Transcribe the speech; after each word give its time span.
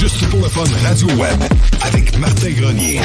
Juste 0.00 0.30
pour 0.30 0.40
le 0.40 0.48
fun 0.48 0.64
Radio 0.82 1.08
Web 1.08 1.42
avec 1.82 2.16
Martin 2.16 2.52
Grenier. 2.52 3.00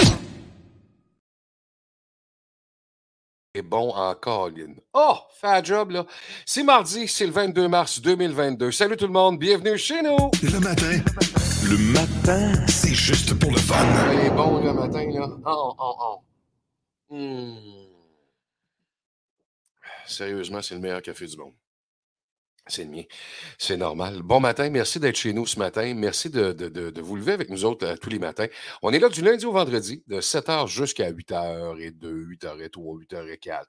est 3.54 3.62
bon 3.62 3.92
en 3.94 4.16
colline. 4.16 4.76
Oh, 4.94 5.18
fait 5.42 5.48
un 5.48 5.62
job, 5.62 5.92
là. 5.92 6.06
C'est 6.46 6.64
mardi, 6.64 7.06
c'est 7.10 7.26
le 7.26 7.34
22 7.34 7.68
mars 7.68 8.02
2022. 8.02 8.72
Salut 8.72 8.96
tout 8.96 9.08
le 9.08 9.12
monde, 9.12 9.38
bienvenue 9.38 9.78
chez 9.78 10.02
nous. 10.02 10.32
Le 10.42 10.60
matin, 10.62 11.04
le 11.70 11.78
matin, 11.92 12.66
c'est 12.68 12.96
juste 12.96 13.38
pour 13.40 13.52
le 13.52 13.58
fun. 13.58 13.76
Il 14.14 14.28
est 14.28 14.30
bon 14.30 14.64
le 14.64 14.72
matin, 14.72 15.06
là. 15.12 15.28
Oh, 15.46 15.74
oh, 15.78 15.96
oh. 16.00 17.14
Hmm. 17.14 17.56
Sérieusement, 20.08 20.62
c'est 20.62 20.76
le 20.76 20.82
meilleur 20.82 21.02
café 21.02 21.28
du 21.28 21.36
monde. 21.36 21.52
C'est 22.68 22.84
le 22.84 22.90
mien. 22.90 23.04
C'est 23.60 23.78
normal. 23.78 24.24
Bon 24.24 24.40
matin. 24.40 24.72
Merci 24.72 25.00
d'être 25.00 25.16
chez 25.18 25.34
nous 25.34 25.46
ce 25.46 25.60
matin. 25.60 25.94
Merci 25.94 26.32
de, 26.32 26.52
de, 26.52 26.68
de, 26.68 26.90
de 26.90 27.02
vous 27.02 27.16
lever 27.16 27.34
avec 27.34 27.52
nous 27.52 27.64
autres 27.64 27.86
euh, 27.86 27.96
tous 27.96 28.10
les 28.10 28.18
matins. 28.18 28.48
On 28.82 28.92
est 28.92 28.98
là 28.98 29.08
du 29.10 29.22
lundi 29.22 29.46
au 29.46 29.52
vendredi, 29.52 30.04
de 30.08 30.20
7h 30.20 30.66
jusqu'à 30.68 31.12
8h02, 31.12 32.00
8h03, 32.02 33.06
8h04. 33.08 33.64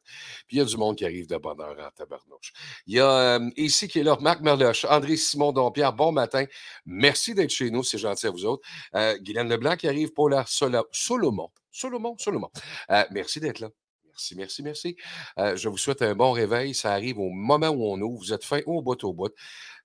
Puis 0.48 0.56
il 0.56 0.58
y 0.58 0.60
a 0.62 0.64
du 0.64 0.76
monde 0.78 0.96
qui 0.96 1.04
arrive 1.04 1.26
de 1.26 1.36
bonne 1.36 1.60
heure 1.60 1.76
en 1.78 1.90
tabarnouche. 1.90 2.52
Il 2.86 2.94
y 2.94 3.00
a 3.00 3.36
euh, 3.38 3.50
ici 3.58 3.86
qui 3.86 3.98
est 3.98 4.02
là, 4.02 4.16
Marc 4.18 4.40
Merloche, 4.40 4.86
André 4.86 5.16
Simon 5.18 5.52
Dompierre. 5.52 5.92
Bon 5.92 6.10
matin. 6.10 6.46
Merci 6.86 7.34
d'être 7.34 7.50
chez 7.50 7.70
nous. 7.70 7.82
C'est 7.82 7.98
gentil 7.98 8.26
à 8.28 8.30
vous 8.30 8.46
autres. 8.46 8.66
Euh, 8.94 9.18
Guylaine 9.18 9.50
Leblanc 9.50 9.76
qui 9.76 9.88
arrive 9.88 10.12
pour 10.14 10.30
la 10.30 10.44
Solo- 10.46 10.86
Solomon. 10.90 11.50
Solomon, 11.70 12.16
Solomon. 12.18 12.48
Euh, 12.90 13.04
merci 13.10 13.40
d'être 13.40 13.60
là. 13.60 13.68
Merci, 14.16 14.34
merci, 14.34 14.62
merci. 14.62 14.96
Euh, 15.38 15.56
je 15.56 15.68
vous 15.68 15.76
souhaite 15.76 16.00
un 16.00 16.14
bon 16.14 16.32
réveil. 16.32 16.74
Ça 16.74 16.90
arrive 16.90 17.18
au 17.18 17.28
moment 17.28 17.68
où 17.68 17.84
on 17.84 18.00
ouvre. 18.00 18.18
Vous 18.18 18.32
êtes 18.32 18.44
fin 18.44 18.60
au 18.64 18.80
bout 18.80 19.04
au 19.04 19.12
bout. 19.12 19.30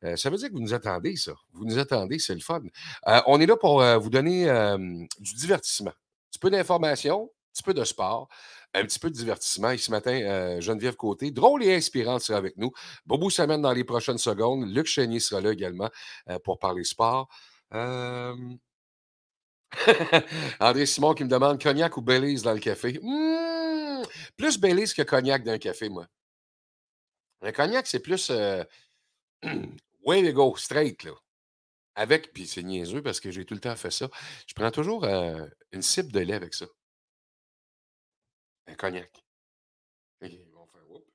Euh, 0.05 0.15
ça 0.15 0.29
veut 0.29 0.37
dire 0.37 0.47
que 0.47 0.53
vous 0.53 0.61
nous 0.61 0.73
attendez, 0.73 1.17
ça. 1.17 1.33
Vous 1.51 1.65
nous 1.65 1.77
attendez, 1.77 2.17
c'est 2.17 2.33
le 2.33 2.39
fun. 2.39 2.61
Euh, 3.07 3.19
on 3.27 3.41
est 3.41 3.45
là 3.45 3.57
pour 3.57 3.83
vous 3.99 4.09
donner 4.09 4.45
du 5.19 5.35
divertissement. 5.35 5.91
Un 5.91 6.31
petit 6.31 6.39
peu 6.39 6.49
d'information, 6.49 7.23
un 7.23 7.51
petit 7.51 7.63
peu 7.63 7.73
de 7.73 7.83
sport, 7.83 8.29
un 8.73 8.85
petit 8.85 8.99
peu 8.99 9.09
de 9.09 9.15
divertissement. 9.15 9.71
Et 9.71 9.77
ce 9.77 9.91
matin, 9.91 10.61
Geneviève 10.61 10.95
Côté, 10.95 11.29
drôle 11.31 11.61
et 11.65 11.75
inspirante, 11.75 12.21
sera 12.21 12.37
avec 12.37 12.55
nous. 12.55 12.71
Bobo 13.05 13.29
s'amène 13.29 13.61
dans 13.61 13.73
les 13.73 13.83
prochaines 13.83 14.17
secondes. 14.17 14.65
Luc 14.73 14.85
Chénier 14.85 15.19
sera 15.19 15.41
là 15.41 15.51
également 15.51 15.89
pour 16.45 16.57
parler 16.57 16.85
sport. 16.85 17.27
André 20.59 20.85
Simon 20.85 21.13
qui 21.13 21.23
me 21.23 21.29
demande 21.29 21.61
cognac 21.61 21.95
ou 21.97 22.01
Belize 22.01 22.43
dans 22.43 22.53
le 22.53 22.59
café? 22.59 22.99
Hmm, 23.01 24.03
plus 24.37 24.59
Belize 24.59 24.93
que 24.93 25.01
cognac 25.01 25.43
dans 25.43 25.53
un 25.53 25.57
café, 25.57 25.89
moi. 25.89 26.07
Un 27.41 27.51
cognac, 27.51 27.87
c'est 27.87 27.99
plus 27.99 28.29
euh, 28.29 28.63
way 30.05 30.23
to 30.23 30.33
go, 30.33 30.55
straight, 30.57 31.03
là. 31.03 31.13
Avec, 31.95 32.31
puis 32.33 32.47
c'est 32.47 32.63
niaiseux 32.63 33.01
parce 33.01 33.19
que 33.19 33.31
j'ai 33.31 33.45
tout 33.45 33.53
le 33.53 33.59
temps 33.59 33.75
fait 33.75 33.91
ça. 33.91 34.09
Je 34.47 34.53
prends 34.53 34.71
toujours 34.71 35.03
euh, 35.03 35.45
une 35.71 35.81
cible 35.81 36.11
de 36.11 36.19
lait 36.19 36.33
avec 36.35 36.53
ça. 36.53 36.65
Un 38.67 38.75
cognac. 38.75 39.11
Vont 40.21 40.67
faire, 40.67 40.89
whoop. 40.89 41.05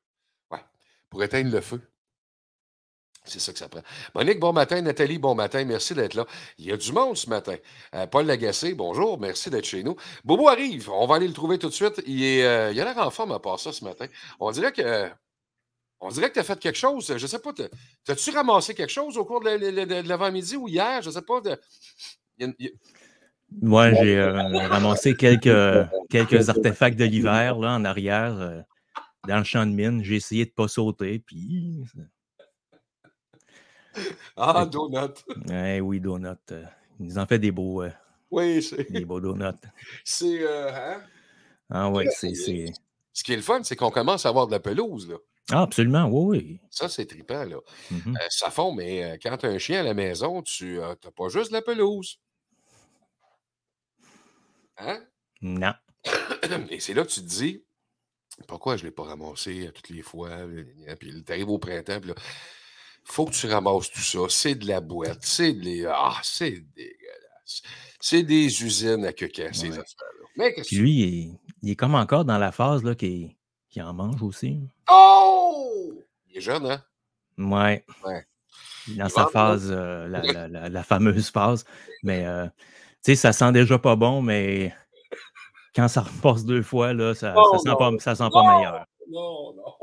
Ouais. 0.50 0.64
Pour 1.08 1.22
éteindre 1.22 1.50
le 1.50 1.60
feu. 1.60 1.80
C'est 3.26 3.40
ça 3.40 3.52
que 3.52 3.58
ça 3.58 3.68
prend. 3.68 3.82
Monique, 4.14 4.38
bon 4.40 4.52
matin. 4.52 4.80
Nathalie, 4.80 5.18
bon 5.18 5.34
matin. 5.34 5.64
Merci 5.64 5.94
d'être 5.94 6.14
là. 6.14 6.24
Il 6.58 6.66
y 6.66 6.72
a 6.72 6.76
du 6.76 6.92
monde 6.92 7.16
ce 7.16 7.28
matin. 7.28 7.56
Euh, 7.94 8.06
Paul 8.06 8.24
Lagacé, 8.26 8.74
bonjour. 8.74 9.18
Merci 9.18 9.50
d'être 9.50 9.64
chez 9.64 9.82
nous. 9.82 9.96
Bobo 10.24 10.48
arrive. 10.48 10.88
On 10.90 11.06
va 11.06 11.16
aller 11.16 11.26
le 11.28 11.34
trouver 11.34 11.58
tout 11.58 11.68
de 11.68 11.74
suite. 11.74 12.00
Il, 12.06 12.22
est, 12.22 12.44
euh, 12.44 12.68
a 12.70 12.72
l'air 12.72 12.98
en 12.98 13.10
forme 13.10 13.32
à 13.32 13.38
part 13.38 13.58
ça 13.58 13.72
ce 13.72 13.84
matin. 13.84 14.06
On 14.40 14.50
dirait 14.52 14.72
que. 14.72 15.08
On 16.00 16.10
dirait 16.10 16.28
que 16.28 16.34
tu 16.34 16.40
as 16.40 16.44
fait 16.44 16.58
quelque 16.60 16.76
chose. 16.78 17.06
Je 17.08 17.14
ne 17.14 17.26
sais 17.26 17.38
pas. 17.38 17.52
t'as- 17.52 17.68
T'as-tu 18.04 18.30
ramassé 18.30 18.74
quelque 18.74 18.92
chose 18.92 19.16
au 19.16 19.24
cours 19.24 19.40
de 19.40 19.46
la- 19.46 19.56
la- 19.56 19.84
la- 19.86 20.02
de 20.02 20.08
l'avant-midi 20.08 20.56
ou 20.56 20.68
hier? 20.68 21.00
Je 21.02 21.08
ne 21.08 21.14
sais 21.14 21.22
pas. 21.22 21.40
Moi, 23.62 23.92
j'ai 23.94 24.18
euh, 24.18 24.32
ramassé 24.68 25.14
quelques, 25.16 25.88
quelques 26.10 26.48
artefacts 26.48 26.98
de 26.98 27.04
l'hiver 27.04 27.58
là, 27.58 27.72
en 27.76 27.84
arrière, 27.84 28.64
dans 29.26 29.38
le 29.38 29.44
champ 29.44 29.64
de 29.64 29.72
mine. 29.72 30.02
J'ai 30.04 30.16
essayé 30.16 30.44
de 30.44 30.50
ne 30.50 30.54
pas 30.54 30.68
sauter, 30.68 31.18
puis. 31.18 31.82
Ah, 34.36 34.66
donut. 34.66 35.24
Eh 35.50 35.80
oui, 35.80 36.00
donut. 36.00 36.36
euh, 36.52 36.64
ils 37.00 37.06
nous 37.06 37.18
en 37.18 37.26
fait 37.26 37.38
des 37.38 37.50
beaux, 37.52 37.82
euh, 37.82 37.90
Oui, 38.30 38.62
c'est. 38.62 38.90
des 38.90 39.04
beaux 39.04 39.20
donuts. 39.20 39.44
c'est, 40.04 40.40
euh, 40.42 40.70
hein? 40.72 41.02
Ah 41.70 41.90
ouais, 41.90 42.06
c'est. 42.10 42.34
Ce 42.34 43.24
qui 43.24 43.32
est 43.32 43.36
le 43.36 43.42
fun, 43.42 43.62
c'est 43.62 43.76
qu'on 43.76 43.90
commence 43.90 44.26
à 44.26 44.28
avoir 44.28 44.46
de 44.46 44.52
la 44.52 44.60
pelouse. 44.60 45.08
Là. 45.08 45.16
Ah, 45.50 45.62
absolument, 45.62 46.04
oui, 46.06 46.38
oui. 46.38 46.60
Ça, 46.70 46.88
c'est 46.88 47.06
trippant. 47.06 47.44
Là. 47.44 47.56
Mhm. 47.90 48.16
Euh, 48.16 48.26
ça 48.28 48.50
fond, 48.50 48.72
mais 48.74 49.18
quand 49.22 49.36
tu 49.38 49.46
as 49.46 49.50
un 49.50 49.58
chien 49.58 49.80
à 49.80 49.84
la 49.84 49.94
maison, 49.94 50.42
tu 50.42 50.78
n'as 50.78 50.94
pas 50.96 51.28
juste 51.28 51.50
de 51.50 51.56
la 51.56 51.62
pelouse. 51.62 52.18
Hein? 54.78 55.00
Non. 55.40 55.72
Et 56.70 56.80
c'est 56.80 56.94
là 56.94 57.02
que 57.04 57.08
tu 57.10 57.20
te 57.20 57.26
dis, 57.26 57.64
pourquoi 58.46 58.76
je 58.76 58.82
ne 58.82 58.88
l'ai 58.88 58.92
pas 58.94 59.04
ramassé 59.04 59.66
à 59.68 59.72
toutes 59.72 59.88
les 59.88 60.02
fois? 60.02 60.30
Puis 61.00 61.24
tu 61.24 61.32
arrives 61.32 61.48
au 61.48 61.58
printemps, 61.58 62.00
puis 62.00 62.10
là, 62.10 62.14
faut 63.06 63.24
que 63.26 63.32
tu 63.32 63.46
ramasses 63.46 63.90
tout 63.90 64.00
ça. 64.00 64.18
C'est 64.28 64.54
de 64.54 64.66
la 64.68 64.80
boîte, 64.80 65.18
c'est 65.22 65.52
de. 65.52 65.86
Ah, 65.88 66.18
c'est 66.22 66.50
dégueulasse. 66.74 67.62
C'est 68.00 68.22
des 68.22 68.62
usines 68.64 69.04
à 69.04 69.12
quequin, 69.12 69.52
ces 69.52 69.68
Ouais. 69.70 69.78
affaires-là. 69.78 70.26
Mais 70.36 70.52
Puis 70.54 70.76
que 70.76 70.82
lui, 70.82 70.92
il 70.92 71.04
est, 71.32 71.40
il 71.62 71.70
est 71.70 71.76
comme 71.76 71.94
encore 71.94 72.24
dans 72.24 72.38
la 72.38 72.52
phase 72.52 72.82
là, 72.84 72.94
qu'il 72.94 73.34
en 73.80 73.94
mange 73.94 74.22
aussi. 74.22 74.60
Oh! 74.90 75.94
Il 76.28 76.38
est 76.38 76.40
jeune, 76.40 76.66
hein? 76.66 76.82
Ouais. 77.38 77.84
Ouais. 78.04 78.26
Dans 78.96 79.06
Il 79.06 79.10
sa 79.10 79.26
phase, 79.26 79.68
euh, 79.70 80.06
la, 80.08 80.20
la- 80.22 80.48
la- 80.48 80.68
la 80.68 80.82
fameuse 80.82 81.30
phase. 81.30 81.64
Mais, 82.02 82.24
euh, 82.26 82.46
tu 82.46 83.12
sais, 83.12 83.16
ça 83.16 83.32
sent 83.32 83.52
déjà 83.52 83.78
pas 83.78 83.96
bon, 83.96 84.22
mais 84.22 84.72
quand 85.74 85.88
ça 85.88 86.02
repasse 86.02 86.44
deux 86.44 86.62
fois, 86.62 86.92
là, 86.92 87.14
ça, 87.14 87.34
sent, 87.62 87.70
pas, 87.78 87.90
ça 87.98 88.14
sent 88.14 88.28
pas 88.32 88.56
meilleur. 88.56 88.84
Non, 89.10 89.54
non. 89.54 89.74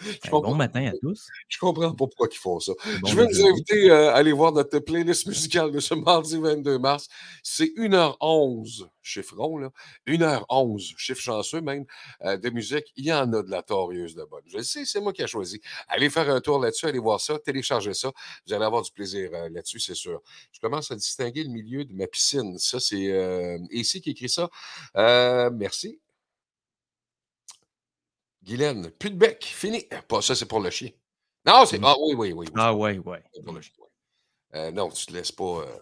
Je 0.00 0.30
Ben, 0.30 0.40
bon 0.40 0.54
matin 0.54 0.86
à 0.86 0.92
tous. 1.00 1.26
je 1.48 1.58
comprends 1.58 1.90
pas 1.90 2.06
pourquoi 2.06 2.28
ils 2.30 2.36
font 2.36 2.60
ça. 2.60 2.72
Bon 3.00 3.08
je 3.08 3.16
vais 3.16 3.26
déjeuner. 3.26 3.50
inviter 3.50 3.90
euh, 3.90 4.10
à 4.10 4.16
aller 4.16 4.32
voir 4.32 4.52
notre 4.52 4.78
playlist 4.78 5.26
musicale 5.26 5.72
de 5.72 5.80
ce 5.80 5.94
mardi 5.94 6.38
22 6.38 6.78
mars. 6.78 7.08
C'est 7.42 7.72
1h11, 7.76 8.86
chiffre 9.02 9.36
rond, 9.36 9.58
là. 9.58 9.70
1h11, 10.06 10.94
chiffre 10.96 11.20
chanceux 11.20 11.60
même, 11.60 11.84
euh, 12.24 12.36
de 12.36 12.50
musique. 12.50 12.92
Il 12.96 13.06
y 13.06 13.12
en 13.12 13.32
a 13.32 13.42
de 13.42 13.50
la 13.50 13.62
torieuse 13.62 14.14
de 14.14 14.24
bonne. 14.24 14.42
Je 14.46 14.58
le 14.58 14.62
sais, 14.62 14.84
c'est 14.84 15.00
moi 15.00 15.12
qui 15.12 15.22
ai 15.22 15.26
choisi. 15.26 15.60
Allez 15.88 16.10
faire 16.10 16.28
un 16.30 16.40
tour 16.40 16.58
là-dessus, 16.58 16.86
allez 16.86 16.98
voir 16.98 17.20
ça, 17.20 17.38
téléchargez 17.38 17.94
ça. 17.94 18.12
Vous 18.46 18.54
allez 18.54 18.64
avoir 18.64 18.82
du 18.82 18.90
plaisir 18.90 19.30
euh, 19.32 19.48
là-dessus, 19.48 19.80
c'est 19.80 19.94
sûr. 19.94 20.20
Je 20.52 20.60
commence 20.60 20.90
à 20.90 20.96
distinguer 20.96 21.44
le 21.44 21.50
milieu 21.50 21.84
de 21.84 21.92
ma 21.92 22.06
piscine. 22.06 22.58
Ça, 22.58 22.80
c'est 22.80 23.10
euh, 23.10 23.58
ici 23.70 24.00
qui 24.00 24.10
écrit 24.10 24.28
ça. 24.28 24.50
Euh, 24.96 25.50
merci. 25.52 26.00
Guylaine, 28.46 28.90
plus 28.92 29.10
de 29.10 29.16
bec, 29.16 29.44
fini. 29.44 29.86
Pas 30.08 30.22
ça, 30.22 30.34
c'est 30.34 30.46
pour 30.46 30.60
le 30.60 30.70
chien. 30.70 30.90
Non, 31.44 31.66
c'est. 31.66 31.78
Mm. 31.78 31.84
Ah 31.84 31.94
oui, 32.00 32.14
oui, 32.16 32.32
oui. 32.32 32.46
oui, 32.46 32.52
Ah 32.56 32.72
pour 33.44 33.52
le 33.54 33.60
chien, 33.60 33.72
ouais. 33.78 33.88
Euh, 34.60 34.70
non, 34.70 34.88
tu 34.90 35.06
te 35.06 35.12
laisses 35.12 35.32
pas. 35.32 35.44
euh, 35.62 35.78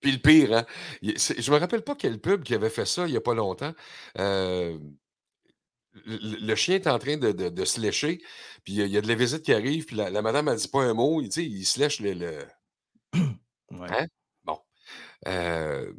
Puis 0.00 0.12
le 0.12 0.18
pire, 0.18 0.52
hein, 0.52 0.66
je 1.02 1.50
me 1.50 1.58
rappelle 1.58 1.82
pas 1.82 1.96
quel 1.96 2.20
pub 2.20 2.42
qui 2.44 2.54
avait 2.54 2.70
fait 2.70 2.86
ça 2.86 3.06
il 3.06 3.12
y 3.12 3.16
a 3.16 3.20
pas 3.20 3.34
longtemps. 3.34 3.74
Euh, 4.18 4.78
le, 6.06 6.46
le 6.46 6.54
chien 6.54 6.76
est 6.76 6.86
en 6.86 6.98
train 6.98 7.16
de, 7.16 7.32
de- 7.32 7.48
de 7.48 7.64
se 7.64 7.80
lécher, 7.80 8.18
puis 8.64 8.74
il 8.74 8.86
y, 8.86 8.96
a- 8.96 9.00
de 9.00 9.08
la 9.08 9.14
visite 9.14 9.42
qui 9.42 9.52
arrive, 9.52 9.84
puis 9.86 9.96
la, 9.96 10.10
la 10.10 10.22
madame 10.22 10.46
ne 10.50 10.54
dit 10.54 10.68
pas 10.68 10.82
un 10.82 10.94
mot, 10.94 11.20
il, 11.20 11.36
il 11.36 11.64
se 11.66 11.80
lèche 11.80 12.00
le. 12.00 12.12
le- 12.14 12.46
Ouais. 13.70 13.88
Hein? 13.90 14.06
Bon. 14.44 14.58
Euh, 15.26 15.92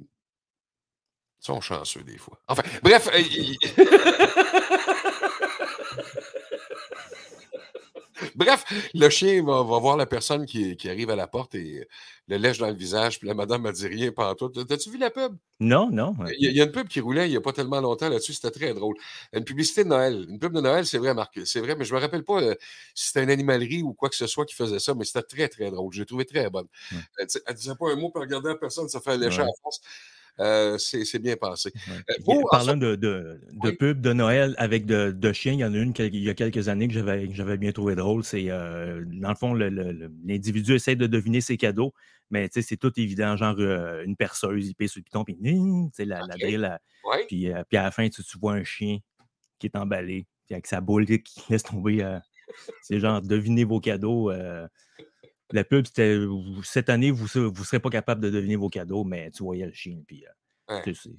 Ils 1.42 1.46
sont 1.46 1.62
chanceux 1.62 2.04
des 2.04 2.18
fois. 2.18 2.40
Enfin, 2.48 2.64
bref. 2.82 3.08
euh, 3.14 3.22
Bref, 8.40 8.64
le 8.94 9.10
chien 9.10 9.44
va, 9.44 9.64
va 9.64 9.80
voir 9.80 9.98
la 9.98 10.06
personne 10.06 10.46
qui, 10.46 10.78
qui 10.78 10.90
arrive 10.90 11.10
à 11.10 11.16
la 11.18 11.28
porte 11.28 11.56
et 11.56 11.88
le 12.28 12.38
lèche 12.38 12.58
dans 12.58 12.68
le 12.70 12.74
visage, 12.76 13.20
puis 13.20 13.28
la 13.28 13.34
madame 13.34 13.64
ne 13.64 13.72
dit 13.72 13.88
rien 13.88 14.12
tout. 14.38 14.50
T'as-tu 14.50 14.90
vu 14.92 14.98
la 14.98 15.10
pub? 15.10 15.36
Non, 15.60 15.90
non. 15.92 16.16
Il 16.38 16.44
y, 16.46 16.48
a, 16.48 16.50
il 16.52 16.56
y 16.58 16.62
a 16.62 16.66
une 16.66 16.72
pub 16.72 16.88
qui 16.88 17.02
roulait 17.02 17.28
il 17.28 17.32
n'y 17.32 17.38
a 17.38 17.42
pas 17.42 17.52
tellement 17.52 17.82
longtemps 17.82 18.08
là-dessus, 18.08 18.34
c'était 18.34 18.52
très 18.52 18.74
drôle. 18.74 18.96
Une 19.34 19.44
publicité 19.44 19.84
de 19.84 19.90
Noël. 19.90 20.26
Une 20.30 20.40
pub 20.40 20.54
de 20.54 20.62
Noël, 20.62 20.86
c'est 20.86 21.00
vrai, 21.00 21.14
Marc. 21.14 21.38
C'est 21.46 21.60
vrai, 21.60 21.76
mais 21.76 21.84
je 21.84 21.94
ne 21.94 21.98
me 22.00 22.04
rappelle 22.04 22.24
pas 22.24 22.42
euh, 22.42 22.56
si 22.96 23.08
c'était 23.08 23.24
une 23.24 23.30
animalerie 23.32 23.82
ou 23.84 23.94
quoi 23.94 24.10
que 24.10 24.16
ce 24.16 24.26
soit 24.28 24.46
qui 24.46 24.56
faisait 24.56 24.80
ça, 24.80 24.94
mais 24.96 25.04
c'était 25.06 25.24
très, 25.24 25.48
très 25.50 25.70
drôle. 25.70 25.92
J'ai 25.92 26.06
trouvé 26.06 26.24
très 26.26 26.50
bonne. 26.50 26.68
Elle 27.18 27.28
ne 27.50 27.54
disait 27.54 27.76
pas 27.78 27.92
un 27.92 27.96
mot 27.96 28.10
pour 28.10 28.22
regarder 28.22 28.50
la 28.50 28.56
personne, 28.56 28.88
ça 28.88 29.02
fait 29.02 29.18
lécher 29.18 29.38
Ouais. 29.40 29.44
à 29.44 29.48
la 29.48 29.52
face. 29.64 29.82
Euh, 30.40 30.78
c'est 30.78 31.20
bien 31.20 31.36
pensé. 31.36 31.72
Ouais. 31.88 31.94
Euh, 32.10 32.14
vous, 32.26 32.44
Parlant 32.50 32.78
de, 32.78 32.96
de, 32.96 33.40
de 33.52 33.70
Oui. 33.70 33.76
pub 33.76 34.02
de 34.02 34.14
Noël 34.14 34.56
avec 34.58 34.86
de, 34.86 35.12
de 35.12 35.34
chiens, 35.34 35.54
il 35.54 35.60
y 35.60 35.66
en 35.66 35.74
a 35.74 35.78
une 35.78 35.94
il 35.98 36.24
y 36.24 36.30
a 36.30 36.34
quelques 36.34 36.70
années 36.70 36.88
que 36.88 36.94
j'avais 36.94 37.58
bien 37.58 37.72
trouvé 37.72 37.96
drôle. 37.96 38.24
C'est 38.24 38.46
euh, 38.50 39.04
dans 39.06 39.30
le 39.30 39.36
fond, 39.36 39.54
l'individu 39.54 40.76
essaie 40.76 40.96
de 40.96 41.08
deviner 41.08 41.42
ses 41.42 41.58
cadeaux, 41.58 41.94
mais 42.30 42.50
c'est 42.52 42.78
tout 42.78 42.98
évident, 43.00 43.36
genre 43.38 43.56
euh, 43.60 44.04
une 44.06 44.16
perceuse, 44.16 44.68
il 44.68 44.76
pèse 44.76 44.92
sur 44.92 45.00
le 45.00 45.04
piton, 45.04 45.24
puis 45.24 45.38
la, 46.06 46.20
la 46.20 46.24
Ok. 46.36 46.40
drill, 46.40 46.64
elle- 46.64 46.80
Ouais. 47.10 47.26
puis, 47.28 47.50
puis 47.70 47.78
à 47.78 47.84
la 47.84 47.92
fin, 47.92 48.08
tu, 48.10 48.24
tu 48.24 48.38
vois 48.38 48.54
un 48.54 48.64
chien 48.64 49.00
qui 49.58 49.68
est 49.68 49.76
emballé, 49.76 50.26
puis 50.46 50.54
avec 50.56 50.68
sa 50.68 50.80
boule 50.82 51.06
qui 51.06 51.42
laisse 51.50 51.64
tomber. 51.64 52.06
c'est 52.82 53.00
genre 53.00 53.22
devinez 53.22 53.64
vos 53.64 53.80
cadeaux. 53.80 54.32
La 55.52 55.64
pub, 55.64 55.86
c'était 55.88 56.18
cette 56.64 56.90
année, 56.90 57.12
vous 57.12 57.24
ne 57.24 57.64
serez 57.64 57.80
pas 57.80 57.90
capable 57.90 58.22
de 58.22 58.30
deviner 58.30 58.56
vos 58.56 58.70
cadeaux, 58.70 59.04
mais 59.04 59.32
tu 59.32 59.44
voyais 59.44 59.66
le 59.66 59.74
chien, 59.74 60.02
puis 60.08 60.26
euh, 60.26 60.76
Ouais. 60.76 60.82
c'est- 60.86 60.94
c'est 60.94 61.10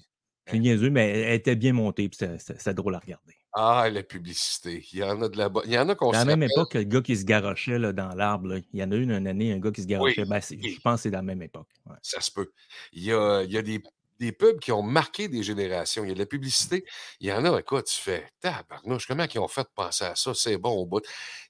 c'est 0.47 0.59
niaiseux, 0.59 0.91
mais 0.91 1.09
elle 1.11 1.35
était 1.35 1.55
bien 1.55 1.73
montée, 1.73 2.09
puis 2.09 2.19
c'était 2.39 2.75
drôle 2.75 2.95
à 2.97 2.99
regarder. 2.99 3.35
Ah, 3.53 3.89
la 3.91 4.03
publicité. 4.03 4.85
Il 4.93 4.99
y 4.99 5.03
en 5.05 5.21
a 5.23 5.29
de 5.29 5.37
la 5.37 5.49
bonne. 5.49 5.65
Il 5.67 5.73
y 5.73 5.79
en 5.79 5.89
a 5.89 5.95
qu'on 5.95 6.07
Dans 6.13 6.19
la 6.19 6.25
même 6.25 6.43
époque, 6.45 6.75
le 6.75 6.83
gars 6.85 7.03
qui 7.03 7.17
se 7.17 7.25
garochait 7.25 7.79
là, 7.79 7.93
dans 7.93 8.15
l'arbre, 8.15 8.59
il 8.73 8.81
y 8.81 8.83
en 8.83 8.91
a 8.91 8.97
eu 8.97 9.03
une, 9.03 9.11
une 9.13 9.27
année, 9.27 9.53
un 9.53 9.59
gars 9.59 9.71
qui 9.73 9.83
se 9.83 9.87
garochait. 9.87 10.25
Ben, 10.25 10.41
c'est-. 10.41 10.59
Je 10.61 10.81
pense 10.81 10.97
que 10.97 11.03
c'est 11.03 11.11
dans 11.11 11.19
la 11.19 11.23
même 11.23 11.43
époque. 11.43 11.69
ouais. 11.87 11.97
Ça 12.03 12.21
se 12.21 12.31
peut. 12.33 12.51
Il 12.93 13.03
y 13.05 13.13
a, 13.13 13.43
il 13.43 13.51
y 13.53 13.59
a 13.59 13.63
des, 13.63 13.81
des 14.21 14.33
pubs 14.33 14.61
qui 14.61 14.71
ont 14.71 14.83
marqué 14.83 15.29
des 15.29 15.43
générations. 15.43 16.05
Il 16.05 16.09
y 16.09 16.11
a 16.13 16.15
de 16.15 16.19
la 16.21 16.27
publicité. 16.27 16.85
Il 17.21 17.29
y 17.29 17.33
en 17.33 17.45
a, 17.45 17.59
écoute, 17.59 17.87
tu 17.87 18.01
fais 18.01 18.31
tabarnouche, 18.41 19.07
comment 19.07 19.25
ils 19.25 19.39
ont 19.39 19.49
fait 19.49 19.67
penser 19.75 20.05
à 20.05 20.15
ça? 20.15 20.35
C'est 20.35 20.59
bon 20.59 20.73
au 20.73 20.87
bout. 20.87 21.03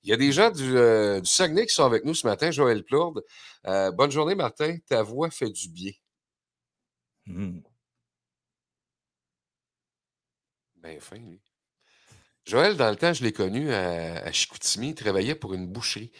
Il 0.04 0.10
y 0.10 0.12
a 0.12 0.16
des 0.16 0.32
gens 0.32 0.50
du, 0.50 0.76
euh, 0.76 1.20
du 1.20 1.28
Saguenay 1.28 1.66
qui 1.66 1.74
sont 1.74 1.84
avec 1.84 2.04
nous 2.04 2.14
ce 2.14 2.26
matin, 2.26 2.50
Joël 2.52 2.84
Plourde. 2.84 3.22
Euh, 3.66 3.90
bonne 3.90 4.12
journée, 4.12 4.36
Martin. 4.36 4.76
Ta 4.86 5.02
voix 5.02 5.30
fait 5.30 5.50
du 5.50 5.68
bien. 5.68 5.92
Mhm. 7.26 7.62
Ben 10.76 11.00
fin, 11.00 11.16
lui. 11.16 11.40
Joël, 12.46 12.76
dans 12.76 12.90
le 12.90 12.96
temps, 12.96 13.12
je 13.12 13.22
l'ai 13.22 13.32
connu 13.32 13.72
à, 13.72 14.22
à 14.24 14.32
Chicoutimi. 14.32 14.90
Il 14.90 14.94
travaillait 14.94 15.34
pour 15.34 15.54
une 15.54 15.66
boucherie. 15.66 16.12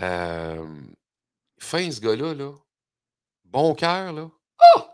Euh, 0.00 0.64
fin, 1.58 1.90
ce 1.90 2.00
gars-là, 2.00 2.34
là. 2.34 2.52
Bon 3.44 3.74
cœur, 3.74 4.12
là. 4.12 4.30
Ah! 4.76 4.93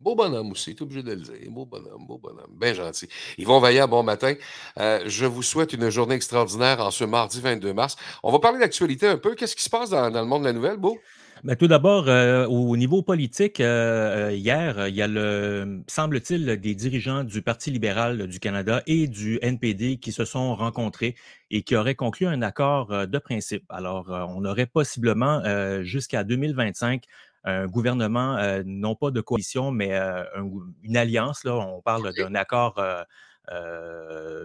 Beau 0.00 0.14
bonhomme 0.14 0.52
aussi, 0.52 0.74
tu 0.74 0.82
obligé 0.82 1.02
de 1.02 1.10
le 1.10 1.16
dire. 1.16 1.34
Beau 1.50 1.66
bonhomme, 1.66 2.06
beau 2.06 2.16
bonhomme. 2.16 2.56
Bien 2.58 2.72
gentil. 2.72 3.06
Yvon 3.36 3.60
Vaillant, 3.60 3.86
bon 3.86 4.02
matin. 4.02 4.34
Euh, 4.78 5.02
je 5.06 5.26
vous 5.26 5.42
souhaite 5.42 5.74
une 5.74 5.90
journée 5.90 6.14
extraordinaire 6.14 6.80
en 6.80 6.90
ce 6.90 7.04
mardi 7.04 7.38
22 7.38 7.74
mars. 7.74 7.96
On 8.22 8.32
va 8.32 8.38
parler 8.38 8.58
d'actualité 8.58 9.06
un 9.06 9.18
peu. 9.18 9.34
Qu'est-ce 9.34 9.54
qui 9.54 9.62
se 9.62 9.68
passe 9.68 9.90
dans, 9.90 10.08
le 10.08 10.24
monde 10.24 10.42
de 10.42 10.46
la 10.46 10.52
nouvelle, 10.54 10.78
Beau? 10.78 10.98
Ben, 11.42 11.56
tout 11.56 11.68
d'abord, 11.68 12.08
euh, 12.08 12.46
au 12.46 12.76
niveau 12.76 13.02
politique, 13.02 13.60
euh, 13.60 14.28
euh, 14.28 14.32
hier, 14.32 14.88
il 14.88 14.94
y 14.94 15.00
a 15.00 15.08
le, 15.08 15.82
semble-t-il, 15.86 16.60
des 16.60 16.74
dirigeants 16.74 17.24
du 17.24 17.40
Parti 17.40 17.70
libéral 17.70 18.26
du 18.26 18.40
Canada 18.40 18.82
et 18.86 19.06
du 19.06 19.38
NPD 19.40 19.96
qui 19.96 20.12
se 20.12 20.26
sont 20.26 20.54
rencontrés 20.54 21.14
et 21.50 21.62
qui 21.62 21.76
auraient 21.76 21.94
conclu 21.94 22.26
un 22.26 22.42
accord 22.42 22.92
euh, 22.92 23.06
de 23.06 23.18
principe. 23.18 23.64
Alors, 23.70 24.12
euh, 24.12 24.24
on 24.28 24.44
aurait 24.44 24.66
possiblement 24.66 25.42
jusqu'à 25.82 26.24
2025 26.24 27.04
un 27.44 27.66
gouvernement, 27.66 28.36
euh, 28.36 28.62
non 28.66 28.94
pas 28.94 29.10
de 29.10 29.20
coalition, 29.20 29.70
mais 29.70 29.94
euh, 29.94 30.24
un 30.36 30.48
une 30.82 30.96
alliance. 30.96 31.44
Là, 31.44 31.56
on 31.56 31.80
parle 31.82 32.12
d'un 32.14 32.34
accord 32.34 32.78
euh, 32.78 33.02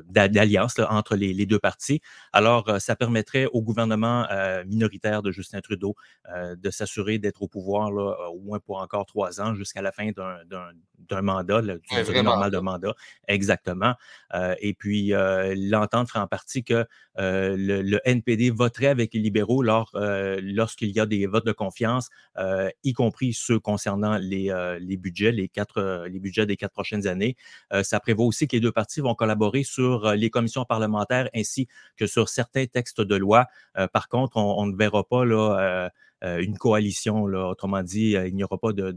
d'alliance 0.08 0.78
là, 0.78 0.92
entre 0.92 1.16
les, 1.16 1.34
les 1.34 1.46
deux 1.46 1.60
partis. 1.60 2.02
Alors, 2.34 2.70
euh, 2.70 2.80
ça 2.80 2.96
permettrait 2.96 3.46
au 3.52 3.62
gouvernement 3.62 4.26
euh, 4.32 4.64
minoritaire 4.66 5.22
de 5.22 5.32
Justin 5.32 5.62
Trudeau 5.62 5.96
euh, 6.34 6.56
de 6.56 6.70
s'assurer 6.70 7.18
d'être 7.20 7.42
au 7.42 7.48
pouvoir 7.48 7.92
là, 7.92 8.16
euh, 8.20 8.28
au 8.30 8.40
moins 8.40 8.60
pour 8.60 8.80
encore 8.82 9.06
trois 9.06 9.42
ans 9.42 9.54
jusqu'à 9.56 9.82
la 9.82 9.92
fin 9.92 10.12
d'un- 10.12 10.44
d'un 10.46 10.70
d'un 11.10 11.22
mandat, 11.22 11.62
là, 11.62 11.74
Un 11.92 11.98
durée 12.04 12.24
normale 12.24 12.52
de 12.52 12.58
mandat. 12.58 12.96
Exactement. 13.28 13.94
Euh, 14.34 14.56
et 14.60 14.74
puis, 14.74 15.14
euh, 15.14 15.54
l'entente 15.56 16.08
ferait 16.10 16.20
en 16.22 16.26
partie 16.28 16.64
que 16.64 16.86
euh, 17.20 17.56
le, 17.58 17.84
le 17.84 18.00
NPD 18.06 18.50
voterait 18.50 18.88
avec 18.88 19.14
les 19.14 19.20
libéraux 19.20 19.62
lors, 19.62 19.92
euh, 19.96 20.40
lorsqu'il 20.42 20.90
y 20.90 21.00
a 21.00 21.06
des 21.06 21.28
votes 21.28 21.46
de 21.46 21.52
confiance, 21.52 22.10
euh, 22.38 22.70
y 22.84 22.94
compris 22.94 23.34
ceux 23.34 23.60
concernant 23.60 24.18
les, 24.18 24.50
euh, 24.50 24.80
les 24.80 24.98
budgets, 24.98 25.32
les, 25.32 25.48
quatre, 25.48 25.78
euh, 25.80 26.08
les 26.08 26.20
budgets 26.20 26.48
des 26.48 26.58
quatre 26.58 26.74
prochaines 26.74 27.06
années. 27.06 27.36
Euh, 27.72 27.84
ça 27.84 28.00
prévoit 28.00 28.26
aussi 28.26 28.48
que 28.48 28.56
les 28.56 28.60
deux 28.62 28.72
partis 28.72 28.95
vont 29.02 29.16
collaborer 29.16 29.64
sur 29.64 30.06
euh, 30.06 30.16
les 30.16 30.30
commissions 30.30 30.66
parlementaires 30.66 31.30
ainsi 31.36 31.68
que 31.98 32.08
sur 32.08 32.30
certains 32.30 32.66
textes 32.66 33.02
de 33.02 33.16
loi. 33.16 33.48
Euh, 33.78 33.88
par 33.88 34.10
contre, 34.10 34.38
on, 34.38 34.66
ne 34.66 34.76
verra 34.76 35.04
pas 35.04 35.26
là, 35.26 35.90
euh, 36.24 36.40
une 36.40 36.58
coalition. 36.58 37.24
Autrement 37.24 37.84
dit, 37.84 38.12
il 38.12 38.36
n'y 38.36 38.44
aura 38.44 38.58
pas 38.58 38.74
de, 38.74 38.92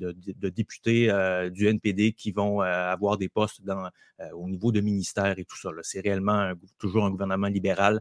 députés 0.48 1.10
du 1.50 1.66
NPD 1.66 2.12
qui 2.12 2.32
vont 2.32 2.60
avoir 2.60 3.18
des 3.18 3.28
postes 3.28 3.60
au 4.32 4.48
niveau 4.48 4.72
de 4.72 4.80
ministère 4.80 5.38
et 5.38 5.44
tout 5.44 5.56
ça. 5.56 5.68
C'est 5.82 6.00
réellement 6.00 6.52
toujours 6.78 7.04
un 7.04 7.10
gouvernement 7.10 7.48
libéral, 7.48 8.00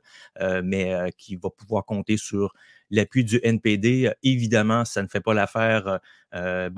mais 0.63 1.11
qui 1.17 1.35
va 1.35 1.49
pouvoir 1.49 1.83
compter 1.83 2.15
sur 2.15 2.53
l'appui 2.89 3.23
du 3.23 3.39
NPD. 3.43 4.11
Évidemment, 4.23 4.85
ça 4.85 5.01
ne 5.01 5.07
fait 5.07 5.21
pas 5.21 5.33
l'affaire, 5.33 5.99
euh, 6.33 6.69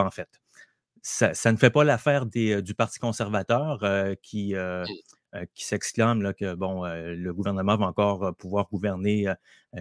ça, 1.01 1.33
ça 1.33 1.51
ne 1.51 1.57
fait 1.57 1.69
pas 1.69 1.83
l'affaire 1.83 2.25
euh, 2.35 2.61
du 2.61 2.73
Parti 2.73 2.99
conservateur 2.99 3.83
euh, 3.83 4.15
qui, 4.21 4.55
euh, 4.55 4.83
euh, 5.35 5.45
qui 5.55 5.65
s'exclame 5.65 6.21
là, 6.21 6.33
que 6.33 6.55
bon, 6.55 6.85
euh, 6.85 7.13
le 7.15 7.33
gouvernement 7.33 7.77
va 7.77 7.85
encore 7.85 8.23
euh, 8.23 8.31
pouvoir 8.31 8.67
gouverner 8.71 9.31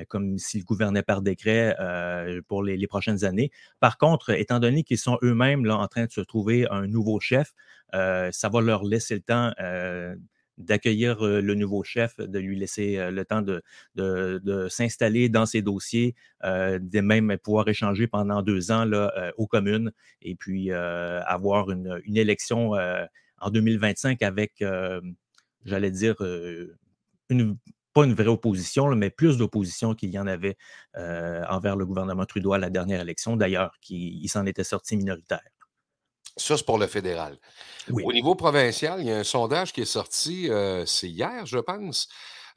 comme 0.08 0.36
s'il 0.36 0.64
gouvernait 0.64 1.02
par 1.02 1.22
décret 1.22 1.74
euh, 1.80 2.42
pour 2.46 2.62
les, 2.62 2.76
les 2.76 2.87
prochaines 2.87 3.25
années. 3.25 3.50
Par 3.80 3.96
contre, 3.96 4.30
étant 4.30 4.60
donné 4.60 4.82
qu'ils 4.82 4.98
sont 4.98 5.18
eux-mêmes 5.22 5.64
là, 5.64 5.78
en 5.78 5.88
train 5.88 6.04
de 6.04 6.10
se 6.12 6.20
trouver 6.20 6.68
un 6.70 6.87
nouveau 6.87 7.20
chef, 7.20 7.52
euh, 7.94 8.28
ça 8.32 8.50
va 8.50 8.60
leur 8.60 8.84
laisser 8.84 9.14
le 9.14 9.22
temps 9.22 9.52
euh, 9.60 10.14
d'accueillir 10.58 11.24
euh, 11.24 11.40
le 11.40 11.54
nouveau 11.54 11.82
chef, 11.82 12.18
de 12.18 12.38
lui 12.38 12.58
laisser 12.58 12.98
euh, 12.98 13.10
le 13.10 13.24
temps 13.24 13.42
de, 13.42 13.62
s'installer 14.68 15.28
dans 15.28 15.46
ses 15.46 15.62
dossiers, 15.62 16.14
euh, 16.44 16.78
de 16.80 17.00
même 17.00 17.36
pouvoir 17.38 17.68
échanger 17.68 18.06
pendant 18.06 18.42
deux 18.42 18.70
ans 18.70 18.88
aux 19.36 19.46
communes 19.46 19.92
et 20.22 20.34
puis 20.34 20.70
avoir 20.72 21.70
une, 21.70 22.00
élection 22.14 22.72
en 23.40 23.50
2025 23.50 24.22
avec, 24.22 24.64
j'allais 25.64 25.90
dire, 25.90 26.16
une, 27.28 27.56
pas 27.92 28.04
une 28.04 28.14
vraie 28.14 28.26
opposition, 28.26 28.94
mais 28.94 29.10
plus 29.10 29.38
d'opposition 29.38 29.94
qu'il 29.94 30.10
y 30.10 30.18
en 30.18 30.26
avait 30.26 30.56
envers 30.94 31.76
le 31.76 31.86
gouvernement 31.86 32.26
Trudeau 32.26 32.52
à 32.52 32.58
la 32.58 32.70
dernière 32.70 33.00
élection, 33.00 33.36
d'ailleurs, 33.36 33.76
qui 33.80 34.26
s'en 34.28 34.46
était 34.46 34.64
sorti 34.64 34.96
minoritaire. 34.96 35.40
Ça, 36.38 36.57
c'est 36.57 36.64
pour 36.64 36.78
le 36.78 36.87
fédéral. 36.87 37.37
Oui. 37.90 38.02
Au 38.07 38.12
niveau 38.12 38.35
provincial, 38.35 39.00
il 39.00 39.07
y 39.09 39.11
a 39.12 39.18
un 39.18 39.25
sondage 39.25 39.73
qui 39.73 39.83
est 39.83 39.85
sorti, 39.85 40.49
euh, 40.50 40.87
c'est 40.87 41.09
hier, 41.09 41.45
je 41.47 41.59
pense, 41.59 42.09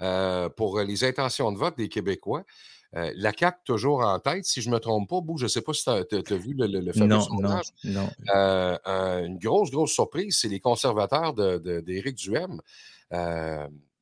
euh, 0.02 0.48
pour 0.50 0.80
les 0.80 1.04
intentions 1.04 1.52
de 1.52 1.58
vote 1.58 1.78
des 1.78 1.90
Québécois. 1.90 2.44
Euh, 2.96 3.12
la 3.16 3.32
CAQ 3.32 3.58
toujours 3.64 4.02
en 4.02 4.20
tête, 4.20 4.44
si 4.46 4.62
je 4.62 4.70
ne 4.70 4.76
me 4.76 4.80
trompe 4.80 5.08
pas, 5.10 5.22
Bou, 5.22 5.38
je 5.38 5.44
ne 5.46 5.48
sais 5.50 5.62
pas 5.62 5.72
si 5.74 5.84
tu 5.84 5.90
as, 5.90 6.36
vu 6.38 6.54
le, 6.54 6.68
le- 6.68 6.82
le 6.82 6.92
fameux 6.92 7.08
Non, 7.08 7.18
non, 7.20 7.24
sondage. 7.24 7.66
non. 7.86 8.10
Un- 8.34 9.24
une 9.26 9.38
grosse, 9.40 9.72
grosse 9.72 9.92
surprise, 9.94 10.38
c'est 10.38 10.50
les 10.50 10.60
conservateurs 10.60 11.34
d'Éric 11.34 11.62
de, 11.64 11.80
d'Éric 11.80 12.16
Duhem. 12.18 12.60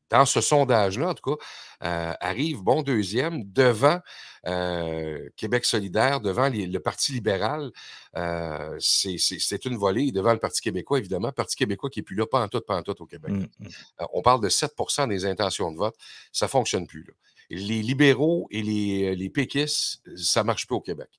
Dans 0.09 0.25
ce 0.25 0.41
sondage-là, 0.41 1.09
en 1.09 1.13
tout 1.13 1.35
cas, 1.35 1.43
euh, 1.83 2.13
arrive 2.19 2.61
bon 2.63 2.81
deuxième 2.81 3.43
devant 3.51 3.99
euh, 4.47 5.27
Québec 5.35 5.65
solidaire, 5.65 6.21
devant 6.21 6.47
les- 6.47 6.65
le 6.67 6.79
Parti 6.79 7.11
libéral. 7.11 7.71
Euh, 8.15 8.75
c'est 8.79 9.65
une 9.65 9.77
volée 9.77 10.07
et 10.07 10.11
devant 10.11 10.31
le 10.33 10.39
Parti 10.39 10.61
québécois, 10.61 10.97
évidemment. 10.99 11.27
Le 11.27 11.33
Parti 11.33 11.55
québécois 11.55 11.89
qui 11.89 11.99
n'est 11.99 12.03
plus 12.03 12.15
là, 12.15 12.25
pas 12.25 12.41
en 12.41 12.47
tout, 12.47 12.61
pas 12.61 12.77
en 12.77 12.81
tout 12.83 13.01
au 13.01 13.05
Québec. 13.05 13.31
Mm, 13.31 13.39
mm. 13.59 13.67
Euh, 14.01 14.05
on 14.13 14.21
parle 14.21 14.41
de 14.41 14.49
7% 14.49 15.07
des 15.07 15.25
intentions 15.25 15.71
de 15.71 15.77
vote. 15.77 15.95
Ça 16.31 16.45
ne 16.45 16.49
fonctionne 16.49 16.87
plus. 16.87 17.03
là. 17.03 17.13
Les 17.51 17.81
libéraux 17.81 18.47
et 18.51 18.61
les, 18.61 19.15
les 19.15 19.29
péquistes, 19.29 20.01
ça 20.15 20.41
ne 20.41 20.47
marche 20.47 20.67
plus 20.67 20.75
au 20.75 20.81
Québec. 20.81 21.09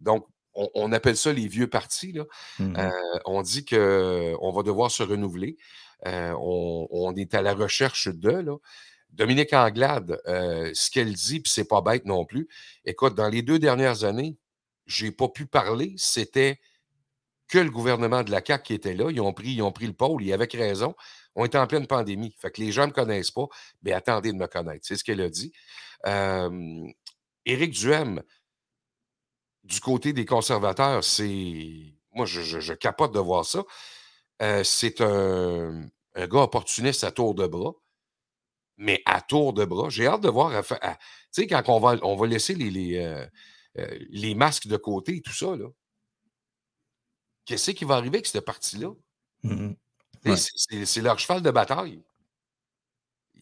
Donc, 0.00 0.26
on, 0.54 0.92
appelle 0.92 1.16
ça 1.16 1.32
les 1.32 1.48
vieux 1.48 1.68
partis. 1.68 2.12
Là. 2.12 2.24
Mmh 2.58 2.74
euh, 2.76 2.90
on 3.24 3.42
dit 3.42 3.64
qu'on 3.64 4.52
va 4.52 4.62
devoir 4.62 4.90
se 4.90 5.02
renouveler. 5.02 5.56
Euh, 6.06 6.34
on, 6.40 7.14
est 7.16 7.34
à 7.34 7.42
la 7.42 7.54
recherche 7.54 8.08
de. 8.08 8.30
Là. 8.30 8.56
Dominique 9.10 9.52
Anglade, 9.52 10.20
euh, 10.26 10.70
ce 10.74 10.90
qu'elle 10.90 11.12
dit, 11.12 11.40
puis 11.40 11.52
c'est 11.52 11.68
pas 11.68 11.82
bête 11.82 12.06
non 12.06 12.24
plus. 12.24 12.48
Écoute, 12.84 13.14
dans 13.14 13.28
les 13.28 13.42
deux 13.42 13.58
dernières 13.58 14.04
années, 14.04 14.36
j'ai 14.86 15.12
pas 15.12 15.28
pu 15.28 15.46
parler. 15.46 15.94
C'était 15.96 16.60
que 17.48 17.58
le 17.58 17.70
gouvernement 17.70 18.22
de 18.22 18.30
la 18.30 18.42
CAQ 18.44 18.62
qui 18.64 18.74
était 18.74 18.94
là. 18.94 19.10
Ils 19.10 19.20
ont 19.20 19.34
pris, 19.34 19.52
ils 19.52 19.62
ont 19.62 19.72
pris 19.72 19.86
le 19.86 19.92
pôle, 19.92 20.24
et 20.24 20.32
avec 20.32 20.52
raison. 20.54 20.94
On 21.34 21.44
était 21.44 21.58
en 21.58 21.66
pleine 21.66 21.86
pandémie. 21.86 22.34
Fait 22.38 22.50
que 22.50 22.60
les 22.60 22.72
gens 22.72 22.82
ne 22.82 22.88
me 22.88 22.92
connaissent 22.92 23.30
pas, 23.30 23.46
mais 23.82 23.92
attendez 23.92 24.32
de 24.32 24.36
me 24.36 24.46
connaître. 24.46 24.86
C'est 24.86 24.96
ce 24.96 25.04
qu'elle 25.04 25.20
a 25.20 25.28
dit. 25.28 25.52
Éric 27.44 27.72
Duhem, 27.72 28.22
du 29.64 29.80
côté 29.80 30.12
des 30.12 30.24
conservateurs, 30.24 31.04
c'est. 31.04 31.94
Moi, 32.14 32.26
je, 32.26 32.72
capote 32.74 33.12
de 33.12 33.20
voir 33.20 33.44
ça. 33.44 33.64
Euh, 34.42 34.64
c'est 34.64 35.00
un, 35.00 35.88
gars 36.16 36.42
opportuniste 36.42 37.04
à 37.04 37.10
tour 37.10 37.34
de 37.34 37.46
bras. 37.46 37.74
Mais 38.76 39.02
à 39.06 39.20
tour 39.20 39.52
de 39.52 39.64
bras. 39.64 39.88
J'ai 39.88 40.06
hâte 40.06 40.22
de 40.22 40.28
voir. 40.28 40.64
Tu 40.64 40.74
sais, 41.30 41.46
quand 41.46 41.68
on 41.68 41.80
va, 41.80 41.96
on 42.02 42.16
va 42.16 42.26
laisser 42.26 42.54
les, 42.54 42.70
les, 42.70 42.96
euh, 42.96 43.26
euh, 43.78 43.98
les 44.10 44.34
masques 44.34 44.66
de 44.66 44.76
côté 44.76 45.16
et 45.16 45.20
tout 45.22 45.32
ça, 45.32 45.56
là. 45.56 45.66
Qu'est-ce 47.44 47.72
qui 47.72 47.84
va 47.84 47.96
arriver 47.96 48.18
avec 48.18 48.26
cette 48.26 48.44
partie-là? 48.44 48.90
Mmh 49.42 49.72
c'est 50.36 51.00
leur 51.00 51.18
cheval 51.18 51.42
de 51.42 51.50
bataille. 51.50 52.00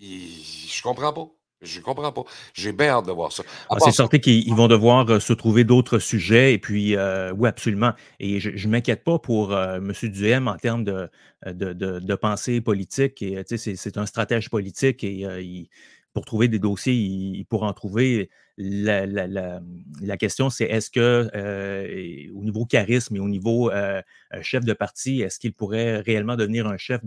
je 0.01 0.83
comprends 0.83 1.13
pas. 1.13 1.29
Je 1.63 1.81
comprends 1.81 2.11
pas. 2.11 2.25
J'ai 2.55 2.73
bien 2.73 2.89
hâte 2.89 3.07
de 3.07 3.13
voir 3.13 3.33
ça. 3.33 3.43
Ah, 3.69 3.77
c'est 3.81 3.93
certain 3.93 4.19
qu'ils 4.19 4.55
vont 4.55 4.69
devoir 4.69 5.09
euh, 5.11 5.21
se 5.21 5.35
trouver 5.35 5.65
d'autres 5.65 5.99
sujets. 5.99 6.55
Et 6.55 6.59
puis, 6.59 6.97
euh, 6.97 7.33
oui, 7.33 7.49
absolument. 7.49 7.93
Et 8.19 8.41
je 8.41 8.67
ne 8.67 8.73
m'inquiète 8.73 9.05
pas 9.05 9.19
pour 9.19 9.53
euh, 9.53 9.77
M. 9.77 9.93
Duhem 10.05 10.49
en 10.49 10.57
termes 10.57 10.85
de, 10.85 11.11
de, 11.47 11.73
de, 11.75 12.15
pensée 12.15 12.63
politique. 12.63 13.21
Et, 13.21 13.43
c'est, 13.47 13.99
un 13.99 14.07
stratège 14.07 14.49
politique 14.49 15.05
et 15.05 15.21
il, 15.43 15.69
pour 16.15 16.25
trouver 16.25 16.49
des 16.49 16.59
dossiers, 16.59 16.95
il, 16.95 17.45
pourra 17.45 17.69
en 17.69 17.73
trouver. 17.75 18.31
La, 18.63 20.17
question, 20.19 20.51
c'est 20.51 20.65
est-ce 20.65 20.91
que, 20.91 21.31
euh, 21.35 22.31
au 22.35 22.45
niveau 22.45 22.67
charisme 22.67 23.17
et 23.17 23.19
au 23.19 23.29
niveau 23.29 23.71
euh, 23.71 24.03
euh, 24.35 24.43
chef 24.43 24.67
de 24.67 24.75
parti, 24.75 25.23
est-ce 25.23 25.39
qu'il 25.39 25.55
pourrait 25.55 26.01
réellement 26.01 26.37
devenir 26.37 26.67
un 26.67 26.77
chef 26.77 27.01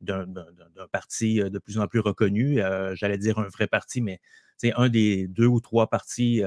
d'un 0.00 0.26
parti 0.92 1.40
de 1.40 1.58
plus 1.58 1.78
en 1.78 1.88
plus 1.88 1.98
reconnu? 1.98 2.60
J'allais 2.94 3.18
dire 3.18 3.38
un 3.40 3.48
vrai 3.48 3.66
parti, 3.66 4.00
mais 4.00 4.20
c'est 4.56 4.72
un 4.74 4.88
des 4.88 5.26
deux 5.26 5.46
ou 5.46 5.60
trois 5.60 5.88
partis 5.88 6.42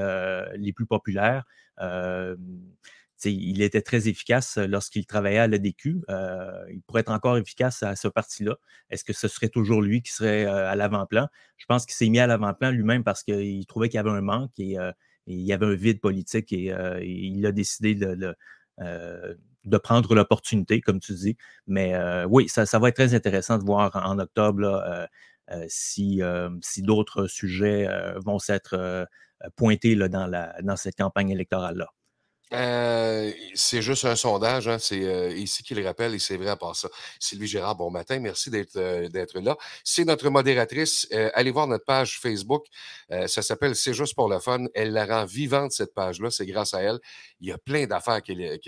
les 0.56 0.72
plus 0.72 0.86
populaires 0.86 1.44
il 3.26 3.62
était 3.62 3.82
très 3.82 4.08
efficace 4.08 4.58
lorsqu'il 4.58 5.06
travaillait 5.06 5.40
à 5.40 5.48
l'ADQ. 5.48 6.02
Euh, 6.10 6.66
il 6.70 6.82
pourrait 6.82 7.02
être 7.02 7.12
encore 7.12 7.38
efficace 7.38 7.84
à 7.84 7.96
ce 7.96 8.08
parti-là. 8.08 8.56
Est-ce 8.90 9.04
que 9.04 9.14
ce 9.14 9.28
serait 9.28 9.50
toujours 9.50 9.82
lui 9.82 10.02
qui 10.02 10.12
serait 10.12 10.46
à 10.46 10.76
l'avant-plan? 10.76 11.28
Je 11.58 11.66
pense 11.66 11.86
qu'il 11.86 11.96
s'est 11.96 12.10
mis 12.10 12.20
à 12.20 12.28
l'avant-plan 12.28 12.72
lui-même 12.72 13.04
parce 13.04 13.24
qu'il 13.24 13.66
trouvait 13.66 13.90
qu'il 13.90 13.98
y 13.98 14.00
avait 14.00 14.10
un 14.10 14.22
manque 14.22 14.52
et, 14.60 14.78
il 15.26 15.40
y 15.40 15.54
avait 15.54 15.66
un 15.66 15.76
vide 15.76 16.02
politique 16.02 16.52
et, 16.52 16.74
il 17.02 17.46
a 17.46 17.52
décidé 17.52 17.96
de, 17.96 18.36
prendre 19.78 20.16
l'opportunité, 20.16 20.82
comme 20.82 21.00
tu 21.00 21.14
dis. 21.14 21.38
Mais 21.68 21.94
oui, 22.26 22.50
ça, 22.50 22.80
va 22.80 22.90
être 22.90 22.96
très 22.96 23.14
intéressant 23.14 23.58
de 23.58 23.64
voir 23.64 23.96
en 23.96 24.20
octobre 24.20 25.08
si, 25.68 26.22
d'autres 26.80 27.28
sujets 27.28 27.88
vont 28.18 28.40
s'être 28.40 29.08
pointés 29.56 29.96
dans 29.96 30.76
cette 30.76 30.96
campagne 30.96 31.30
électorale-là. 31.30 31.90
Euh, 32.54 33.32
c'est 33.56 33.82
juste 33.82 34.06
un 34.06 34.16
sondage, 34.16 34.68
hein, 34.68 34.78
c'est 34.80 35.04
euh, 35.04 35.32
ici 35.34 35.64
qu'il 35.64 35.84
rappelle, 35.86 36.14
et 36.14 36.20
c'est 36.20 36.38
vrai 36.38 36.50
à 36.50 36.56
part 36.56 36.76
ça. 36.76 36.88
Sylvie 37.20 37.48
Gérard, 37.48 37.76
bon 37.76 37.90
matin, 37.90 38.20
merci 38.20 38.52
d'être 38.52 38.78
euh, 38.78 39.10
là. 39.42 39.58
C'est 39.84 40.06
notre 40.06 40.30
modératrice. 40.30 41.08
allez 41.34 41.52
voir 41.52 41.68
notre 41.68 41.86
page 41.86 42.20
Facebook. 42.20 42.66
ça 43.10 43.42
s'appelle 43.42 43.76
C'est 43.76 43.94
juste 43.94 44.16
pour 44.16 44.30
le 44.30 44.40
fun. 44.40 44.66
Elle 44.76 44.92
la 44.94 45.06
rend 45.06 45.26
vivante, 45.26 45.72
cette 45.72 45.94
page-là. 45.94 46.30
C'est 46.30 46.46
grâce 46.46 46.74
à 46.74 46.82
elle. 46.82 47.00
Il 47.40 47.48
y 47.50 47.52
a 47.52 47.58
plein 47.58 47.86
d'affaires 47.88 48.22
qu'elle 48.22 48.60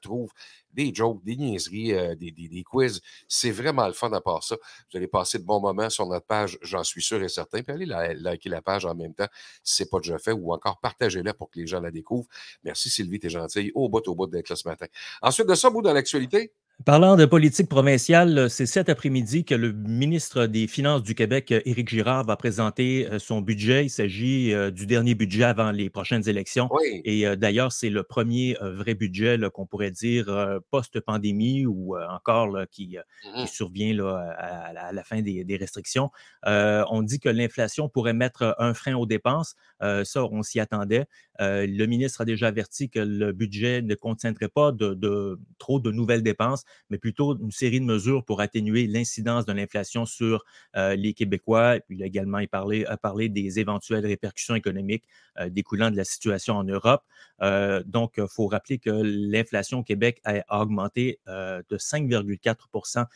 trouve 0.00 0.30
des 0.72 0.94
jokes, 0.94 1.22
des 1.24 1.36
niaiseries, 1.36 1.92
euh, 1.92 2.14
des, 2.14 2.30
des, 2.30 2.62
quiz. 2.64 3.00
C'est 3.28 3.50
vraiment 3.50 3.86
le 3.86 3.92
fun 3.92 4.12
à 4.12 4.20
part 4.20 4.42
ça. 4.42 4.56
Vous 4.90 4.96
allez 4.96 5.08
passer 5.08 5.38
de 5.38 5.44
bons 5.44 5.60
moments 5.60 5.90
sur 5.90 6.06
notre 6.06 6.26
page, 6.26 6.58
j'en 6.62 6.84
suis 6.84 7.02
sûr 7.02 7.22
et 7.22 7.28
certain. 7.28 7.62
Puis 7.62 7.72
allez 7.72 7.86
liker 7.86 8.48
la 8.48 8.62
page 8.62 8.84
en 8.84 8.94
même 8.94 9.14
temps 9.14 9.28
si 9.62 9.76
ce 9.76 9.82
n'est 9.82 9.88
pas 9.88 9.98
déjà 9.98 10.18
fait 10.18 10.32
ou 10.32 10.52
encore 10.52 10.80
partagez-la 10.80 11.34
pour 11.34 11.50
que 11.50 11.58
les 11.58 11.66
gens 11.66 11.80
la 11.80 11.90
découvrent. 11.90 12.28
Merci 12.64 12.90
Sylvie, 12.90 13.18
t'es 13.18 13.30
gentille. 13.30 13.72
Au 13.74 13.88
bout, 13.88 14.06
au 14.08 14.14
bout 14.14 14.26
d'être 14.26 14.48
là 14.48 14.56
ce 14.56 14.68
matin. 14.68 14.86
Ensuite 15.20 15.48
de 15.48 15.54
ça, 15.54 15.70
bout 15.70 15.82
dans 15.82 15.92
l'actualité. 15.92 16.52
Parlant 16.84 17.14
de 17.14 17.26
politique 17.26 17.68
provinciale, 17.68 18.50
c'est 18.50 18.66
cet 18.66 18.88
après-midi 18.88 19.44
que 19.44 19.54
le 19.54 19.72
ministre 19.72 20.46
des 20.46 20.66
Finances 20.66 21.04
du 21.04 21.14
Québec, 21.14 21.54
Éric 21.64 21.88
Girard, 21.88 22.24
va 22.24 22.34
présenter 22.34 23.06
euh, 23.06 23.20
son 23.20 23.40
budget. 23.40 23.84
Il 23.84 23.90
s'agit 23.90 24.52
euh, 24.52 24.72
du 24.72 24.86
dernier 24.86 25.14
budget 25.14 25.44
avant 25.44 25.70
les 25.70 25.90
prochaines 25.90 26.28
élections. 26.28 26.68
Et 27.04 27.24
euh, 27.24 27.36
d'ailleurs, 27.36 27.70
c'est 27.70 27.88
le 27.88 28.02
premier 28.02 28.56
vrai 28.60 28.94
budget 28.94 29.38
qu'on 29.54 29.64
pourrait 29.64 29.92
dire 29.92 30.26
post-pandémie 30.72 31.66
ou 31.66 31.96
encore 31.96 32.56
qui, 32.70 32.96
mmh 33.24 33.46
survient 33.46 33.96
à, 34.38 34.92
la 34.92 35.04
fin 35.04 35.20
des, 35.20 35.56
restrictions. 35.56 36.10
on 36.44 37.02
dit 37.02 37.20
que 37.20 37.28
l'inflation 37.28 37.88
pourrait 37.88 38.12
mettre 38.12 38.56
un 38.58 38.74
frein 38.74 38.94
aux 38.94 39.06
dépenses. 39.06 39.54
ça, 39.80 40.24
on 40.24 40.42
s'y 40.42 40.58
attendait. 40.58 41.06
le 41.38 41.86
ministre 41.86 42.22
a 42.22 42.24
déjà 42.24 42.48
averti 42.48 42.88
que 42.88 43.00
le 43.00 43.32
budget 43.32 43.82
ne 43.82 43.94
contiendrait 43.94 44.48
pas 44.48 44.72
de 44.72 45.38
trop 45.58 45.78
de 45.78 45.90
nouvelles 45.90 46.22
dépenses 46.22 46.64
mais 46.90 46.98
plutôt 46.98 47.36
une 47.38 47.50
série 47.50 47.80
de 47.80 47.84
mesures 47.84 48.24
pour 48.24 48.40
atténuer 48.40 48.86
l'incidence 48.86 49.46
de 49.46 49.52
l'inflation 49.52 50.06
sur 50.06 50.44
euh, 50.76 50.94
les 50.94 51.14
Québécois. 51.14 51.78
puis 51.86 51.96
il 51.96 52.02
a 52.02 52.06
également 52.06 52.44
parlé, 52.50 52.84
a 52.86 52.96
parlé 52.96 53.28
des 53.28 53.58
éventuelles 53.60 54.06
répercussions 54.06 54.54
économiques 54.54 55.04
euh, 55.38 55.48
découlant 55.48 55.90
de 55.90 55.96
la 55.96 56.04
situation 56.04 56.56
en 56.56 56.64
Europe. 56.64 57.02
Euh, 57.40 57.82
donc, 57.86 58.14
il 58.18 58.26
faut 58.28 58.46
rappeler 58.46 58.78
que 58.78 58.90
l'inflation 58.90 59.80
au 59.80 59.82
Québec 59.82 60.20
a, 60.24 60.42
augmenté 60.60 61.18
de 61.26 61.76
5,4% 61.76 63.06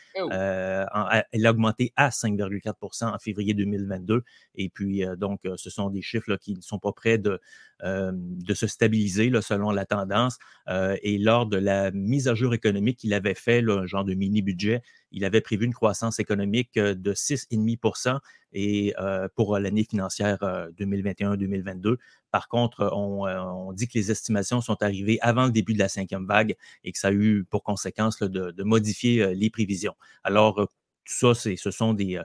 Elle 1.33 1.47
a 1.47 1.51
augmenté 1.51 1.93
à 1.97 2.09
5,4% 2.09 3.15
en 3.15 3.19
février 3.19 3.55
2022. 3.55 4.25
Et 4.55 4.69
puis, 4.69 5.05
donc, 5.17 5.41
ce 5.57 5.71
sont 5.71 5.91
des 5.91 6.03
chiffres 6.03 6.37
qui 6.37 6.55
ne 6.55 6.61
sont 6.61 6.79
pas 6.79 6.93
prêts 6.93 7.19
de, 7.19 7.41
de 7.83 8.54
se 8.54 8.66
stabiliser 8.66 9.30
selon 9.40 9.71
la 9.71 9.85
tendance. 9.85 10.38
et 10.68 11.18
lors 11.18 11.47
de 11.47 11.56
la 11.56 11.90
mise 11.90 12.28
à 12.28 12.35
jour 12.35 12.54
économique 12.54 12.99
qu'il 12.99 13.14
avait 13.14 13.35
fait, 13.35 13.62
un 13.68 13.87
genre 13.87 14.04
de 14.04 14.14
mini-budget, 14.14 14.83
il 15.12 15.25
avait 15.25 15.40
prévu 15.40 15.66
une 15.66 15.75
croissance 15.75 16.18
économique 16.18 16.75
de 16.75 17.12
6,5% 17.12 18.18
et 18.52 18.95
pour 19.35 19.59
l'année 19.59 19.85
financière 19.85 20.38
2021-2022. 20.78 21.87
Euh, 21.87 21.97
Par 22.30 22.49
contre, 22.49 22.90
on, 22.92 23.73
dit 23.73 23.87
que 23.88 23.99
les 23.99 24.11
estimations 24.11 24.61
sont 24.61 24.83
arrivées 24.83 25.18
avant 25.21 25.47
le 25.47 25.52
début 25.52 25.75
de 25.75 25.78
la 25.78 25.88
cinquième 25.88 26.26
vague 26.26 26.56
et 26.85 26.92
que 26.92 26.99
ça 26.99 27.09
a 27.09 27.12
eu 27.12 27.45
pour 27.45 27.62
conséquence 27.62 28.18
de, 28.21 28.62
modifier 28.62 29.35
les 29.35 29.50
prévisions. 29.50 29.95
Alors, 30.25 30.68
tout 31.07 31.15
ça, 31.15 31.35
ce 31.35 31.71
sont 31.71 31.95
des, 31.95 32.21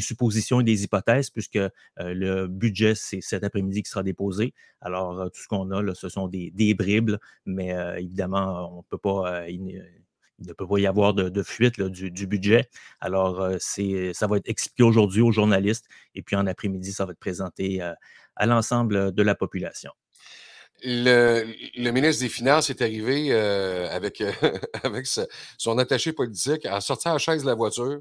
suppositions 0.00 0.60
et 0.60 0.64
des 0.64 0.84
hypothèses, 0.84 1.30
puisque 1.30 1.58
le 1.98 2.46
budget, 2.46 2.94
c'est 2.94 3.20
cet 3.20 3.44
après-midi 3.44 3.82
qui 3.82 3.90
sera 3.90 4.02
déposé. 4.02 4.54
Alors, 4.80 5.30
tout 5.32 5.40
ce 5.40 5.48
qu'on 5.48 5.70
a, 5.70 5.82
là, 5.82 5.94
ce 5.94 6.08
sont 6.08 6.28
des, 6.28 6.50
des 6.50 6.74
bribes, 6.74 7.16
mais 7.46 7.74
évidemment, 7.98 8.78
on 8.78 8.82
peut 8.82 8.98
pas 8.98 9.46
il 10.38 10.48
ne 10.48 10.52
peut 10.52 10.66
pas 10.66 10.78
y 10.78 10.86
avoir 10.86 11.14
de, 11.14 11.42
fuite 11.42 11.80
du, 11.80 12.26
budget. 12.26 12.68
Alors, 13.00 13.40
euh, 13.40 13.56
ça 14.12 14.26
va 14.26 14.36
être 14.36 14.48
expliqué 14.48 14.82
aujourd'hui 14.82 15.22
aux 15.22 15.32
journalistes 15.32 15.86
et 16.14 16.22
puis 16.22 16.36
en 16.36 16.46
après-midi, 16.46 16.92
ça 16.92 17.04
va 17.04 17.12
être 17.12 17.18
présenté 17.18 17.82
euh, 17.82 17.92
à 18.36 18.46
l'ensemble 18.46 19.12
de 19.12 19.22
la 19.22 19.34
population. 19.34 19.90
Le, 20.82 21.44
ministre 21.90 22.22
des 22.22 22.28
Finances 22.28 22.68
est 22.68 22.82
arrivé 22.82 23.28
euh, 23.30 23.88
avec, 23.90 24.22
avec 24.82 25.06
son 25.06 25.78
attaché 25.78 26.12
politique 26.12 26.66
à 26.66 26.80
sortir 26.80 27.12
la 27.12 27.18
chaise 27.18 27.42
de 27.42 27.46
la 27.46 27.54
voiture. 27.54 28.00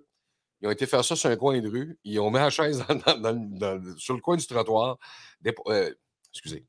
Ils 0.65 0.67
ont 0.69 0.71
été 0.71 0.87
faire 0.87 1.05
ça 1.05 1.15
sur 1.15 1.29
un 1.29 1.35
coin 1.35 1.61
de 1.61 1.69
rue. 1.69 1.95
Ils 2.03 2.19
ont 2.19 2.31
mis 2.31 2.39
la 2.39 2.49
chaise 2.49 2.83
sur 3.97 4.15
le 4.15 4.19
coin 4.19 4.35
du 4.35 4.47
trottoir. 4.47 4.97
excusez, 6.33 6.65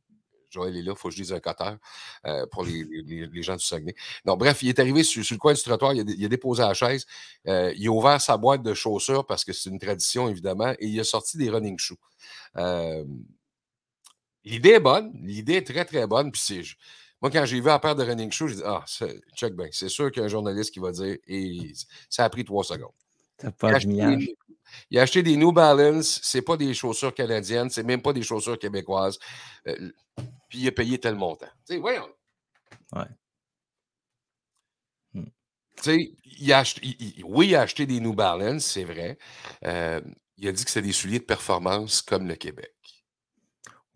Joël 0.50 0.76
est 0.76 0.83
là, 0.83 0.93
il 0.93 0.99
faut 0.99 1.09
que 1.09 1.15
je 1.15 1.23
dise 1.23 1.33
un 1.33 1.41
coteur 1.41 1.79
euh, 2.26 2.45
pour 2.53 2.67
les, 2.67 3.43
gens 3.43 3.57
du 3.57 3.65
Saguenay. 3.65 3.95
Non, 4.26 4.37
bref, 4.37 4.62
il 4.62 4.69
est 4.69 4.79
arrivé 4.79 5.03
sur, 5.03 5.23
le 5.31 5.38
coin 5.38 5.55
du 5.55 5.62
trottoir, 5.62 5.95
il 5.95 6.25
a, 6.25 6.29
déposé 6.29 6.62
la 6.62 6.75
chaise, 6.75 7.07
euh, 7.49 7.73
il 7.75 7.88
a 7.88 7.91
ouvert 7.91 8.21
sa 8.21 8.37
boîte 8.37 8.62
de 8.62 8.75
chaussures 8.75 9.25
parce 9.25 9.47
que 9.47 9.55
c'est 9.55 9.71
une 9.71 9.79
tradition, 9.79 10.29
évidemment, 10.29 10.73
et 10.79 10.87
il 10.87 11.00
a 11.00 11.05
sorti 11.05 11.38
des 11.38 11.49
running 11.49 11.79
shoes. 11.79 11.97
Euh, 12.59 13.03
l'idée 14.45 14.73
est 14.73 14.81
bonne, 14.81 15.11
l'idée 15.23 15.55
est 15.55 15.67
très, 15.67 15.87
très 15.87 16.07
bonne. 16.07 16.31
Puis 16.33 16.76
moi, 17.23 17.31
quand 17.31 17.47
j'ai 17.47 17.61
vu 17.61 17.67
la 17.67 17.79
paire 17.79 17.97
de 17.97 18.05
running 18.05 18.31
shoes, 18.31 18.49
j'ai 18.49 18.57
dit 18.57 18.62
Ah, 18.67 18.85
check 19.35 19.57
bien, 19.57 19.69
c'est 19.73 19.88
sûr 19.88 20.12
qu'il 20.12 20.21
y 20.21 20.23
a 20.23 20.26
un 20.26 20.29
journaliste 20.29 20.71
qui 20.71 20.81
va 20.81 20.93
dire, 20.93 21.17
et 21.26 21.73
ça 22.11 22.26
a 22.26 22.29
pris 22.29 22.45
trois 22.45 22.62
secondes. 22.62 22.93
Pas 23.59 23.78
il 24.90 24.99
a 24.99 25.02
acheté 25.02 25.23
des 25.23 25.37
New 25.37 25.52
Balance, 25.52 26.21
c'est 26.23 26.43
pas 26.43 26.57
des 26.57 26.75
chaussures 26.75 27.14
canadiennes, 27.14 27.71
c'est 27.71 27.83
même 27.83 28.02
pas 28.02 28.12
des 28.12 28.23
chaussures 28.23 28.59
québécoises. 28.59 29.19
Euh, 29.66 29.93
puis 30.49 30.61
il 30.61 30.69
a 30.69 30.73
payé 30.73 30.99
tel 30.99 31.14
montant. 31.14 31.47
Tu 31.66 31.75
sais, 31.75 31.78
voyons. 31.78 32.09
Ouais. 32.93 33.05
il 36.38 36.52
a 36.52 36.62
oui, 37.25 37.49
il 37.49 37.55
a 37.55 37.62
acheté 37.62 37.87
des 37.87 38.00
New 38.00 38.14
Balance, 38.14 38.64
c'est 38.64 38.85
vrai. 38.85 39.19
Euh, 39.64 40.00
il 40.37 40.49
a 40.49 40.52
dit 40.52 40.64
que 40.64 40.71
c'était 40.71 40.87
des 40.87 40.93
souliers 40.93 41.19
de 41.19 41.25
performance 41.25 42.02
comme 42.02 42.28
le 42.28 42.35
Québec. 42.35 42.75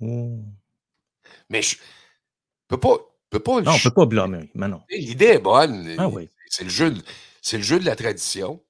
Oh. 0.00 0.42
Mais 1.48 1.62
je 1.62 1.76
peux 2.68 2.80
pas. 2.80 2.96
Peut 3.28 3.38
pas 3.38 3.60
non, 3.60 3.70
on 3.70 3.74
ne 3.74 3.82
peut 3.82 3.92
pas 3.92 4.06
blâmer, 4.06 4.50
mais 4.54 4.66
non. 4.66 4.82
L'idée 4.90 5.26
est 5.26 5.38
bonne. 5.38 5.94
Ah 5.98 6.08
oui. 6.08 6.28
C'est 6.48 6.64
le, 6.64 6.70
jeu, 6.70 6.92
le 6.92 7.62
jeu 7.62 7.78
de 7.78 7.84
la 7.84 7.94
tradition. 7.94 8.60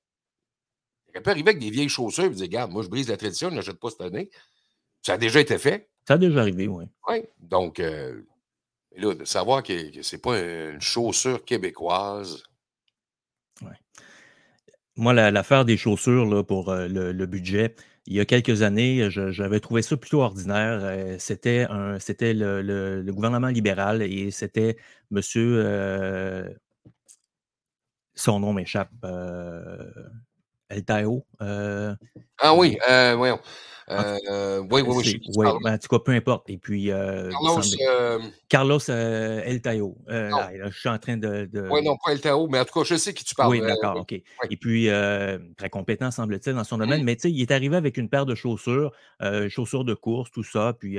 Il 1.15 1.23
peut 1.23 1.31
arriver 1.31 1.51
avec 1.51 1.63
des 1.63 1.71
vieilles 1.71 1.89
chaussures 1.89 2.25
et 2.25 2.31
dire 2.31 2.45
Regarde, 2.45 2.71
moi, 2.71 2.83
je 2.83 2.89
brise 2.89 3.09
la 3.09 3.17
tradition, 3.17 3.51
je 3.51 3.55
n'achète 3.55 3.79
pas 3.79 3.91
cette 3.91 4.01
année. 4.01 4.31
Ça 5.03 5.15
a 5.15 5.19
déjà 5.19 5.41
été 5.41 5.59
fait. 5.59 5.89
Ça 6.07 6.15
a 6.15 6.19
déjà 6.19 6.41
arrivé, 6.41 6.69
oui. 6.69 6.85
Oui. 7.09 7.23
Donc, 7.39 7.81
euh, 7.81 8.23
là, 8.97 9.15
de 9.15 9.25
savoir 9.25 9.63
que, 9.63 9.95
que 9.95 10.03
ce 10.03 10.17
n'est 10.17 10.21
pas 10.21 10.39
une 10.39 10.81
chaussure 10.81 11.45
québécoise. 11.45 12.43
Oui. 13.63 13.73
Moi, 14.97 15.15
l'affaire 15.15 15.65
des 15.65 15.77
chaussures 15.77 16.27
là, 16.27 16.43
pour 16.43 16.71
euh, 16.71 16.87
le, 16.89 17.27
budget, 17.27 17.75
il 18.07 18.15
y 18.15 18.21
a 18.21 18.25
quelques 18.25 18.63
années, 18.63 19.09
j'avais 19.11 19.61
trouvé 19.61 19.83
ça 19.83 19.97
plutôt 19.97 20.21
ordinaire. 20.21 20.81
Euh, 20.83 21.17
c'était 21.19 21.67
c'était 21.99 22.35
le, 22.35 23.03
gouvernement 23.11 23.49
libéral 23.49 24.03
et 24.03 24.31
c'était 24.31 24.77
monsieur. 25.11 26.55
Son 28.15 28.41
nom 28.41 28.53
m'échappe. 28.53 28.91
El 30.71 30.85
Tao. 30.85 31.25
ah 31.41 32.55
oui, 32.55 32.79
voyons. 33.17 33.41
Euh, 33.91 34.63
oui, 34.71 34.83
oui, 34.87 34.97
oui. 34.97 35.21
Oui, 35.37 35.47
ben, 35.63 35.75
en 35.75 35.79
tout 35.79 35.89
cas, 35.89 35.99
peu 35.99 36.13
importe. 36.13 36.49
Et 36.51 36.59
puis. 36.59 36.91
Euh, 36.91 37.31
Carlos. 37.31 37.63
Euh, 37.81 38.19
Carlos 38.49 38.81
El 38.89 39.63
Tayo. 39.63 39.97
je 40.09 40.71
suis 40.73 40.89
en 40.89 40.99
train 40.99 41.17
de. 41.17 41.49
Oui, 41.71 41.83
non, 41.83 41.97
pas 42.05 42.13
El 42.13 42.21
Tayo, 42.21 42.47
mais 42.49 42.61
en 42.61 42.65
tout 42.65 42.79
cas, 42.79 42.85
je 42.85 42.97
sais 42.97 43.15
qui 43.15 43.25
tu 43.25 43.35
parles. 43.35 43.51
Oui, 43.51 43.61
d'accord, 43.61 43.97
OK. 43.97 44.13
Et 44.13 44.57
puis, 44.57 44.89
très 45.57 45.71
compétent, 45.71 46.11
semble-t-il, 46.11 46.55
dans 46.55 46.65
son 46.65 46.77
mmh. 46.77 46.81
domaine. 46.81 47.05
Mais 47.05 47.17
tu 47.17 47.23
sais, 47.23 47.33
il 47.33 47.41
est 47.41 47.51
arrivé 47.51 47.77
avec 47.77 47.97
une 47.97 48.09
paire 48.09 48.27
de 48.27 48.35
chaussures, 48.35 48.93
chaussures 49.49 49.85
de 49.85 49.95
course, 49.95 50.31
tout 50.31 50.45
ça, 50.45 50.75
puis. 50.79 50.99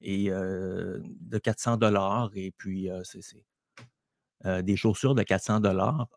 et 0.00 0.30
de 0.30 1.38
400 1.42 1.76
dollars. 1.78 2.30
Et 2.34 2.52
puis, 2.56 2.88
c'est. 3.02 4.62
des 4.62 4.76
chaussures 4.76 5.14
de 5.14 5.22
400 5.22 5.60
dollars. 5.60 6.08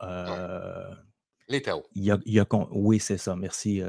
Les 1.47 1.61
Tao. 1.61 1.83
Il 1.95 2.03
y 2.03 2.11
a, 2.11 2.19
il 2.25 2.33
y 2.33 2.39
a, 2.39 2.45
oui, 2.71 2.99
c'est 2.99 3.17
ça. 3.17 3.35
Merci. 3.35 3.81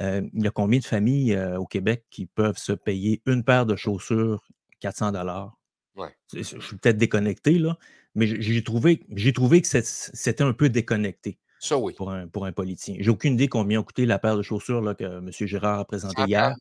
Euh, 0.00 0.22
il 0.32 0.44
y 0.44 0.46
a 0.46 0.50
combien 0.50 0.78
de 0.78 0.84
familles 0.84 1.34
euh, 1.34 1.58
au 1.58 1.66
Québec 1.66 2.04
qui 2.10 2.26
peuvent 2.26 2.58
se 2.58 2.72
payer 2.72 3.22
une 3.26 3.44
paire 3.44 3.66
de 3.66 3.76
chaussures 3.76 4.44
400 4.80 5.12
dollars? 5.12 5.56
Je 6.32 6.42
suis 6.42 6.76
peut-être 6.78 6.96
déconnecté, 6.96 7.58
là, 7.58 7.78
mais 8.16 8.26
j'ai 8.26 8.64
trouvé, 8.64 9.06
trouvé 9.32 9.62
que 9.62 9.68
c'était 9.68 10.42
un 10.42 10.52
peu 10.52 10.68
déconnecté. 10.68 11.38
Ça, 11.60 11.78
oui. 11.78 11.94
Pour 11.94 12.10
un, 12.10 12.26
pour 12.26 12.44
un 12.44 12.52
politicien. 12.52 12.96
J'ai 12.98 13.10
aucune 13.10 13.34
idée 13.34 13.48
combien 13.48 13.80
a 13.80 13.82
coûté 13.84 14.04
la 14.04 14.18
paire 14.18 14.36
de 14.36 14.42
chaussures 14.42 14.80
là, 14.80 14.94
que 14.94 15.04
M. 15.04 15.30
Gérard 15.30 15.80
a 15.80 15.84
présenté 15.84 16.22
hier. 16.26 16.56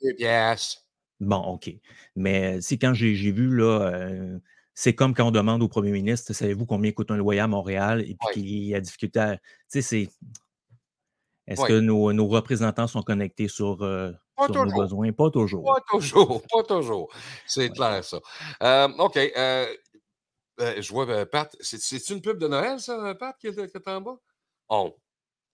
Bon, 1.20 1.38
OK. 1.38 1.74
Mais 2.16 2.62
c'est 2.62 2.78
quand 2.78 2.94
j'ai 2.94 3.32
vu, 3.32 3.56
là, 3.56 3.92
euh, 3.92 4.38
c'est 4.76 4.96
comme 4.96 5.14
quand 5.14 5.28
on 5.28 5.32
demande 5.32 5.62
au 5.62 5.68
premier 5.68 5.92
ministre, 5.92 6.34
savez-vous 6.34 6.66
combien 6.66 6.92
coûte 6.92 7.12
un 7.12 7.18
loyer 7.18 7.42
à 7.42 7.48
Montréal? 7.48 8.02
Et 8.02 8.16
puis 8.16 8.42
qu'il 8.42 8.76
a 8.76 8.82
difficulté 8.82 9.20
à. 9.20 9.38
Tu 9.38 9.42
sais, 9.70 9.82
c'est 9.82 10.10
est-ce 11.48 11.66
que 11.66 11.80
nos, 11.80 12.28
représentants 12.28 12.88
sont 12.88 13.02
connectés 13.02 13.48
sur, 13.48 13.84
euh, 13.84 14.12
nos 14.50 14.66
besoins? 14.66 15.12
Pas 15.12 15.30
toujours. 15.30 15.64
Pas 15.64 15.82
toujours, 15.90 16.42
pas 16.44 16.64
toujours. 16.64 17.10
C'est 17.46 17.70
clair, 17.70 18.04
ça. 18.04 18.20
Euh, 18.62 18.88
OK. 19.00 19.18
Euh, 19.18 19.68
je 20.60 20.94
vois, 20.94 21.26
Pat, 21.26 21.56
c'est 21.60 22.10
une 22.10 22.22
pub 22.22 22.38
de 22.38 22.48
Noël, 22.48 22.80
ça, 22.80 23.16
Pat, 23.16 23.36
qui 23.38 23.48
est, 23.48 23.88
en 23.88 24.02
bas? 24.02 24.18
On. 24.70 24.94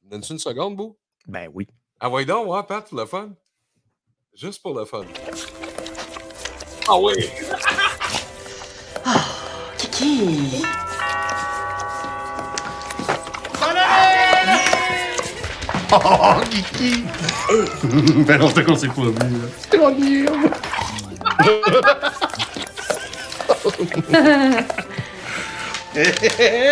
Donne-tu 0.04 0.34
une 0.34 0.40
seconde, 0.40 0.76
Bou? 0.76 0.98
Ben 1.26 1.50
oui. 1.54 1.68
Ah, 2.00 2.10
oui, 2.10 2.26
donc, 2.26 2.48
ouais, 2.48 2.64
Pat, 2.64 2.88
pour 2.88 2.98
le 2.98 3.06
fun. 3.06 3.32
Juste 4.34 4.62
pour 4.62 4.74
le 4.78 4.86
fun. 4.86 5.04
Ah 6.88 6.98
oui! 7.00 7.14
Kiki! 10.00 10.64
Oh, 15.92 16.36
Kiki! 16.50 17.04
ben 18.26 18.40
non, 18.40 18.50
c'est 18.56 18.64
qu'on 18.64 18.78
s'est 18.78 18.88
pas 18.88 19.02
vu. 19.02 19.12
C'est 19.70 19.78
mon 19.78 19.90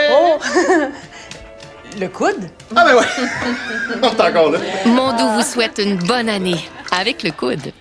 oh! 0.10 0.40
Le 2.00 2.08
coude? 2.08 2.50
Ah 2.76 2.86
ben 2.86 2.96
ouais! 2.96 3.04
On 4.02 4.04
est 4.04 4.22
encore 4.22 4.52
là. 4.52 4.60
Mondo 4.86 5.28
vous 5.36 5.44
souhaite 5.44 5.80
une 5.80 5.98
bonne 5.98 6.30
année 6.30 6.70
avec 6.92 7.24
le 7.24 7.32
coude. 7.32 7.74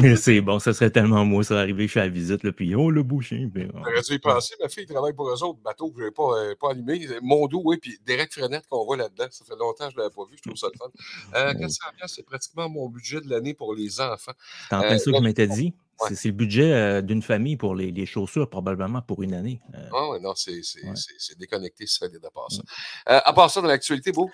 c'est 0.16 0.40
bon, 0.40 0.58
ça 0.58 0.72
serait 0.72 0.90
tellement 0.90 1.24
moi, 1.24 1.44
ça 1.44 1.58
arriver, 1.58 1.86
je 1.86 1.90
suis 1.90 2.00
à 2.00 2.04
la 2.04 2.08
visite, 2.08 2.42
là, 2.44 2.52
puis 2.52 2.74
oh, 2.74 2.90
le 2.90 3.02
boucher. 3.02 3.48
J'aurais 3.54 4.02
dû 4.02 4.14
y 4.14 4.18
penser, 4.18 4.54
ma 4.60 4.68
fille 4.68 4.86
travaille 4.86 5.12
pour 5.12 5.28
eux 5.28 5.42
autres, 5.42 5.58
bateau 5.64 5.90
que 5.90 6.00
je 6.00 6.04
n'ai 6.06 6.10
pas, 6.10 6.38
euh, 6.38 6.54
pas 6.60 6.70
allumé. 6.70 7.06
Oui, 7.22 7.76
puis 7.78 7.98
Derek 8.06 8.32
Frenette 8.32 8.66
qu'on 8.68 8.84
voit 8.84 8.96
là-dedans. 8.96 9.26
Ça 9.30 9.44
fait 9.44 9.56
longtemps 9.56 9.86
que 9.86 9.92
je 9.92 9.96
ne 9.96 10.02
l'avais 10.02 10.14
pas 10.14 10.24
vu, 10.24 10.36
je 10.36 10.42
trouve 10.42 10.56
ça 10.56 10.68
le 10.72 10.78
fun. 10.78 10.90
Euh, 11.34 11.54
400 11.60 11.84
c'est 12.06 12.24
pratiquement 12.24 12.68
mon 12.68 12.88
budget 12.88 13.20
de 13.20 13.28
l'année 13.28 13.54
pour 13.54 13.74
les 13.74 14.00
enfants. 14.00 14.32
C'est 14.68 14.76
en 14.76 14.80
plein 14.80 14.98
ça 14.98 15.10
que 15.10 15.16
je 15.16 15.22
m'étais 15.22 15.46
dit? 15.46 15.74
C'est 16.08 16.28
le 16.28 16.34
budget 16.34 16.72
euh, 16.72 17.02
d'une 17.02 17.22
famille 17.22 17.56
pour 17.56 17.74
les, 17.74 17.90
les, 17.90 18.06
chaussures, 18.06 18.48
probablement 18.48 19.02
pour 19.02 19.22
une 19.22 19.34
année. 19.34 19.60
Euh. 19.74 20.12
Oui, 20.12 20.20
non, 20.22 20.34
c'est 20.34 21.38
déconnecté, 21.38 21.86
ça, 21.86 22.06
à 22.06 22.30
part 22.30 22.50
ça. 22.50 22.62
Euh, 23.08 23.20
à 23.24 23.32
part 23.32 23.50
ça, 23.50 23.60
dans 23.60 23.68
l'actualité, 23.68 24.12
Beau? 24.12 24.30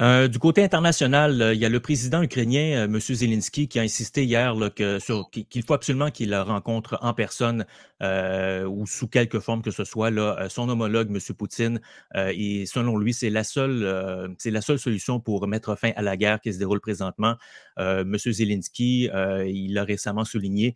Euh, 0.00 0.26
du 0.26 0.40
côté 0.40 0.64
international, 0.64 1.52
il 1.54 1.60
y 1.60 1.64
a 1.64 1.68
le 1.68 1.78
président 1.78 2.20
ukrainien, 2.20 2.84
M. 2.84 2.98
Zelensky, 2.98 3.68
qui 3.68 3.78
a 3.78 3.82
insisté 3.82 4.24
hier 4.24 4.52
que, 4.74 4.98
sur, 4.98 5.30
qu'il 5.30 5.62
faut 5.62 5.74
absolument 5.74 6.10
qu'il 6.10 6.34
rencontre 6.34 6.98
en 7.00 7.14
personne 7.14 7.64
ou 8.00 8.86
sous 8.86 9.08
quelque 9.08 9.38
forme 9.40 9.62
que 9.62 9.70
ce 9.70 9.84
soit 9.84 10.10
là, 10.10 10.48
son 10.50 10.68
homologue, 10.68 11.10
M. 11.10 11.18
Poutine. 11.36 11.80
et 12.14 12.66
selon 12.66 12.98
lui, 12.98 13.14
c'est 13.14 13.30
la 13.30 13.44
seule, 13.44 14.36
la 14.44 14.60
seule 14.60 14.80
solution 14.80 15.20
pour 15.20 15.46
mettre 15.46 15.76
fin 15.76 15.92
à 15.94 16.02
la 16.02 16.16
guerre 16.16 16.40
qui 16.40 16.52
se 16.52 16.58
déroule 16.58 16.80
présentement. 16.80 17.36
M. 17.78 18.16
Zelensky, 18.18 19.08
il 19.46 19.78
a 19.78 19.84
récemment 19.84 20.24
souligné 20.24 20.74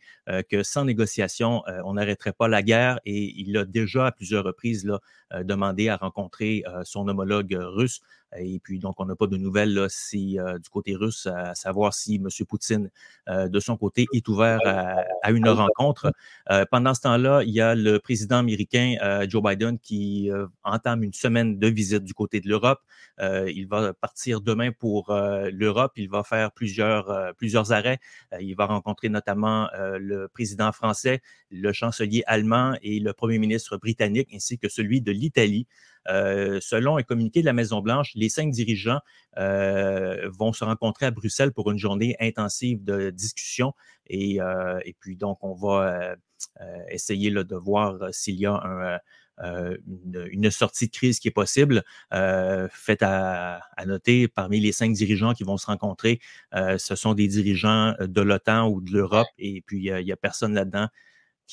que 0.48 0.62
sans 0.62 0.84
négociation, 0.84 1.62
on 1.84 1.94
n'arrêterait 1.94 2.32
pas 2.32 2.48
la 2.48 2.62
guerre 2.62 3.00
et 3.04 3.34
il 3.40 3.56
a 3.56 3.64
déjà 3.64 4.06
à 4.06 4.12
plusieurs 4.12 4.44
reprises 4.44 4.84
là, 4.84 5.00
demandé 5.44 5.88
à 5.88 5.96
rencontrer 5.96 6.64
son 6.84 7.08
homologue 7.08 7.56
russe. 7.58 8.00
Et 8.36 8.58
puis, 8.58 8.78
donc, 8.78 8.96
on 8.98 9.06
n'a 9.06 9.16
pas 9.16 9.26
de 9.26 9.36
nouvelles 9.36 9.86
si, 9.88 10.38
euh, 10.38 10.58
du 10.58 10.68
côté 10.68 10.94
russe, 10.94 11.26
à 11.26 11.54
savoir 11.54 11.94
si 11.94 12.16
M. 12.16 12.28
Poutine, 12.46 12.90
euh, 13.28 13.48
de 13.48 13.60
son 13.60 13.76
côté, 13.76 14.06
est 14.12 14.26
ouvert 14.28 14.58
à, 14.64 15.30
une 15.30 15.48
rencontre. 15.48 16.12
Euh, 16.50 16.64
pendant 16.70 16.94
ce 16.94 17.02
temps-là, 17.02 17.42
il 17.44 17.50
y 17.50 17.60
a 17.60 17.74
le 17.74 17.98
président 17.98 18.38
américain 18.38 18.96
Joe 19.28 19.42
Biden 19.42 19.78
qui 19.78 20.30
entame 20.62 21.02
une 21.02 21.12
semaine 21.12 21.58
de 21.58 21.66
visite 21.68 22.04
du 22.04 22.14
côté 22.14 22.40
de 22.40 22.48
l'Europe. 22.48 22.80
il 23.20 23.66
va 23.68 23.92
partir 23.94 24.40
demain 24.40 24.72
pour 24.72 25.12
l'Europe. 25.12 25.92
Il 25.96 26.08
va 26.08 26.22
faire 26.22 26.52
plusieurs, 26.52 27.34
plusieurs 27.36 27.72
arrêts. 27.72 27.98
il 28.40 28.54
va 28.54 28.66
rencontrer 28.66 29.08
notamment 29.08 29.68
le 29.74 30.28
président 30.28 30.72
français, 30.72 31.20
le 31.50 31.72
chancelier 31.72 32.22
allemand 32.26 32.74
et 32.82 33.00
le 33.00 33.12
premier 33.12 33.38
ministre 33.38 33.76
britannique, 33.76 34.28
ainsi 34.34 34.58
que 34.58 34.68
celui 34.68 35.00
de 35.00 35.12
l'Italie. 35.12 35.66
Euh, 36.08 36.58
selon 36.62 36.96
un 36.96 37.02
communiqué 37.02 37.40
de 37.40 37.46
la 37.46 37.52
Maison-Blanche, 37.52 38.12
les 38.18 38.28
cinq 38.28 38.50
dirigeants 38.50 39.00
euh, 39.38 40.28
vont 40.30 40.52
se 40.52 40.64
rencontrer 40.64 41.06
à 41.06 41.10
Bruxelles 41.10 41.52
pour 41.52 41.70
une 41.70 41.78
journée 41.78 42.16
intensive 42.20 42.82
de 42.84 43.10
discussion. 43.10 43.72
Et, 44.08 44.40
euh, 44.40 44.80
puis, 45.00 45.16
donc, 45.16 45.38
on 45.42 45.54
va 45.54 46.16
essayer 46.90 47.30
de 47.30 47.56
voir 47.56 48.12
s'il 48.12 48.36
y 48.36 48.46
a 48.46 49.00
une, 49.38 50.50
sortie 50.50 50.86
de 50.86 50.92
crise 50.92 51.20
qui 51.20 51.28
est 51.28 51.32
possible. 51.32 51.84
Faites 52.10 53.02
à, 53.02 53.60
noter, 53.86 54.28
parmi 54.28 54.60
les 54.60 54.72
cinq 54.72 54.92
dirigeants 54.92 55.34
qui 55.34 55.44
vont 55.44 55.56
se 55.56 55.66
rencontrer, 55.66 56.20
ce 56.52 56.94
sont 56.94 57.14
des 57.14 57.28
dirigeants 57.28 57.94
de 58.00 58.20
l'OTAN 58.20 58.68
ou 58.68 58.80
de 58.80 58.92
l'Europe, 58.92 59.28
et 59.38 59.62
puis 59.62 59.84
il 59.84 60.04
n'y 60.04 60.12
a, 60.12 60.16
personne 60.16 60.54
là-dedans 60.54 60.88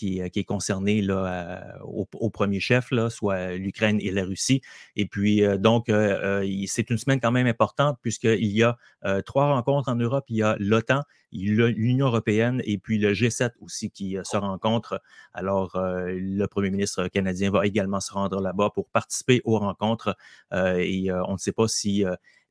euh, 0.04 0.30
qui, 0.30 0.40
est 0.40 0.44
concerné 0.44 1.02
là, 1.02 1.78
au, 1.84 2.30
premier 2.30 2.60
chef, 2.60 2.92
là, 2.92 3.10
soit 3.10 3.54
l'Ukraine 3.54 4.00
et 4.02 4.12
la 4.12 4.26
Russie. 4.26 4.62
Et 4.96 5.06
puis, 5.06 5.44
euh, 5.44 5.58
donc, 5.58 5.90
euh, 5.90 6.46
c'est 6.68 6.90
une 6.90 6.98
semaine 6.98 7.20
quand 7.20 7.32
même 7.32 7.48
importante 7.48 7.98
puisqu'il 8.02 8.46
y 8.46 8.64
a 8.64 8.78
trois 9.26 9.54
rencontres 9.54 9.90
en 9.90 9.96
Europe. 9.96 10.26
Il 10.30 10.38
y 10.38 10.44
a 10.44 10.56
l'OTAN, 10.60 11.02
l'Union 11.32 12.08
européenne 12.08 12.62
et 12.66 12.78
puis 12.78 12.98
le 12.98 13.14
G7 13.14 13.52
aussi 13.62 13.90
qui 13.90 14.18
se 14.24 14.38
rencontrent. 14.38 15.02
Alors, 15.34 15.78
le 15.78 16.46
premier 16.48 16.72
ministre 16.72 17.08
canadien 17.08 17.52
va 17.52 17.66
également 17.66 18.00
se 18.00 18.12
rendre 18.12 18.42
là-bas 18.42 18.72
pour 18.74 18.90
participer 18.90 19.42
aux 19.46 19.60
rencontres. 19.60 20.16
et 20.54 21.12
on 21.12 21.34
ne 21.34 21.38
sait 21.38 21.52
pas 21.52 21.68
si 21.68 22.04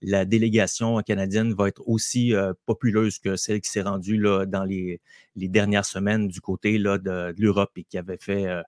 la 0.06 0.24
délégation 0.24 1.00
canadienne 1.02 1.54
va 1.54 1.68
être 1.68 1.82
aussi 1.86 2.34
euh, 2.34 2.52
populeuse 2.66 3.18
que 3.18 3.36
celle 3.36 3.60
qui 3.60 3.70
s'est 3.70 3.82
rendue 3.82 4.18
là, 4.18 4.46
dans 4.46 4.64
les, 4.64 5.00
dernières 5.36 5.84
semaines 5.84 6.28
du 6.28 6.40
côté 6.40 6.78
là, 6.78 6.98
de, 6.98 7.34
l'Europe 7.38 7.72
et 7.76 7.84
qui 7.84 7.98
avait 7.98 8.18
fait 8.18 8.46
euh, 8.46 8.62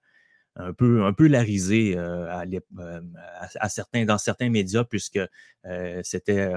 un 0.57 0.72
peu, 0.72 1.05
un 1.05 1.12
peu 1.12 1.27
larisé 1.27 1.99
à, 1.99 2.44
à, 3.61 3.68
certains, 3.68 4.07
dans 4.07 4.16
certains 4.16 4.49
médias, 4.49 4.85
puisque 4.85 5.20
c'était, 6.03 6.51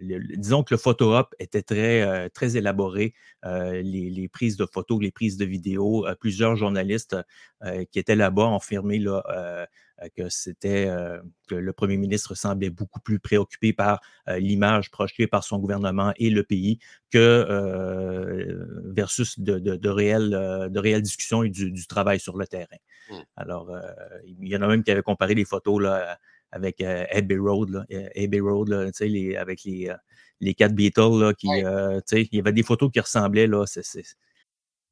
disons 0.00 0.62
que 0.62 0.72
le 0.72 0.78
photo-op 0.78 1.34
était 1.38 1.60
très, 1.60 2.30
très 2.30 2.56
élaboré, 2.56 3.12
les, 3.44 4.30
prises 4.32 4.56
de 4.56 4.64
photos, 4.64 5.02
les 5.02 5.10
prises 5.10 5.36
de 5.36 5.44
vidéos, 5.44 6.06
plusieurs 6.18 6.56
journalistes 6.56 7.14
qui 7.90 7.98
étaient 7.98 8.16
là-bas 8.16 8.46
ont 8.46 8.56
affirmé 8.56 8.98
là, 8.98 9.22
euh, 9.28 9.66
que 10.14 10.28
c'était 10.28 10.86
euh, 10.88 11.20
que 11.48 11.54
le 11.54 11.72
premier 11.72 11.96
ministre 11.96 12.34
semblait 12.34 12.70
beaucoup 12.70 13.00
plus 13.00 13.18
préoccupé 13.18 13.72
par 13.72 14.00
euh, 14.28 14.38
l'image 14.38 14.90
projetée 14.90 15.26
par 15.26 15.44
son 15.44 15.58
gouvernement 15.58 16.12
et 16.16 16.30
le 16.30 16.42
pays 16.42 16.78
que 17.10 17.46
versus 18.94 19.38
de, 19.38 19.58
de, 19.58 19.88
réelles, 19.88 20.30
de 20.70 20.78
réelles 20.78 21.02
discussions 21.02 21.42
et 21.42 21.48
du, 21.48 21.86
travail 21.86 22.20
sur 22.20 22.36
le 22.36 22.46
terrain. 22.46 22.66
Mmh. 23.10 23.14
Alors, 23.36 23.74
il 24.26 24.48
y 24.48 24.56
en 24.56 24.62
a 24.62 24.66
même 24.66 24.82
qui 24.82 24.90
avaient 24.90 25.02
comparé 25.02 25.34
les 25.34 25.44
photos 25.44 25.82
là, 25.82 26.18
avec 26.50 26.82
Abbey 26.82 27.38
Road, 27.38 27.70
là, 27.70 27.86
Abbey 28.16 28.40
Road 28.40 28.68
là, 28.68 28.90
les, 29.00 29.36
avec 29.36 29.64
les, 29.64 29.94
les 30.40 30.54
quatre 30.54 30.74
Beatles, 30.74 31.20
là, 31.20 31.32
qui, 31.32 31.48
il 31.48 32.28
y 32.32 32.38
avait 32.38 32.52
des 32.52 32.62
photos 32.64 32.90
qui 32.92 33.00
ressemblaient. 33.00 33.46
Là, 33.46 33.64
c'est, 33.66 33.82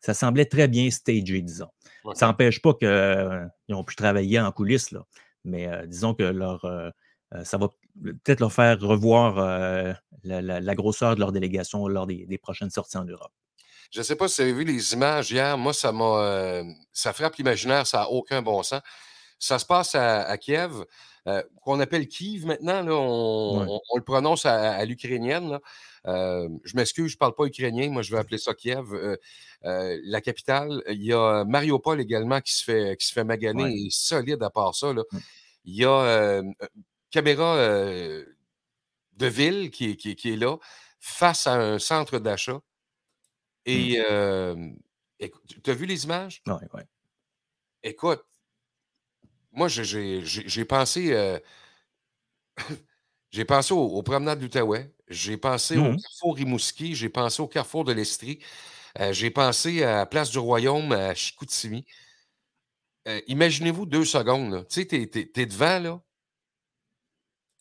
Ça 0.00 0.14
semblait 0.14 0.44
très 0.44 0.68
bien 0.68 0.90
stagé, 0.90 1.42
disons. 1.42 1.70
Ça 2.14 2.26
n'empêche 2.26 2.62
pas 2.62 2.74
qu'ils 2.74 2.88
euh, 2.88 3.46
ont 3.70 3.84
pu 3.84 3.96
travailler 3.96 4.40
en 4.40 4.50
coulisses, 4.52 4.92
là. 4.92 5.04
mais 5.44 5.68
euh, 5.68 5.86
disons 5.86 6.14
que 6.14 6.22
leur, 6.22 6.64
euh, 6.64 6.90
ça 7.44 7.58
va 7.58 7.68
peut-être 8.02 8.40
leur 8.40 8.52
faire 8.52 8.80
revoir 8.80 9.36
la, 10.24 10.74
grosseur 10.74 11.14
de 11.14 11.20
leur 11.20 11.32
délégation 11.32 11.86
lors 11.88 12.06
des, 12.06 12.38
prochaines 12.38 12.70
sorties 12.70 12.96
en 12.96 13.04
Europe. 13.04 13.32
Je 13.90 14.00
ne 14.00 14.04
sais 14.04 14.16
pas 14.16 14.28
si 14.28 14.36
vous 14.36 14.48
avez 14.48 14.52
vu 14.52 14.64
les 14.64 14.92
images 14.92 15.30
hier. 15.30 15.56
Moi, 15.56 15.72
ça 15.72 15.92
m'a. 15.92 16.62
ça 16.92 17.12
frappe 17.12 17.36
l'imaginaire, 17.36 17.86
ça 17.86 17.98
n'a 17.98 18.10
aucun 18.10 18.42
bon 18.42 18.62
sens. 18.62 18.80
Ça 19.38 19.58
se 19.58 19.66
passe 19.66 19.94
à, 19.94 20.36
Kiev, 20.38 20.84
qu'on 21.62 21.80
appelle 21.80 22.08
Kiev 22.08 22.46
maintenant. 22.46 22.82
Là, 22.82 22.94
on, 22.94 23.80
le 23.94 24.02
prononce 24.02 24.46
à, 24.46 24.72
à 24.72 24.84
l'ukrainienne. 24.84 25.58
Euh, 26.06 26.48
je 26.64 26.76
m'excuse, 26.76 27.10
je 27.10 27.16
ne 27.16 27.18
parle 27.18 27.34
pas 27.34 27.44
ukrainien, 27.44 27.90
moi 27.90 28.02
je 28.02 28.12
vais 28.12 28.18
appeler 28.18 28.38
ça 28.38 28.54
Kiev. 28.54 28.92
Euh, 28.94 29.16
euh, 29.64 29.98
la 30.04 30.20
capitale, 30.20 30.82
il 30.88 31.04
y 31.04 31.12
a 31.12 31.44
Mariupol 31.44 32.00
également 32.00 32.40
qui 32.40 32.54
se 32.54 32.64
fait, 32.64 32.96
qui 32.96 33.06
se 33.06 33.12
fait 33.12 33.24
maganer 33.24 33.86
et 33.86 33.88
solide 33.90 34.42
à 34.42 34.50
part 34.50 34.74
ça. 34.74 34.92
Là. 34.92 35.02
Mmh. 35.10 35.18
Il 35.64 35.74
y 35.74 35.84
a 35.84 36.42
caméra 37.10 37.56
de 37.56 39.26
ville 39.26 39.70
qui, 39.70 39.96
qui, 39.96 40.32
est 40.32 40.36
là 40.36 40.56
face 41.00 41.46
à 41.46 41.54
un 41.54 41.78
centre 41.78 42.18
d'achat. 42.18 42.60
Mmh. 43.66 44.74
Et 45.20 45.32
tu 45.62 45.70
as 45.70 45.74
vu 45.74 45.86
les 45.86 46.04
images? 46.04 46.42
Oui, 46.46 46.54
oui. 46.74 46.82
Écoute, 47.82 48.24
moi, 49.52 49.68
j'ai 49.68 50.64
pensé. 50.64 51.40
J'ai 53.30 53.44
pensé 53.44 53.74
aux, 53.74 53.84
aux 53.84 54.02
promenades 54.02 54.38
d'Outaouais, 54.38 54.90
j'ai 55.08 55.36
pensé 55.36 55.76
au 55.76 55.92
mmh 55.92 56.00
carrefour 56.00 56.36
Rimouski, 56.36 56.94
j'ai 56.94 57.08
pensé 57.08 57.42
au 57.42 57.48
carrefour 57.48 57.84
de 57.84 57.92
l'Estrie, 57.92 58.38
euh, 59.00 59.12
j'ai 59.12 59.30
pensé 59.30 59.82
à 59.82 60.06
Place 60.06 60.30
du 60.30 60.38
Royaume, 60.38 60.92
à 60.92 61.14
Chicoutimi. 61.14 61.84
Euh, 63.06 63.20
imaginez-vous 63.26 63.86
deux 63.86 64.04
secondes, 64.04 64.66
tu 64.68 64.82
sais, 64.82 64.86
t'es, 64.86 65.46
devant, 65.46 65.78
là, 65.78 66.00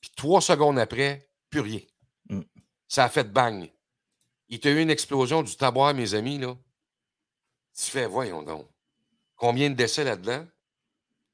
puis 0.02 0.12
trois 0.16 0.42
secondes 0.42 0.78
après, 0.78 1.30
plus 1.50 1.62
rien. 1.62 1.80
Mmh. 2.30 2.42
Ça 2.88 3.06
a 3.06 3.10
fait 3.10 3.32
bang. 3.32 3.70
Il 4.50 4.60
t'a 4.60 4.70
eu 4.70 4.82
une 4.82 4.90
explosion 4.90 5.44
du 5.44 5.56
taboire, 5.56 5.94
mes 5.94 6.14
amis, 6.14 6.38
là. 6.38 6.56
Tu 7.76 7.92
fais, 7.92 8.08
voyons 8.08 8.44
donc. 8.44 8.68
Combien 9.36 9.70
de 9.70 9.76
décès 9.76 10.04
là-dedans? 10.04 10.46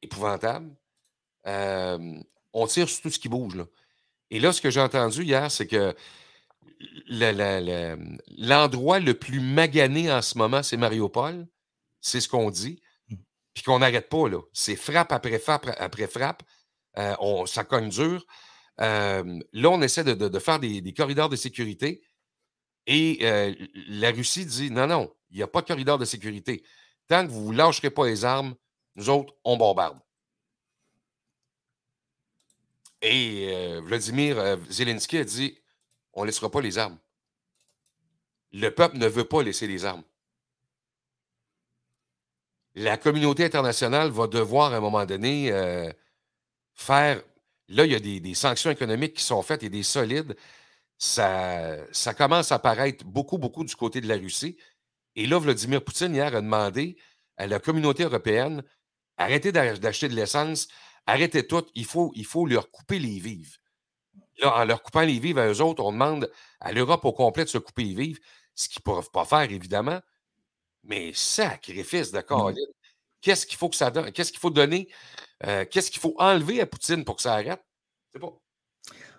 Épouvantable. 0.02 0.76
Euh, 1.48 2.20
on 2.52 2.68
tire 2.68 2.90
sur 2.90 3.02
tout 3.02 3.10
ce 3.10 3.20
qui 3.20 3.30
bouge, 3.30 3.56
là. 3.56 3.66
Et 4.34 4.40
là, 4.40 4.52
ce 4.52 4.62
que 4.62 4.72
j'ai 4.72 4.82
entendu 4.82 5.24
hier, 5.24 5.52
c'est 5.52 5.68
que 5.68 5.94
l'endroit 8.36 9.00
le, 9.00 9.14
plus 9.14 9.40
magané 9.40 10.12
en 10.12 10.24
ce 10.24 10.40
moment, 10.40 10.64
c'est 10.64 10.76
Mariupol. 10.76 11.48
C'est 12.02 12.20
ce 12.20 12.28
qu'on 12.28 12.50
dit. 12.50 12.82
Mmh. 13.10 13.16
Puis 13.54 13.64
qu'on 13.64 13.78
n'arrête 13.78 14.10
pas, 14.10 14.28
là. 14.28 14.40
C'est 14.52 14.76
frappe 14.76 15.12
après 15.12 15.38
frappe 15.38 15.70
après 15.78 16.08
frappe. 16.08 16.42
Euh, 16.98 17.16
on, 17.20 17.46
ça 17.46 17.64
cogne 17.64 17.90
dur. 17.90 18.26
Euh, 18.82 19.40
là, 19.54 19.70
on 19.70 19.84
essaie 19.84 20.04
de, 20.04 20.40
faire 20.40 20.60
des, 20.60 20.94
corridors 20.94 21.30
de 21.30 21.36
sécurité. 21.36 22.02
Et 22.88 23.20
euh, 23.22 23.54
la 23.88 24.10
Russie 24.10 24.48
dit 24.48 24.72
non, 24.72 24.88
non, 24.88 25.14
il 25.30 25.38
n'y 25.38 25.44
a 25.44 25.48
pas 25.48 25.62
de 25.62 25.68
corridor 25.68 26.00
de 26.00 26.06
sécurité. 26.06 26.64
Tant 27.08 27.28
que 27.28 27.32
vous 27.32 27.54
ne 27.54 27.58
lâcherez 27.60 27.92
pas 27.92 28.08
les 28.08 28.26
armes, 28.26 28.56
nous 28.96 29.12
autres, 29.12 29.36
on 29.44 29.58
bombarde. 29.58 30.00
Et 33.04 33.50
euh, 33.50 33.82
Vladimir 33.82 34.40
euh, 34.40 34.56
Zelensky 34.70 35.18
a 35.18 35.26
dit 35.26 35.58
on 36.14 36.22
ne 36.22 36.28
laissera 36.28 36.50
pas 36.50 36.62
les 36.62 36.78
armes. 36.78 36.98
Le 38.54 38.70
peuple 38.70 38.98
ne 38.98 39.08
veut 39.08 39.26
pas 39.26 39.44
laisser 39.44 39.68
les 39.68 39.84
armes. 39.84 40.04
La 42.76 42.98
communauté 42.98 43.44
internationale 43.44 44.10
va 44.10 44.28
devoir, 44.28 44.74
à 44.74 44.78
un 44.78 44.80
moment 44.80 45.06
donné, 45.06 45.52
euh, 45.52 45.92
faire. 46.74 47.22
Là, 47.68 47.86
il 47.86 47.92
y 47.92 47.96
a 47.96 48.00
des, 48.00 48.34
sanctions 48.36 48.72
économiques 48.72 49.16
qui 49.16 49.24
sont 49.24 49.42
faites 49.42 49.64
et 49.64 49.70
des 49.70 49.84
solides. 49.84 50.36
Ça, 50.98 51.78
ça 51.92 52.14
commence 52.14 52.52
à 52.52 52.60
paraître 52.60 53.04
beaucoup, 53.04 53.38
beaucoup 53.38 53.64
du 53.64 53.76
côté 53.76 54.00
de 54.02 54.08
la 54.08 54.16
Russie. 54.16 54.58
Et 55.16 55.26
là, 55.26 55.40
Vladimir 55.40 55.84
Poutine, 55.84 56.14
hier, 56.14 56.36
a 56.36 56.42
demandé 56.42 56.98
à 57.38 57.48
la 57.48 57.60
communauté 57.60 58.04
européenne 58.04 58.64
arrêtez 59.18 59.52
d'acheter 59.52 60.10
de 60.10 60.16
l'essence, 60.16 60.68
Arrêtez 61.06 61.46
tout, 61.46 61.66
il 61.76 61.86
faut, 61.86 62.12
il 62.16 62.26
faut 62.26 62.46
leur 62.46 62.72
couper 62.72 63.00
les 63.00 63.20
vives. 63.20 63.58
Là, 64.40 64.56
en 64.58 64.66
leur 64.66 64.82
coupant 64.82 65.02
les 65.02 65.20
vives 65.20 65.38
à 65.38 65.48
eux 65.48 65.62
autres, 65.62 65.84
on 65.84 65.92
demande 65.92 66.32
à 66.60 66.72
l'Europe 66.72 67.06
au 67.06 67.14
complet 67.14 67.44
de 67.44 67.50
se 67.50 67.58
couper 67.58 67.84
les 67.84 67.94
vives, 67.94 68.20
ce 68.56 68.70
qu'ils 68.70 68.82
ne 68.86 68.94
peuvent 68.94 69.12
pas 69.12 69.26
faire, 69.26 69.52
évidemment. 69.52 70.00
Mais 70.84 71.14
sacrifice 71.14 72.12
de 72.12 72.20
mmh. 72.20 72.56
Qu'est-ce 73.22 73.46
qu'il 73.46 73.58
faut 73.58 73.70
que 73.70 73.76
ça 73.76 73.90
donne? 73.90 74.12
Qu'est-ce 74.12 74.32
qu'il 74.32 74.40
faut 74.40 74.50
donner? 74.50 74.90
Euh, 75.46 75.66
qu'est-ce 75.70 75.92
qu'il 75.92 76.02
faut 76.02 76.16
enlever 76.18 76.60
à 76.62 76.66
Poutine 76.66 77.06
pour 77.06 77.16
que 77.16 77.22
ça 77.22 77.34
arrête? 77.34 77.64
C'est 78.12 78.20
pas. 78.20 78.34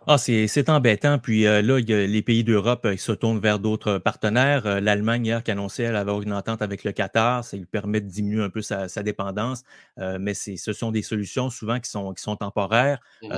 Ah, 0.07 0.19
c'est 0.19 0.69
embêtant. 0.69 1.19
Puis 1.19 1.47
euh, 1.47 1.63
là, 1.63 1.79
les 1.79 2.23
pays 2.23 2.45
d'Europe 2.45 2.87
se 2.97 3.13
tournent 3.13 3.39
vers 3.39 3.59
d'autres 3.59 3.97
partenaires. 3.97 4.67
Euh, 4.67 4.81
L'Allemagne, 4.81 5.25
hier, 5.25 5.43
qui 5.43 5.51
annonçait 5.51 5.85
elle 5.85 5.97
avoir 5.97 6.21
une 6.21 6.33
entente 6.35 6.61
avec 6.61 6.85
le 6.85 6.93
Qatar, 6.93 7.43
ça 7.43 7.57
lui 7.57 7.65
permet 7.65 8.03
de 8.03 8.09
diminuer 8.09 8.43
un 8.43 8.51
peu 8.51 8.61
sa, 8.61 8.87
dépendance. 9.03 9.65
Euh, 9.99 10.19
mais 10.21 10.35
ce 10.35 10.73
sont 10.75 10.91
des 10.91 11.01
solutions 11.01 11.49
souvent 11.49 11.81
qui 11.81 11.89
sont, 11.89 12.13
qui 12.13 12.23
sont 12.23 12.37
temporaires. 12.37 13.01
Mmh 13.23 13.29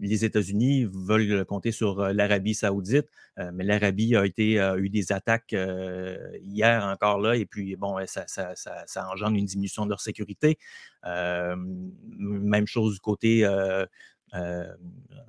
les 0.00 0.24
États-Unis 0.24 0.86
veulent 0.90 1.44
compter 1.44 1.72
sur 1.72 2.00
l'Arabie 2.12 2.54
saoudite, 2.54 3.06
mais 3.52 3.64
l'Arabie 3.64 4.16
a, 4.16 4.24
été, 4.24 4.58
a 4.60 4.76
eu 4.76 4.88
des 4.88 5.12
attaques 5.12 5.54
hier 6.42 6.84
encore 6.84 7.20
là. 7.20 7.36
Et 7.36 7.46
puis, 7.46 7.76
bon, 7.76 7.96
ça, 8.06 8.24
ça, 8.26 8.54
ça, 8.54 9.08
engendre 9.10 9.36
une 9.36 9.44
diminution 9.44 9.84
de 9.84 9.90
leur 9.90 10.00
sécurité. 10.00 10.58
même 12.18 12.66
chose 12.66 12.94
du 12.94 13.00
côté 13.00 13.44
euh, 13.44 13.86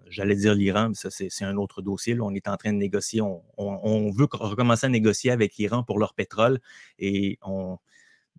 j'allais 0.09 0.35
dire 0.35 0.55
l'Iran, 0.55 0.89
mais 0.89 0.95
ça, 0.95 1.09
c'est 1.09 1.45
un 1.45 1.57
autre 1.57 1.81
dossier. 1.81 2.19
On 2.19 2.31
est 2.31 2.47
en 2.47 2.57
train 2.57 2.73
de 2.73 2.77
négocier. 2.77 3.21
On, 3.21 4.11
veut 4.11 4.27
recommencer 4.31 4.87
à 4.87 4.89
négocier 4.89 5.31
avec 5.31 5.55
l'Iran 5.57 5.83
pour 5.83 5.99
leur 5.99 6.13
pétrole 6.13 6.59
et 6.97 7.39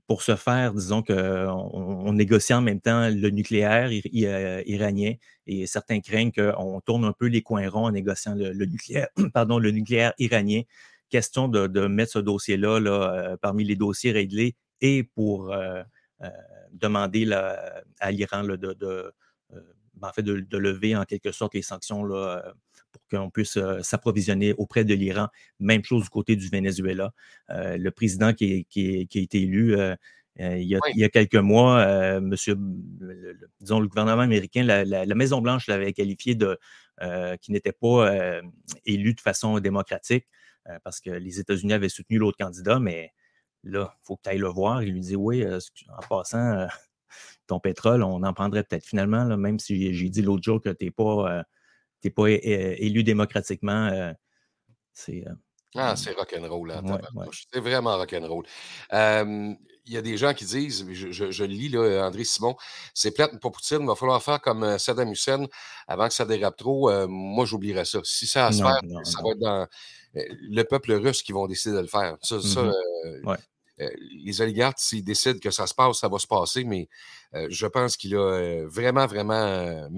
pour 0.07 0.23
ce 0.23 0.35
faire, 0.35 0.75
disons 0.75 1.03
qu'on 1.05 1.15
on 1.15 2.13
négocie 2.13 2.53
en 2.53 2.63
même 2.63 2.81
temps 2.81 3.09
le 3.09 3.31
nucléaire 3.31 3.93
iranien 3.93 5.15
et 5.47 5.69
certains 5.69 6.01
craignent 6.01 6.33
qu'on 6.33 6.81
tourne 6.81 7.05
un 7.05 7.13
peu 7.13 7.27
les 7.27 7.43
coins 7.43 7.69
ronds 7.69 7.85
en 7.85 7.93
négociant 7.93 8.35
le, 8.35 8.53
nucléaire, 8.65 9.07
pardon, 9.33 9.61
le 9.61 9.71
nucléaire 9.71 10.13
iranien. 10.19 10.63
Question 11.11 11.47
de, 11.47 11.87
mettre 11.87 12.13
ce 12.13 12.19
dossier-là 12.19 12.81
là, 12.81 13.37
parmi 13.41 13.63
les 13.63 13.77
dossiers 13.77 14.11
réglés 14.11 14.57
et 14.81 15.05
pour 15.05 15.55
demander 16.73 17.31
à 17.33 18.11
l'Iran 18.11 18.43
de, 18.43 19.13
en 20.03 20.13
fait, 20.13 20.23
de, 20.23 20.59
lever 20.59 20.97
en 20.97 21.05
quelque 21.05 21.33
sorte 21.33 21.55
les 21.55 21.63
sanctions 21.63 22.05
là, 22.05 22.55
pour 22.93 23.03
qu'on 23.11 23.31
puisse 23.31 23.57
euh, 23.57 23.83
s'approvisionner 23.83 24.55
auprès 24.55 24.85
de 24.85 24.95
l'Iran. 24.95 25.29
Même 25.59 25.85
chose 25.85 26.05
du 26.05 26.11
côté 26.11 26.37
du 26.37 26.49
Venezuela. 26.49 27.13
Euh, 27.51 27.77
le 27.77 27.91
président 27.91 28.33
qui, 28.33 28.65
qui, 28.67 29.09
a 29.15 29.19
été 29.19 29.43
élu 29.43 29.77
euh, 29.77 29.95
il, 30.39 30.63
y 30.63 31.05
a, 31.05 31.09
quelques 31.09 31.35
mois, 31.35 32.21
monsieur, 32.21 32.57
le, 32.99 33.37
disons, 33.61 33.81
le 33.81 33.89
gouvernement 33.89 34.23
américain, 34.23 34.63
la, 34.63 35.15
Maison-Blanche 35.15 35.67
l'avait 35.67 35.93
qualifié 35.93 36.35
de 36.35 36.59
qui 37.43 37.53
n'était 37.53 37.73
pas 37.73 38.41
élu 38.87 39.13
de 39.13 39.21
façon 39.21 39.59
démocratique 39.59 40.27
parce 40.83 41.01
que 41.01 41.11
les 41.11 41.41
États-Unis 41.41 41.75
avaient 41.75 41.91
soutenu 41.91 42.17
l'autre 42.17 42.39
candidat, 42.39 42.79
mais 42.79 43.13
là, 43.65 43.93
il 43.93 44.07
faut 44.07 44.17
que 44.17 44.23
tu 44.23 44.31
ailles 44.31 44.39
le 44.39 44.49
voir. 44.49 44.83
Il 44.83 44.95
lui 44.95 45.01
dit 45.01 45.17
Oui, 45.17 45.45
en 45.45 46.01
passant, 46.09 46.69
ton 47.51 47.61
pétrole, 47.61 48.03
on 48.03 48.23
en 48.23 48.33
prendrait 48.33 48.65
peut-être 48.65 48.85
finalement, 48.85 49.25
là, 49.25 49.37
même 49.37 49.59
si 49.59 49.93
j'ai 49.93 50.09
dit 50.09 50.23
l'autre 50.23 50.43
jour 50.43 50.61
que 50.61 50.71
tu 50.71 50.87
n'es 50.87 50.91
pas 50.91 51.45
n'es 52.05 52.11
pas 52.11 52.31
élu 52.31 53.03
démocratiquement. 53.05 53.89
Euh, 53.89 54.13
c'est. 54.93 55.27
Euh, 55.27 55.35
ah, 55.77 55.95
c'est 55.95 56.13
rock'n'roll, 56.13 56.69
là. 56.69 56.83
C'est 57.53 57.61
vraiment 57.61 57.97
rock'n'roll. 57.97 58.45
il 58.93 59.93
y 59.93 59.97
a 59.97 60.03
des 60.03 60.17
gens 60.17 60.35
qui 60.35 60.45
disent, 60.45 60.85
je, 60.93 61.31
je, 61.31 61.45
lis 61.45 61.69
là, 61.69 62.07
André 62.07 62.25
Simon, 62.25 62.57
c'est 62.93 63.13
plate 63.13 63.39
pour 63.41 63.53
Poutine, 63.53 63.83
il 63.83 63.87
va 63.87 63.95
falloir 63.95 64.21
faire 64.23 64.41
comme 64.41 64.65
euh, 64.65 64.79
Saddam 64.79 65.11
Hussein 65.13 65.47
avant 65.87 66.09
que 66.09 66.15
ça 66.15 66.25
dérape 66.25 66.57
trop. 66.57 66.91
moi, 67.07 67.45
j'oublierais 67.45 67.85
ça. 67.85 68.01
Si 68.03 68.27
ça 68.27 68.51
se 68.51 68.63
faire, 68.63 68.81
ça 69.05 69.23
va 69.23 69.31
être 69.31 69.39
dans 69.39 69.67
le 70.15 70.63
peuple 70.65 70.93
russe 70.93 71.23
qui 71.23 71.33
vont 71.33 71.47
décider 71.47 71.77
de 71.77 71.81
le 71.81 71.87
faire. 71.87 72.17
Ça, 72.23 72.37
mmh 72.37 73.37
les 74.25 74.41
oligarques, 74.41 74.79
s'ils 74.79 75.05
décident 75.05 75.39
que 75.39 75.51
ça 75.51 75.67
se 75.67 75.75
passe, 75.75 75.99
ça 75.99 76.09
va 76.09 76.19
se 76.19 76.27
passer, 76.27 76.65
mais 76.65 76.89
je 77.49 77.67
pense 77.67 77.97
qu'il 77.97 78.17
a 78.17 78.67
vraiment, 78.67 79.07
vraiment 79.07 79.89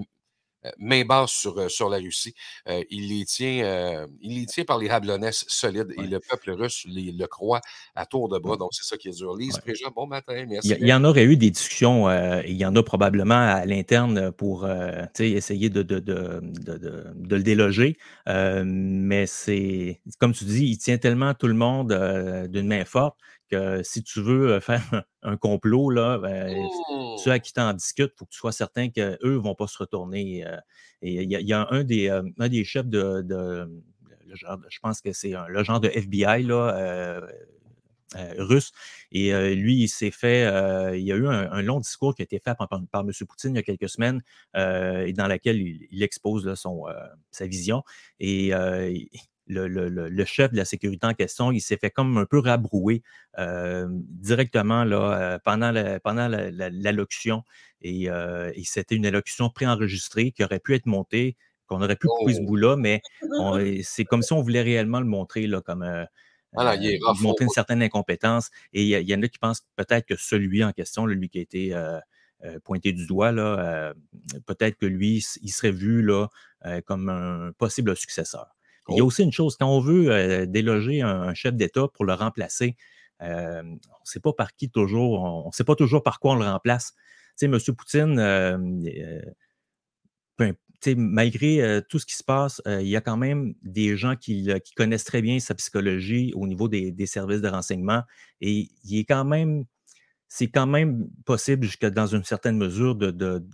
euh, 0.64 0.70
main 0.78 1.04
basse 1.04 1.32
sur, 1.32 1.58
euh, 1.58 1.68
sur 1.68 1.88
la 1.88 1.96
Russie. 1.96 2.34
Euh, 2.68 2.82
il, 2.90 3.08
les 3.08 3.24
tient, 3.24 4.06
il 4.20 4.38
les 4.38 4.46
tient 4.46 4.64
par 4.64 4.78
les 4.78 4.88
hablonnesses 4.88 5.44
solides 5.48 5.92
et 5.98 6.06
le 6.06 6.20
peuple 6.20 6.52
russe 6.52 6.86
le 6.86 7.26
croit 7.26 7.60
à 7.94 8.06
tour 8.06 8.28
de 8.28 8.38
bras. 8.38 8.56
Donc, 8.56 8.70
c'est 8.72 8.84
ça 8.84 8.96
qui 8.96 9.08
est 9.08 9.16
dur. 9.16 9.34
Lise 9.36 9.60
ouais. 9.66 9.74
bon 9.94 10.06
matin, 10.06 10.44
merci. 10.48 10.74
Il 10.80 10.86
y, 10.86 10.92
en 10.92 11.04
aurait 11.04 11.24
eu 11.24 11.36
des 11.36 11.50
discussions, 11.50 12.08
il 12.42 12.56
y 12.56 12.64
en 12.64 12.76
a 12.76 12.82
probablement 12.82 13.34
à 13.34 13.64
l'interne 13.64 14.30
pour 14.32 14.68
essayer 15.18 15.68
de, 15.68 15.82
de, 15.82 15.98
de, 15.98 16.40
de, 16.42 17.36
le 17.36 17.42
déloger. 17.42 17.96
mais 18.26 19.26
c'est, 19.26 20.00
comme 20.18 20.32
tu 20.32 20.44
dis, 20.44 20.66
il 20.66 20.78
tient 20.78 20.98
tellement 20.98 21.34
tout 21.34 21.48
le 21.48 21.54
monde 21.54 21.92
d'une 22.50 22.68
main 22.68 22.84
forte 22.84 23.16
si 23.82 24.02
tu 24.02 24.20
veux 24.20 24.60
faire 24.60 25.04
un 25.22 25.36
complot, 25.36 25.90
là, 25.90 26.18
ben, 26.18 26.54
mmh. 26.54 27.18
ceux 27.18 27.30
à 27.30 27.38
qui 27.38 27.52
tu 27.52 27.60
en 27.60 27.72
discutes, 27.72 28.12
il 28.14 28.18
faut 28.18 28.24
que 28.24 28.30
tu 28.30 28.38
sois 28.38 28.52
certain 28.52 28.90
qu'eux 28.90 29.18
ne 29.22 29.36
vont 29.36 29.54
pas 29.54 29.66
se 29.66 29.78
retourner. 29.78 30.44
et 31.02 31.22
il 31.22 31.30
y, 31.30 31.52
a 31.52 31.66
un 31.70 31.84
des, 31.84 32.20
des 32.38 32.64
chefs 32.64 32.86
de, 32.86 33.24
je 34.34 34.78
pense 34.80 35.00
que 35.00 35.12
c'est 35.12 35.34
le 35.48 35.64
genre 35.64 35.80
de 35.80 35.88
FBI 35.88 36.44
là, 36.44 37.20
russe. 38.38 38.72
Et 39.10 39.54
lui, 39.54 39.82
il 39.82 39.88
s'est 39.88 40.10
fait, 40.10 40.42
il 40.96 41.04
y 41.04 41.12
a 41.12 41.16
eu 41.16 41.26
un, 41.26 41.62
long 41.62 41.80
discours 41.80 42.14
qui 42.14 42.22
a 42.22 42.24
été 42.24 42.38
fait 42.38 42.54
par, 42.56 42.68
M. 42.70 43.10
Poutine 43.28 43.54
il 43.54 43.56
y 43.56 43.58
a 43.58 43.62
quelques 43.62 43.88
semaines, 43.88 44.22
et 44.54 45.12
dans 45.12 45.28
lequel 45.28 45.60
il, 45.60 46.02
expose 46.02 46.54
son, 46.54 46.84
sa 47.30 47.46
vision. 47.46 47.82
Et 48.20 48.52
le, 49.52 50.24
chef 50.24 50.52
de 50.52 50.56
la 50.56 50.64
sécurité 50.64 51.06
en 51.06 51.14
question, 51.14 51.52
il 51.52 51.60
s'est 51.60 51.76
fait 51.76 51.90
comme 51.90 52.16
un 52.18 52.26
peu 52.26 52.38
rabrouer 52.38 53.02
euh, 53.38 53.86
directement 53.90 54.84
là, 54.84 55.20
euh, 55.20 55.38
pendant, 55.44 55.70
la, 55.70 56.00
pendant 56.00 56.28
l'allocution. 56.28 57.42
Euh, 57.84 58.52
et, 58.54 58.64
c'était 58.64 58.94
une 58.94 59.06
allocution 59.06 59.50
préenregistrée 59.50 60.32
qui 60.32 60.44
aurait 60.44 60.60
pu 60.60 60.74
être 60.74 60.86
montée, 60.86 61.36
qu'on 61.66 61.82
aurait 61.82 61.96
pu 61.96 62.06
couper 62.06 62.34
ce 62.34 62.40
oh! 62.40 62.46
bout-là, 62.46 62.76
mais 62.76 63.00
c'est 63.82 64.04
comme 64.04 64.22
si 64.22 64.32
on 64.32 64.42
voulait 64.42 64.62
réellement 64.62 65.00
le 65.00 65.06
montrer 65.06 65.46
là, 65.46 65.60
comme 65.60 66.06
voilà, 66.54 66.76
il 66.76 67.00
montrer 67.20 67.44
une 67.44 67.50
certaine 67.50 67.82
incompétence. 67.82 68.50
Et 68.72 68.82
il 68.82 69.08
y, 69.08 69.14
en 69.14 69.22
a 69.22 69.28
qui 69.28 69.38
pensent 69.38 69.66
peut-être 69.76 70.06
que 70.06 70.16
celui 70.16 70.62
en 70.62 70.72
question, 70.72 71.06
lui 71.06 71.28
qui 71.28 71.38
a 71.38 71.42
été 71.42 71.74
pointé 72.64 72.92
du 72.92 73.06
doigt, 73.06 73.32
là, 73.32 73.94
peut-être 74.46 74.76
que 74.76 74.86
lui, 74.86 75.24
il 75.40 75.50
serait 75.50 75.72
vu 75.72 76.02
là, 76.02 76.28
comme 76.84 77.08
un 77.08 77.52
possible 77.52 77.96
successeur. 77.96 78.54
Il 78.88 78.96
y 78.96 79.00
a 79.00 79.04
aussi 79.04 79.22
une 79.22 79.32
chose, 79.32 79.56
quand 79.56 79.68
on 79.68 79.80
veut 79.80 80.10
euh, 80.10 80.46
déloger 80.46 81.02
un, 81.02 81.34
chef 81.34 81.54
d'État 81.54 81.86
pour 81.92 82.04
le 82.04 82.14
remplacer, 82.14 82.76
euh, 83.22 83.62
on 83.62 83.66
ne 83.70 83.78
sait 84.04 84.20
pas 84.20 84.32
par 84.32 84.54
qui 84.54 84.70
toujours, 84.70 85.22
on 85.22 85.46
ne 85.46 85.52
sait 85.52 85.64
pas 85.64 85.76
toujours 85.76 86.02
par 86.02 86.18
quoi 86.18 86.32
on 86.32 86.36
le 86.36 86.44
remplace. 86.44 86.92
Tu 87.38 87.46
sais, 87.46 87.46
M. 87.46 87.58
Poutine, 87.76 88.18
euh, 88.18 88.58
malgré 90.96 91.80
tout 91.88 92.00
ce 92.00 92.06
qui 92.06 92.16
se 92.16 92.24
passe, 92.24 92.60
il 92.66 92.88
y 92.88 92.96
a 92.96 93.00
quand 93.00 93.16
même 93.16 93.54
des 93.62 93.96
gens 93.96 94.16
qui, 94.16 94.50
connaissent 94.76 95.04
très 95.04 95.22
bien 95.22 95.38
sa 95.38 95.54
psychologie 95.54 96.32
au 96.34 96.48
niveau 96.48 96.66
des, 96.68 97.06
services 97.06 97.40
de 97.40 97.48
renseignement 97.48 98.02
et 98.40 98.68
il 98.84 98.98
est 98.98 99.04
quand 99.04 99.24
même, 99.24 99.64
c'est 100.28 100.48
quand 100.48 100.66
même 100.66 101.08
possible 101.24 101.64
jusqu'à 101.64 101.90
dans 101.90 102.08
une 102.08 102.24
certaine 102.24 102.56
mesure 102.56 102.96
de, 102.96 103.12
de 103.12 103.46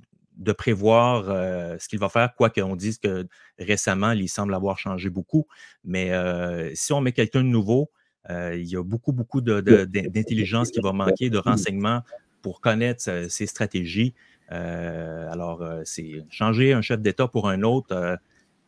prévoir 0.52 1.28
euh, 1.28 1.76
ce 1.78 1.88
qu'il 1.88 1.98
va 1.98 2.08
faire, 2.08 2.34
quoi 2.34 2.50
qu'on 2.50 2.76
dise 2.76 2.98
que 2.98 3.26
récemment, 3.58 4.12
il 4.12 4.28
semble 4.28 4.54
avoir 4.54 4.78
changé 4.78 5.10
beaucoup. 5.10 5.46
Mais 5.84 6.12
euh, 6.12 6.70
si 6.74 6.92
on 6.92 7.00
met 7.00 7.12
quelqu'un 7.12 7.42
de 7.42 7.48
nouveau, 7.48 7.90
euh, 8.30 8.56
il 8.56 8.66
y 8.66 8.76
a 8.76 8.82
beaucoup, 8.82 9.12
beaucoup 9.12 9.40
d'intelligence 9.40 10.70
qui 10.70 10.80
va 10.80 10.92
manquer, 10.92 11.30
de 11.30 11.38
renseignements 11.38 12.02
pour 12.42 12.60
connaître 12.60 13.26
ses 13.28 13.46
stratégies. 13.46 14.14
alors, 14.48 15.64
c'est 15.84 16.24
changer 16.30 16.72
un 16.72 16.82
chef 16.82 17.00
d'État 17.00 17.26
pour 17.26 17.48
un 17.48 17.62
autre, 17.62 18.18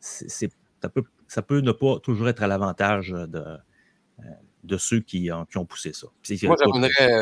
ça, 0.01 0.89
peut, 0.93 1.05
ça 1.29 1.43
peut 1.43 1.61
ne 1.61 1.73
pas 1.73 1.99
toujours 2.01 2.29
être 2.29 2.43
à 2.43 2.47
l'avantage 2.47 3.11
de, 3.11 3.43
de 4.65 4.77
ceux 4.77 5.01
qui, 5.01 5.31
qui 5.51 5.59
ont 5.59 5.65
poussé 5.65 5.93
ça. 5.93 6.07
Moi, 6.43 6.57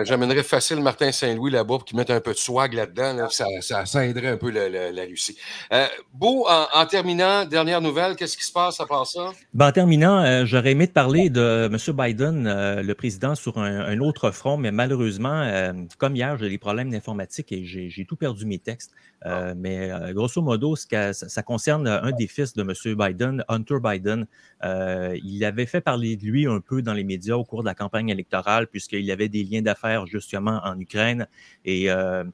j'amènerais 0.04 0.42
facile 0.42 0.80
Martin 0.80 1.12
Saint-Louis 1.12 1.50
là-bas 1.50 1.78
pour 1.78 1.84
qu'il 1.84 1.96
mette 1.96 2.10
un 2.10 2.20
peu 2.20 2.32
de 2.32 2.38
swag 2.38 2.74
là-dedans. 2.74 3.28
ça, 3.30 3.46
ça, 3.86 4.06
aiderait 4.06 4.28
un 4.28 4.36
peu 4.36 4.50
la, 4.50 5.02
Russie. 5.04 5.36
Euh, 5.72 5.86
Beau, 6.12 6.46
en, 6.48 6.86
terminant, 6.86 7.44
dernière 7.44 7.80
nouvelle, 7.80 8.16
qu'est-ce 8.16 8.36
qui 8.36 8.44
se 8.44 8.52
passe 8.52 8.80
à 8.80 8.86
part 8.86 9.06
ça? 9.06 9.32
Ben, 9.54 9.68
en 9.68 9.72
terminant, 9.72 10.22
euh, 10.22 10.44
j'aurais 10.44 10.72
aimé 10.72 10.88
te 10.88 10.92
parler 10.92 11.30
de 11.30 11.70
M. 11.70 11.96
Biden, 11.96 12.46
euh, 12.46 12.82
le 12.82 12.94
président, 12.94 13.34
sur 13.34 13.58
un, 13.58 13.98
autre 14.00 14.30
front, 14.30 14.56
mais 14.56 14.70
malheureusement, 14.70 15.42
euh, 15.42 15.72
comme 15.98 16.16
hier, 16.16 16.36
j'ai 16.38 16.48
des 16.48 16.58
problèmes 16.58 16.90
d'informatique 16.90 17.52
et 17.52 17.64
j'ai 17.64 18.04
tout 18.06 18.16
perdu 18.16 18.46
mes 18.46 18.58
textes. 18.58 18.92
Ah. 19.22 19.54
mais 19.54 19.90
grosso 20.12 20.40
modo, 20.40 20.76
ça, 20.76 21.42
concerne 21.42 21.88
un 21.88 22.12
des 22.12 22.26
fils 22.26 22.54
de 22.54 22.62
M. 22.62 22.94
Biden, 22.94 23.44
Hunter 23.48 23.78
Biden. 23.82 24.26
il 24.62 25.44
avait 25.44 25.66
fait 25.66 25.80
parler 25.80 26.16
de 26.16 26.24
lui 26.24 26.46
un 26.46 26.60
peu 26.60 26.82
dans 26.82 26.92
les 26.94 27.04
médias 27.04 27.34
au 27.34 27.44
cours 27.44 27.62
de 27.62 27.66
la 27.66 27.74
campagne 27.74 28.08
électorale, 28.08 28.66
puisqu'il 28.68 29.10
avait 29.10 29.28
des 29.28 29.44
liens 29.44 29.62
d'affaires 29.62 30.06
justement 30.06 30.60
en 30.64 30.78
Ukraine. 30.78 31.26
Et 31.64 31.90
euh, 31.90 32.24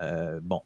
euh, 0.00 0.40
bon, 0.42 0.62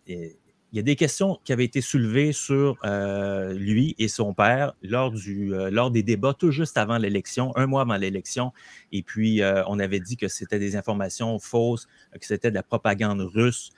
il 0.73 0.77
y 0.77 0.79
a 0.79 0.83
des 0.83 0.97
questions 0.97 1.39
qui 1.45 1.53
avaient 1.53 1.65
été 1.65 1.81
soulevées 1.81 2.33
sur 2.33 2.77
euh, 2.85 3.53
lui 3.55 3.95
et 3.99 4.09
son 4.09 4.35
père 4.35 4.75
lors, 4.83 5.11
du, 5.11 5.53
lors 5.71 5.91
des 5.91 6.03
débats 6.03 6.35
tout 6.35 6.51
juste 6.51 6.77
avant 6.77 6.99
l'élection, 6.99 7.57
un 7.57 7.67
mois 7.67 7.83
avant 7.83 7.97
l'élection. 7.97 8.53
Et 8.93 9.03
puis, 9.03 9.41
on 9.67 9.79
avait 9.79 10.01
dit 10.01 10.17
que 10.17 10.29
c'était 10.29 10.59
des 10.59 10.77
informations 10.77 11.39
fausses, 11.39 11.87
que 12.13 12.27
c'était 12.27 12.51
de 12.51 12.57
la 12.57 12.63
propagande 12.63 13.21
russe, 13.21 13.71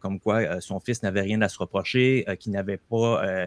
comme 0.00 0.20
quoi 0.20 0.60
son 0.60 0.80
fils 0.80 1.02
n'avait 1.02 1.22
rien 1.22 1.40
à 1.40 1.48
se 1.48 1.58
reprocher, 1.58 2.26
qu'il 2.40 2.52
n'avait 2.52 2.78
pas 2.78 3.46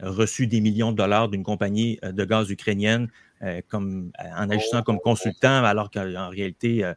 reçu 0.00 0.46
des 0.46 0.60
millions 0.60 0.92
de 0.92 0.96
dollars 0.96 1.28
d'une 1.28 1.42
compagnie 1.42 1.98
de 2.02 2.24
gaz 2.24 2.50
ukrainienne 2.50 3.08
euh, 3.42 3.62
comme, 3.68 4.12
euh, 4.22 4.28
en 4.36 4.50
agissant 4.50 4.82
comme 4.82 4.98
consultant, 5.00 5.64
alors 5.64 5.90
qu'en 5.90 6.28
réalité, 6.28 6.84
euh, 6.84 6.92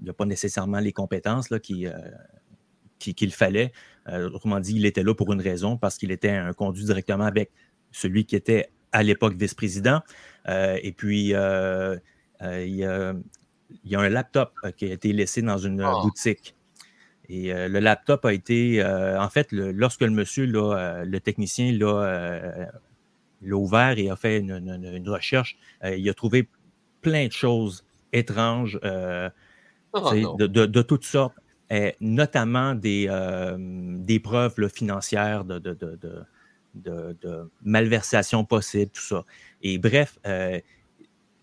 il 0.00 0.06
n'a 0.06 0.12
pas 0.12 0.24
nécessairement 0.24 0.80
les 0.80 0.92
compétences 0.92 1.50
qu'il 3.12 3.30
qui, 3.30 3.30
fallait. 3.30 3.72
autrement 4.08 4.60
dit, 4.60 4.74
il 4.76 4.86
était 4.86 5.02
là 5.02 5.14
pour 5.14 5.32
une 5.32 5.40
raison, 5.40 5.76
parce 5.76 5.98
qu'il 5.98 6.10
était 6.10 6.30
un 6.30 6.52
conduit 6.52 6.84
directement 6.84 7.24
avec 7.24 7.50
celui 7.92 8.24
qui 8.24 8.36
était 8.36 8.70
à 8.92 9.02
l'époque 9.02 9.34
vice-président. 9.34 10.00
et 10.48 10.94
puis, 10.96 11.20
il 11.20 11.28
y, 11.28 12.84
a, 12.84 14.00
un 14.00 14.08
laptop 14.08 14.52
qui 14.76 14.86
a 14.86 14.92
été 14.92 15.12
laissé 15.12 15.42
dans 15.42 15.58
une 15.58 15.80
ah. 15.80 16.00
boutique. 16.02 16.54
Et 17.28 17.52
le 17.52 17.80
laptop 17.80 18.24
a 18.24 18.32
été, 18.32 18.82
en 18.84 19.28
fait, 19.28 19.48
lorsque 19.52 20.02
le 20.02 20.10
monsieur, 20.10 20.46
le 20.46 21.18
technicien, 21.18 21.72
l'a 23.44 23.56
ouvert 23.56 23.98
et 23.98 24.10
a 24.10 24.16
fait 24.16 24.38
une, 24.38 25.08
recherche. 25.08 25.56
Euh, 25.84 25.96
il 25.96 26.08
a 26.08 26.14
trouvé 26.14 26.48
plein 27.00 27.26
de 27.26 27.32
choses 27.32 27.84
étranges. 28.12 28.78
Euh, 28.84 29.28
Oh, 29.96 30.10
de, 30.12 30.48
de- 30.48 30.66
de 30.66 30.82
toutes 30.82 31.04
sortes, 31.04 31.36
notamment 32.00 32.74
des, 32.74 33.06
euh, 33.08 33.56
des 33.58 34.20
preuves 34.20 34.68
financières 34.68 35.44
de, 35.44 35.58
de, 35.58 35.72
de, 35.74 35.96
de- 37.22 37.50
malversation 37.62 38.44
possible, 38.44 38.90
tout 38.90 39.02
ça. 39.02 39.24
Et 39.62 39.78
bref, 39.78 40.18
euh, 40.26 40.58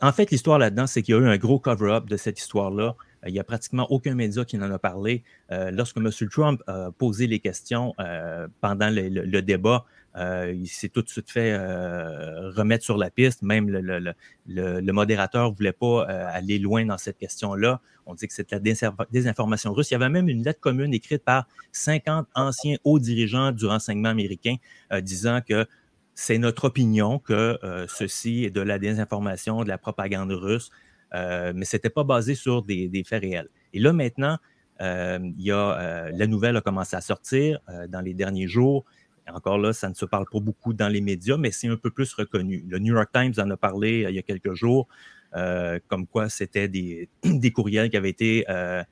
en 0.01 0.11
fait, 0.11 0.31
l'histoire 0.31 0.59
là-dedans, 0.59 0.87
c'est 0.87 1.01
qu'il 1.03 1.15
y 1.15 1.17
a 1.17 1.21
eu 1.21 1.27
un 1.27 1.37
gros 1.37 1.59
cover-up 1.59 2.05
de 2.07 2.17
cette 2.17 2.39
histoire-là. 2.39 2.95
Euh, 3.23 3.29
Il 3.29 3.33
n'y 3.33 3.39
a 3.39 3.43
pratiquement 3.43 3.85
aucun 3.91 4.15
média 4.15 4.43
qui 4.45 4.57
en 4.57 4.71
a 4.71 4.79
parlé. 4.79 5.23
Euh, 5.51 5.71
lorsque 5.71 5.97
M. 5.97 6.09
Trump 6.29 6.61
a 6.67 6.91
posé 6.97 7.27
les 7.27 7.39
questions 7.39 7.93
euh, 7.99 8.47
pendant 8.61 8.89
le- 8.89 9.09
le 9.09 9.41
débat, 9.41 9.85
euh, 10.17 10.53
il 10.53 10.67
s'est 10.67 10.89
tout 10.89 11.01
de 11.01 11.09
suite 11.09 11.31
fait 11.31 11.53
euh, 11.53 12.49
remettre 12.51 12.83
sur 12.83 12.97
la 12.97 13.09
piste. 13.09 13.41
Même 13.43 13.69
le, 13.69 14.91
modérateur 14.91 15.49
ne 15.49 15.55
voulait 15.55 15.71
pas 15.71 16.07
euh, 16.09 16.27
aller 16.31 16.59
loin 16.59 16.85
dans 16.85 16.97
cette 16.97 17.17
question-là. 17.17 17.79
On 18.05 18.13
dit 18.13 18.27
que 18.27 18.33
c'était 18.33 18.55
la 18.55 18.61
désinfor- 18.61 19.05
désinformation 19.11 19.73
russe. 19.73 19.91
Il 19.91 19.93
y 19.93 19.95
avait 19.95 20.09
même 20.09 20.27
une 20.27 20.43
lettre 20.43 20.59
commune 20.59 20.93
écrite 20.93 21.23
par 21.23 21.47
50 21.71 22.27
anciens 22.35 22.77
hauts 22.83 22.99
dirigeants 22.99 23.51
du 23.51 23.65
renseignement 23.65 24.09
américain 24.09 24.55
euh, 24.91 25.01
disant 25.01 25.39
que 25.47 25.65
c'est 26.13 26.37
notre 26.37 26.65
opinion 26.65 27.19
que 27.19 27.57
ceci 27.87 28.43
est 28.43 28.49
de 28.49 28.59
la 28.59 28.77
désinformation, 28.77 29.63
de 29.63 29.69
la 29.69 29.77
propagande 29.77 30.31
russe, 30.33 30.69
mais 31.13 31.63
ce 31.63 31.77
n'était 31.77 31.89
pas 31.89 32.03
basé 32.03 32.35
sur 32.35 32.63
des, 32.63 32.89
des 32.89 33.05
faits 33.05 33.21
réels. 33.23 33.47
Et 33.73 33.79
là, 33.79 33.93
maintenant, 33.93 34.37
il 34.81 35.33
y 35.37 35.51
a, 35.51 36.11
la 36.11 36.27
nouvelle 36.27 36.57
a 36.57 36.61
commencé 36.61 36.97
à 36.97 37.01
sortir 37.01 37.59
dans 37.87 38.01
les 38.01 38.13
derniers 38.13 38.47
jours. 38.47 38.85
Encore 39.33 39.57
là, 39.57 39.73
ça 39.73 39.89
ne 39.89 39.93
se 39.93 40.05
parle 40.05 40.25
pas 40.31 40.39
beaucoup 40.39 40.73
dans 40.73 40.87
les 40.87 41.01
médias, 41.01 41.37
mais 41.37 41.51
c'est 41.51 41.67
un 41.67 41.77
peu 41.77 41.91
plus 41.91 42.13
reconnu. 42.13 42.65
Le 42.67 42.79
New 42.79 42.93
York 42.93 43.09
Times 43.13 43.33
en 43.37 43.49
a 43.49 43.57
parlé 43.57 44.05
euh, 44.05 44.09
il 44.09 44.15
y 44.15 44.19
a 44.19 44.21
quelques 44.21 44.53
jours, 44.53 44.87
euh, 45.35 45.79
comme 45.87 46.07
quoi 46.07 46.29
c'était 46.29 46.67
des, 46.67 47.09
courriels 47.53 47.89
qui 47.89 47.97
avaient 47.97 48.09
été 48.09 48.45
euh, 48.49 48.83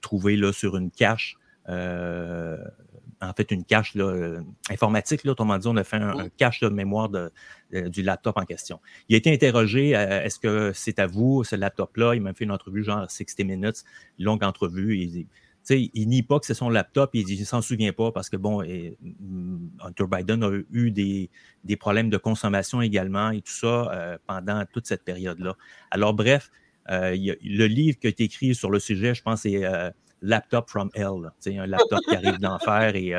trouvés 0.00 0.36
là, 0.36 0.52
sur 0.52 0.76
une 0.76 0.90
cache. 0.90 1.36
en 1.66 3.32
fait, 3.36 3.50
une 3.50 3.64
cache 3.64 3.96
informatique. 4.70 5.24
Là, 5.24 5.32
autrement 5.32 5.58
dit, 5.58 5.66
on 5.66 5.76
a 5.76 5.84
fait 5.84 5.96
un, 5.96 6.28
cache 6.36 6.60
de 6.60 6.68
mémoire 6.68 7.10
du 7.72 8.02
laptop 8.02 8.36
en 8.36 8.44
question. 8.44 8.80
Il 9.08 9.14
a 9.14 9.18
été 9.18 9.32
interrogé 9.32 9.90
est-ce 9.90 10.38
que 10.38 10.72
c'est 10.74 10.98
à 10.98 11.06
vous, 11.06 11.44
ce 11.44 11.56
laptop-là? 11.56 12.14
Il 12.14 12.22
m'a 12.22 12.32
fait 12.32 12.44
une 12.44 12.52
entrevue, 12.52 12.84
genre 12.84 13.10
60 13.10 13.40
minutes, 13.40 13.84
longue 14.18 14.44
entrevue. 14.44 15.26
Sais, 15.74 15.90
il 15.94 16.08
nie 16.08 16.22
pas 16.22 16.38
que 16.38 16.46
c'est 16.46 16.54
son 16.54 16.70
laptop, 16.70 17.10
il 17.14 17.24
qu'il 17.24 17.44
s'en 17.46 17.62
souvient 17.62 17.92
pas 17.92 18.12
parce 18.12 18.28
que, 18.28 18.36
bon, 18.36 18.62
mm, 18.62 19.70
Hunter 19.80 20.04
Biden 20.10 20.42
a 20.42 20.50
eu 20.72 20.90
des, 20.90 21.30
des 21.64 21.76
problèmes 21.76 22.10
de 22.10 22.16
consommation 22.16 22.80
également 22.80 23.30
et 23.30 23.40
tout 23.42 23.52
ça 23.52 23.90
euh, 23.92 24.18
pendant 24.26 24.64
toute 24.72 24.86
cette 24.86 25.04
période-là. 25.04 25.56
Alors, 25.90 26.14
bref, 26.14 26.50
euh, 26.90 27.14
le 27.16 27.66
livre 27.66 27.98
qui 27.98 28.06
a 28.06 28.10
été 28.10 28.24
écrit 28.24 28.54
sur 28.54 28.70
le 28.70 28.78
sujet, 28.78 29.14
je 29.14 29.22
pense, 29.22 29.42
c'est 29.42 29.64
euh, 29.64 29.90
Laptop 30.22 30.68
from 30.68 30.90
Hell. 30.94 31.30
un 31.46 31.66
laptop 31.66 32.00
qui 32.08 32.14
arrive 32.14 32.38
d'enfer 32.38 32.96
et 32.96 33.12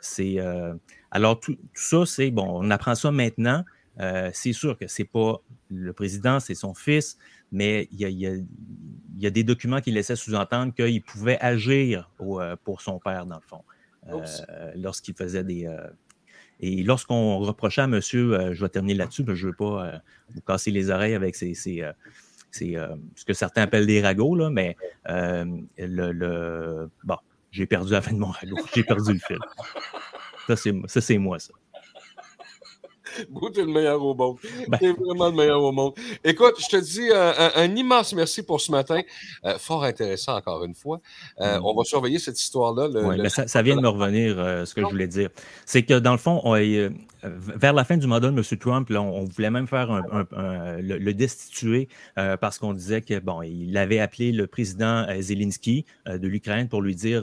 c'est. 0.00 0.38
alors, 1.10 1.38
tout, 1.40 1.54
tout 1.54 1.60
ça, 1.74 2.06
c'est 2.06 2.30
bon, 2.30 2.46
on 2.48 2.70
apprend 2.70 2.94
ça 2.94 3.10
maintenant. 3.10 3.64
Euh, 4.00 4.30
c'est 4.32 4.52
sûr 4.54 4.78
que 4.78 4.86
c'est 4.86 5.04
pas 5.04 5.40
le 5.70 5.92
président, 5.92 6.40
c'est 6.40 6.54
son 6.54 6.74
fils, 6.74 7.18
mais 7.50 7.88
il 7.92 8.00
y 8.00 8.04
a, 8.04 8.08
il 8.08 8.18
y 8.18 8.26
a- 8.26 8.34
il 8.34 9.20
y 9.22 9.26
a 9.26 9.30
des 9.30 9.44
documents 9.44 9.80
qui 9.80 9.90
laissaient 9.92 10.16
sous-entendre 10.16 10.72
qu'il 10.74 11.02
pouvait 11.02 11.38
agir 11.40 12.10
au, 12.18 12.40
euh, 12.40 12.56
pour 12.64 12.80
son 12.80 12.98
père, 12.98 13.26
dans 13.26 13.36
le 13.36 13.42
fond, 13.46 13.62
euh, 14.08 14.72
lorsqu'il 14.76 15.14
faisait 15.14 15.44
des. 15.44 15.66
euh, 15.66 15.88
et 16.60 16.82
lorsqu'on 16.84 17.38
reprochait 17.38 17.82
à 17.82 17.86
monsieur, 17.86 18.52
je 18.54 18.62
vais 18.64 18.68
terminer 18.68 18.94
là-dessus, 18.94 19.24
mais 19.26 19.34
je 19.34 19.46
ne 19.46 19.50
veux 19.50 19.56
pas 19.56 20.00
vous 20.30 20.40
casser 20.40 20.70
les 20.70 20.90
oreilles 20.90 21.14
avec 21.14 21.34
ces, 21.34 21.54
euh, 21.82 21.92
ce 23.16 23.24
que 23.24 23.32
certains 23.34 23.62
appellent 23.62 23.86
des 23.86 24.00
ragots, 24.00 24.36
là, 24.36 24.48
mais 24.48 24.76
euh, 25.08 25.44
le, 25.76 26.12
le- 26.12 26.90
Bon, 27.04 27.16
j'ai 27.50 27.66
perdu 27.66 27.92
la 27.92 28.00
fin 28.00 28.12
de 28.12 28.18
mon 28.18 28.28
ragot, 28.28 28.56
j'ai 28.74 28.84
perdu 28.84 29.12
le 29.14 29.18
fil. 29.18 29.38
Ça, 30.86 31.00
c'est 31.00 31.18
moi, 31.18 31.38
ça. 31.38 31.52
Beau, 33.30 33.50
t'es 33.50 33.60
le 33.62 33.72
meilleur 33.72 34.02
au 34.02 34.14
monde. 34.14 34.38
Ben. 34.68 34.78
T'es 34.78 34.92
vraiment 34.92 35.26
le 35.28 35.36
meilleur 35.36 35.62
au 35.62 35.72
monde. 35.72 35.94
Écoute, 36.24 36.54
je 36.58 36.68
te 36.68 36.76
dis 36.82 37.10
euh, 37.10 37.32
un, 37.38 37.50
un 37.62 37.76
immense 37.76 38.12
merci 38.14 38.42
pour 38.42 38.60
ce 38.60 38.70
matin. 38.72 39.00
Euh, 39.44 39.58
fort 39.58 39.84
intéressant, 39.84 40.36
encore 40.36 40.64
une 40.64 40.74
fois. 40.74 41.00
Euh, 41.40 41.58
Mm. 41.58 41.64
On 41.64 41.74
va 41.74 41.84
surveiller 41.84 42.18
cette 42.18 42.40
histoire-là. 42.40 42.88
le- 42.88 43.22
le- 43.24 43.28
ça, 43.28 43.46
ça 43.46 43.62
vient 43.62 43.76
de 43.76 43.80
me 43.82 43.88
revenir, 43.88 44.38
euh, 44.38 44.64
ce 44.64 44.74
que 44.74 44.80
je 44.80 44.86
voulais 44.86 45.06
dire. 45.08 45.28
C'est 45.66 45.82
que 45.82 45.98
dans 45.98 46.12
le 46.12 46.18
fond, 46.18 46.40
on, 46.44 46.54
vers 47.22 47.72
la 47.72 47.84
fin 47.84 47.96
du 47.96 48.06
mandat 48.06 48.30
de 48.30 48.36
M. 48.36 48.58
Trump, 48.58 48.88
là, 48.90 49.00
on, 49.02 49.20
on 49.20 49.24
voulait 49.24 49.50
même 49.50 49.66
faire 49.68 49.90
un- 49.90 50.26
le, 50.80 50.98
le 50.98 51.14
destituer 51.14 51.88
parce 52.16 52.58
qu'on 52.58 52.72
disait 52.72 53.00
que 53.02 53.18
bon, 53.18 53.42
il 53.42 53.76
avait 53.76 54.00
appelé 54.00 54.32
le 54.32 54.46
président 54.46 55.06
Zelensky 55.20 55.84
de 56.06 56.26
l'Ukraine 56.28 56.68
pour 56.68 56.82
lui 56.82 56.94
dire 56.94 57.22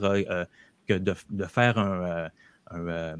que 0.87 0.93
de, 0.97 1.13
de 1.29 1.45
faire 1.45 1.77
un, 1.77 2.27
un, 2.71 3.15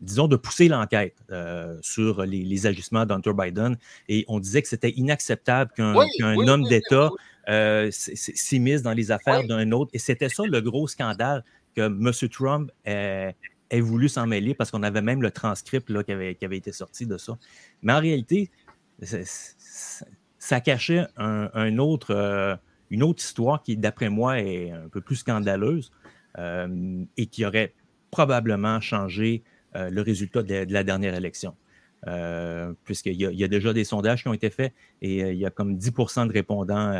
disons, 0.00 0.28
de 0.28 0.36
pousser 0.36 0.68
l'enquête 0.68 1.16
euh, 1.30 1.76
sur 1.82 2.24
les, 2.24 2.44
les 2.44 2.66
agissements 2.66 3.04
d'Hunter 3.04 3.32
Biden. 3.36 3.76
Et 4.08 4.24
on 4.28 4.38
disait 4.38 4.62
que 4.62 4.68
c'était 4.68 4.90
inacceptable 4.90 5.72
qu'un 5.76 5.94
Oui, 5.94 6.06
qu'un 6.18 6.36
oui, 6.36 6.48
homme 6.48 6.62
oui, 6.62 6.68
d'État 6.68 7.10
euh, 7.48 7.88
s'immisce 7.90 8.82
dans 8.82 8.92
les 8.92 9.10
affaires 9.10 9.46
d'un 9.46 9.72
autre. 9.72 9.90
Et 9.94 9.98
c'était 9.98 10.28
ça 10.28 10.44
le 10.46 10.60
gros 10.60 10.86
scandale 10.86 11.44
que 11.74 11.82
M. 11.82 12.12
Trump 12.30 12.70
ait, 12.84 13.34
ait 13.70 13.80
voulu 13.80 14.08
s'en 14.08 14.26
mêler 14.26 14.54
parce 14.54 14.70
qu'on 14.70 14.82
avait 14.82 15.02
même 15.02 15.22
le 15.22 15.30
transcript 15.30 15.90
là, 15.90 16.02
qui, 16.02 16.12
avait, 16.12 16.34
qui 16.34 16.44
avait 16.44 16.58
été 16.58 16.72
sorti 16.72 17.06
de 17.06 17.16
ça. 17.18 17.38
Mais 17.82 17.92
en 17.92 18.00
réalité, 18.00 18.50
ça 20.38 20.60
cachait 20.60 21.06
un, 21.16 21.50
un 21.54 21.78
autre, 21.78 22.14
euh, 22.14 22.56
une 22.90 23.02
autre 23.02 23.22
histoire 23.22 23.62
qui, 23.62 23.76
d'après 23.76 24.08
moi, 24.08 24.40
est 24.40 24.70
un 24.70 24.88
peu 24.88 25.00
plus 25.00 25.16
scandaleuse 25.16 25.90
euh, 26.38 27.04
et 27.16 27.26
qui 27.26 27.44
aurait 27.44 27.74
probablement 28.10 28.80
changé 28.80 29.42
euh, 29.78 29.90
le 29.90 30.02
résultat 30.02 30.42
de, 30.42 30.64
de 30.64 30.72
la 30.72 30.84
dernière 30.84 31.14
élection. 31.14 31.54
Euh, 32.06 32.72
Puisqu'il 32.84 33.14
y, 33.20 33.26
a- 33.26 33.30
il 33.32 33.38
y 33.38 33.44
a 33.44 33.48
déjà 33.48 33.72
des 33.72 33.82
sondages 33.84 34.22
qui 34.22 34.28
ont 34.28 34.32
été 34.34 34.50
faits 34.50 34.72
et 35.02 35.24
euh, 35.24 35.32
il 35.32 35.38
y 35.38 35.46
a 35.46 35.50
comme 35.50 35.76
10% 35.76 36.26
de 36.26 36.32
répondants 36.32 36.92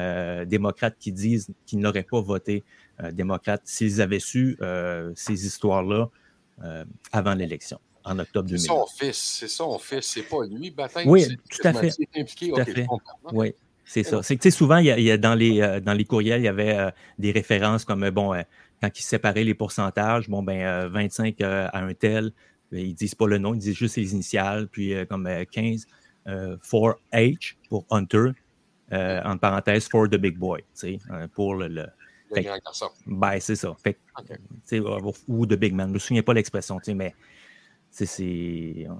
démocrates 0.45 0.97
qui 0.99 1.13
disent 1.13 1.49
qu'ils 1.67 1.79
n'auraient 1.79 2.03
pas 2.15 2.21
voté 2.21 2.65
démocrate 3.13 3.63
s'ils 3.65 4.01
avaient 4.03 4.19
su 4.19 4.59
ces 5.15 5.47
histoires-là 5.47 6.09
avant 7.13 7.35
l'élection, 7.35 7.79
en 8.05 8.19
octobre 8.19 8.49
C'est 8.49 8.57
2000. 8.57 8.67
son 8.67 8.87
fils, 8.87 9.17
c'est 9.39 9.49
son 9.49 9.79
fils, 9.79 10.05
c'est 10.07 10.23
pas 10.23 10.45
lui. 10.45 10.75
Oui, 11.07 11.23
c'est- 11.23 11.37
tout 11.49 11.69
à 11.69 11.73
fait. 11.73 11.91
c'est 11.91 12.09
impliqué. 12.21 12.51
Tout 12.51 12.61
à 12.61 12.65
fait. 12.65 12.87
Oui, 13.33 13.55
c'est 13.85 14.03
C'est 14.03 14.11
ça. 14.11 14.23
C'est 14.25 14.37
que 14.37 14.43
tu 14.43 14.51
sais, 14.51 14.57
souvent, 14.57 14.79
il 14.79 14.87
y 14.87 14.91
a, 14.91 14.99
il 14.99 15.05
y 15.05 15.11
a 15.13 15.17
dans, 15.17 15.35
les, 15.37 15.61
euh, 15.61 15.79
dans 15.81 15.93
les 15.95 16.05
courriels, 16.05 16.41
il 16.41 16.45
y 16.45 16.49
avait 16.49 16.77
euh, 16.77 16.91
des 17.19 17.31
références 17.31 17.85
comme 17.85 18.11
bon, 18.11 18.35
euh, 18.35 18.43
quand 18.83 18.91
ils 18.99 19.03
séparaient 19.03 19.45
les 19.45 19.55
pourcentages, 19.55 20.29
bon, 20.29 20.43
ben, 20.43 20.61
euh, 20.61 20.89
25 20.89 21.41
euh, 21.41 21.69
à 21.73 21.79
un 21.85 21.95
tel, 21.95 22.33
ils 22.73 22.95
disent 22.95 23.15
pas 23.15 23.27
le 23.27 23.39
nom, 23.39 23.55
ils 23.55 23.59
disent 23.61 23.77
juste 23.77 23.97
les 23.97 24.13
initiales, 24.13 24.69
puis 24.69 24.95
euh, 24.95 25.05
comme 25.07 25.27
euh, 25.27 25.45
15 25.51 25.87
euh, 26.27 26.57
for 26.63 26.97
H 27.13 27.55
pour 27.69 27.87
Hunter, 27.91 28.31
euh, 28.93 29.21
entre 29.25 29.41
parenthèses, 29.41 29.89
for 29.89 30.09
the 30.09 30.17
big 30.17 30.37
boy, 30.37 30.61
tu 30.61 30.67
sais, 30.75 30.99
euh, 31.11 31.27
pour 31.29 31.55
le. 31.55 31.69
le- 31.69 31.87
Fait- 32.35 32.47
ben, 33.07 33.41
c'est 33.41 33.57
ça. 33.57 33.75
Fait 33.83 33.95
que, 33.95 33.99
Ok. 34.19 34.27
tu 34.29 34.37
sais, 34.67 34.81
ou 35.29 35.47
the 35.47 35.55
big 35.55 35.73
man, 35.73 35.89
je 35.89 35.95
me 35.95 35.99
souviens 35.99 36.23
pas 36.23 36.35
l'expression, 36.35 36.79
tu 36.79 36.85
sais, 36.87 36.95
mais 36.95 37.15
c'est. 37.91 38.87
On, 38.91 38.99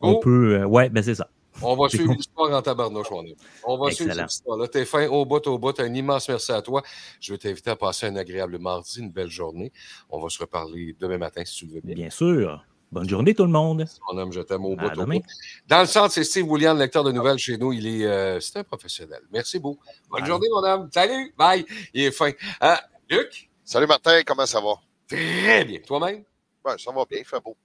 on 0.00 0.12
Oh. 0.12 0.20
peut. 0.20 0.60
euh, 0.60 0.66
ouais, 0.66 0.90
ben, 0.90 1.02
c'est 1.02 1.14
ça. 1.14 1.30
On 1.62 1.76
va 1.76 1.88
suivre 1.88 2.12
l'histoire 2.12 2.52
en 2.56 2.62
tabarnouche, 2.62 3.10
mon 3.10 3.20
ami. 3.20 3.36
On 3.64 3.76
va 3.78 3.90
suivre 3.90 4.14
cette 4.14 4.30
histoire-là. 4.30 4.68
T'es 4.68 4.84
fin 4.84 5.06
au 5.08 5.24
bout, 5.24 5.44
au 5.46 5.58
bout. 5.58 5.78
Un 5.80 5.92
immense 5.92 6.28
merci 6.28 6.52
à 6.52 6.62
toi. 6.62 6.82
Je 7.20 7.32
veux 7.32 7.38
t'inviter 7.38 7.70
à 7.70 7.76
passer 7.76 8.06
un 8.06 8.16
agréable 8.16 8.58
mardi, 8.58 9.00
une 9.00 9.10
belle 9.10 9.30
journée. 9.30 9.72
On 10.08 10.20
va 10.20 10.28
se 10.28 10.38
reparler 10.38 10.94
demain 10.98 11.18
matin, 11.18 11.44
si 11.44 11.56
tu 11.56 11.66
le 11.66 11.74
veux 11.74 11.80
bien. 11.80 11.94
Bien 11.94 12.10
sûr. 12.10 12.64
Bonne 12.90 13.08
journée, 13.08 13.34
tout 13.34 13.44
le 13.44 13.50
monde. 13.50 13.84
Mon 14.10 14.18
homme, 14.18 14.32
je 14.32 14.40
t'aime 14.40 14.64
au 14.64 14.74
bout, 14.74 14.86
au 14.86 14.90
demain. 14.90 15.16
bout. 15.16 15.24
Dans 15.66 15.80
le 15.80 15.86
centre, 15.86 16.12
c'est 16.12 16.24
Steve 16.24 16.48
William, 16.50 16.78
lecteur 16.78 17.04
de 17.04 17.12
nouvelles 17.12 17.38
chez 17.38 17.58
nous. 17.58 17.72
Il 17.72 17.86
est, 17.86 18.06
euh, 18.06 18.40
c'est 18.40 18.56
un 18.58 18.64
professionnel. 18.64 19.20
Merci 19.30 19.58
beaucoup. 19.58 19.82
Bonne 20.08 20.20
Bye. 20.20 20.28
journée, 20.28 20.48
mon 20.50 20.64
homme. 20.64 20.88
Salut. 20.92 21.34
Bye. 21.36 21.66
Il 21.92 22.04
est 22.04 22.10
fin. 22.12 22.30
Ah, 22.60 22.80
Luc? 23.10 23.50
Salut 23.64 23.86
Martin, 23.86 24.22
comment 24.24 24.46
ça 24.46 24.60
va? 24.60 24.74
Très 25.06 25.64
bien. 25.66 25.80
Toi-même? 25.86 26.22
Ben, 26.64 26.78
ça 26.78 26.90
va 26.92 27.04
bien, 27.04 27.18
il 27.18 27.24
fait 27.26 27.40
beau. 27.40 27.56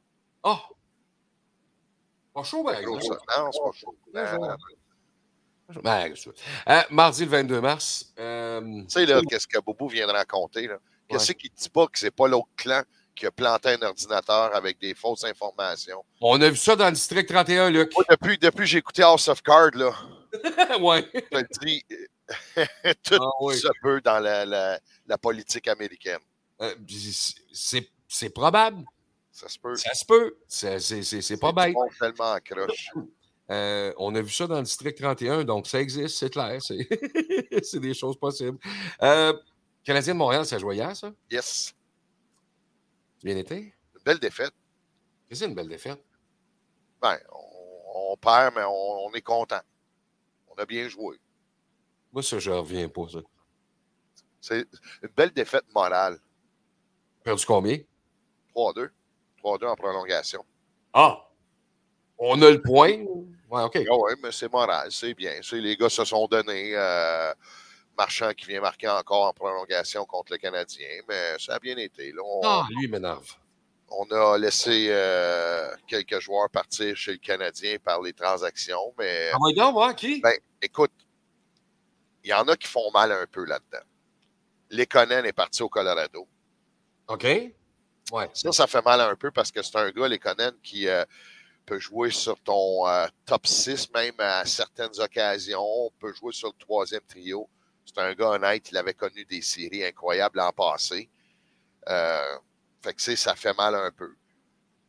Oh! 0.43 0.57
Pas 2.33 2.43
chaud, 2.43 2.63
ben, 2.63 2.81
Gros, 2.83 2.99
ça. 3.01 3.15
Non, 3.37 3.51
c'est 3.51 3.59
pas 3.63 3.71
chaud. 3.73 3.95
Ben, 4.13 4.37
Non, 4.37 4.47
non. 4.47 4.55
Ben? 5.83 6.13
Euh, 6.69 6.81
mardi 6.91 7.23
le 7.25 7.31
22 7.31 7.61
mars. 7.61 8.13
euh, 8.19 8.59
Tu 8.61 8.85
sais, 8.89 9.05
là, 9.05 9.21
qu'est-ce 9.27 9.47
que 9.47 9.59
Bobo 9.59 9.87
vient 9.87 10.07
de 10.07 10.11
raconter, 10.11 10.67
là? 10.67 10.77
Qu'est-ce 11.07 11.31
qui 11.33 11.49
ne 11.49 11.55
dit 11.55 11.69
pas 11.69 11.87
que 11.87 11.97
c'est 11.99 12.11
pas 12.11 12.27
l'autre 12.27 12.49
clan 12.57 12.81
qui 13.15 13.25
a 13.27 13.31
planté 13.31 13.69
un 13.69 13.81
ordinateur 13.83 14.55
avec 14.55 14.79
des 14.79 14.95
fausses 14.95 15.23
informations? 15.23 16.03
on 16.21 16.41
a 16.41 16.49
vu 16.49 16.57
ça 16.57 16.75
dans 16.75 16.87
le 16.87 16.91
district 16.93 17.29
31, 17.29 17.69
Luc. 17.69 17.91
Moi, 17.95 18.03
depuis, 18.09 18.37
depuis 18.37 18.59
que 18.59 18.65
j'ai 18.65 18.77
écouté 18.79 19.03
House 19.03 19.27
of 19.27 19.41
Cards, 19.43 19.71
là, 19.75 19.91
ouais. 20.81 21.07
je 21.13 21.39
te 21.41 21.65
dis, 21.65 21.83
tout 23.03 23.17
Ah 23.21 23.29
oui. 23.41 23.57
se 23.57 23.67
peut 23.81 24.01
dans 24.01 24.19
la, 24.19 24.45
la, 24.45 24.79
la 25.05 25.17
politique 25.17 25.67
américaine. 25.67 26.19
Euh, 26.61 26.73
c'est 28.07 28.29
probable. 28.29 28.83
Ça 29.33 29.49
se 29.49 29.57
peut. 29.57 29.75
Ça 29.75 29.93
se 29.95 30.05
peut. 30.05 30.37
C'est, 30.47 31.39
pas 31.39 31.51
bête. 31.51 31.73
monde 31.73 31.89
tellement 31.99 32.33
en 32.33 32.39
croche. 32.39 32.91
Euh, 33.49 33.91
on 33.97 34.13
a 34.15 34.21
vu 34.21 34.29
ça 34.29 34.47
dans 34.47 34.57
le 34.57 34.63
district 34.63 34.97
31, 34.99 35.43
donc 35.43 35.67
ça 35.67 35.81
existe, 35.81 36.17
c'est 36.17 36.29
clair. 36.29 36.61
C'est, 37.63 37.79
des 37.79 37.93
choses 37.93 38.17
possibles. 38.17 38.57
Euh, 39.01 39.33
Canadien 39.83 40.13
de 40.13 40.19
Montréal, 40.19 40.45
ça 40.45 40.57
jouait 40.57 40.75
hier, 40.75 40.95
ça? 40.95 41.11
Yes. 41.29 41.75
Bien 43.21 43.35
été? 43.35 43.73
Une 43.95 44.03
belle 44.05 44.19
défaite. 44.19 44.53
C'est 45.29 45.45
une 45.45 45.55
belle 45.55 45.67
défaite? 45.67 46.01
Ben, 47.01 47.17
on, 47.31 48.11
on 48.13 48.17
perd, 48.17 48.53
mais 48.55 48.63
on, 48.63 49.07
on 49.07 49.13
est 49.13 49.21
content. 49.21 49.61
On 50.47 50.53
a 50.55 50.65
bien 50.65 50.87
joué. 50.87 51.19
Moi, 52.11 52.21
ça, 52.21 52.39
je 52.39 52.51
reviens 52.51 52.87
pas, 52.87 53.09
ça. 53.09 53.19
C'est 54.39 54.67
une 55.01 55.09
belle 55.17 55.31
défaite 55.31 55.65
morale. 55.73 56.19
Perdu 57.23 57.45
combien? 57.45 57.79
3-2. 58.55 58.89
3-2 59.43 59.67
en 59.67 59.75
prolongation. 59.75 60.45
Ah! 60.93 61.19
On 62.17 62.41
a 62.41 62.49
le 62.49 62.61
point? 62.61 62.97
Ouais, 63.49 63.63
OK. 63.63 63.77
Ah 63.89 63.95
ouais, 63.97 64.13
mais 64.21 64.31
c'est 64.31 64.51
moral, 64.51 64.91
c'est 64.91 65.13
bien. 65.13 65.33
Les 65.51 65.75
gars 65.75 65.89
se 65.89 66.05
sont 66.05 66.27
donnés. 66.27 66.71
euh, 66.75 67.33
Marchand 67.97 68.31
qui 68.33 68.47
vient 68.47 68.59
marquer 68.61 68.87
encore 68.89 69.27
en 69.27 69.33
prolongation 69.33 70.03
contre 70.05 70.31
le 70.31 70.39
Canadien, 70.39 70.87
mais 71.07 71.37
ça 71.37 71.55
a 71.55 71.59
bien 71.59 71.77
été. 71.77 72.11
Là, 72.11 72.21
on, 72.25 72.41
Ah, 72.43 72.65
lui, 72.71 72.87
m'énerve. 72.87 73.35
on 73.89 74.05
a 74.09 74.35
laissé 74.39 74.87
euh, 74.89 75.69
quelques 75.85 76.19
joueurs 76.19 76.49
partir 76.49 76.95
chez 76.95 77.11
le 77.11 77.17
Canadien 77.19 77.77
par 77.83 78.01
les 78.01 78.13
transactions, 78.13 78.93
mais 78.97 79.29
Ah, 79.31 79.37
donc, 79.55 79.73
voir 79.73 79.95
qui? 79.95 80.21
ben, 80.21 80.33
écoute, 80.59 80.91
il 82.23 82.31
y 82.31 82.33
en 82.33 82.47
a 82.47 82.55
qui 82.55 82.67
font 82.67 82.89
mal 82.91 83.11
un 83.11 83.27
peu 83.31 83.45
là-dedans. 83.45 83.83
Lekonen 84.71 85.25
est 85.27 85.33
parti 85.33 85.61
au 85.61 85.69
Colorado. 85.69 86.27
OK. 87.09 87.27
Ouais. 88.11 88.29
Ça, 88.33 88.51
ça 88.51 88.67
fait 88.67 88.83
mal 88.83 89.01
un 89.01 89.15
peu 89.15 89.31
parce 89.31 89.51
que 89.51 89.61
c'est 89.61 89.77
un 89.77 89.89
gars, 89.91 90.07
Lekonen, 90.07 90.53
qui 90.61 90.87
euh, 90.87 91.05
peut 91.65 91.79
jouer 91.79 92.11
sur 92.11 92.39
ton 92.41 92.87
euh, 92.87 93.07
top 93.25 93.47
6 93.47 93.91
même 93.93 94.15
à 94.19 94.45
certaines 94.45 94.99
occasions, 94.99 95.91
peut 95.99 96.13
jouer 96.13 96.33
sur 96.33 96.49
le 96.49 96.57
troisième 96.57 97.01
trio. 97.01 97.49
C'est 97.85 97.99
un 97.99 98.13
gars 98.13 98.29
honnête, 98.31 98.69
il 98.71 98.77
avait 98.77 98.93
connu 98.93 99.25
des 99.25 99.41
séries 99.41 99.83
incroyables 99.85 100.37
l'an 100.37 100.51
passé. 100.51 101.09
Euh, 101.89 102.37
fait 102.81 102.93
que, 102.93 103.15
ça 103.15 103.35
fait 103.35 103.55
mal 103.57 103.75
un 103.75 103.91
peu. 103.91 104.13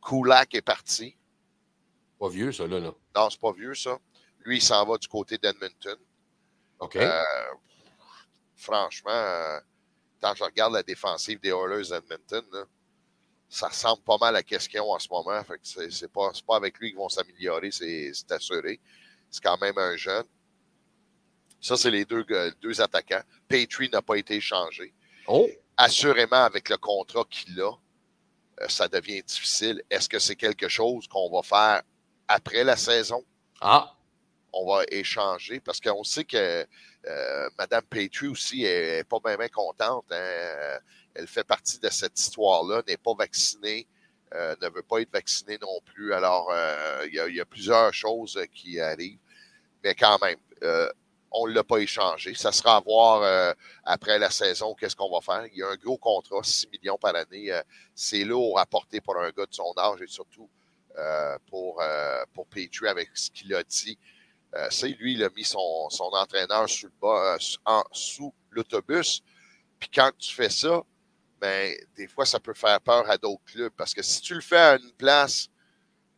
Kulak 0.01 0.53
est 0.53 0.61
parti. 0.61 1.15
Pas 2.19 2.29
vieux, 2.29 2.51
ça, 2.51 2.67
là. 2.67 2.79
là. 2.79 2.93
Non, 3.15 3.29
c'est 3.29 3.39
pas 3.39 3.51
vieux, 3.51 3.75
ça. 3.75 3.97
Lui, 4.45 4.57
il 4.57 4.61
s'en 4.61 4.85
va 4.85 4.97
du 4.97 5.07
côté 5.07 5.37
d'Edmonton. 5.37 5.97
OK. 6.79 6.95
Euh, 6.97 7.23
franchement, 8.55 9.59
quand 10.21 10.35
je 10.35 10.43
regarde 10.43 10.73
la 10.73 10.83
défensive 10.83 11.39
des 11.39 11.49
Oilers 11.49 11.89
d'Edmonton, 11.89 12.45
là, 12.51 12.65
ça 13.49 13.67
ressemble 13.67 14.01
pas 14.03 14.17
mal 14.17 14.35
à 14.35 14.41
ce 14.41 14.69
qu'ils 14.69 14.81
ont 14.81 14.91
en 14.91 14.99
ce 14.99 15.07
moment. 15.09 15.43
Fait 15.43 15.57
que 15.57 15.91
c'est, 15.91 16.11
pas, 16.11 16.31
c'est 16.33 16.45
pas 16.45 16.55
avec 16.57 16.77
lui 16.79 16.89
qu'ils 16.89 16.97
vont 16.97 17.09
s'améliorer, 17.09 17.71
c'est, 17.71 18.11
assuré. 18.31 18.79
C'est 19.29 19.43
quand 19.43 19.59
même 19.59 19.77
un 19.77 19.95
jeune. 19.95 20.25
Ça, 21.61 21.77
c'est 21.77 21.91
les 21.91 22.05
deux, 22.05 22.25
deux 22.61 22.81
attaquants. 22.81 23.23
Petrie 23.47 23.89
n'a 23.89 24.01
pas 24.01 24.15
été 24.15 24.35
échangé. 24.35 24.93
oh! 25.27 25.47
Assurément, 25.77 26.43
avec 26.43 26.69
le 26.69 26.77
contrat 26.77 27.25
qu'il 27.29 27.59
a, 27.59 27.71
euh, 28.61 28.67
ça 28.69 28.87
devient 28.87 29.21
difficile. 29.23 29.83
Est-ce 29.89 30.07
que 30.07 30.19
c'est 30.19 30.37
quelque 30.37 30.69
chose 30.69 31.05
qu'on 31.07 31.29
va 31.29 31.41
faire 31.43 31.81
après 32.27 32.63
la 32.63 32.77
saison? 32.77 33.23
Ah! 33.61 33.95
on 34.55 34.65
va 34.65 34.83
échanger 34.89 35.59
parce 35.59 35.81
qu'on 35.81 36.03
sait 36.05 36.23
que 36.23 36.65
euh, 37.07 37.49
Mme 37.57 37.83
Petrie 37.89 38.29
aussi 38.29 38.63
est, 38.63 38.99
est 38.99 39.03
pas 39.03 39.19
bien 39.19 39.49
contente. 39.49 40.05
hein. 40.11 40.79
Elle 41.15 41.27
fait 41.27 41.43
partie 41.43 41.79
de 41.79 41.89
cette 41.89 42.19
histoire-là, 42.19 42.83
n'est 42.87 42.97
pas 42.97 43.13
vaccinée, 43.17 43.87
euh, 44.33 44.55
ne 44.61 44.69
veut 44.69 44.83
pas 44.83 44.99
être 45.01 45.11
vaccinée 45.11 45.57
non 45.61 45.79
plus. 45.85 46.13
Alors, 46.13 46.49
euh, 46.51 47.05
il 47.07 47.13
y, 47.13 47.39
a- 47.41 47.45
plusieurs 47.45 47.93
choses 47.93 48.39
qui 48.53 48.79
arrivent, 48.79 49.19
mais 49.83 49.95
quand 49.95 50.19
même, 50.21 50.37
euh, 50.63 50.89
on 51.31 51.47
ne 51.47 51.53
l'a 51.53 51.63
pas 51.63 51.77
échangé. 51.77 52.33
Ça 52.33 52.51
sera 52.51 52.77
à 52.77 52.79
voir 52.81 53.53
après 53.83 54.17
la 54.19 54.29
saison 54.29 54.73
qu'est-ce 54.73 54.95
qu'on 54.95 55.11
va 55.11 55.19
faire. 55.21 55.45
Il 55.51 55.57
y 55.59 55.63
a 55.63 55.67
un 55.69 55.75
gros 55.75 55.97
contrat, 55.97 56.41
6 56.43 56.67
millions 56.71 56.97
par 56.97 57.13
année. 57.15 57.51
C'est 57.93 58.23
lourd 58.23 58.57
à 58.57 58.65
porter 58.65 59.01
pour 59.01 59.17
un 59.17 59.29
gars 59.31 59.45
de 59.45 59.53
son 59.53 59.73
âge 59.77 60.01
et 60.01 60.07
surtout 60.07 60.49
pour, 61.47 61.81
pour 62.33 62.47
avec 62.87 63.09
ce 63.15 63.29
qu'il 63.31 63.53
a 63.53 63.63
dit. 63.63 63.97
C'est 64.69 64.87
lui, 64.89 65.13
il 65.15 65.23
a 65.25 65.29
mis 65.35 65.43
son, 65.43 65.89
son 65.89 66.05
entraîneur 66.05 66.67
en- 67.65 67.83
sous 67.91 68.33
l'autobus. 68.51 69.21
Puis 69.77 69.89
quand 69.93 70.11
tu 70.17 70.33
fais 70.33 70.49
ça, 70.49 70.83
ben, 71.39 71.73
des 71.95 72.07
fois, 72.07 72.25
ça 72.25 72.39
peut 72.39 72.53
faire 72.53 72.79
peur 72.81 73.09
à 73.09 73.17
d'autres 73.17 73.43
clubs. 73.45 73.73
Parce 73.75 73.93
que 73.93 74.01
si 74.01 74.21
tu 74.21 74.33
le 74.33 74.41
fais 74.41 74.57
à 74.57 74.75
une 74.77 74.91
place, 74.93 75.47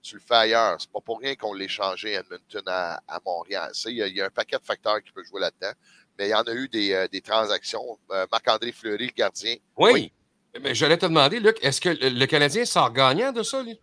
tu 0.02 0.16
le 0.16 0.22
fais 0.22 0.36
ailleurs. 0.36 0.78
C'est 0.80 0.92
pas 0.92 1.02
pour 1.02 1.20
rien 1.20 1.36
qu'on 1.36 1.54
l'ait 1.54 1.68
changé 1.68 2.16
à 2.16 2.22
Edmonton 2.22 2.64
à, 2.68 3.02
à 3.08 3.20
Montréal. 3.26 3.72
Il 3.86 3.94
y, 3.94 4.02
a, 4.04 4.08
il 4.08 4.16
y 4.16 4.22
a 4.22 4.26
un 4.26 4.30
paquet 4.30 4.58
de 4.58 4.64
facteurs 4.66 5.02
qui 5.04 5.12
peuvent 5.12 5.26
jouer 5.26 5.42
là-dedans. 5.42 5.74
Mais 6.18 6.28
il 6.28 6.32
y 6.32 6.36
en 6.36 6.44
a 6.44 6.54
eu 6.54 6.68
des, 6.68 6.94
euh, 6.94 7.08
des 7.08 7.22
transactions. 7.22 8.00
Euh, 8.12 8.26
Marc-André 8.32 8.72
Fleury, 8.72 9.08
le 9.08 9.14
gardien, 9.14 9.56
Oui. 9.78 9.92
Oui. 9.94 10.14
Mais 10.62 10.74
j'allais 10.74 10.98
te 10.98 11.06
demander, 11.06 11.40
Luc, 11.40 11.58
est-ce 11.62 11.80
que 11.80 11.90
le 11.90 12.10
le 12.10 12.26
Canadien 12.26 12.66
sort 12.66 12.92
gagnant 12.92 13.32
de 13.32 13.44
ça, 13.44 13.62
lui? 13.62 13.80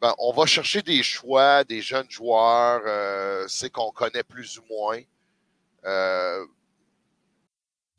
ben, 0.00 0.14
on 0.18 0.32
va 0.32 0.44
chercher 0.44 0.82
des 0.82 1.02
choix, 1.02 1.64
des 1.64 1.80
jeunes 1.80 2.10
joueurs, 2.10 2.82
euh, 2.84 3.46
c'est 3.48 3.70
qu'on 3.70 3.90
connaît 3.90 4.22
plus 4.22 4.58
ou 4.58 4.64
moins. 4.68 5.00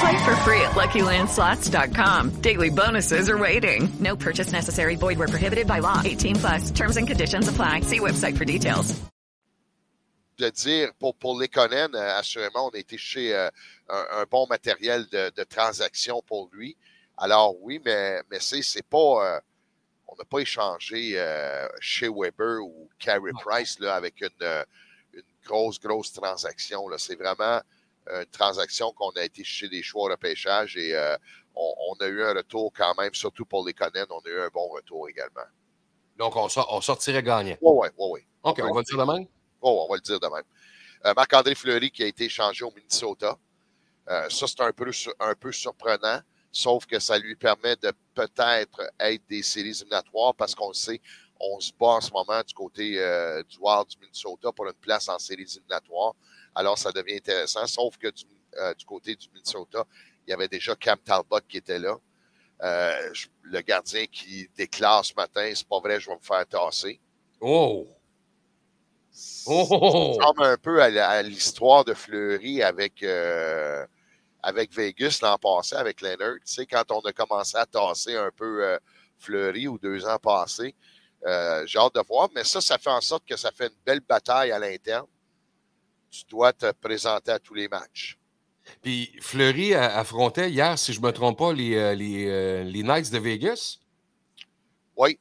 Play 0.00 0.24
for 0.24 0.36
free 0.36 0.60
at 0.62 0.72
LuckyLandSlots.com. 0.72 2.40
Daily 2.40 2.70
bonuses 2.70 3.28
are 3.28 3.38
waiting. 3.38 3.88
No 4.00 4.16
purchase 4.16 4.52
necessary. 4.52 4.96
Void 4.96 5.18
where 5.18 5.28
prohibited 5.28 5.66
by 5.66 5.80
law. 5.80 6.00
18 6.04 6.36
plus. 6.36 6.70
Terms 6.70 6.96
and 6.96 7.06
conditions 7.06 7.48
apply. 7.48 7.80
See 7.80 8.00
website 8.00 8.36
for 8.36 8.44
details. 8.44 9.00
de 10.38 10.48
dire 10.48 10.88
pour, 10.98 11.14
pour 11.16 11.38
Lekonen, 11.38 11.94
euh, 11.94 12.16
assurément, 12.18 12.68
on 12.68 12.70
a 12.70 12.78
été 12.78 12.96
chez 12.96 13.34
euh, 13.34 13.50
un, 13.90 14.06
un 14.20 14.24
bon 14.24 14.46
matériel 14.48 15.06
de, 15.12 15.30
de 15.36 15.44
transaction 15.44 16.22
pour 16.26 16.48
lui. 16.54 16.78
Alors 17.18 17.60
oui, 17.60 17.78
mais, 17.84 18.22
mais 18.30 18.40
c'est, 18.40 18.62
c'est 18.62 18.86
pas. 18.88 19.36
euh, 19.36 19.40
on 20.08 20.16
n'a 20.16 20.24
pas 20.24 20.38
échangé 20.38 21.12
euh, 21.16 21.68
chez 21.80 22.08
Weber 22.08 22.62
ou 22.64 22.88
Carey 22.98 23.32
Price 23.44 23.78
là, 23.80 23.94
avec 23.96 24.22
une, 24.22 24.64
une 25.12 25.22
grosse, 25.44 25.78
grosse 25.78 26.10
transaction. 26.14 26.88
Là. 26.88 26.96
C'est 26.98 27.16
vraiment 27.16 27.60
une 28.12 28.26
transaction 28.26 28.92
qu'on 28.92 29.10
a 29.10 29.24
été 29.24 29.44
chez 29.44 29.68
des 29.68 29.82
choix 29.82 30.08
de 30.08 30.12
repêchage 30.14 30.76
et 30.76 30.94
euh, 30.94 31.16
on, 31.54 31.74
on 31.90 31.94
a 32.04 32.06
eu 32.06 32.22
un 32.22 32.34
retour 32.34 32.72
quand 32.76 32.94
même, 32.98 33.14
surtout 33.14 33.44
pour 33.44 33.66
Lekonen, 33.66 34.06
on 34.10 34.18
a 34.20 34.28
eu 34.28 34.40
un 34.40 34.48
bon 34.48 34.68
retour 34.68 35.08
également. 35.08 35.46
Donc, 36.16 36.36
on, 36.36 36.48
sort- 36.48 36.68
on 36.70 36.80
sortirait 36.80 37.22
gagnant. 37.22 37.56
Oui, 37.60 37.72
oui, 37.82 37.88
oui, 37.98 38.08
oui. 38.12 38.20
OK, 38.42 38.60
on 38.62 38.74
va 38.74 38.80
le 38.80 38.84
dire 38.84 38.98
de 38.98 39.12
même? 39.12 39.26
Oh, 39.60 39.86
on 39.86 39.90
va 39.90 39.96
le 39.96 40.02
dire 40.02 40.20
de 40.20 40.26
même. 40.26 40.44
Euh, 41.06 41.14
Marc-André 41.16 41.54
Fleury 41.54 41.90
qui 41.90 42.02
a 42.02 42.06
été 42.06 42.24
échangé 42.24 42.64
au 42.64 42.72
Minnesota. 42.72 43.38
Euh, 44.08 44.28
ça, 44.28 44.46
c'est 44.46 44.60
un 44.60 44.72
peu, 44.72 44.90
un 45.20 45.34
peu 45.34 45.52
surprenant. 45.52 46.20
sauf 46.52 46.86
que 46.86 46.98
ça 46.98 47.18
lui 47.18 47.36
permet 47.36 47.76
de 47.76 47.92
peut-être 48.14 48.82
être 48.98 49.22
des 49.28 49.42
séries 49.42 49.70
éliminatoires 49.70 50.34
parce 50.34 50.54
qu'on 50.54 50.68
le 50.68 50.74
sait, 50.74 51.00
on 51.38 51.58
se 51.60 51.72
bat 51.78 51.86
en 51.86 52.00
ce 52.00 52.10
moment 52.10 52.42
du 52.46 52.52
côté 52.52 52.98
euh, 52.98 53.42
du 53.44 53.56
Wild 53.58 53.86
du 53.88 53.98
Minnesota 53.98 54.52
pour 54.52 54.66
une 54.66 54.74
place 54.74 55.08
en 55.08 55.18
séries 55.18 55.42
éliminatoires. 55.42 56.14
Alors, 56.54 56.78
ça 56.78 56.92
devient 56.92 57.16
intéressant, 57.16 57.66
sauf 57.66 57.96
que 57.96 58.08
du, 58.08 58.24
euh, 58.56 58.74
du 58.74 58.84
côté 58.84 59.14
du 59.14 59.28
Minnesota, 59.32 59.84
il 60.26 60.30
y 60.30 60.32
avait 60.32 60.48
déjà 60.48 60.74
Cam 60.74 60.98
Talbot 60.98 61.40
qui 61.48 61.58
était 61.58 61.78
là. 61.78 61.96
Euh, 62.62 63.10
je- 63.12 63.28
le 63.42 63.60
gardien 63.62 64.06
qui 64.06 64.48
déclare 64.56 65.04
ce 65.04 65.14
matin, 65.14 65.50
c'est 65.54 65.66
pas 65.66 65.80
vrai, 65.80 65.98
je 66.00 66.08
vais 66.08 66.16
me 66.16 66.20
faire 66.20 66.46
tasser. 66.46 67.00
Oh! 67.40 67.88
Oh! 69.46 69.66
Ça 70.18 70.26
ressemble 70.26 70.44
un 70.44 70.56
peu 70.56 70.82
à, 70.82 71.22
l'histoire 71.22 71.84
de 71.84 71.94
Fleury 71.94 72.62
avec, 72.62 73.02
euh, 73.02 73.86
avec 74.42 74.72
Vegas 74.72 75.20
l'an 75.22 75.38
passé, 75.38 75.76
avec 75.76 76.00
Leonard. 76.00 76.36
Tu 76.44 76.52
sais, 76.52 76.66
quand 76.66 76.90
on 76.90 77.00
a 77.00 77.12
commencé 77.12 77.56
à 77.56 77.66
tasser 77.66 78.16
un 78.16 78.30
peu 78.36 78.64
euh, 78.64 78.78
Fleury 79.18 79.66
ou 79.68 79.78
deux 79.78 80.06
ans 80.06 80.18
passés, 80.18 80.74
j'ai 81.24 81.78
hâte 81.78 81.94
de 81.94 82.06
voir, 82.06 82.28
mais 82.34 82.44
ça, 82.44 82.60
ça 82.60 82.78
fait 82.78 82.90
en 82.90 83.00
sorte 83.00 83.26
que 83.26 83.36
ça 83.36 83.50
fait 83.52 83.66
une 83.66 83.82
belle 83.84 84.00
bataille 84.00 84.52
à 84.52 84.58
l'interne. 84.58 85.06
Tu 86.10 86.24
dois 86.28 86.52
te 86.52 86.70
présenter 86.72 87.30
à 87.32 87.38
tous 87.38 87.54
les 87.54 87.68
matchs. 87.68 88.18
Puis 88.82 89.12
Fleury 89.20 89.74
affrontait 89.74 90.50
hier, 90.50 90.78
si 90.78 90.92
je 90.92 91.00
ne 91.00 91.06
me 91.06 91.12
trompe 91.12 91.38
pas, 91.38 91.52
les, 91.52 91.74
euh, 91.76 91.94
les, 91.94 92.26
euh, 92.28 92.62
les 92.64 92.82
Knights 92.82 93.10
de 93.10 93.18
Vegas. 93.18 93.78
Oui. 94.96 95.18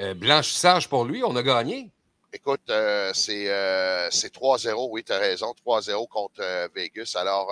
Euh, 0.00 0.14
blanchissage 0.14 0.88
pour 0.88 1.04
lui, 1.04 1.22
on 1.24 1.34
a 1.36 1.42
gagné. 1.42 1.90
Écoute, 2.32 2.68
euh, 2.68 3.10
c'est 3.14 3.48
euh, 3.50 4.08
c'est 4.10 4.32
3-0, 4.32 4.88
oui, 4.90 5.02
tu 5.02 5.12
as 5.12 5.18
raison, 5.18 5.54
3-0 5.64 6.06
contre 6.08 6.42
Vegas. 6.74 7.14
Alors, 7.16 7.50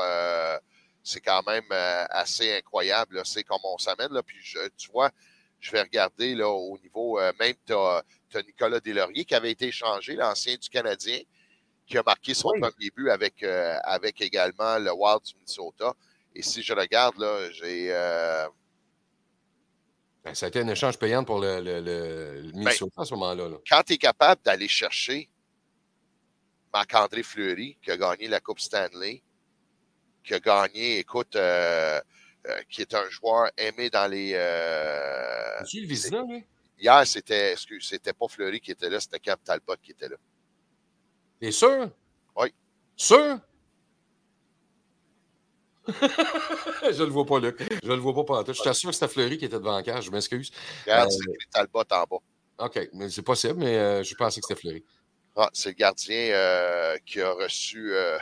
c'est 1.03 1.21
quand 1.21 1.43
même 1.47 1.65
assez 2.11 2.57
incroyable. 2.57 3.23
C'est 3.25 3.45
comme 3.45 3.61
on 3.65 3.79
s'amène. 3.79 4.13
Là. 4.13 4.23
Puis, 4.23 4.37
je- 4.43 4.69
tu 4.77 4.91
vois, 4.91 5.11
je 5.61 5.71
vais 5.73 5.81
regarder 5.83 6.35
là, 6.35 6.49
au 6.49 6.77
niveau, 6.79 7.19
même 7.41 7.55
tu 7.67 7.73
as, 7.73 8.03
Nicolas 8.47 8.81
Deslauriers 8.81 9.25
qui 9.25 9.35
avait 9.35 9.53
été 9.53 9.69
échangé, 9.69 10.15
l'ancien 10.15 10.57
du 10.57 10.69
Canadien, 10.69 11.21
qui 11.87 11.97
a 11.99 12.03
marqué 12.05 12.35
son 12.35 12.51
Oui. 12.51 12.61
premier 12.61 12.91
but 12.95 13.11
avec, 13.11 13.43
euh, 13.43 13.77
avec 13.85 14.21
également 14.21 14.79
le 14.79 14.93
Wild 14.93 15.23
du 15.23 15.35
Minnesota. 15.37 15.95
Et 16.35 16.43
si 16.43 16.63
je 16.63 16.73
regarde, 16.75 17.17
là, 17.19 17.51
j'ai... 17.53 17.89
euh, 17.93 18.47
Ben, 20.25 20.35
ça 20.35 20.47
a 20.47 20.49
été 20.49 20.61
un 20.61 20.69
échange 20.69 20.99
payant 20.99 21.25
pour 21.25 21.39
le, 21.41 21.61
le, 21.61 21.81
le- 21.81 22.41
le 22.43 22.53
Minnesota 22.53 23.03
à 23.03 23.05
ce 23.05 23.15
moment-là. 23.15 23.49
là. 23.49 23.57
quand 23.69 23.83
tu 23.87 23.93
es 23.95 23.99
capable 23.99 24.43
d'aller 24.43 24.69
chercher 24.69 25.29
Marc-André 26.73 27.23
Fleury, 27.23 27.79
qui 27.83 27.91
a 27.91 27.97
gagné 27.97 28.29
la 28.29 28.41
Coupe 28.41 28.61
Stanley, 28.61 29.23
qui 30.25 30.35
a 30.35 30.41
gagné, 30.41 30.99
écoute, 30.99 31.37
euh, 31.37 32.01
euh, 32.49 32.61
qui 32.69 32.83
est 32.83 32.93
un 32.95 33.09
joueur 33.09 33.51
aimé 33.57 33.89
dans 33.89 34.11
les. 34.11 34.33
euh, 34.35 35.61
le 35.61 35.87
Vizina, 35.87 36.23
lui? 36.29 36.45
hier, 36.79 37.07
c'était, 37.07 37.53
excuse, 37.53 37.87
c'était 37.89 38.13
pas 38.13 38.27
Fleury 38.29 38.61
qui 38.61 38.73
était 38.73 38.91
là, 38.91 39.01
c'était 39.01 39.21
Cam 39.21 39.39
Talbot 39.43 39.77
qui 39.83 39.93
était 39.93 40.09
là. 40.09 40.17
T'es 41.41 41.51
sûr? 41.53 41.91
Oui. 42.37 42.53
Sûr? 42.97 43.39
je 45.87 47.03
le 47.05 47.11
vois 47.11 47.25
pas, 47.25 47.39
Luc. 47.39 47.63
Je 47.83 47.89
le 47.93 47.97
vois 47.99 48.15
pas 48.15 48.25
pantoute. 48.25 48.57
Je 48.57 48.63
t'assure 48.63 48.91
que 48.91 48.95
c'était 48.97 49.09
Fleury 49.13 49.39
qui 49.39 49.45
était 49.45 49.59
devant 49.59 49.77
la 49.77 49.83
cage. 49.83 50.05
Je 50.07 50.11
m'excuse. 50.11 50.51
Regarde, 50.85 51.09
Euh, 51.09 51.11
c'est 51.11 51.31
écrit 51.33 51.49
Talbot 51.53 51.81
en 51.91 52.05
bas. 52.05 52.17
OK, 52.59 52.89
mais 52.95 53.09
c'est 53.11 53.23
possible, 53.23 53.55
mais 53.59 53.77
euh, 53.77 54.03
je 54.03 54.15
pensais 54.15 54.41
que 54.41 54.47
c'était 54.49 54.61
Fleury. 54.61 54.85
Ah, 55.37 55.51
c'est 55.53 55.69
le 55.69 55.75
gardien 55.75 56.17
euh, 56.33 56.97
qui 57.05 57.21
a 57.21 57.31
reçu. 57.33 57.93
euh, 57.95 58.19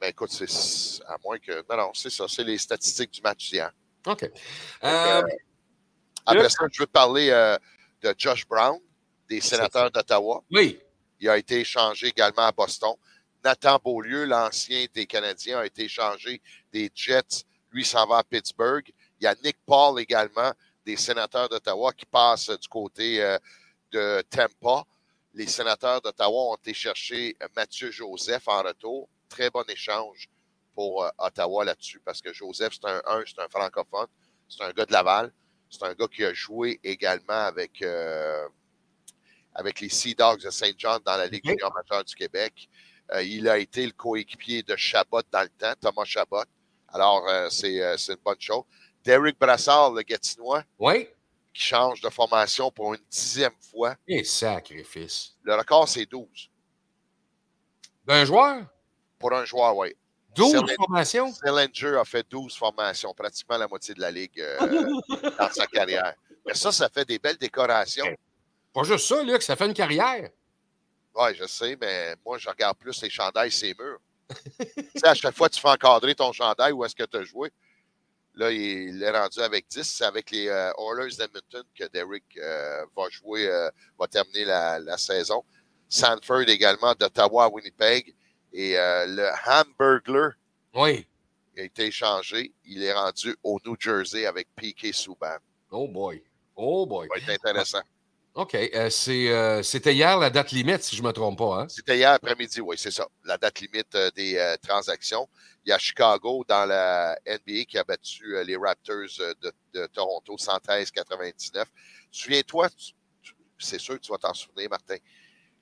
Ben 0.00 0.08
écoute, 0.10 0.30
c'est 0.30 1.02
à 1.06 1.16
moins 1.24 1.38
que. 1.38 1.64
Non, 1.70 1.76
non, 1.86 1.90
c'est 1.94 2.10
ça, 2.10 2.26
c'est 2.28 2.44
les 2.44 2.58
statistiques 2.58 3.10
du 3.10 3.22
match 3.22 3.48
d'hier. 3.50 3.72
OK. 4.06 4.20
Donc, 4.20 4.32
Euh, 4.84 5.22
euh, 5.22 5.26
après 6.26 6.48
ça, 6.50 6.66
je 6.70 6.82
veux 6.82 6.86
te 6.86 6.92
parler 6.92 7.30
euh, 7.30 7.56
de 8.02 8.14
Josh 8.18 8.46
Brown, 8.46 8.78
des 9.28 9.40
sénateurs 9.40 9.90
d'Ottawa. 9.90 10.42
oui. 10.50 10.80
Il 11.18 11.30
a 11.30 11.38
été 11.38 11.60
échangé 11.60 12.08
également 12.08 12.42
à 12.42 12.52
Boston. 12.52 12.94
Nathan 13.42 13.78
Beaulieu, 13.82 14.26
l'ancien 14.26 14.84
des 14.92 15.06
Canadiens, 15.06 15.60
a 15.60 15.64
été 15.66 15.84
échangé 15.84 16.42
des 16.70 16.90
Jets. 16.94 17.44
Lui 17.70 17.86
s'en 17.86 18.06
va 18.06 18.18
à 18.18 18.22
Pittsburgh. 18.22 18.92
Il 19.18 19.24
y 19.24 19.26
a 19.26 19.34
Nick 19.42 19.56
Paul 19.64 19.98
également, 19.98 20.52
des 20.84 20.96
sénateurs 20.96 21.48
d'Ottawa, 21.48 21.92
qui 21.94 22.04
passe 22.04 22.50
du 22.50 22.68
côté 22.68 23.22
euh, 23.22 23.38
de 23.92 24.22
Tampa. 24.28 24.84
Les 25.32 25.46
sénateurs 25.46 26.02
d'Ottawa 26.02 26.52
ont 26.52 26.56
été 26.56 26.74
chercher 26.74 27.34
Mathieu 27.56 27.90
Joseph 27.90 28.46
en 28.46 28.62
retour. 28.62 29.08
Très 29.30 29.48
bon 29.48 29.64
échange 29.68 30.28
pour 30.74 31.02
euh, 31.02 31.08
Ottawa 31.16 31.64
là-dessus, 31.64 32.00
parce 32.04 32.20
que 32.20 32.32
Joseph, 32.34 32.74
c'est 32.74 32.88
un, 32.90 33.00
un, 33.06 33.22
c'est 33.26 33.40
un 33.40 33.48
francophone. 33.48 34.08
C'est 34.50 34.62
un 34.62 34.70
gars 34.72 34.84
de 34.84 34.92
Laval. 34.92 35.32
C'est 35.70 35.82
un 35.82 35.94
gars 35.94 36.08
qui 36.08 36.24
a 36.24 36.34
joué 36.34 36.78
également 36.84 37.46
avec, 37.46 37.80
euh, 37.82 38.46
avec 39.58 39.80
les 39.80 39.88
Sea 39.88 40.14
Dogs 40.14 40.42
de 40.42 40.50
Saint 40.50 40.70
John 40.76 41.00
dans 41.04 41.16
la 41.16 41.26
Ligue 41.26 41.42
Ok. 41.46 41.50
junior 41.52 41.72
majeure 41.74 42.04
du 42.04 42.14
Québec. 42.14 42.68
Euh, 43.12 43.22
il 43.22 43.48
a 43.48 43.56
été 43.58 43.86
le 43.86 43.92
coéquipier 43.92 44.62
de 44.62 44.76
Chabot 44.76 45.22
dans 45.32 45.42
le 45.42 45.48
temps, 45.48 45.72
Thomas 45.80 46.04
Chabot. 46.04 46.44
Alors, 46.88 47.26
euh, 47.28 47.48
c'est 47.50 47.80
euh, 47.82 47.96
c'est 47.96 48.12
une 48.12 48.18
bonne 48.24 48.40
chose. 48.40 48.64
Derek 49.04 49.38
Brassard, 49.38 49.92
le 49.92 50.02
Gatinois, 50.02 50.62
Oui. 50.78 51.08
qui 51.54 51.62
change 51.62 52.00
de 52.00 52.08
formation 52.10 52.70
pour 52.70 52.92
une 52.94 53.00
dixième 53.10 53.54
fois. 53.70 53.94
Et 54.06 54.24
sacrifice. 54.24 55.34
Le 55.42 55.54
record, 55.54 55.88
c'est 55.88 56.04
12. 56.06 56.26
D'un 58.04 58.24
joueur? 58.24 58.64
Pour 59.18 59.32
un 59.32 59.44
joueur, 59.44 59.76
oui. 59.76 59.94
12 60.34 60.52
Salinger- 60.52 60.74
formations? 60.76 61.32
Salinger 61.32 61.96
a 61.98 62.04
fait 62.04 62.26
12 62.28 62.54
formations, 62.56 63.14
pratiquement 63.14 63.56
la 63.56 63.66
moitié 63.68 63.94
de 63.94 64.00
la 64.00 64.10
Ligue 64.10 64.42
dans 65.38 65.50
sa 65.50 65.66
carrière. 65.66 66.14
Mais 66.46 66.54
ça, 66.54 66.70
ça 66.72 66.88
fait 66.88 67.04
des 67.06 67.18
belles 67.18 67.38
décorations. 67.38 68.06
Pas 68.76 68.82
juste 68.84 69.06
ça, 69.06 69.22
Luc, 69.22 69.40
ça 69.42 69.56
fait 69.56 69.64
une 69.66 69.72
carrière. 69.74 70.28
Oui, 71.14 71.34
je 71.34 71.46
sais, 71.46 71.78
mais 71.80 72.14
moi, 72.24 72.36
je 72.36 72.46
regarde 72.46 72.76
plus 72.76 73.00
les 73.02 73.08
chandails, 73.08 73.50
ces 73.50 73.74
murs. 73.74 73.98
tu 74.60 74.84
sais, 74.96 75.06
à 75.06 75.14
chaque 75.14 75.34
fois 75.34 75.48
tu 75.48 75.58
fais 75.58 75.68
encadrer 75.68 76.14
ton 76.14 76.30
chandail, 76.32 76.72
où 76.72 76.84
est-ce 76.84 76.94
que 76.94 77.04
tu 77.04 77.16
as 77.16 77.22
joué? 77.24 77.50
Là, 78.34 78.50
il 78.52 79.02
est 79.02 79.10
rendu 79.10 79.40
avec 79.40 79.66
10. 79.68 79.82
C'est 79.82 80.04
avec 80.04 80.30
les 80.30 80.48
euh, 80.48 80.70
Oilers 80.76 81.16
d'Edmonton 81.16 81.62
que 81.74 81.84
Derek 81.88 82.24
euh, 82.36 82.84
va 82.94 83.08
jouer, 83.08 83.48
euh, 83.48 83.70
va 83.98 84.06
terminer 84.08 84.44
la, 84.44 84.78
la 84.78 84.98
saison. 84.98 85.42
Sanford 85.88 86.42
également 86.48 86.92
d'Ottawa 86.94 87.44
à 87.44 87.48
Winnipeg. 87.48 88.14
Et 88.52 88.76
euh, 88.78 89.06
le 89.06 89.30
Hamburglar 89.46 90.32
Oui. 90.74 91.06
a 91.56 91.62
été 91.62 91.86
échangé. 91.86 92.52
Il 92.66 92.82
est 92.82 92.92
rendu 92.92 93.34
au 93.42 93.58
New 93.64 93.74
Jersey 93.80 94.26
avec 94.26 94.48
P.K. 94.54 94.92
Subban. 94.92 95.38
Oh 95.70 95.88
boy. 95.88 96.22
Oh 96.56 96.84
boy. 96.84 97.08
Ça 97.08 97.14
va 97.26 97.32
être 97.32 97.40
intéressant. 97.46 97.80
OK. 98.36 98.54
euh, 98.54 98.90
c'est, 98.90 99.30
euh, 99.30 99.62
c'était 99.62 99.94
hier 99.94 100.18
la 100.18 100.28
date 100.28 100.52
limite, 100.52 100.82
si 100.82 100.94
je 100.94 101.02
ne 101.02 101.08
me 101.08 101.12
trompe 101.12 101.38
pas. 101.38 101.62
Hein? 101.62 101.68
C'était 101.68 101.96
hier 101.96 102.12
après-midi, 102.12 102.60
oui, 102.60 102.76
c'est 102.78 102.90
ça. 102.90 103.08
La 103.24 103.38
date 103.38 103.60
limite 103.60 103.94
euh, 103.94 104.10
des 104.10 104.56
transactions. 104.62 105.26
Il 105.64 105.70
y 105.70 105.72
a 105.72 105.78
Chicago 105.78 106.44
dans 106.46 106.66
la 106.66 107.18
NBA 107.26 107.64
qui 107.66 107.78
a 107.78 107.82
battu 107.84 108.36
les 108.44 108.56
Raptors 108.56 109.08
de, 109.42 109.52
de 109.72 109.86
Toronto 109.86 110.36
113-99. 110.36 111.64
Souviens-toi, 112.12 112.68
tu- 112.70 112.92
tu- 113.22 113.34
c'est 113.58 113.78
sûr 113.80 113.94
que 113.94 114.00
tu 114.00 114.12
vas 114.12 114.18
t'en 114.18 114.34
souvenir, 114.34 114.68
Martin, 114.70 114.96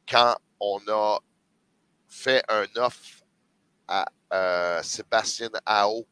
quand 0.06 0.36
on 0.60 0.80
a 0.88 1.20
fait 2.08 2.42
un 2.48 2.66
offre 2.76 3.00
à 3.86 4.04
Sébastien 4.82 5.48
Ao, 5.64 6.04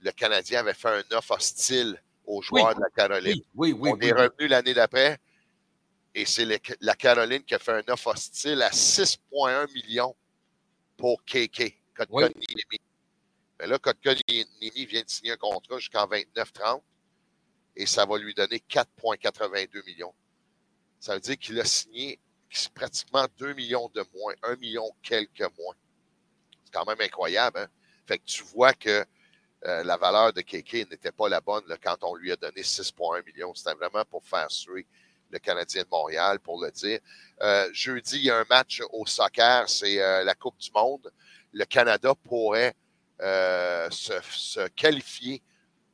le 0.00 0.12
Canadien 0.12 0.60
avait 0.60 0.74
fait 0.74 0.88
un 0.88 1.16
offre 1.16 1.32
hostile 1.36 2.00
aux 2.26 2.42
joueurs 2.42 2.68
Oui. 2.68 2.74
de 2.76 2.80
la 2.80 2.90
Caroline. 2.90 3.40
Oui, 3.54 3.72
oui, 3.72 3.78
oui. 3.80 3.90
on 3.92 3.96
oui, 3.98 4.06
est 4.08 4.12
revenu 4.12 4.46
l'année 4.48 4.74
d'après 4.74 5.18
et 6.14 6.24
c'est 6.24 6.46
la 6.80 6.94
Caroline 6.94 7.42
qui 7.42 7.54
a 7.54 7.58
fait 7.58 7.72
un 7.72 7.92
offre 7.92 8.08
hostile 8.08 8.62
à 8.62 8.70
6,1 8.70 9.72
millions 9.72 10.14
pour 10.96 11.24
KK, 11.24 11.80
Kotkaniemi. 11.94 12.80
Mais 13.58 13.66
là, 13.66 13.78
Kotkaniemi 13.78 14.86
vient 14.86 15.02
de 15.02 15.10
signer 15.10 15.32
un 15.32 15.36
contrat 15.36 15.78
jusqu'en 15.78 16.06
29-30 16.06 16.82
et 17.76 17.86
ça 17.86 18.06
va 18.06 18.16
lui 18.18 18.32
donner 18.32 18.58
4,82 18.58 19.84
millions. 19.86 20.14
Ça 21.00 21.14
veut 21.14 21.20
dire 21.20 21.36
qu'il 21.36 21.58
a 21.60 21.64
signé 21.64 22.20
pratiquement 22.74 23.26
2 23.38 23.54
millions 23.54 23.90
de 23.92 24.04
moins, 24.14 24.34
1 24.44 24.56
million 24.56 24.88
quelques 25.02 25.40
moins. 25.40 25.74
C'est 26.64 26.72
quand 26.72 26.86
même 26.86 27.00
incroyable. 27.00 27.58
Hein? 27.58 27.68
Fait 28.06 28.18
que 28.18 28.24
tu 28.24 28.44
vois 28.44 28.72
que 28.72 29.04
euh, 29.64 29.82
la 29.82 29.96
valeur 29.96 30.32
de 30.32 30.42
KK 30.42 30.90
n'était 30.90 31.10
pas 31.10 31.28
la 31.28 31.40
bonne 31.40 31.64
là, 31.66 31.76
quand 31.76 31.96
on 32.02 32.14
lui 32.14 32.30
a 32.30 32.36
donné 32.36 32.62
6,1 32.62 33.24
millions. 33.24 33.52
C'était 33.54 33.74
vraiment 33.74 34.04
pour 34.04 34.24
faire 34.24 34.50
suer 34.50 34.86
le 35.34 35.40
Canadien 35.40 35.82
de 35.82 35.88
Montréal, 35.90 36.38
pour 36.38 36.62
le 36.64 36.70
dire. 36.70 37.00
Euh, 37.42 37.68
jeudi, 37.72 38.18
il 38.18 38.24
y 38.24 38.30
a 38.30 38.38
un 38.38 38.46
match 38.48 38.80
au 38.92 39.04
soccer, 39.04 39.68
c'est 39.68 40.00
euh, 40.00 40.22
la 40.24 40.34
Coupe 40.34 40.56
du 40.58 40.70
Monde. 40.72 41.12
Le 41.52 41.64
Canada 41.64 42.14
pourrait 42.14 42.74
euh, 43.20 43.88
se, 43.90 44.68
qualifier 44.68 45.42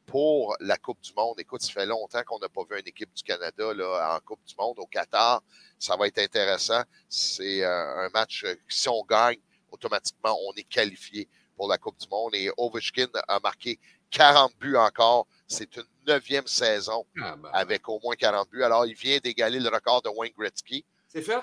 pour 0.05 0.55
la 0.61 0.77
Coupe 0.77 1.01
du 1.01 1.13
Monde. 1.17 1.41
Écoute, 1.41 1.63
ça 1.63 1.73
fait 1.73 1.87
longtemps 1.87 2.23
qu'on 2.25 2.39
n'a 2.39 2.49
pas 2.51 2.63
vu 2.71 2.79
une 2.79 2.87
équipe 2.89 3.13
du 3.15 3.23
Canada 3.23 3.73
là, 3.73 4.17
en 4.17 4.21
Coupe 4.21 4.45
du 4.45 4.55
Monde 4.59 4.79
au 4.79 4.87
Qatar. 4.87 5.43
Ça 5.79 5.97
va 5.97 6.07
être 6.07 6.19
intéressant. 6.19 6.83
C'est 7.09 7.65
un 7.65 8.11
match, 8.13 8.45
si 8.69 8.89
on 8.89 9.03
gagne, 9.05 9.39
automatiquement, 9.71 10.37
on 10.49 10.53
est 10.55 10.65
qualifié 10.65 11.29
pour 11.57 11.69
la 11.69 11.79
Coupe 11.79 11.99
du 11.99 12.09
Monde. 12.09 12.35
Et 12.35 12.51
Ovechkin 12.59 13.09
a 13.29 13.41
marqué 13.41 13.79
40 14.11 14.57
buts 14.59 14.77
encore. 14.77 15.27
C'est 15.47 15.77
une 15.77 15.85
neuvième 16.07 16.47
saison 16.47 17.07
Ah, 17.21 17.37
ben, 17.37 17.51
avec 17.53 17.89
au 17.89 17.99
moins 18.01 18.15
40 18.15 18.51
buts. 18.51 18.63
Alors, 18.63 18.87
il 18.87 18.95
vient 18.95 19.19
d'égaler 19.19 19.61
le 19.61 19.69
record 19.69 20.03
de 20.03 20.09
Wayne 20.09 20.33
Gretzky. 20.37 20.85
C'est 21.09 21.23
fait? 21.23 21.41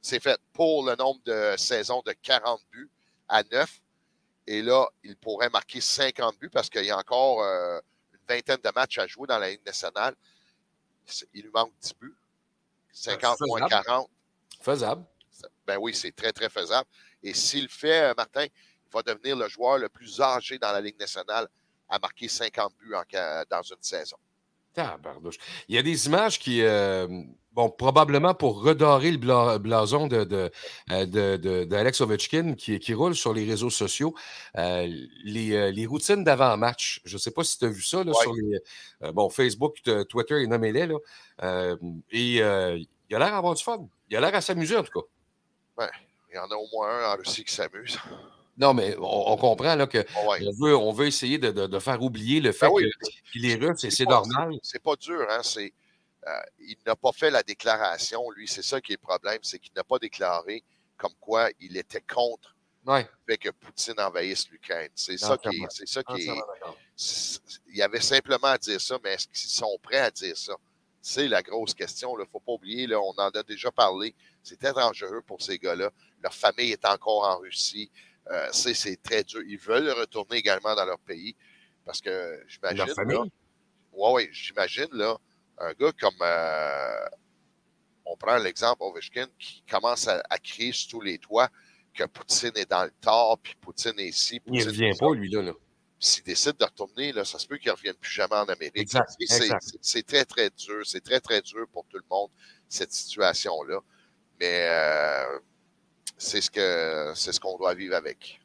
C'est 0.00 0.20
fait 0.20 0.38
pour 0.52 0.86
le 0.86 0.94
nombre 0.96 1.20
de 1.24 1.54
saisons 1.56 2.02
de 2.04 2.12
40 2.12 2.60
buts 2.70 2.90
à 3.28 3.42
9. 3.42 3.80
Et 4.46 4.62
là, 4.62 4.86
il 5.02 5.16
pourrait 5.16 5.50
marquer 5.50 5.80
50 5.80 6.38
buts 6.38 6.50
parce 6.50 6.70
qu'il 6.70 6.84
y 6.84 6.90
a 6.90 6.98
encore 6.98 7.42
euh, 7.42 7.80
une 8.12 8.20
vingtaine 8.28 8.60
de 8.62 8.70
matchs 8.74 8.98
à 8.98 9.06
jouer 9.06 9.26
dans 9.26 9.38
la 9.38 9.50
Ligue 9.50 9.66
nationale. 9.66 10.14
Il 11.34 11.42
lui 11.42 11.50
manque 11.52 11.72
10 11.80 11.94
buts. 12.00 12.16
50 12.92 13.40
moins 13.42 13.68
faisable. 13.68 13.84
40. 13.84 14.10
Faisable. 14.60 15.04
Ben 15.66 15.76
oui, 15.78 15.94
c'est 15.94 16.14
très, 16.14 16.32
très 16.32 16.48
faisable. 16.48 16.88
Et 17.22 17.34
s'il 17.34 17.64
le 17.64 17.68
fait, 17.68 18.10
euh, 18.10 18.14
Martin, 18.16 18.44
il 18.44 18.92
va 18.92 19.02
devenir 19.02 19.36
le 19.36 19.48
joueur 19.48 19.78
le 19.78 19.88
plus 19.88 20.20
âgé 20.20 20.58
dans 20.58 20.72
la 20.72 20.80
Ligue 20.80 20.98
nationale 20.98 21.48
à 21.88 21.98
marquer 21.98 22.28
50 22.28 22.72
buts 22.80 22.94
en 22.94 23.02
dans 23.50 23.62
une 23.62 23.76
saison. 23.82 24.16
Il 25.68 25.74
y 25.74 25.78
a 25.78 25.82
des 25.82 26.06
images 26.06 26.38
qui, 26.38 26.60
euh, 26.60 27.06
bon, 27.52 27.70
probablement 27.70 28.34
pour 28.34 28.62
redorer 28.62 29.10
le 29.10 29.16
bla- 29.16 29.58
blason 29.58 30.06
de, 30.06 30.24
de, 30.24 30.50
euh, 30.90 31.06
de- 31.06 31.36
de- 31.38 31.64
d'Alex 31.64 32.02
Ovechkin 32.02 32.52
qui, 32.54 32.78
qui 32.78 32.92
roule 32.92 33.14
sur 33.14 33.32
les 33.32 33.46
réseaux 33.46 33.70
sociaux, 33.70 34.14
euh, 34.58 34.86
les, 35.24 35.52
euh, 35.54 35.70
les 35.70 35.86
routines 35.86 36.24
d'avant-match. 36.24 37.00
Je 37.06 37.14
ne 37.14 37.18
sais 37.18 37.30
pas 37.30 37.42
si 37.42 37.58
tu 37.58 37.64
as 37.64 37.68
vu 37.70 37.80
ça 37.82 38.04
là, 38.04 38.10
Ouais. 38.12 38.20
sur 38.22 38.34
les, 38.34 38.58
euh, 39.04 39.12
bon, 39.12 39.30
Facebook, 39.30 39.76
Twitter 40.10 40.42
et 40.42 40.46
nommez-les. 40.46 40.88
Euh, 41.42 41.76
et 42.10 42.42
euh, 42.42 42.78
il 43.08 43.16
a 43.16 43.18
l'air 43.18 43.30
d'avoir 43.30 43.54
du 43.54 43.62
fun. 43.64 43.88
Il 44.10 44.16
a 44.18 44.20
l'air 44.20 44.34
à 44.34 44.42
s'amuser 44.42 44.76
en 44.76 44.82
tout 44.82 45.00
cas. 45.00 45.06
Ouais, 45.84 45.90
il 46.30 46.36
y 46.36 46.38
en 46.38 46.50
a 46.50 46.54
au 46.54 46.68
moins 46.70 46.90
un 47.02 47.14
en 47.14 47.16
Russie 47.16 47.44
qui 47.44 47.54
s'amuse. 47.54 47.98
Non, 48.58 48.72
mais 48.74 48.96
on, 48.98 49.32
on 49.32 49.36
comprend 49.36 49.74
là, 49.74 49.86
que 49.86 50.04
Ah 50.16 50.26
ouais. 50.28 50.46
on, 50.46 50.52
veut, 50.64 50.76
on 50.76 50.92
veut 50.92 51.06
essayer 51.06 51.38
de, 51.38 51.50
de- 51.50 51.66
de 51.66 51.78
faire 51.78 52.02
oublier 52.02 52.40
le 52.40 52.52
fait 52.52 52.66
Ben 52.66 52.72
oui. 52.72 52.90
que 53.00 53.30
qu'il 53.32 53.44
est 53.46 53.54
russe 53.56 53.84
et 53.84 53.90
c'est 53.90 54.04
normal. 54.06 54.54
C'est 54.62 54.82
pas 54.82 54.96
dur, 54.96 55.26
hein? 55.30 55.40
C'est, 55.42 55.72
euh, 56.26 56.30
il 56.60 56.76
n'a 56.86 56.96
pas 56.96 57.12
fait 57.12 57.30
la 57.30 57.42
déclaration, 57.42 58.30
lui. 58.30 58.48
C'est 58.48 58.62
ça 58.64 58.80
qui 58.80 58.92
est 58.92 59.00
le 59.00 59.06
problème, 59.06 59.38
c'est 59.42 59.58
qu'il 59.58 59.72
n'a 59.76 59.84
pas 59.84 59.98
déclaré 59.98 60.62
comme 60.96 61.12
quoi 61.20 61.50
il 61.60 61.76
était 61.76 62.00
contre 62.00 62.54
Ouais. 62.86 63.02
le 63.26 63.32
fait 63.34 63.38
que 63.38 63.50
Poutine 63.50 63.94
envahisse 63.98 64.48
l'Ukraine. 64.48 64.90
C'est 64.94 65.18
ça 65.18 65.36
qui 65.36 65.48
est. 65.48 65.66
C'est 65.70 65.88
ça 65.88 66.02
qui 66.04 66.28
est. 66.28 67.40
Il 67.68 67.76
y 67.76 67.82
avait 67.82 68.00
simplement 68.00 68.46
à 68.48 68.58
dire 68.58 68.80
ça, 68.80 68.98
mais 69.02 69.14
est-ce 69.14 69.26
qu'ils 69.28 69.50
sont 69.50 69.76
prêts 69.82 69.98
à 69.98 70.10
dire 70.10 70.36
ça? 70.36 70.54
C'est 71.02 71.28
la 71.28 71.42
grosse 71.42 71.74
question. 71.74 72.16
Il 72.16 72.22
ne 72.22 72.26
faut 72.26 72.40
pas 72.40 72.52
oublier, 72.52 72.86
là, 72.86 73.00
on 73.00 73.10
en 73.18 73.28
a 73.28 73.42
déjà 73.42 73.70
parlé. 73.70 74.14
Très 74.60 74.72
dangereux 74.72 75.22
pour 75.26 75.42
ces 75.42 75.58
gars-là. 75.58 75.90
Leur 76.22 76.32
famille 76.34 76.70
est 76.72 76.84
encore 76.84 77.24
en 77.24 77.38
Russie. 77.38 77.90
Euh, 78.30 78.48
c'est, 78.52 79.00
très 79.02 79.22
dur. 79.22 79.40
Ils 79.46 79.58
veulent 79.58 79.90
retourner 79.90 80.36
également 80.36 80.74
dans 80.74 80.84
leur 80.84 80.98
pays 80.98 81.36
parce 81.84 82.00
que 82.00 82.42
j'imagine. 82.48 82.86
Là, 82.86 83.24
Ouais, 83.92 84.12
oui, 84.12 84.28
j'imagine, 84.32 84.88
là, 84.92 85.16
un 85.58 85.72
gars 85.72 85.92
comme. 85.98 86.16
euh, 86.20 87.08
on 88.04 88.16
prend 88.16 88.36
l'exemple 88.36 88.82
Ovechkin 88.82 89.26
qui 89.38 89.62
commence 89.68 90.06
à, 90.06 90.22
à 90.30 90.38
crier 90.38 90.72
sur 90.72 90.90
tous 90.90 91.00
les 91.00 91.18
toits 91.18 91.48
que 91.94 92.04
Poutine 92.04 92.52
est 92.54 92.70
dans 92.70 92.84
le 92.84 92.92
tort, 93.00 93.38
puis 93.42 93.54
Poutine 93.60 93.98
est 93.98 94.08
ici. 94.08 94.40
Il 94.46 94.52
ne 94.52 94.64
Poutine 94.64 94.70
revient 94.70 94.98
pas, 94.98 95.14
lui, 95.14 95.30
là. 95.30 95.42
là. 95.42 95.52
S'il 95.98 96.24
décide 96.24 96.56
de 96.58 96.64
retourner, 96.64 97.12
là, 97.12 97.24
ça 97.24 97.38
se 97.38 97.46
peut 97.46 97.56
qu'il 97.56 97.70
ne 97.70 97.76
revienne 97.76 97.94
plus 97.94 98.12
jamais 98.12 98.34
en 98.34 98.44
Amérique. 98.44 98.90
C'est 99.80 100.06
très, 100.06 100.24
très 100.26 100.50
dur. 100.50 100.82
C'est 100.84 101.02
très, 101.02 101.20
très 101.20 101.40
dur 101.40 101.66
pour 101.72 101.86
tout 101.86 101.96
le 101.96 102.04
monde, 102.10 102.30
cette 102.68 102.92
situation-là. 102.92 103.80
Mais 104.38 104.68
euh, 104.70 105.38
c'est 106.16 106.40
ce 106.40 106.50
que 106.50 107.12
c'est 107.14 107.32
ce 107.32 107.40
qu'on 107.40 107.56
doit 107.56 107.74
vivre 107.74 107.94
avec. 107.94 108.40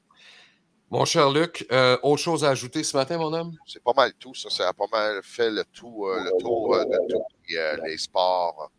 Mon 0.90 1.06
cher 1.06 1.30
Luc, 1.30 1.66
euh, 1.72 1.98
autre 2.04 2.22
chose 2.22 2.44
à 2.44 2.50
ajouter 2.50 2.84
ce 2.84 2.98
matin, 2.98 3.18
mon 3.18 3.32
homme? 3.32 3.56
C'est 3.66 3.82
pas 3.82 3.94
mal 3.96 4.14
tout, 4.16 4.36
ça. 4.36 4.50
Ça 4.50 4.68
a 4.68 4.74
pas 4.74 4.88
mal 4.92 5.22
fait 5.24 5.50
le 5.50 5.64
tout, 5.64 6.06
euh, 6.06 6.22
le 6.22 6.32
tour 6.42 6.76
euh, 6.76 6.84
de 6.84 6.98
tous 7.10 7.24
les, 7.48 7.56
euh, 7.56 7.78
les 7.86 7.98
sports. 7.98 8.70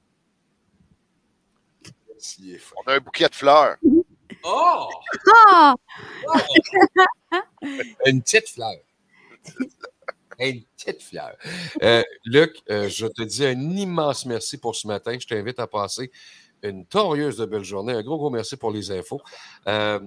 On 2.77 2.91
a 2.91 2.95
un 2.97 3.01
bouquet 3.01 3.29
de 3.29 3.35
fleurs. 3.35 3.77
Oh! 4.45 4.89
Ah! 5.49 5.75
Une 8.07 8.23
petite 8.23 8.49
fleur. 8.51 8.77
Une 10.39 10.63
petite 10.77 11.03
fleur. 11.03 11.37
Euh, 11.83 12.03
Luc, 12.25 12.63
euh, 12.71 12.89
je 12.89 13.07
te 13.07 13.23
dis 13.23 13.45
un 13.45 13.59
immense 13.59 14.27
merci 14.27 14.59
pour 14.59 14.77
ce 14.77 14.87
matin. 14.87 15.17
Je 15.19 15.27
t'invite 15.27 15.59
à 15.59 15.67
passer 15.67 16.11
une 16.63 16.87
torieuse 16.87 17.37
de 17.37 17.45
belle 17.47 17.65
journée. 17.65 17.93
Un 17.93 18.03
gros, 18.03 18.17
gros 18.19 18.31
merci 18.31 18.57
pour 18.57 18.71
les 18.71 18.91
infos. 18.91 19.21
Euh, 19.67 19.99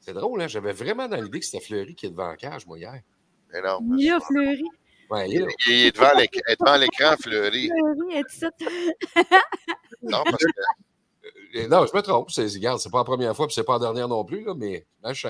c'est 0.00 0.14
drôle, 0.14 0.40
hein? 0.42 0.48
J'avais 0.48 0.72
vraiment 0.72 1.08
dans 1.08 1.20
l'idée 1.20 1.40
que 1.40 1.44
c'était 1.46 1.64
Fleury 1.64 1.94
qui 1.94 2.06
est 2.06 2.10
devant 2.10 2.28
la 2.28 2.36
cage, 2.36 2.66
moi, 2.66 2.78
hier. 2.78 3.00
Mais 3.52 3.60
non. 3.62 3.80
Il 3.98 4.10
a 4.10 4.20
fleuri. 4.20 4.64
Ouais, 5.10 5.28
il 5.28 5.42
est. 5.42 5.46
Il 5.66 5.72
est 5.86 5.92
devant 5.96 6.12
l'éc- 6.16 6.40
est 6.46 6.60
devant 6.60 6.76
l'écran, 6.76 7.16
Fleury. 7.20 7.68
Fleury, 7.68 8.24
ça. 8.28 8.50
Non, 10.02 10.22
parce 10.24 10.36
que 10.44 10.50
Euh, 11.56 11.66
Non, 11.66 11.84
je 11.84 11.96
me 11.96 12.00
trompe. 12.00 12.30
C'est, 12.30 12.44
regarde, 12.46 12.78
c'est 12.78 12.90
pas 12.90 12.98
la 12.98 13.04
première 13.04 13.34
fois, 13.34 13.46
puis 13.48 13.54
c'est 13.54 13.64
pas 13.64 13.72
la 13.74 13.80
dernière 13.80 14.06
non 14.08 14.24
plus, 14.24 14.44
là, 14.44 14.54
mais 14.56 14.86
je, 15.12 15.28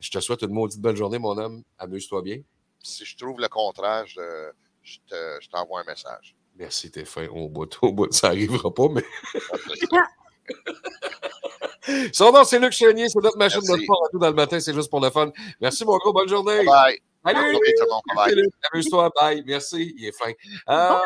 je 0.00 0.10
te 0.10 0.18
souhaite 0.20 0.40
une 0.42 0.52
maudite 0.52 0.80
belle 0.80 0.96
journée, 0.96 1.18
mon 1.18 1.36
homme. 1.36 1.62
Amuse-toi 1.78 2.22
bien. 2.22 2.38
si 2.82 3.04
je 3.04 3.14
trouve 3.16 3.38
le 3.38 3.48
contraire, 3.48 4.06
je, 4.06 4.50
je 4.82 4.96
te- 5.06 5.38
je 5.42 5.48
t'envoie 5.50 5.82
un 5.82 5.84
message. 5.84 6.34
Merci, 6.56 6.90
t'es 6.90 7.04
fin. 7.04 7.26
Au 7.28 7.48
bout, 7.48 7.70
au 7.82 7.92
bout, 7.92 8.12
ça 8.12 8.28
n'arrivera 8.28 8.72
pas, 8.72 8.88
mais. 8.88 9.04
Son 12.12 12.32
nom, 12.32 12.44
c'est 12.44 12.58
Luc 12.58 12.72
Chenier, 12.72 13.08
c'est 13.08 13.20
notre 13.20 13.38
machine 13.38 13.60
de 13.60 13.82
sport 13.82 14.04
à 14.06 14.10
tout 14.10 14.18
dans 14.18 14.28
le 14.28 14.34
matin, 14.34 14.60
c'est 14.60 14.74
juste 14.74 14.90
pour 14.90 15.00
le 15.00 15.10
fun. 15.10 15.32
Merci, 15.60 15.84
mon 15.84 15.96
gros, 15.96 16.12
bonne 16.12 16.28
journée. 16.28 16.64
Bye. 16.64 17.00
Salut! 17.24 17.40
Bonne 17.40 17.52
journée, 17.52 17.74
tout 17.78 17.84
le 17.84 17.90
monde. 17.90 18.02
Bye. 18.14 18.16
Merci, 18.16 18.34
Luc. 18.36 18.52
Amuse-toi, 18.72 19.10
bye. 19.18 19.42
Merci, 19.46 19.94
il 19.96 20.04
est 20.06 20.12
fin. 20.12 20.32
Euh, 20.68 20.98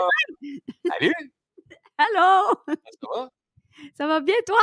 salut! 0.88 1.14
Allô? 1.98 2.54
Ça 2.66 3.08
va? 3.14 3.30
Ça 3.96 4.06
va 4.06 4.20
bien, 4.20 4.34
toi? 4.46 4.60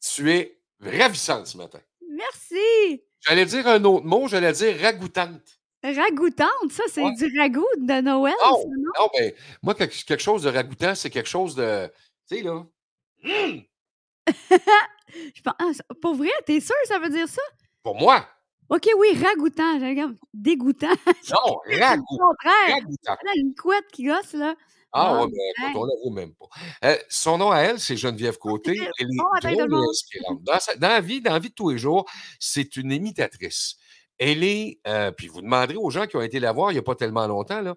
Tu 0.00 0.30
es 0.30 0.58
ravissante 0.80 1.46
ce 1.46 1.56
matin. 1.56 1.80
Merci. 2.10 3.02
J'allais 3.20 3.46
dire 3.46 3.66
un 3.66 3.82
autre 3.84 4.04
mot, 4.04 4.28
j'allais 4.28 4.52
dire 4.52 4.78
ragoûtante. 4.80 5.58
Ragoûtante, 5.84 6.70
ça, 6.72 6.82
c'est 6.90 7.02
Ouais. 7.04 7.14
du 7.14 7.38
ragoût 7.38 7.66
de 7.76 8.00
Noël, 8.00 8.34
Non, 8.42 8.56
ça, 8.56 8.64
non? 8.68 8.90
non, 9.00 9.08
mais 9.18 9.34
moi, 9.62 9.74
quelque, 9.74 10.18
chose 10.18 10.42
de 10.42 10.48
ragoûtant, 10.50 10.94
c'est 10.94 11.10
quelque 11.10 11.28
chose 11.28 11.54
de. 11.54 11.86
Tu 12.28 12.36
sais, 12.38 12.42
là. 12.42 12.64
Hum! 13.24 13.62
Je 15.34 15.42
pense- 15.42 15.54
ah, 15.58 15.94
pour 16.00 16.14
vrai, 16.14 16.30
t'es 16.46 16.60
sûr 16.60 16.74
ça 16.88 16.98
veut 16.98 17.10
dire 17.10 17.28
ça? 17.28 17.42
Pour 17.82 17.96
moi, 17.96 18.26
OK, 18.70 18.88
oui, 18.98 19.08
ragoûtant. 19.22 19.78
Comme 19.78 20.16
dégoûtant. 20.32 20.88
non, 21.30 21.60
ragoût. 21.78 22.04
Au 22.14 22.18
contraire. 22.28 22.74
Ragoûtant. 22.76 23.16
Là, 23.22 23.32
une 23.36 23.54
couette 23.54 23.86
qui 23.92 24.04
gosse, 24.04 24.32
là. 24.32 24.54
Ah, 24.96 25.14
Bon, 25.18 25.26
ouais, 25.26 25.32
hey. 25.58 25.72
on 25.76 25.84
l'avoue 25.84 26.10
même 26.14 26.32
pas. 26.34 26.46
Euh, 26.84 26.96
son 27.08 27.36
nom 27.36 27.50
à 27.50 27.58
elle, 27.58 27.80
c'est 27.80 27.96
Geneviève 27.96 28.38
Côté. 28.38 28.72
Elle 28.98 29.06
est 29.10 29.56
drôle 29.56 29.84
inspirante. 29.90 30.42
Dans, 30.44 30.60
sa- 30.60 30.76
dans 30.76 30.88
la 30.88 31.00
vie, 31.00 31.20
dans 31.20 31.32
la 31.32 31.40
vie 31.40 31.50
de 31.50 31.54
tous 31.54 31.70
les 31.70 31.78
jours, 31.78 32.08
c'est 32.38 32.76
une 32.76 32.92
imitatrice. 32.92 33.76
Elle 34.18 34.44
est, 34.44 34.80
euh, 34.86 35.10
puis 35.10 35.28
vous 35.28 35.42
demanderez 35.42 35.76
aux 35.76 35.90
gens 35.90 36.06
qui 36.06 36.16
ont 36.16 36.22
été 36.22 36.40
la 36.40 36.52
voir 36.52 36.70
il 36.70 36.74
n'y 36.74 36.78
a 36.78 36.82
pas 36.82 36.94
tellement 36.94 37.26
longtemps, 37.26 37.60
là, 37.60 37.74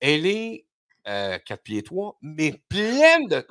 elle 0.00 0.26
est 0.26 0.66
euh, 1.06 1.38
quatre 1.38 1.62
pieds 1.62 1.82
trois, 1.82 2.18
mais 2.20 2.60
pleine 2.68 3.26
de, 3.28 3.46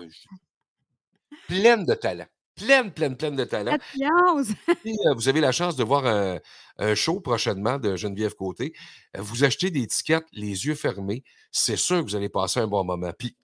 pleine 1.47 1.85
de 1.85 1.93
talent. 1.93 2.27
Pleine, 2.55 2.91
pleine, 2.91 3.15
pleine 3.15 3.35
de 3.35 3.43
talent. 3.43 3.77
Si 3.93 4.03
euh, 5.07 5.13
vous 5.13 5.29
avez 5.29 5.41
la 5.41 5.51
chance 5.51 5.75
de 5.75 5.83
voir 5.83 6.07
un, 6.07 6.39
un 6.77 6.95
show 6.95 7.19
prochainement 7.19 7.77
de 7.77 7.95
Geneviève 7.95 8.33
Côté, 8.33 8.73
euh, 9.15 9.21
vous 9.21 9.43
achetez 9.43 9.69
des 9.69 9.85
tickets 9.85 10.25
les 10.31 10.65
yeux 10.65 10.75
fermés, 10.75 11.23
c'est 11.51 11.77
sûr 11.77 11.97
que 11.97 12.09
vous 12.09 12.15
allez 12.15 12.29
passer 12.29 12.59
un 12.59 12.67
bon 12.67 12.83
moment. 12.83 13.11
Puis, 13.17 13.38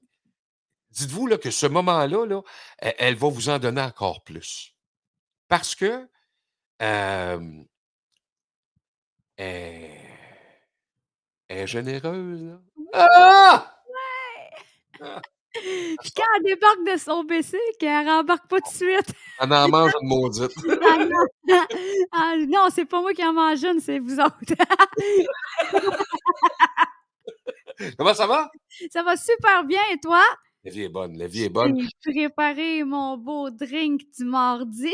dites-vous 0.91 1.27
là, 1.27 1.37
que 1.37 1.51
ce 1.51 1.67
moment-là, 1.67 2.25
là, 2.25 2.41
elle, 2.79 2.95
elle 2.97 3.15
va 3.15 3.29
vous 3.29 3.49
en 3.49 3.59
donner 3.59 3.81
encore 3.81 4.23
plus. 4.23 4.73
Parce 5.47 5.75
que 5.75 6.07
euh, 6.81 7.63
elle, 9.37 9.89
elle 11.47 11.57
est 11.59 11.67
généreuse. 11.67 12.43
Là. 12.43 12.59
Ah! 12.93 13.69
Puis 15.53 16.11
quand 16.15 16.23
elle 16.37 16.43
débarque 16.45 16.83
de 16.91 16.97
son 16.97 17.25
PC, 17.25 17.59
qu'elle 17.79 18.07
rembarque 18.07 18.47
pas 18.47 18.59
tout 18.59 18.71
de 18.71 18.75
suite. 18.75 19.13
Elle 19.39 19.53
en 19.53 19.67
mange 19.69 19.91
une 20.01 20.07
maudite. 20.07 20.51
Ah 20.81 21.05
non, 21.05 21.65
Ah, 22.11 22.35
non 22.47 22.67
c'est 22.73 22.85
pas 22.85 23.01
moi 23.01 23.13
qui 23.13 23.23
en 23.23 23.33
mange 23.33 23.63
une, 23.63 23.79
c'est 23.79 23.99
vous 23.99 24.19
autres. 24.19 24.39
Comment 27.97 28.13
ça 28.13 28.25
va? 28.25 28.49
ça 28.91 29.03
va 29.03 29.15
super 29.15 29.63
bien, 29.65 29.81
et 29.91 29.99
toi? 29.99 30.23
La 30.63 30.71
vie 30.71 30.83
est 30.83 30.89
bonne, 30.89 31.17
la 31.17 31.27
vie 31.27 31.43
est 31.43 31.49
bonne. 31.49 31.87
J'ai 32.05 32.29
préparé 32.29 32.83
mon 32.83 33.17
beau 33.17 33.49
drink 33.51 34.01
du 34.17 34.25
mardi. 34.25 34.91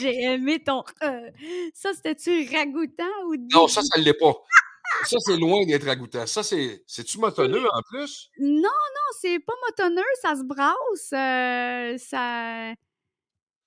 J'ai 0.00 0.22
aimé 0.22 0.62
ton. 0.62 0.82
euh, 1.02 1.30
ça, 1.74 1.92
c'était-tu 1.94 2.48
ragoûtant 2.54 3.04
ou 3.26 3.36
Non, 3.52 3.68
ça, 3.68 3.82
ça 3.82 3.98
ne 3.98 4.04
l'est 4.04 4.14
pas. 4.18 4.34
Ça, 5.04 5.16
c'est 5.20 5.36
loin 5.36 5.64
d'être 5.66 5.84
ragoûtant. 5.86 6.26
Ça, 6.26 6.42
c'est. 6.42 6.82
C'est-tu 6.86 7.18
motonneux 7.18 7.66
en 7.72 7.80
plus? 7.90 8.30
Non, 8.38 8.60
non, 8.62 9.08
c'est 9.20 9.38
pas 9.40 9.54
motonneux, 9.68 10.02
ça 10.22 10.36
se 10.36 10.42
brasse. 10.44 11.12
euh, 11.12 11.98
ça. 11.98 12.74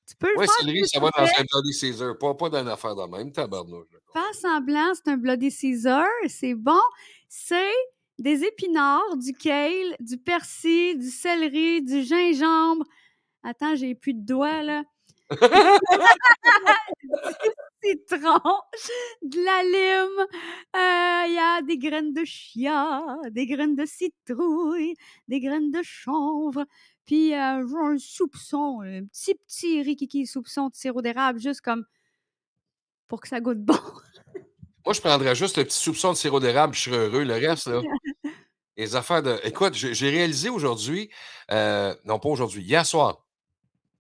Tu 0.10 0.16
peux 0.16 0.32
le 0.32 0.38
Ouais, 0.40 0.46
faire. 0.46 0.56
céleri, 0.60 0.80
plus 0.80 0.88
ça 0.88 1.00
va 1.02 1.10
dans 1.18 1.24
un 1.24 1.44
Bloody 1.52 1.74
Caesar. 1.78 2.18
Pas, 2.18 2.34
pas 2.34 2.50
dans 2.50 2.62
une 2.62 2.70
affaire 2.70 2.96
de 2.96 3.04
même, 3.12 3.32
tabarnouche. 3.32 3.88
Faire 4.14 4.34
semblant, 4.36 4.94
c'est 4.96 5.12
un 5.12 5.18
Bloody 5.18 5.52
Caesar, 5.52 6.06
c'est 6.30 6.54
bon. 6.56 6.80
C'est 7.28 7.74
des 8.18 8.44
épinards, 8.46 9.18
du 9.18 9.34
kale, 9.34 9.96
du 10.00 10.18
persil, 10.18 10.98
du 10.98 11.10
céleri, 11.10 11.82
du 11.82 12.04
gingembre. 12.04 12.86
Attends, 13.44 13.76
j'ai 13.76 13.96
plus 13.96 14.14
de 14.14 14.26
doigts, 14.26 14.64
là. 14.64 14.84
citron, 17.84 18.40
de 19.22 19.44
la 19.44 19.64
lime, 19.64 20.26
euh, 20.76 21.28
il 21.28 21.34
y 21.34 21.38
a 21.38 21.62
des 21.62 21.78
graines 21.78 22.14
de 22.14 22.24
chia, 22.26 23.02
des 23.32 23.46
graines 23.46 23.76
de 23.76 23.86
citrouille, 23.86 24.96
des 25.28 25.40
graines 25.40 25.72
de 25.72 25.82
chanvre, 25.84 26.66
puis 27.06 27.34
euh, 27.34 27.38
un 27.38 27.98
soupçon, 27.98 28.82
un 28.82 29.06
petit, 29.06 29.36
petit 29.36 29.82
rikiki 29.82 30.26
soupçon 30.26 30.70
de 30.70 30.76
sirop 30.76 31.02
d'érable, 31.02 31.40
juste 31.40 31.62
comme 31.62 31.86
pour 33.08 33.22
que 33.22 33.28
ça 33.28 33.40
goûte 33.40 33.64
bon. 33.64 33.74
Moi, 34.86 34.94
je 34.94 35.02
prendrais 35.02 35.36
juste 35.36 35.58
le 35.58 35.66
petit 35.66 35.78
soupçon 35.78 36.14
de 36.14 36.18
sirop 36.18 36.40
d'érable, 36.40 36.74
je 36.74 36.82
serais 36.82 36.98
heureux. 36.98 37.24
Le 37.24 37.34
reste, 37.34 37.68
là, 37.68 37.82
les 38.78 38.96
affaires 38.96 39.22
de. 39.22 39.38
Écoute, 39.44 39.74
j'ai 39.74 39.94
j'ai 39.94 40.10
réalisé 40.10 40.50
aujourd'hui, 40.50 41.10
euh, 41.52 41.94
non 42.06 42.20
pas 42.20 42.30
aujourd'hui, 42.30 42.62
hier 42.62 42.86
soir. 42.86 43.27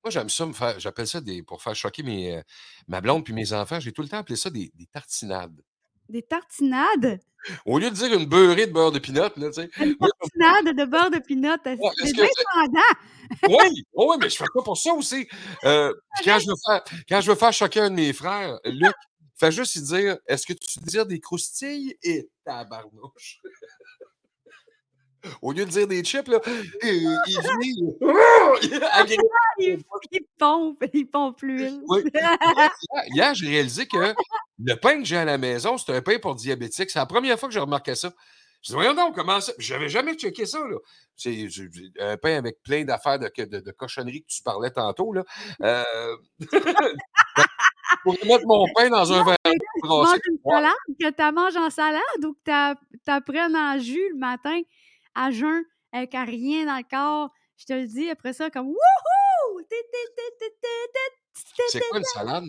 Moi, 0.03 0.11
j'aime 0.11 0.29
ça 0.29 0.45
me 0.45 0.53
faire, 0.53 0.79
j'appelle 0.79 1.07
ça 1.07 1.21
des, 1.21 1.43
pour 1.43 1.61
faire 1.61 1.75
choquer 1.75 2.03
mes, 2.03 2.37
euh, 2.37 2.41
ma 2.87 3.01
blonde 3.01 3.23
puis 3.23 3.33
mes 3.33 3.53
enfants, 3.53 3.79
j'ai 3.79 3.91
tout 3.91 4.01
le 4.01 4.07
temps 4.07 4.19
appelé 4.19 4.35
ça 4.35 4.49
des, 4.49 4.71
des 4.75 4.85
tartinades. 4.85 5.61
Des 6.09 6.21
tartinades? 6.21 7.19
Au 7.65 7.79
lieu 7.79 7.89
de 7.89 7.95
dire 7.95 8.13
une 8.13 8.25
beurrée 8.25 8.67
de 8.67 8.71
beurre 8.71 8.91
de 8.91 8.99
pinot, 8.99 9.29
là, 9.37 9.47
tu 9.47 9.53
sais. 9.53 9.69
Une 9.79 9.95
tartinade 9.97 10.75
de 10.75 10.85
beurre 10.85 11.11
de 11.11 11.19
pinot. 11.19 11.57
C'est 11.63 12.13
bien. 12.13 12.27
Oui, 13.47 13.83
oui, 13.93 14.15
mais 14.19 14.29
je 14.29 14.37
fais 14.37 14.45
ça 14.45 14.61
pour 14.63 14.77
ça 14.77 14.93
aussi. 14.93 15.27
Euh, 15.63 15.93
quand, 16.23 16.39
je 16.39 16.47
veux 16.47 16.55
faire, 16.65 16.83
quand 17.09 17.21
je 17.21 17.31
veux 17.31 17.37
faire 17.37 17.53
choquer 17.53 17.81
un 17.81 17.89
de 17.89 17.95
mes 17.95 18.13
frères, 18.13 18.59
Luc, 18.65 18.93
fais 19.35 19.51
juste 19.51 19.75
lui 19.75 19.83
dire 19.83 20.17
Est-ce 20.27 20.45
que 20.45 20.53
tu 20.53 20.79
désires 20.79 21.05
des 21.05 21.19
croustilles 21.19 21.95
et 22.03 22.29
tabarnouche? 22.45 23.39
Au 25.41 25.51
lieu 25.51 25.65
de 25.65 25.69
dire 25.69 25.87
des 25.87 26.03
chips, 26.03 26.27
là, 26.27 26.39
il 26.83 27.17
dit 27.27 27.37
agréable. 28.91 29.21
il, 29.59 29.79
il 30.11 30.21
pompe, 30.37 30.83
il 30.93 31.05
pompe 31.05 31.41
l'huile. 31.41 31.81
Oui. 31.87 32.03
Hier, 33.13 33.33
j'ai 33.33 33.47
réalisé 33.47 33.87
que 33.87 34.13
le 34.59 34.75
pain 34.75 34.99
que 34.99 35.05
j'ai 35.05 35.17
à 35.17 35.25
la 35.25 35.37
maison, 35.37 35.77
c'est 35.77 35.95
un 35.95 36.01
pain 36.01 36.19
pour 36.19 36.35
diabétiques. 36.35 36.89
C'est 36.89 36.99
la 36.99 37.05
première 37.05 37.39
fois 37.39 37.49
que 37.49 37.53
j'ai 37.53 37.59
remarqué 37.59 37.95
ça. 37.95 38.11
Je 38.63 38.69
dis, 38.69 38.73
voyons 38.73 38.95
donc, 38.95 39.15
comment 39.15 39.39
ça? 39.39 39.53
J'avais 39.59 39.87
jamais 39.87 40.15
checké 40.15 40.45
ça, 40.45 40.59
là. 40.59 40.77
C'est 41.15 41.47
un 41.99 42.17
pain 42.17 42.37
avec 42.37 42.61
plein 42.63 42.83
d'affaires 42.83 43.19
de, 43.19 43.31
de, 43.37 43.59
de 43.59 43.71
cochonneries 43.71 44.23
que 44.23 44.27
tu 44.27 44.43
parlais 44.43 44.71
tantôt, 44.71 45.13
là. 45.13 45.23
Euh... 45.61 46.17
pourrais 48.07 48.25
mettre 48.25 48.45
mon 48.45 48.65
pain 48.75 48.89
dans 48.89 49.11
un 49.11 49.23
verre 49.23 49.35
Tu 49.43 49.87
manges 49.87 50.19
une 50.27 50.39
salade, 50.43 50.73
que 50.99 51.09
tu 51.11 51.35
manges 51.35 51.57
en 51.57 51.69
salade 51.69 52.25
ou 52.25 52.35
que 52.45 52.73
tu 52.73 53.23
prennes 53.25 53.55
en 53.55 53.79
jus 53.79 54.09
le 54.11 54.17
matin 54.17 54.61
à 55.17 55.31
jeun 55.31 55.63
avec 55.91 56.11
rien 56.13 56.65
dans 56.65 56.77
le 56.77 56.89
corps. 56.89 57.31
Je 57.57 57.65
te 57.65 57.73
le 57.73 57.87
dis 57.87 58.09
après 58.09 58.33
ça, 58.33 58.49
comme 58.49 58.67
wouhou! 58.67 59.61
C'est 61.69 61.81
quoi 61.89 61.97
une 61.97 62.03
salade? 62.03 62.45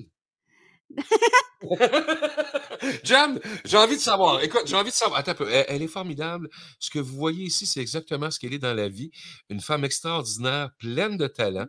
Jam, 3.04 3.38
j'ai 3.64 3.76
envie 3.76 3.96
de 3.96 4.00
savoir. 4.00 4.42
Écoute, 4.42 4.62
j'ai 4.66 4.76
envie 4.76 4.90
de 4.90 4.94
savoir. 4.94 5.20
Attends 5.20 5.32
un 5.32 5.34
peu. 5.34 5.48
Elle, 5.50 5.66
elle 5.68 5.82
est 5.82 5.88
formidable. 5.88 6.48
Ce 6.78 6.90
que 6.90 6.98
vous 6.98 7.16
voyez 7.16 7.44
ici, 7.44 7.66
c'est 7.66 7.80
exactement 7.80 8.30
ce 8.30 8.38
qu'elle 8.38 8.54
est 8.54 8.58
dans 8.58 8.74
la 8.74 8.88
vie. 8.88 9.10
Une 9.50 9.60
femme 9.60 9.84
extraordinaire, 9.84 10.70
pleine 10.78 11.16
de 11.16 11.26
talent. 11.26 11.66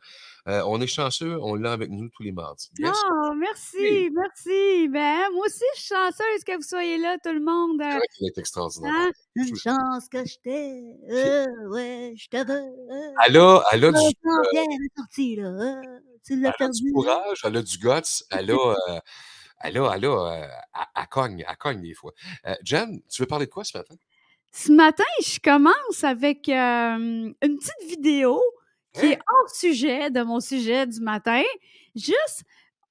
Euh, 0.47 0.63
on 0.65 0.79
est 0.81 0.87
chanceux, 0.87 1.37
on 1.41 1.55
l'a 1.55 1.73
avec 1.73 1.89
nous 1.89 2.09
tous 2.09 2.23
les 2.23 2.31
mardis. 2.31 2.69
Oh, 2.81 2.91
merci, 3.39 4.09
merci. 4.13 4.87
Ben, 4.89 5.31
moi 5.33 5.45
aussi, 5.45 5.63
je 5.75 5.79
suis 5.81 5.87
chanceuse 5.95 6.43
que 6.45 6.55
vous 6.55 6.61
soyez 6.61 6.97
là, 6.97 7.17
tout 7.23 7.31
le 7.33 7.39
monde. 7.39 7.79
C'est 7.81 7.87
euh, 7.87 7.97
vrai 7.97 8.07
qu'il 8.17 8.27
est 8.27 8.37
extraordinaire. 8.37 8.93
hein? 8.95 9.11
Une 9.35 9.55
chance 9.55 10.07
que 10.09 10.25
je 10.25 10.35
t'ai. 10.43 10.83
euh, 11.11 11.45
ouais, 11.69 12.13
je 12.17 12.27
te 12.29 12.37
veux. 12.37 12.53
euh. 12.53 13.13
Elle 13.27 13.37
a, 13.37 13.63
elle 13.71 13.85
a 13.85 13.91
du, 13.91 13.97
Oh, 13.97 14.11
Jean-Pierre 14.23 14.63
est 14.63 14.97
sorti, 14.97 15.35
là. 15.37 15.47
euh, 15.47 15.99
tu 16.25 16.35
l'as 16.39 16.53
elle 16.59 16.65
a 16.65 16.69
du 16.69 16.91
courage, 16.93 17.41
elle 17.43 17.57
a 17.57 17.61
du 17.61 17.77
guts, 17.77 18.23
elle 18.31 18.51
a, 18.51 18.53
euh, 18.89 18.99
elle 19.61 19.77
a, 19.77 19.91
elle 19.95 20.05
a, 20.05 20.09
euh, 20.09 20.43
elle, 20.75 20.85
elle 20.95 21.07
cogne, 21.09 21.45
elle 21.47 21.57
cogne 21.57 21.81
des 21.81 21.93
fois. 21.93 22.11
Euh, 22.45 22.55
Jen, 22.63 23.01
tu 23.09 23.21
veux 23.21 23.27
parler 23.27 23.45
de 23.45 23.51
quoi 23.51 23.63
ce 23.63 23.77
matin? 23.77 23.95
Ce 24.51 24.71
matin, 24.71 25.03
je 25.23 25.39
commence 25.39 26.03
avec 26.03 26.49
euh, 26.49 26.95
une 27.41 27.57
petite 27.57 27.87
vidéo 27.87 28.41
qui 28.93 29.05
est 29.05 29.19
hors 29.19 29.49
sujet 29.51 30.09
de 30.09 30.23
mon 30.23 30.39
sujet 30.39 30.87
du 30.87 30.99
matin. 31.01 31.43
Juste, 31.95 32.43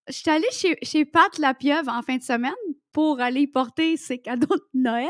je 0.09 0.15
suis 0.15 0.31
allée 0.31 0.51
chez, 0.53 0.77
chez 0.83 1.05
Pat 1.05 1.37
Lapieuvre 1.39 1.91
en 1.91 2.03
fin 2.03 2.17
de 2.17 2.23
semaine 2.23 2.53
pour 2.93 3.21
aller 3.21 3.47
porter 3.47 3.97
ses 3.97 4.19
cadeaux 4.19 4.57
de 4.57 4.69
Noël. 4.75 5.09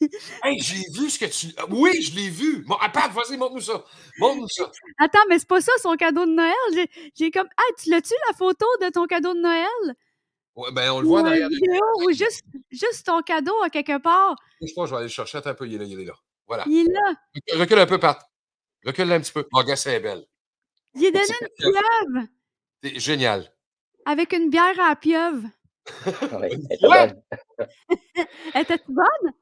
Hey, 0.44 0.60
j'ai 0.60 0.76
vu 0.96 1.10
ce 1.10 1.18
que 1.18 1.24
tu. 1.24 1.52
ah, 1.56 1.64
Oui, 1.70 1.90
je 2.00 2.14
l'ai 2.14 2.28
vu. 2.30 2.62
Bon, 2.68 2.76
attends, 2.76 3.08
vas-y, 3.08 3.36
montre-nous 3.36 3.60
ça. 3.62 3.84
Montre-nous 4.20 4.46
ça. 4.48 4.70
Attends, 5.00 5.18
mais 5.28 5.40
c'est 5.40 5.48
pas 5.48 5.60
ça 5.60 5.72
son 5.82 5.96
cadeau 5.96 6.24
de 6.24 6.30
Noël. 6.30 6.54
J'ai- 6.72 7.10
J'ai 7.16 7.30
comme, 7.32 7.48
ah, 7.56 7.62
tu 7.82 7.90
l'as-tu 7.90 8.14
la 8.28 8.34
photo 8.36 8.64
de 8.80 8.90
ton 8.90 9.06
cadeau 9.06 9.34
de 9.34 9.40
Noël? 9.40 9.96
Ouais, 10.54 10.70
ben, 10.70 10.92
on 10.92 11.00
le 11.00 11.08
voit 11.08 11.24
derrière. 11.24 11.48
vidéo 11.48 11.80
ou 12.04 12.12
juste, 12.12 12.44
juste 12.70 13.06
ton 13.06 13.22
cadeau 13.22 13.60
à 13.64 13.70
quelque 13.70 13.98
part. 14.00 14.36
Je 14.62 14.72
pense 14.72 14.84
que 14.84 14.86
je 14.86 14.90
vais 14.92 14.96
aller 14.98 15.06
le 15.06 15.12
chercher. 15.12 15.38
Attends 15.38 15.50
un 15.50 15.54
peu, 15.54 15.66
il 15.66 15.74
est 15.74 15.78
là, 15.78 15.84
il 15.84 15.98
est 16.00 16.04
là. 16.04 16.14
Voilà. 16.46 16.62
Il 16.68 16.86
est 16.88 16.92
là. 16.92 17.14
Recule- 17.58 17.80
un 17.80 17.86
peu, 17.86 17.98
Pat. 17.98 18.20
Recule 18.86 19.10
un 19.10 19.20
petit 19.20 19.32
peu. 19.32 19.48
Oh, 19.52 19.58
regarde, 19.58 19.78
c'est 19.80 19.98
belle. 19.98 20.24
Il 20.94 21.06
est 21.06 21.10
donné 21.10 21.24
une 21.40 21.48
pieuvre 21.56 22.26
C'est 22.84 23.00
génial. 23.00 23.52
Avec 24.08 24.32
une 24.32 24.48
bière 24.48 24.78
à 24.80 24.88
la 24.88 24.96
pieuvre. 24.96 25.42
Oui, 26.06 26.48
elle 26.70 26.76
était 26.76 26.86
Ouais. 26.86 27.08
bonne. 27.08 27.68
Était-tu 28.54 28.92
bonne? 28.92 29.32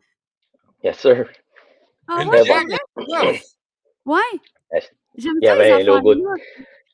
Bien 0.82 0.92
sûr. 0.92 1.28
Ah 2.08 2.22
Une 2.22 2.28
ouais, 2.30 2.42
pieuvre. 2.42 2.66
Ouais. 4.04 4.20
Elle- 4.70 4.82
J'aime 5.16 5.32
Il 5.40 5.46
y 5.46 5.48
avait 5.48 5.72
un 5.72 5.78
logo. 5.82 6.14
de-. 6.14 6.22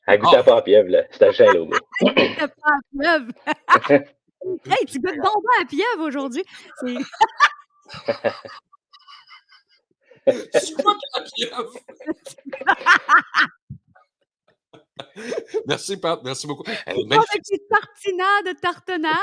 Elle 0.07 0.19
goûtait 0.19 0.37
Ah. 0.37 0.43
pas 0.43 0.57
à 0.57 0.61
pieuvre, 0.61 0.89
là. 0.89 1.03
C'était 1.11 1.43
un 1.47 1.53
logo. 1.53 1.75
C'était 1.99 2.47
pas 2.47 2.69
à 2.69 2.79
pieuvre. 2.91 3.31
hey, 3.91 4.85
tu 4.85 4.99
goûtes 4.99 5.17
pas 5.17 5.61
à 5.61 5.65
pieuvre 5.65 6.07
aujourd'hui. 6.07 6.43
C'est 10.25 10.73
quoi 10.81 10.95
que 10.95 11.19
la 11.19 11.23
pieuvre? 11.35 11.73
Merci, 15.67 15.97
Pat. 15.97 16.19
Merci 16.23 16.47
beaucoup. 16.47 16.63
Avec 16.85 17.07
des 17.49 18.55
tartinades. 18.55 19.15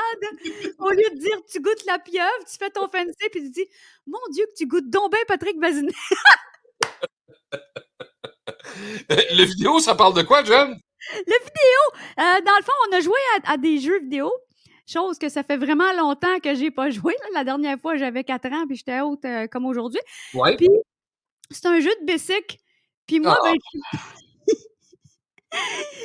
Au 0.79 0.89
lieu 0.89 1.09
de 1.13 1.19
dire 1.19 1.37
tu 1.49 1.61
goûtes 1.61 1.85
la 1.85 1.99
pieuvre, 1.99 2.45
tu 2.49 2.57
fais 2.57 2.69
ton 2.69 2.89
fancy 2.89 3.29
puis 3.31 3.41
tu 3.41 3.49
dis 3.49 3.65
Mon 4.05 4.19
Dieu, 4.31 4.45
que 4.47 4.57
tu 4.57 4.67
goûtes 4.67 4.89
donc 4.89 5.11
bien 5.11 5.21
Patrick 5.27 5.59
Bazinet. 5.59 5.93
Le 9.09 9.43
vidéo, 9.45 9.79
ça 9.79 9.95
parle 9.95 10.15
de 10.15 10.21
quoi, 10.23 10.43
Jen? 10.43 10.77
La 11.13 11.37
vidéo, 11.37 11.81
euh, 12.19 12.41
dans 12.45 12.57
le 12.57 12.63
fond, 12.63 12.71
on 12.89 12.95
a 12.95 12.99
joué 12.99 13.17
à, 13.43 13.53
à 13.53 13.57
des 13.57 13.79
jeux 13.79 13.99
vidéo. 13.99 14.31
Chose 14.87 15.17
que 15.17 15.29
ça 15.29 15.43
fait 15.43 15.57
vraiment 15.57 15.93
longtemps 15.93 16.39
que 16.43 16.53
j'ai 16.53 16.71
pas 16.71 16.89
joué. 16.89 17.13
là. 17.21 17.27
La 17.33 17.43
dernière 17.43 17.79
fois, 17.79 17.95
j'avais 17.95 18.23
4 18.23 18.45
ans 18.51 18.67
puis 18.67 18.77
j'étais 18.77 18.99
haute 18.99 19.23
euh, 19.25 19.47
comme 19.47 19.65
aujourd'hui. 19.65 20.01
Ouais. 20.33 20.55
Puis 20.57 20.69
c'est 21.49 21.65
un 21.65 21.79
jeu 21.79 21.91
de 22.01 22.05
bicycle. 22.05 22.57
Puis 23.07 23.19
moi, 23.19 23.37
ben, 23.43 23.53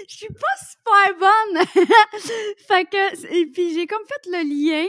je 0.08 0.14
suis- 0.16 0.28
pas 0.28 0.56
super 0.58 1.18
bonne. 1.18 1.64
fait 2.68 2.84
que, 2.86 3.32
et 3.32 3.46
puis 3.46 3.74
j'ai 3.74 3.86
comme 3.86 4.04
fait 4.06 4.26
le 4.30 4.42
lien 4.44 4.86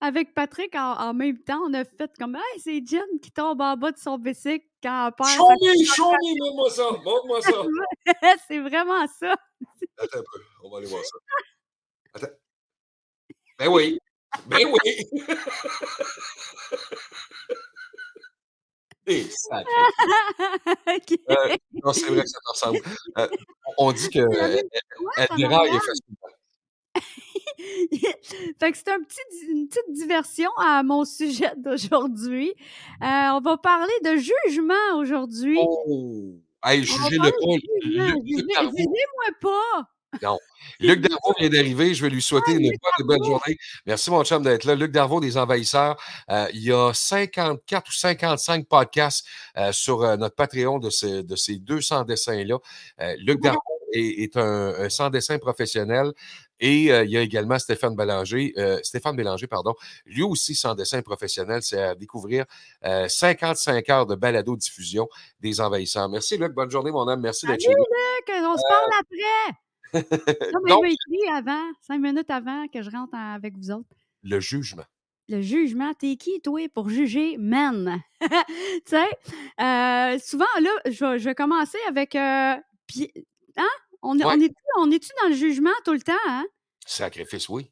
avec 0.00 0.34
Patrick 0.34 0.74
en, 0.74 0.92
en 0.98 1.14
même 1.14 1.38
temps. 1.42 1.60
On 1.66 1.74
a 1.74 1.84
fait 1.84 2.10
comme, 2.18 2.36
hey, 2.36 2.60
c'est 2.60 2.82
Jen 2.86 3.02
qui 3.22 3.30
tombe 3.32 3.60
en 3.60 3.76
bas 3.76 3.92
de 3.92 3.98
son 3.98 4.18
bicycle 4.18 4.66
quand 4.82 5.06
elle 5.08 5.14
perd. 5.14 5.30
sa- 5.30 5.36
Show 5.36 5.48
me, 5.50 5.84
show 5.84 6.10
me, 6.12 6.38
montre-moi 6.44 6.70
ça. 6.70 6.90
Montre-moi 7.04 7.40
ça. 7.42 7.62
c'est 8.48 8.60
vraiment 8.60 9.06
ça. 9.18 9.34
Attends 9.98 10.18
un 10.18 10.22
peu. 10.22 10.40
On 10.64 10.70
va 10.70 10.78
aller 10.78 10.86
voir 10.86 11.02
ça. 11.04 11.16
Attends. 12.14 12.34
Ben 13.58 13.68
oui. 13.68 13.98
Ben 14.46 14.66
oui. 14.70 15.06
Et 19.06 19.26
sacré. 19.30 19.64
Ok. 20.88 21.18
Euh, 21.30 21.56
non, 21.84 21.92
c'est 21.92 22.06
vrai 22.06 22.22
que 22.22 22.28
ça 22.28 22.38
te 22.40 22.48
ressemble. 22.48 22.78
Euh, 23.18 23.28
on 23.78 23.92
dit 23.92 24.08
que 24.08 24.18
euh, 24.18 24.62
elle 25.16 25.26
ça 25.28 25.36
déraille 25.36 25.70
facilement. 25.70 26.26
fait 28.58 28.72
que 28.72 28.78
c'est 28.78 28.88
un 28.88 29.02
petit, 29.02 29.20
une 29.48 29.68
petite 29.68 29.92
diversion 29.92 30.50
à 30.58 30.82
mon 30.82 31.04
sujet 31.04 31.52
d'aujourd'hui. 31.56 32.52
Euh, 33.02 33.30
on 33.34 33.40
va 33.40 33.56
parler 33.56 33.92
de 34.04 34.16
jugement 34.16 34.98
aujourd'hui. 34.98 35.58
Oh! 35.60 36.34
Hey, 36.64 36.82
jugez-le 36.82 37.30
pas. 37.30 38.60
Jugez-moi 38.64 39.30
pas. 39.40 39.95
Non. 40.22 40.38
Luc 40.80 41.00
Darvaux 41.00 41.34
vient 41.38 41.48
d'arriver. 41.48 41.94
Je 41.94 42.02
vais 42.02 42.10
lui 42.10 42.20
souhaiter 42.22 42.52
une 42.52 42.70
bonne, 42.70 43.06
bonne 43.06 43.24
journée. 43.24 43.56
Merci, 43.86 44.10
mon 44.10 44.24
chum, 44.24 44.42
d'être 44.42 44.64
là. 44.64 44.74
Luc 44.74 44.90
Darvaux, 44.90 45.20
des 45.20 45.36
Envahisseurs. 45.38 45.96
Euh, 46.30 46.48
il 46.52 46.62
y 46.64 46.72
a 46.72 46.92
54 46.92 47.88
ou 47.88 47.92
55 47.92 48.66
podcasts 48.66 49.24
euh, 49.56 49.70
sur 49.72 50.02
euh, 50.02 50.16
notre 50.16 50.34
Patreon 50.34 50.78
de, 50.78 50.90
ces- 50.90 51.22
de 51.22 51.36
ces 51.36 51.56
200 51.58 52.04
dessins-là. 52.04 52.58
Luc 53.18 53.40
Darvaux, 53.40 53.60
est, 53.92 54.24
est 54.24 54.36
un, 54.36 54.74
un 54.78 54.88
sans-dessin 54.88 55.38
professionnel. 55.38 56.12
Et 56.58 56.90
euh, 56.90 57.04
il 57.04 57.10
y 57.10 57.18
a 57.18 57.20
également 57.20 57.58
Stéphane 57.58 57.94
Bélanger, 57.94 58.54
euh, 58.56 58.78
Stéphane 58.82 59.14
Bélanger, 59.14 59.46
pardon, 59.46 59.74
lui 60.06 60.22
aussi 60.22 60.54
sans 60.54 60.74
dessin 60.74 61.02
professionnel, 61.02 61.60
c'est 61.62 61.80
à 61.80 61.94
découvrir 61.94 62.46
euh, 62.86 63.06
55 63.08 63.86
heures 63.90 64.06
de 64.06 64.14
balado-diffusion 64.14 65.06
des 65.40 65.60
envahisseurs. 65.60 66.08
Merci 66.08 66.38
Luc, 66.38 66.54
bonne 66.54 66.70
journée 66.70 66.90
mon 66.90 67.06
homme, 67.08 67.20
merci 67.20 67.46
d'être 67.46 67.60
Salut, 67.60 67.74
chez 67.74 67.78
nous. 67.78 68.36
Luc! 68.40 68.46
On 68.50 68.56
se 68.56 68.62
parle 68.70 68.90
après! 68.98 69.58
Comme 70.52 70.62
il 70.66 70.68
Donc, 70.70 70.82
m'a 70.82 70.88
écrit 70.88 71.28
avant, 71.32 71.62
cinq 71.80 71.98
minutes 72.00 72.30
avant 72.30 72.66
que 72.68 72.82
je 72.82 72.90
rentre 72.90 73.14
en- 73.14 73.34
avec 73.34 73.56
vous 73.56 73.70
autres. 73.70 73.88
le 74.22 74.40
jugement. 74.40 74.84
Le 75.28 75.40
jugement, 75.40 75.92
t'es 75.94 76.14
qui, 76.16 76.40
toi, 76.40 76.60
pour 76.72 76.88
juger 76.88 77.36
men? 77.38 78.00
tu 78.20 78.28
sais, 78.84 79.08
euh, 79.60 80.18
souvent, 80.20 80.44
là, 80.60 80.70
je 80.86 81.04
vais, 81.04 81.18
je 81.18 81.24
vais 81.24 81.34
commencer 81.34 81.78
avec. 81.88 82.14
euh, 82.14 82.54
hein? 83.56 83.68
On, 84.02 84.18
est- 84.18 84.24
Ouais. 84.24 84.34
on 84.36 84.40
est-tu 84.40 84.54
on 84.78 84.90
est-tu 84.90 85.08
dans 85.22 85.28
le 85.30 85.34
jugement 85.34 85.70
tout 85.84 85.92
le 85.92 86.00
temps, 86.02 86.12
hein? 86.28 86.44
Sacrifice, 86.86 87.48
oui. 87.48 87.70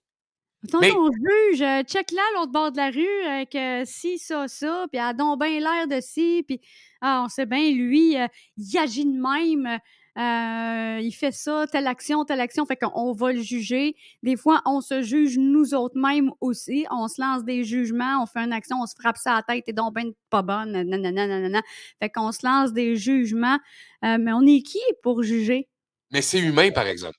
Quand 0.73 0.81
Mais- 0.81 0.93
on 0.97 1.11
juge, 1.13 1.61
euh, 1.63 1.83
check 1.83 2.11
là, 2.11 2.23
l'autre 2.35 2.51
bord 2.51 2.73
de 2.73 2.79
la 2.79 2.91
rue, 2.91 3.23
avec 3.29 3.55
euh, 3.55 3.83
ci, 3.85 4.19
ça, 4.19 4.49
ça, 4.49 4.87
puis 4.91 4.99
elle 4.99 5.05
a 5.09 5.13
donc 5.13 5.39
bien 5.41 5.61
l'air 5.61 5.87
de 5.87 6.01
ci, 6.01 6.43
puis 6.49 6.61
ah, 7.03 7.23
on 7.25 7.29
sait 7.29 7.45
bien, 7.47 7.71
lui, 7.71 8.17
euh, 8.19 8.27
il 8.57 8.79
agit 8.79 9.05
de 9.05 9.13
même, 9.21 9.79
euh, 10.17 11.01
il 11.03 11.13
fait 11.13 11.33
ça, 11.33 11.67
telle 11.67 11.87
action, 11.89 12.25
telle 12.25 12.41
action, 12.41 12.65
fait 12.67 12.77
qu'on 12.77 12.93
on 12.95 13.13
va 13.13 13.33
le 13.33 13.43
juger. 13.43 13.97
Des 14.23 14.37
fois, 14.37 14.63
on 14.65 14.81
se 14.81 15.03
juge 15.03 15.39
nous 15.39 15.75
autres 15.75 15.99
mêmes 15.99 16.31
aussi, 16.41 16.87
on 16.91 17.09
se 17.09 17.21
lance 17.21 17.45
des 17.45 17.65
jugements, 17.65 18.23
on 18.23 18.27
fait 18.27 18.41
une 18.41 18.53
action, 18.53 18.77
on 18.81 18.87
se 18.87 18.95
frappe 18.99 19.17
ça 19.17 19.33
à 19.33 19.37
la 19.37 19.43
tête, 19.43 19.65
et 19.69 19.73
donc 19.73 19.95
ben 19.95 20.13
pas 20.31 20.43
bonne, 20.43 20.71
nanana, 20.71 21.27
nanana. 21.27 21.63
Fait 22.01 22.11
qu'on 22.11 22.31
se 22.31 22.47
lance 22.47 22.73
des 22.73 22.97
jugements, 22.97 23.59
euh, 24.05 24.19
mais 24.21 24.33
on 24.33 24.43
est 24.43 24.63
qui 24.63 24.81
pour 25.03 25.23
juger? 25.23 25.69
Mais 26.13 26.23
c'est 26.23 26.39
humain, 26.39 26.71
par 26.71 26.87
exemple. 26.87 27.17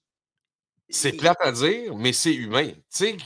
C'est 0.87 1.13
plate 1.13 1.37
à 1.41 1.51
dire, 1.51 1.95
mais 1.97 2.13
c'est 2.13 2.33
humain. 2.33 2.69
Tu 2.69 2.75
sais, 2.89 3.17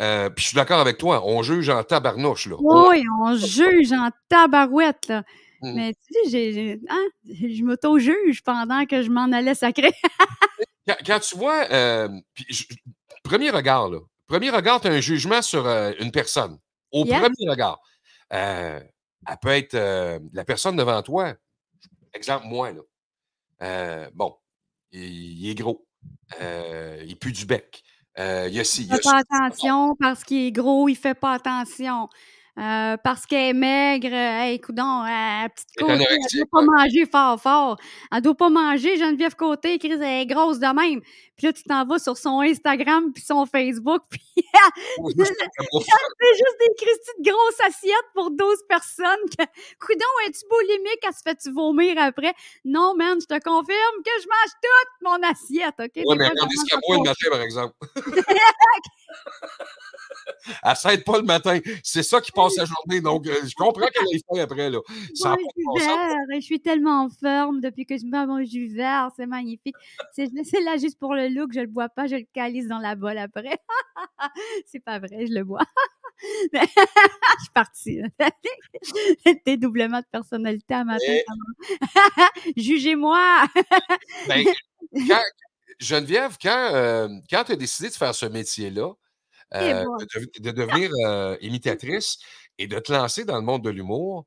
euh, 0.00 0.30
puis 0.30 0.42
je 0.42 0.48
suis 0.48 0.56
d'accord 0.56 0.80
avec 0.80 0.96
toi, 0.96 1.22
on 1.26 1.42
juge 1.42 1.68
en 1.68 1.82
tabarnouche, 1.84 2.46
là. 2.46 2.56
Oui, 2.58 3.04
on 3.20 3.36
juge 3.36 3.92
en 3.92 4.08
tabarouette, 4.28 5.08
là. 5.08 5.22
Mhm. 5.62 5.74
Mais 5.74 5.94
tu 5.94 6.12
sais, 6.12 6.30
j'ai, 6.30 6.52
j'ai- 6.52 6.80
hein, 6.88 7.04
je 7.24 7.62
m'auto-juge 7.64 8.42
pendant 8.42 8.84
que 8.86 9.02
je 9.02 9.10
m'en 9.10 9.30
allais 9.32 9.54
sacrer. 9.54 9.92
Quand, 10.88 10.96
quand 11.06 11.20
tu 11.20 11.36
vois, 11.36 11.64
euh, 11.70 12.08
je- 12.48 12.64
premier 13.22 13.50
regard, 13.50 13.88
là, 13.88 14.00
premier 14.26 14.50
regard, 14.50 14.80
tu 14.80 14.88
as 14.88 14.90
un 14.90 15.00
jugement 15.00 15.40
sur 15.40 15.64
euh, 15.66 15.92
une 16.00 16.10
personne. 16.10 16.58
Au 16.90 17.04
Yes. 17.06 17.20
premier 17.20 17.48
regard, 17.48 17.80
euh, 18.32 18.80
elle 19.28 19.36
peut 19.40 19.50
être 19.50 19.76
la 20.32 20.44
personne 20.44 20.74
devant 20.76 21.00
toi. 21.02 21.34
Exemple, 22.12 22.46
moi, 22.46 22.72
là. 22.72 24.10
Bon, 24.14 24.36
il, 24.90 25.00
il 25.44 25.50
est 25.50 25.54
gros. 25.54 25.86
Il 26.40 27.16
pue 27.20 27.30
du 27.32 27.46
bec. 27.46 27.84
Euh, 28.18 28.48
il 28.50 28.58
a 28.58 28.62
il 28.62 28.86
fait 28.88 29.00
pas 29.02 29.22
attention 29.30 29.96
parce 29.98 30.22
qu'il 30.24 30.46
est 30.46 30.52
gros, 30.52 30.88
il 30.88 30.96
fait 30.96 31.14
pas 31.14 31.32
attention. 31.34 32.08
Euh, 32.58 32.98
parce 33.02 33.24
qu'elle 33.24 33.48
est 33.48 33.54
maigre, 33.54 34.10
euh, 34.12 34.42
hey, 34.42 34.60
coudon, 34.60 35.04
euh, 35.04 35.48
petite 35.48 35.70
côté, 35.78 35.94
elle 35.94 36.18
doit 36.36 36.46
pas 36.52 36.62
manger 36.62 37.06
fort, 37.06 37.40
fort. 37.40 37.78
Elle 38.14 38.20
doit 38.20 38.34
pas 38.34 38.50
manger, 38.50 38.98
Geneviève 38.98 39.34
Côté, 39.36 39.78
Chris, 39.78 39.92
elle 39.92 40.02
est 40.02 40.26
grosse 40.26 40.58
de 40.58 40.66
même. 40.66 41.00
Puis 41.34 41.46
là, 41.46 41.54
tu 41.54 41.62
t'en 41.62 41.86
vas 41.86 41.98
sur 41.98 42.18
son 42.18 42.40
Instagram 42.40 43.10
puis 43.10 43.22
son 43.22 43.46
Facebook, 43.46 44.02
puis 44.10 44.20
elle 44.36 44.44
fait 45.16 46.34
juste 46.34 46.58
des 46.60 46.74
Christy 46.76 47.10
de 47.20 47.24
grosses 47.30 47.60
assiettes 47.66 48.10
pour 48.14 48.30
12 48.30 48.64
personnes. 48.68 49.24
Que, 49.30 49.44
coudon, 49.80 50.04
es-tu 50.26 50.46
boulimique? 50.50 51.00
Elle 51.04 51.14
se 51.14 51.22
fait-tu 51.24 51.50
vomir 51.52 51.96
après? 51.96 52.34
Non, 52.66 52.94
man, 52.94 53.18
je 53.18 53.24
te 53.34 53.40
confirme 53.42 54.02
que 54.04 54.12
je 54.22 54.28
mange 54.28 54.52
toute 54.62 55.00
mon 55.08 55.22
assiette, 55.26 55.80
OK? 55.80 56.02
Ouais, 56.04 56.16
mais 56.16 56.28
pas 56.28 56.44
boit 56.86 56.96
le 56.96 57.02
matin, 57.02 57.30
par 57.30 57.40
exemple. 57.40 57.74
Elle 60.62 60.76
s'aide 60.76 61.04
pas 61.04 61.18
le 61.18 61.24
matin. 61.24 61.58
C'est 61.82 62.02
ça 62.02 62.20
qui 62.20 62.32
passe 62.32 62.41
la 62.56 62.64
journée. 62.64 63.00
Donc, 63.00 63.26
euh, 63.26 63.34
je 63.44 63.54
comprends 63.54 63.86
qu'elle 63.86 64.16
ait 64.16 64.20
faim 64.28 64.42
après. 64.42 64.70
Là. 64.70 64.78
Ça 65.14 65.36
bon 65.36 65.78
je 66.34 66.40
suis 66.40 66.60
tellement 66.60 67.04
en 67.04 67.08
forme 67.08 67.60
depuis 67.60 67.86
que 67.86 67.96
je 67.96 68.04
bois 68.04 68.26
mon 68.26 68.44
jus 68.44 68.68
vert, 68.68 69.10
c'est 69.16 69.26
magnifique. 69.26 69.76
C'est 70.12 70.30
là 70.64 70.76
juste 70.76 70.98
pour 70.98 71.14
le 71.14 71.28
look, 71.28 71.52
je 71.54 71.60
le 71.60 71.66
bois 71.66 71.88
pas, 71.88 72.06
je 72.06 72.16
le 72.16 72.26
calise 72.32 72.68
dans 72.68 72.78
la 72.78 72.94
bolle 72.94 73.18
après. 73.18 73.58
c'est 74.66 74.80
pas 74.80 74.98
vrai, 74.98 75.26
je 75.26 75.32
le 75.32 75.44
bois. 75.44 75.64
Je 76.52 76.58
suis 77.40 77.50
partie. 77.52 78.00
Dédoublement 79.46 79.98
de 79.98 80.06
personnalité 80.12 80.74
à 80.74 80.84
matin. 80.84 81.16
Ça 81.26 81.34
va. 82.16 82.28
Jugez-moi. 82.56 83.44
Ben, 84.28 84.44
quand- 85.08 85.22
Geneviève, 85.80 86.36
quand, 86.40 86.70
euh, 86.74 87.08
quand 87.28 87.42
tu 87.44 87.52
as 87.52 87.56
décidé 87.56 87.88
de 87.88 87.94
faire 87.94 88.14
ce 88.14 88.26
métier-là, 88.26 88.92
euh, 89.54 89.84
bon. 89.84 89.96
de, 89.96 90.06
dev- 90.14 90.40
de 90.40 90.50
devenir 90.50 90.90
euh, 91.06 91.36
imitatrice 91.40 92.18
et 92.58 92.66
de 92.66 92.78
te 92.78 92.92
lancer 92.92 93.24
dans 93.24 93.36
le 93.36 93.42
monde 93.42 93.62
de 93.64 93.70
l'humour, 93.70 94.26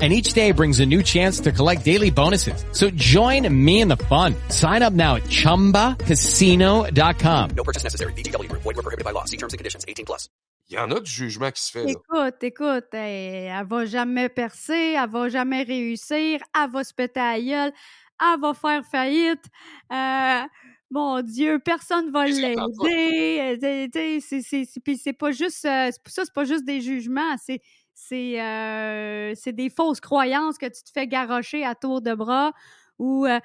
And 0.00 0.12
each 0.12 0.32
day 0.32 0.52
brings 0.52 0.78
a 0.78 0.86
new 0.86 1.02
chance 1.02 1.40
to 1.40 1.50
collect 1.50 1.84
daily 1.84 2.10
bonuses. 2.10 2.64
So 2.72 2.88
join 2.90 3.48
me 3.52 3.80
in 3.80 3.88
the 3.88 3.96
fun. 4.08 4.36
Sign 4.48 4.80
up 4.82 4.92
now 4.92 5.16
at 5.16 5.24
chumbacasino.com. 5.24 7.50
No 7.56 7.64
purchase 7.64 7.82
necessary. 7.82 8.12
VGW 8.12 8.48
Group. 8.48 8.62
Void 8.62 8.76
were 8.76 8.82
prohibited 8.84 9.04
by 9.04 9.10
law. 9.12 9.24
See 9.24 9.36
terms 9.36 9.54
and 9.54 9.58
conditions. 9.58 9.84
18 9.88 10.06
plus. 10.06 10.28
il 10.70 10.74
y 10.74 10.78
en 10.78 10.90
a 10.92 11.00
du 11.00 11.10
jugement 11.10 11.50
qui 11.50 11.62
se 11.62 11.70
fait. 11.72 11.84
Là. 11.84 11.90
Écoute, 11.92 12.42
écoute, 12.42 12.92
hey, 12.92 13.46
elle 13.46 13.66
va 13.66 13.86
jamais 13.86 14.28
percer, 14.28 14.96
elle 15.02 15.08
va 15.08 15.30
jamais 15.30 15.62
réussir, 15.62 16.40
elle 16.54 16.70
va 16.70 16.84
se 16.84 16.92
péter 16.92 17.20
à 17.20 17.38
la 17.38 17.42
gueule, 17.42 17.72
elle 18.20 18.38
va 18.40 18.52
faire 18.52 18.84
faillite. 18.84 19.44
Euh, 19.90 20.42
mon 20.90 21.22
Dieu, 21.22 21.58
personne 21.64 22.10
va 22.12 22.26
l'aider. 22.26 23.38
euh, 23.40 23.56
tu 23.56 23.90
sais, 23.92 24.20
c'est- 24.20 24.42
c'est- 24.42 24.64
c'est- 24.66 24.80
Puis 24.80 24.98
c'est 24.98 25.14
pas 25.14 25.30
juste 25.32 25.64
euh, 25.64 25.90
ça, 26.06 26.24
c'est 26.26 26.34
pas 26.34 26.44
juste 26.44 26.66
des 26.66 26.82
jugements, 26.82 27.34
c'est 27.42 27.62
c'est 28.00 28.40
euh, 28.40 29.32
c'est 29.34 29.52
des 29.52 29.70
fausses 29.70 30.00
croyances 30.00 30.56
que 30.56 30.66
tu 30.66 30.84
te 30.84 30.90
fais 30.92 31.08
garrocher 31.08 31.64
à 31.64 31.74
tour 31.74 32.00
de 32.00 32.14
bras 32.14 32.52
ou 32.98 33.26
euh, 33.26 33.40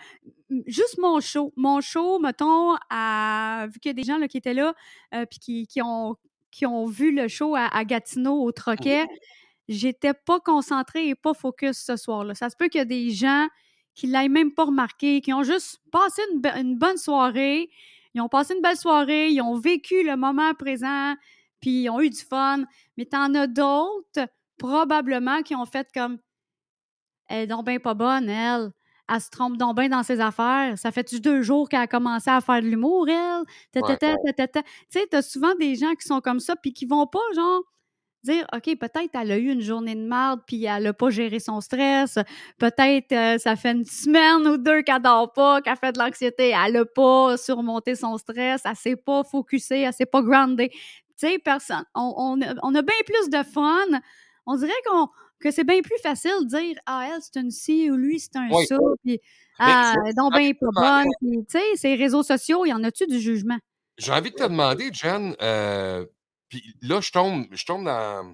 juste 0.68 1.00
mon 1.00 1.20
show. 1.20 1.52
Mon 1.56 1.82
show, 1.82 2.20
mettons, 2.20 2.76
à, 2.90 3.66
vu 3.72 3.80
qu'il 3.80 3.90
y 3.90 3.92
a 3.92 3.94
des 3.94 4.04
gens 4.04 4.18
là, 4.18 4.28
qui 4.28 4.38
étaient 4.38 4.54
là 4.54 4.74
euh, 5.16 5.26
puis 5.26 5.40
qui, 5.40 5.68
qui 5.68 5.82
ont 5.82 6.16
qui 6.52 6.68
ont 6.68 6.86
vu 6.86 7.12
le 7.12 7.28
show 7.28 7.56
à, 7.56 7.66
à 7.66 7.84
Gatineau 7.84 8.44
au 8.44 8.52
Troquet, 8.52 9.08
j'étais 9.68 10.14
pas 10.14 10.40
concentrée 10.40 11.10
et 11.10 11.16
pas 11.16 11.34
focus 11.34 11.78
ce 11.78 11.96
soir-là. 11.96 12.36
Ça 12.36 12.52
se 12.52 12.56
peut 12.56 12.68
qu'il 12.68 12.78
y 12.78 12.82
a 12.84 12.86
des 12.86 13.10
gens 13.10 13.48
qui 13.96 14.06
l'aient 14.06 14.30
même 14.30 14.54
pas 14.54 14.66
remarqué, 14.66 15.22
qui 15.22 15.34
ont 15.34 15.44
juste 15.44 15.80
passé 15.92 16.22
une, 16.32 16.42
une 16.60 16.78
bonne 16.78 16.98
soirée, 16.98 17.72
ils 18.14 18.22
ont 18.22 18.30
passé 18.30 18.54
une 18.54 18.62
belle 18.62 18.78
soirée, 18.78 19.30
ils 19.30 19.42
ont 19.42 19.58
vécu 19.58 20.04
le 20.04 20.16
moment 20.16 20.54
présent, 20.54 21.16
puis 21.60 21.84
ils 21.84 21.90
ont 21.90 22.02
eu 22.02 22.12
du 22.12 22.22
fun. 22.22 22.66
Mais 22.98 23.06
t'en 23.06 23.34
as 23.34 23.48
d'autres, 23.48 24.28
probablement, 24.64 25.42
qui 25.44 25.56
ont 25.56 25.66
fait 25.66 25.88
comme 25.94 26.20
Elle 27.28 27.42
est 27.42 27.48
donc 27.48 27.66
ben 27.66 27.80
pas 27.80 27.94
bonne, 27.94 28.30
elle. 28.30 28.72
Elle 29.10 29.20
se 29.20 29.30
trompe 29.30 29.58
donc 29.58 29.76
bien 29.76 29.90
dans 29.90 30.04
ses 30.04 30.22
affaires. 30.22 30.78
Ça 30.78 30.92
fait-tu 30.92 31.20
deux 31.20 31.42
jours 31.42 31.68
qu'elle 31.68 31.82
a 31.82 31.88
commencé 31.88 32.30
à 32.30 32.40
faire 32.40 32.62
de 32.62 32.68
l'humour, 32.68 33.08
elle? 33.10 33.44
Tu 33.74 33.82
sais, 34.90 35.08
t'as 35.10 35.22
souvent 35.22 35.54
des 35.56 35.76
gens 35.76 35.94
qui 35.96 36.08
sont 36.08 36.22
comme 36.22 36.40
ça, 36.40 36.56
puis 36.56 36.72
qui 36.74 36.86
vont 36.86 37.06
pas, 37.06 37.20
genre, 37.36 37.64
dire, 38.24 38.46
OK, 38.56 38.78
peut-être 38.80 39.10
elle 39.14 39.32
a 39.34 39.38
eu 39.38 39.52
une 39.52 39.62
journée 39.62 39.96
de 39.96 40.08
merde, 40.08 40.40
puis 40.48 40.64
elle 40.64 40.88
a 40.88 40.94
pas 40.94 41.10
géré 41.10 41.40
son 41.40 41.60
stress. 41.60 42.18
Peut-être 42.58 43.12
euh, 43.12 43.38
ça 43.38 43.58
fait 43.58 43.72
une 43.74 43.84
semaine 43.84 44.48
ou 44.48 44.58
deux 44.58 44.82
qu'elle 44.84 45.02
dort 45.02 45.34
pas, 45.34 45.62
qu'elle 45.62 45.76
fait 45.76 45.92
de 45.92 46.00
l'anxiété. 46.00 46.54
Elle 46.66 46.78
a 46.78 46.86
pas 46.86 47.36
surmonté 47.36 47.96
son 47.96 48.18
stress. 48.18 48.62
Elle 48.64 48.76
s'est 48.78 48.96
pas 48.96 49.24
focusée, 49.26 49.82
elle 49.82 49.94
s'est 49.94 50.06
pas 50.06 50.22
groundée. 50.22 50.70
Tu 50.70 51.28
sais, 51.28 51.40
personne. 51.40 51.84
On, 51.94 52.14
on 52.18 52.42
a, 52.42 52.54
on 52.64 52.74
a 52.74 52.82
bien 52.82 52.96
plus 53.06 53.30
de 53.30 53.44
fun. 53.44 54.00
On 54.46 54.56
dirait 54.58 54.72
qu'on 54.86 55.08
que 55.40 55.52
c'est 55.52 55.64
bien 55.66 55.82
plus 55.82 55.98
facile 56.02 56.32
de 56.44 56.48
dire 56.48 56.78
Ah, 56.86 57.10
elle, 57.14 57.22
c'est 57.22 57.40
une 57.40 57.52
ci 57.52 57.90
ou 57.92 57.96
lui, 57.98 58.20
c'est 58.20 58.36
un 58.38 58.50
Oui. 58.52 58.66
ça. 58.66 58.78
Puis, 59.04 59.20
ah, 59.60 59.94
elle 60.06 60.16
donc 60.16 60.34
bien 60.36 60.52
pas 60.54 60.68
bonne. 61.04 61.12
Puis, 61.22 61.46
tu 61.50 61.60
sais, 61.60 61.76
ces 61.76 61.96
réseaux 61.96 62.24
sociaux, 62.24 62.66
y 62.66 62.74
en 62.74 62.84
a-tu 62.84 63.06
du 63.08 63.20
jugement? 63.20 63.58
J'ai 63.98 64.12
envie 64.12 64.32
de 64.32 64.36
te 64.36 64.44
demander, 64.44 64.92
Jen, 64.94 65.36
euh, 65.42 66.06
puis 66.50 66.76
là, 66.82 67.00
je 67.02 67.12
tombe, 67.12 67.46
je 67.52 67.66
tombe 67.66 67.86
dans. 67.86 68.34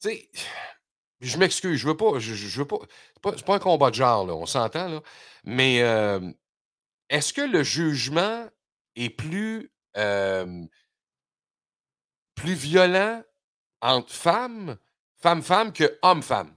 Tu 0.00 0.10
sais, 0.10 0.30
je 1.20 1.38
m'excuse, 1.38 1.78
je 1.78 1.86
veux 1.88 1.96
pas. 1.96 2.18
Je, 2.18 2.34
je 2.34 2.58
veux 2.60 2.66
pas. 2.66 2.78
C'est 3.14 3.22
pas, 3.22 3.32
pas 3.32 3.54
un 3.56 3.58
combat 3.58 3.90
de 3.90 3.94
genre, 3.96 4.26
là, 4.26 4.34
on 4.34 4.46
s'entend, 4.46 4.88
là. 4.88 5.00
Mais 5.44 5.82
euh, 5.82 6.20
est-ce 7.10 7.32
que 7.32 7.42
le 7.42 7.62
jugement 7.62 8.46
est 8.96 9.10
plus. 9.10 9.72
euh, 9.96 10.64
plus 12.34 12.54
violent 12.54 13.22
entre 13.80 14.12
femmes, 14.12 14.76
femmes-femmes, 15.16 15.72
que 15.72 15.98
hommes-femmes? 16.02 16.52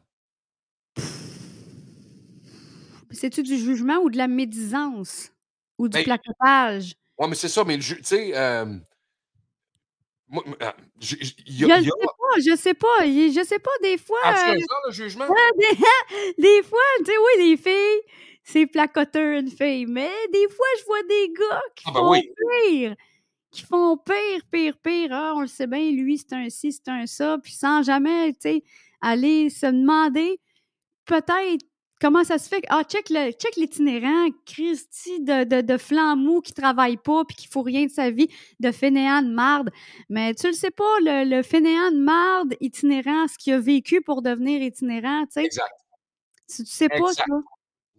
C'est-tu 3.12 3.44
du 3.44 3.58
jugement 3.58 3.98
ou 3.98 4.10
de 4.10 4.18
la 4.18 4.28
médisance? 4.28 5.32
Ou 5.78 5.88
du 5.90 5.98
Ben, 5.98 6.04
placotage? 6.04 6.94
Ouais, 7.18 7.28
mais 7.28 7.36
c'est 7.36 7.50
ça, 7.50 7.64
mais 7.64 7.78
tu 7.80 7.98
sais. 8.04 8.32
euh, 8.38 8.66
ah, 10.62 10.76
y 11.02 11.04
Je 11.04 11.16
a- 11.66 11.68
y 11.68 11.68
a- 11.68 11.82
sais 11.82 11.90
pas, 12.00 12.40
je 12.40 12.56
sais 12.56 12.74
pas. 12.74 13.06
Je 13.06 13.44
sais 13.46 13.60
pas, 13.60 13.72
des 13.82 13.98
fois. 13.98 14.18
As-tu 14.26 14.50
euh, 14.50 14.54
raison, 14.54 14.76
le 14.88 14.92
jugement? 14.92 15.28
ouais, 15.28 15.36
des, 16.38 16.42
des 16.42 16.64
fois, 16.64 16.80
tu 17.00 17.06
sais, 17.06 17.18
oui, 17.18 17.50
les 17.50 17.58
filles, 17.58 18.02
c'est 18.44 18.66
placoteur 18.68 19.40
une 19.40 19.50
fille. 19.52 19.86
Mais 19.88 20.12
des 20.32 20.48
fois, 20.50 20.66
je 20.80 20.86
vois 20.86 21.04
des 21.04 21.34
gars 21.38 21.62
qui 21.76 21.84
Ah, 21.88 21.92
ben 21.94 22.00
font 22.00 22.10
oui. 22.12 22.32
pire. 22.68 22.96
Qui 23.52 23.64
font 23.64 23.98
pire, 23.98 24.42
pire, 24.52 24.78
pire. 24.82 25.10
Ah, 25.12 25.34
on 25.36 25.42
le 25.42 25.48
sait 25.48 25.68
bien, 25.68 25.92
lui, 25.92 26.18
c'est 26.18 26.34
un 26.34 26.50
ci, 26.50 26.72
c'est 26.72 26.88
un 26.90 27.06
ça. 27.06 27.38
Puis 27.44 27.54
sans 27.54 27.84
jamais, 27.84 28.32
tu 28.34 28.40
sais, 28.42 28.64
aller 29.02 29.50
se 29.50 29.66
demander 29.66 30.40
peut-être 31.06 31.66
comment 32.00 32.24
ça 32.24 32.38
se 32.38 32.48
fait. 32.48 32.64
Ah, 32.70 32.84
check 32.84 33.10
le- 33.10 33.32
check 33.32 33.56
l'itinérant, 33.58 34.30
Christy 34.46 35.20
de, 35.20 35.44
de, 35.44 35.62
de 35.62 35.78
flanc 35.78 36.16
mou 36.16 36.42
qui 36.42 36.54
travaille 36.54 36.98
pas 36.98 37.26
puis 37.26 37.36
qui 37.36 37.48
fout 37.48 37.66
rien 37.66 37.86
de 37.86 37.92
sa 37.92 38.10
vie, 38.10 38.28
de 38.60 38.72
fainéant 38.72 39.22
de 39.22 39.30
marde. 39.30 39.70
Mais 40.10 40.34
tu 40.34 40.48
le 40.48 40.54
sais 40.54 40.72
pas, 40.72 40.98
le, 41.02 41.30
le 41.30 41.44
fainéant 41.44 41.92
de 41.92 41.98
marde 42.00 42.56
itinérant, 42.62 43.28
ce 43.28 43.38
qu'il 43.38 43.54
a 43.54 43.60
vécu 43.60 44.02
pour 44.02 44.22
devenir 44.22 44.62
itinérant, 44.62 45.26
tu 45.26 45.34
sais. 45.34 45.46
Exact. 45.46 45.76
Tu, 46.50 46.64
tu 46.64 46.72
sais 46.72 46.90
pas 46.90 47.14
ça. 47.14 47.24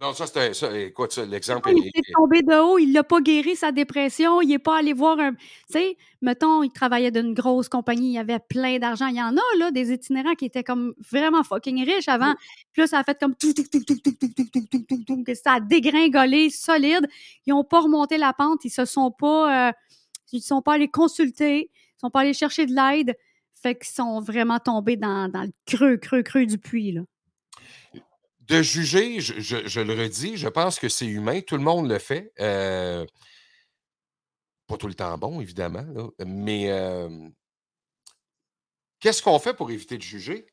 Non, 0.03 0.13
ça, 0.15 0.27
c'est 0.27 0.53
ça. 0.53 0.77
Écoute, 0.77 1.17
l'exemple 1.17 1.71
Il 1.77 1.87
est. 1.87 1.91
est 1.97 2.13
tombé 2.13 2.43
de 2.43 2.55
haut, 2.61 2.77
il 2.77 2.93
l'a 2.93 3.05
pas 3.05 3.21
guéri 3.21 3.55
sa 3.55 3.71
dépression, 3.71 4.41
il 4.43 4.53
est 4.53 4.59
pas 4.59 4.79
allé 4.79 4.93
voir 4.93 5.21
un. 5.21 5.33
Tu 5.35 5.39
sais, 5.69 5.97
mettons, 6.21 6.65
il 6.65 6.73
travaillait 6.73 7.13
d'une 7.13 7.35
grosse 7.35 7.69
compagnie, 7.69 8.15
il 8.15 8.19
avait 8.19 8.41
plein 8.41 8.81
d'argent. 8.81 9.07
Il 9.07 9.15
y 9.15 9.23
en 9.23 9.37
a, 9.37 9.59
là, 9.59 9.71
des 9.71 9.93
itinérants 9.93 10.35
qui 10.35 10.47
étaient 10.47 10.65
comme 10.65 10.93
vraiment 11.13 11.45
fucking 11.45 11.85
riches 11.85 12.09
avant. 12.09 12.35
Puis 12.73 12.83
là, 12.83 12.87
ça 12.89 12.99
a 12.99 13.05
fait 13.05 13.17
comme 13.21 13.37
tout, 13.37 13.55
tout, 13.55 13.63
tout, 13.63 13.85
tout, 13.85 13.95
tout, 13.97 14.13
tout, 14.15 14.29
tout, 14.29 14.45
tout, 14.51 14.67
tout, 14.69 14.85
tout, 14.89 15.05
tout, 15.07 15.25
que 15.25 15.35
ça 15.35 15.53
a 15.53 15.61
dégringolé 15.61 16.51
solide. 16.51 17.07
Ils 17.47 17.53
ont 17.53 17.63
pas 17.65 17.81
remonté 17.83 18.19
la 18.19 18.33
pente, 18.33 18.65
ils 18.65 18.71
se 18.71 18.85
sont 18.85 19.13
pas. 19.13 19.69
euh, 19.69 19.73
ils 20.33 20.41
sont 20.43 20.63
pas 20.63 20.75
allés 20.75 20.89
consulter, 20.89 21.71
ils 21.73 22.01
sont 22.01 22.11
pas 22.11 22.21
allés 22.23 22.33
chercher 22.35 22.67
de 22.67 22.73
l'aide. 22.75 23.15
Fait 23.55 23.77
qu'ils 23.77 23.95
sont 23.95 24.21
vraiment 24.21 24.59
tombés 24.59 24.97
dans, 24.97 25.29
dans 25.31 25.43
le 25.43 25.53
creux, 25.67 25.97
creux, 25.97 26.23
creux 26.23 26.47
du 26.47 26.59
puits, 26.59 26.91
là. 26.91 27.03
De 28.53 28.63
juger, 28.63 29.21
je, 29.21 29.41
je- 29.41 29.67
je 29.67 29.81
le 29.81 29.95
redis, 29.95 30.37
je 30.37 30.49
pense 30.49 30.79
que 30.79 30.89
c'est 30.89 31.07
humain. 31.07 31.41
Tout 31.41 31.57
le 31.57 31.63
monde 31.63 31.89
le 31.89 31.99
fait. 31.99 32.33
euh, 32.41 33.05
pas 34.67 34.77
tout 34.77 34.87
le 34.89 34.95
temps 34.95 35.17
bon, 35.19 35.41
évidemment. 35.41 35.85
là, 35.95 36.09
mais 36.27 36.71
euh, 36.71 37.09
qu'est-ce 39.01 39.23
qu'on 39.23 39.39
fait 39.39 39.55
pour 39.55 39.71
éviter 39.71 39.97
de 39.97 40.03
juger? 40.03 40.47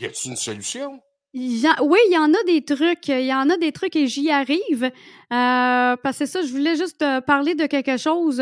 Y 0.00 0.06
a-t-il 0.06 0.30
une 0.30 0.36
solution? 0.36 1.00
Il 1.34 1.56
y 1.58 1.66
a- 1.66 1.82
oui, 1.82 1.98
il 2.08 2.12
y 2.14 2.18
en 2.18 2.32
a 2.32 2.42
des 2.44 2.64
trucs. 2.64 3.08
Il 3.08 3.24
y 3.24 3.34
en 3.34 3.48
a 3.50 3.56
des 3.56 3.72
trucs 3.72 3.96
et 3.96 4.06
j'y 4.06 4.30
arrive. 4.30 4.84
Euh, 4.84 5.96
parce 5.96 6.18
que 6.18 6.26
ça, 6.26 6.42
je 6.42 6.48
voulais 6.48 6.76
juste 6.76 6.98
te 6.98 7.20
parler 7.20 7.54
de 7.54 7.66
quelque 7.66 7.96
chose 7.96 8.40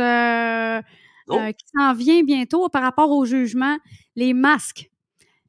Oh. 1.32 1.36
qui 1.56 1.64
s'en 1.76 1.94
vient 1.94 2.22
bientôt 2.24 2.68
par 2.68 2.82
rapport 2.82 3.10
au 3.10 3.24
jugement. 3.24 3.78
Les 4.16 4.34
masques. 4.34 4.89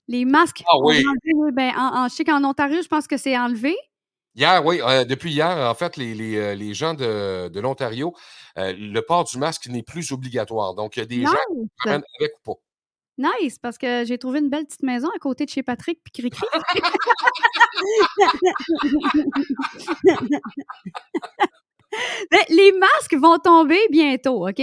Les 0.07 0.25
masques. 0.25 0.63
Ah 0.67 0.77
oui. 0.81 1.03
ben, 1.53 1.71
en, 1.77 2.03
en- 2.03 2.07
je 2.07 2.15
sais 2.15 2.23
qu'en 2.23 2.43
Ontario, 2.43 2.81
je 2.81 2.87
pense 2.87 3.07
que 3.07 3.17
c'est 3.17 3.37
enlevé. 3.37 3.75
Hier, 4.35 4.65
oui, 4.65 4.79
euh, 4.81 5.03
depuis 5.03 5.31
hier, 5.31 5.57
en 5.69 5.73
fait, 5.75 5.97
les, 5.97 6.13
les, 6.13 6.37
euh, 6.37 6.55
les 6.55 6.73
gens 6.73 6.93
de, 6.93 7.49
de 7.49 7.59
l'Ontario, 7.59 8.13
euh, 8.57 8.73
le 8.77 9.01
port 9.01 9.25
du 9.25 9.37
masque 9.37 9.67
n'est 9.67 9.83
plus 9.83 10.11
obligatoire. 10.13 10.73
Donc, 10.73 10.95
il 10.95 10.99
y 10.99 11.03
a 11.03 11.05
des 11.05 11.23
gens 11.23 11.33
qui 11.83 11.89
avec 11.89 12.31
ou 12.45 12.53
pas. 12.53 12.59
Nice, 13.17 13.59
parce 13.59 13.77
que 13.77 14.05
j'ai 14.05 14.17
trouvé 14.17 14.39
une 14.39 14.49
belle 14.49 14.65
petite 14.65 14.83
maison 14.83 15.09
à 15.13 15.19
côté 15.19 15.45
de 15.45 15.49
chez 15.49 15.63
Patrick 15.63 15.99
puis 16.03 16.11
Cricri. 16.13 16.41
Ben, 22.31 22.39
les 22.49 22.71
masques 22.71 23.15
vont 23.15 23.37
tomber 23.37 23.79
bientôt, 23.89 24.47
OK? 24.47 24.61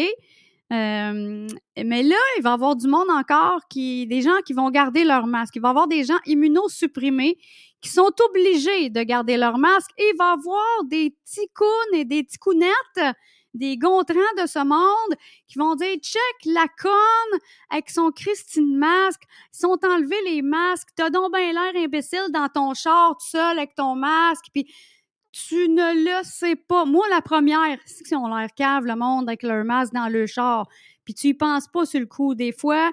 Euh, 0.70 1.46
mais 1.82 2.02
là, 2.02 2.16
il 2.36 2.42
va 2.42 2.50
y 2.50 2.52
avoir 2.52 2.76
du 2.76 2.88
monde 2.88 3.08
encore 3.10 3.60
qui. 3.68 4.06
des 4.06 4.20
gens 4.20 4.38
qui 4.44 4.52
vont 4.52 4.70
garder 4.70 5.04
leur 5.04 5.26
masque. 5.26 5.56
Il 5.56 5.62
va 5.62 5.68
y 5.68 5.70
avoir 5.70 5.88
des 5.88 6.04
gens 6.04 6.18
immunosupprimés 6.26 7.38
qui 7.80 7.90
sont 7.90 8.10
obligés 8.28 8.90
de 8.90 9.02
garder 9.02 9.36
leur 9.36 9.56
masque 9.58 9.90
et 9.98 10.10
il 10.12 10.16
va 10.18 10.30
y 10.30 10.32
avoir 10.32 10.84
des 10.84 11.10
petits 11.10 11.48
counes 11.54 11.94
et 11.94 12.04
des 12.04 12.24
petits 12.24 12.38
counettes, 12.38 13.16
des 13.54 13.78
gontrants 13.78 14.34
de 14.40 14.46
ce 14.46 14.62
monde 14.64 15.16
qui 15.46 15.58
vont 15.58 15.74
dire 15.74 15.96
check 16.02 16.44
la 16.44 16.66
conne 16.80 17.40
avec 17.70 17.88
son 17.88 18.10
Christine 18.10 18.76
masque. 18.76 19.22
Ils 19.54 19.58
sont 19.58 19.78
enlevés 19.84 20.22
les 20.26 20.42
masques. 20.42 20.88
T'as 20.96 21.08
donc 21.08 21.32
bien 21.34 21.52
l'air 21.52 21.82
imbécile 21.82 22.26
dans 22.30 22.48
ton 22.48 22.74
char 22.74 23.16
tout 23.16 23.26
seul 23.26 23.58
avec 23.58 23.74
ton 23.74 23.94
masque. 23.94 24.46
Tu 25.32 25.68
ne 25.68 25.94
le 25.94 26.24
sais 26.24 26.56
pas. 26.56 26.84
Moi, 26.84 27.06
la 27.10 27.20
première, 27.20 27.78
c'est 27.84 28.04
qu'ils 28.04 28.16
ont 28.16 28.34
l'air 28.34 28.48
cave, 28.54 28.84
le 28.86 28.96
monde, 28.96 29.28
avec 29.28 29.42
leur 29.42 29.64
masque 29.64 29.92
dans 29.92 30.08
le 30.08 30.26
char. 30.26 30.68
Puis 31.04 31.14
tu 31.14 31.28
y 31.28 31.34
penses 31.34 31.68
pas 31.68 31.86
sur 31.86 32.00
le 32.00 32.06
coup. 32.06 32.34
Des 32.34 32.52
fois, 32.52 32.90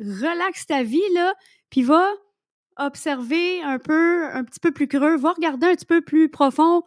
relaxe 0.00 0.66
ta 0.66 0.82
vie, 0.82 1.02
là, 1.14 1.34
puis 1.68 1.82
va 1.82 2.10
observer 2.76 3.62
un 3.62 3.78
peu, 3.78 4.24
un 4.32 4.44
petit 4.44 4.60
peu 4.60 4.72
plus 4.72 4.88
creux, 4.88 5.16
va 5.16 5.32
regarder 5.32 5.66
un 5.66 5.74
petit 5.74 5.86
peu 5.86 6.00
plus 6.00 6.28
profond. 6.28 6.82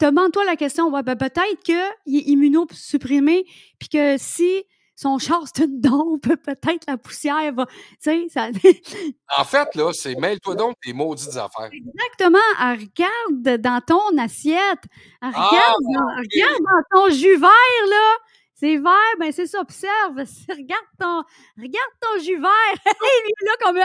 Demande-toi 0.00 0.44
la 0.44 0.56
question, 0.56 0.90
ben, 0.90 1.16
peut-être 1.16 1.62
qu'il 1.62 2.16
est 2.16 2.28
immunosupprimé, 2.28 3.44
puis 3.78 3.88
que 3.88 4.16
si 4.18 4.64
son 4.96 5.18
char, 5.18 5.42
c'est 5.44 5.64
une 5.64 5.80
dompe, 5.80 6.26
peut-être 6.26 6.84
la 6.88 6.96
poussière 6.96 7.52
va... 7.52 7.66
Tu 7.66 7.74
sais, 8.00 8.26
ça... 8.30 8.48
En 9.38 9.44
fait, 9.44 9.74
là, 9.74 9.92
c'est 9.92 10.14
mêle-toi 10.16 10.54
donc 10.54 10.74
tes 10.82 10.94
maudites 10.94 11.36
affaires. 11.36 11.70
Exactement. 11.70 12.38
Elle 12.60 12.80
regarde 12.80 13.60
dans 13.60 13.80
ton 13.86 14.18
assiette. 14.18 14.84
Elle 15.22 15.32
Ah, 15.34 15.48
regarde, 15.48 15.82
dans, 15.92 16.16
regarde 16.16 16.62
dans 16.62 16.98
ton 16.98 17.10
jus 17.14 17.36
vert, 17.36 17.86
là. 17.90 18.16
C'est 18.58 18.78
vert, 18.78 19.16
ben 19.20 19.30
c'est 19.32 19.46
ça, 19.46 19.60
observe. 19.60 20.16
Regarde 20.48 20.86
ton, 20.98 21.22
regarde 21.58 21.92
ton 22.00 22.24
jus 22.24 22.40
vert. 22.40 22.74
Et 22.86 23.22
lui, 23.22 23.32
là, 23.44 23.52
comme... 23.60 23.76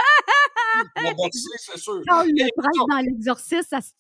On 0.96 1.02
va 1.02 1.30
c'est 1.32 1.78
sûr. 1.78 2.02
Quand 2.08 2.24
le 2.24 2.50
prêtre 2.56 3.26
dans 3.26 3.36
ça 3.36 3.82
se... 3.82 3.92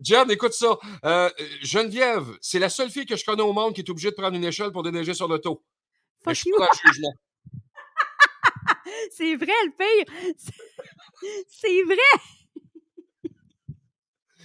Jen, 0.00 0.30
écoute 0.30 0.54
ça. 0.54 0.78
Euh, 1.04 1.28
Geneviève, 1.60 2.24
c'est 2.40 2.58
la 2.58 2.70
seule 2.70 2.88
fille 2.88 3.04
que 3.04 3.16
je 3.16 3.24
connais 3.26 3.42
au 3.42 3.52
monde 3.52 3.74
qui 3.74 3.82
est 3.82 3.90
obligée 3.90 4.10
de 4.10 4.14
prendre 4.14 4.34
une 4.34 4.44
échelle 4.44 4.72
pour 4.72 4.82
déneiger 4.82 5.12
sur 5.12 5.28
l'auto. 5.28 5.62
Je 6.28 6.34
suis 6.34 6.50
dans 6.50 6.64
le 6.64 6.92
jugement. 6.92 7.14
C'est 9.10 9.36
vrai, 9.36 9.52
le 9.64 9.72
pire. 9.76 10.14
C'est- 11.48 11.82
vrai. 11.84 11.96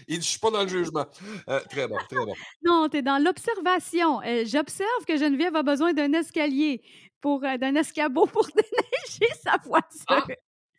Il 0.08 0.20
dit, 0.20 0.26
je 0.26 0.30
suis 0.32 0.40
pas 0.40 0.52
dans 0.52 0.62
le 0.64 0.70
jugement. 0.70 1.06
Euh, 1.50 1.60
très 1.70 1.88
bon, 1.88 1.98
très 2.10 2.26
bon. 2.26 2.34
Non, 2.64 2.88
tu 2.90 2.98
es 2.98 3.02
dans 3.02 3.22
l'observation. 3.22 4.22
Euh, 4.22 4.46
J'observe 4.46 5.06
que 5.06 5.18
Geneviève 5.18 5.56
a 5.56 5.64
besoin 5.64 5.94
d'un 5.94 6.14
escalier, 6.14 6.82
pour 7.20 7.44
euh, 7.44 7.58
d'un 7.58 7.76
escabeau 7.76 8.26
pour 8.34 8.48
déneiger 8.48 9.34
sa 9.44 9.58
voiture. 9.58 10.28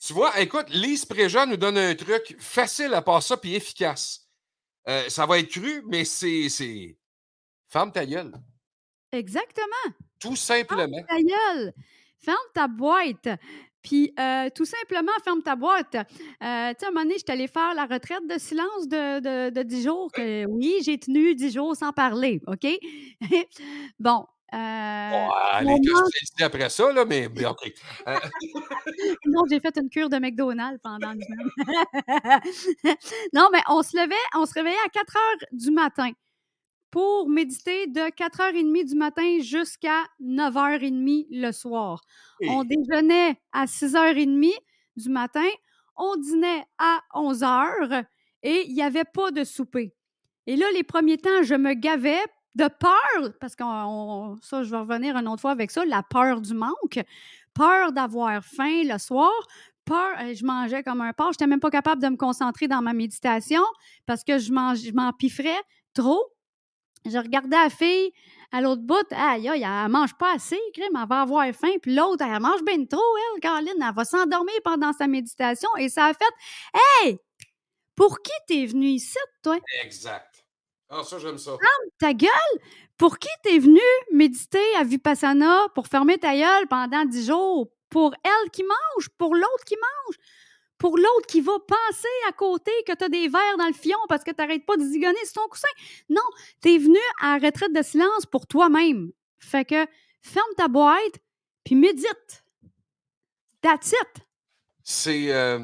Tu 0.00 0.12
vois, 0.14 0.40
écoute, 0.40 0.70
Lise 0.70 1.04
Préjean 1.04 1.46
nous 1.46 1.56
donne 1.58 1.76
un 1.76 1.94
truc 1.94 2.36
facile 2.38 2.94
à 2.94 3.02
part 3.02 3.22
ça 3.22 3.36
puis 3.36 3.54
efficace. 3.54 4.24
Ça 5.08 5.26
va 5.26 5.38
être 5.38 5.50
cru, 5.50 5.82
mais 5.86 6.06
c'est. 6.06 6.48
c'est... 6.48 6.96
Ferme 7.68 7.92
ta 7.92 8.06
gueule. 8.06 8.32
Exactement. 9.12 9.94
Tout 10.20 10.36
simplement. 10.36 11.02
ta 11.08 11.16
gueule. 11.16 11.72
Ferme 12.18 12.36
ta 12.54 12.68
boîte. 12.68 13.28
Puis, 13.82 14.12
euh, 14.18 14.50
tout 14.54 14.64
simplement, 14.64 15.12
ferme 15.24 15.42
ta 15.42 15.56
boîte. 15.56 15.94
Euh, 15.94 16.00
tu 16.00 16.04
sais, 16.42 16.48
à 16.48 16.88
un 16.88 16.90
moment 16.90 17.02
donné, 17.02 17.14
je 17.14 17.18
suis 17.20 17.32
allée 17.32 17.46
faire 17.46 17.74
la 17.74 17.86
retraite 17.86 18.26
de 18.28 18.38
silence 18.38 18.88
de, 18.88 19.20
de, 19.20 19.50
de 19.50 19.62
10 19.62 19.84
jours. 19.84 20.10
Que, 20.12 20.44
oui, 20.46 20.78
j'ai 20.84 20.98
tenu 20.98 21.34
10 21.34 21.52
jours 21.54 21.76
sans 21.76 21.92
parler, 21.92 22.42
OK? 22.46 22.66
bon. 23.98 24.26
Euh, 24.54 25.26
mon 25.62 25.76
les 25.76 25.80
que 25.82 26.42
après 26.42 26.70
ça, 26.70 26.90
là, 26.90 27.04
mais, 27.04 27.28
mais 27.34 27.44
OK. 27.44 27.70
Euh, 28.06 28.16
non, 29.26 29.42
j'ai 29.48 29.60
fait 29.60 29.76
une 29.76 29.90
cure 29.90 30.08
de 30.08 30.16
McDonald's 30.16 30.80
pendant 30.82 31.12
une 31.12 31.22
semaine. 31.22 32.40
non, 33.34 33.48
mais 33.52 33.60
on 33.68 33.82
se 33.82 33.94
levait, 33.96 34.14
on 34.34 34.46
se 34.46 34.54
réveillait 34.54 34.76
à 34.86 34.88
4 34.88 35.16
heures 35.16 35.48
du 35.52 35.70
matin 35.70 36.10
pour 36.90 37.28
méditer 37.28 37.86
de 37.86 38.10
4h30 38.10 38.84
du 38.84 38.94
matin 38.94 39.38
jusqu'à 39.40 40.04
9h30 40.20 41.26
le 41.30 41.52
soir. 41.52 42.00
On 42.46 42.64
déjeunait 42.64 43.40
à 43.52 43.66
6h30 43.66 44.52
du 44.96 45.08
matin, 45.10 45.46
on 45.96 46.16
dînait 46.16 46.64
à 46.78 47.00
11h 47.14 48.04
et 48.42 48.64
il 48.68 48.74
n'y 48.74 48.82
avait 48.82 49.04
pas 49.04 49.30
de 49.30 49.44
souper. 49.44 49.94
Et 50.46 50.56
là, 50.56 50.66
les 50.74 50.82
premiers 50.82 51.18
temps, 51.18 51.42
je 51.42 51.54
me 51.54 51.74
gavais 51.74 52.18
de 52.54 52.68
peur, 52.68 53.32
parce 53.40 53.54
que 53.54 53.62
ça, 54.42 54.62
je 54.62 54.70
vais 54.70 54.78
revenir 54.78 55.16
une 55.16 55.28
autre 55.28 55.42
fois 55.42 55.50
avec 55.52 55.70
ça, 55.70 55.84
la 55.84 56.02
peur 56.02 56.40
du 56.40 56.54
manque, 56.54 57.00
peur 57.54 57.92
d'avoir 57.92 58.42
faim 58.44 58.82
le 58.84 58.98
soir, 58.98 59.30
peur, 59.84 60.16
euh, 60.20 60.34
je 60.34 60.44
mangeais 60.44 60.82
comme 60.82 61.00
un 61.00 61.12
porc, 61.12 61.28
je 61.32 61.34
n'étais 61.34 61.46
même 61.46 61.60
pas 61.60 61.70
capable 61.70 62.02
de 62.02 62.08
me 62.08 62.16
concentrer 62.16 62.66
dans 62.66 62.82
ma 62.82 62.92
méditation 62.94 63.62
parce 64.06 64.24
que 64.24 64.38
je 64.38 64.52
mange- 64.52 64.80
je 64.82 64.92
m'empiffrais 64.92 65.60
trop. 65.94 66.20
Je 67.04 67.18
regardais 67.18 67.56
la 67.56 67.70
fille 67.70 68.12
à 68.50 68.60
l'autre 68.60 68.82
bout, 68.82 69.06
aïe, 69.10 69.48
aïe, 69.48 69.62
elle 69.62 69.90
mange 69.90 70.14
pas 70.16 70.34
assez, 70.34 70.58
crime, 70.72 70.96
elle 71.00 71.08
va 71.08 71.20
avoir 71.22 71.44
faim. 71.54 71.72
Puis 71.82 71.94
l'autre, 71.94 72.24
elle 72.24 72.40
mange 72.40 72.62
bien 72.64 72.84
trop, 72.86 73.02
elle, 73.34 73.40
Caroline, 73.40 73.74
elle 73.86 73.94
va 73.94 74.04
s'endormir 74.04 74.54
pendant 74.64 74.92
sa 74.92 75.06
méditation. 75.06 75.68
Et 75.78 75.88
ça 75.88 76.06
a 76.06 76.14
fait, 76.14 76.74
hey, 77.04 77.18
pour 77.94 78.22
qui 78.22 78.32
t'es 78.46 78.66
venu 78.66 78.86
ici, 78.86 79.18
toi? 79.42 79.58
Exact. 79.82 80.44
Ah, 80.88 81.02
ça, 81.04 81.18
j'aime 81.18 81.36
ça. 81.36 81.50
Ferme 81.50 81.90
ta 81.98 82.14
gueule! 82.14 82.30
Pour 82.96 83.18
qui 83.18 83.28
t'es 83.42 83.58
venu 83.58 83.80
méditer 84.10 84.74
à 84.76 84.84
Vipassana 84.84 85.68
pour 85.74 85.86
fermer 85.86 86.16
ta 86.18 86.34
gueule 86.34 86.66
pendant 86.68 87.04
dix 87.04 87.26
jours? 87.26 87.68
Pour 87.90 88.14
elle 88.24 88.50
qui 88.50 88.62
mange? 88.62 89.08
Pour 89.18 89.34
l'autre 89.34 89.64
qui 89.66 89.76
mange? 89.76 90.16
Pour 90.78 90.96
l'autre 90.96 91.26
qui 91.26 91.40
va 91.40 91.58
penser 91.58 92.08
à 92.28 92.32
côté 92.32 92.70
que 92.86 92.92
tu 92.94 93.04
as 93.04 93.08
des 93.08 93.28
verres 93.28 93.56
dans 93.58 93.66
le 93.66 93.72
fion 93.72 93.98
parce 94.08 94.22
que 94.22 94.30
tu 94.30 94.36
n'arrêtes 94.38 94.64
pas 94.64 94.76
de 94.76 94.84
zigonner 94.84 95.24
sur 95.24 95.42
ton 95.42 95.48
coussin? 95.48 95.66
Non, 96.08 96.22
t'es 96.60 96.78
venu 96.78 96.98
à 97.20 97.38
la 97.38 97.46
retraite 97.46 97.72
de 97.74 97.82
silence 97.82 98.26
pour 98.26 98.46
toi-même. 98.46 99.10
Fait 99.40 99.64
que 99.64 99.86
ferme 100.22 100.54
ta 100.56 100.68
boîte 100.68 101.18
puis 101.64 101.74
médite. 101.74 102.44
That's 103.60 103.90
it. 103.92 104.22
C'est. 104.84 105.32
euh, 105.32 105.58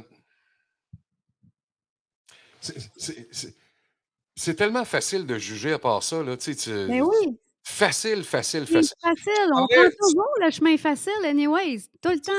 c'est- 2.61 4.55
tellement 4.57 4.85
facile 4.85 5.27
de 5.27 5.39
juger 5.39 5.73
à 5.73 5.79
part 5.79 6.03
ça, 6.03 6.23
là. 6.23 6.37
Tu 6.37 6.55
sais, 6.55 6.57
tu- 6.57 6.87
Mais 6.89 7.01
oui. 7.03 7.39
Facile, 7.63 8.25
facile, 8.25 8.67
facile. 8.67 8.93
facile. 9.01 9.51
On 9.55 9.63
Ouais, 9.63 9.67
prend 9.75 9.89
tu- 9.89 9.97
toujours 10.01 10.29
le 10.41 10.51
chemin 10.51 10.77
facile, 10.77 11.25
anyways, 11.25 11.83
tout 12.03 12.11
le 12.11 12.21
temps. 12.21 12.33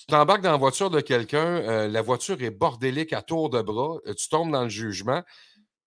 Tu 0.00 0.06
t'embarques 0.06 0.40
dans 0.40 0.52
la 0.52 0.56
voiture 0.56 0.88
de 0.88 1.02
quelqu'un, 1.02 1.44
euh, 1.44 1.86
la 1.86 2.00
voiture 2.00 2.40
est 2.42 2.50
bordélique 2.50 3.12
à 3.12 3.20
tour 3.20 3.50
de 3.50 3.60
bras, 3.60 3.98
euh, 4.06 4.14
tu 4.14 4.30
tombes 4.30 4.50
dans 4.50 4.62
le 4.62 4.70
jugement. 4.70 5.22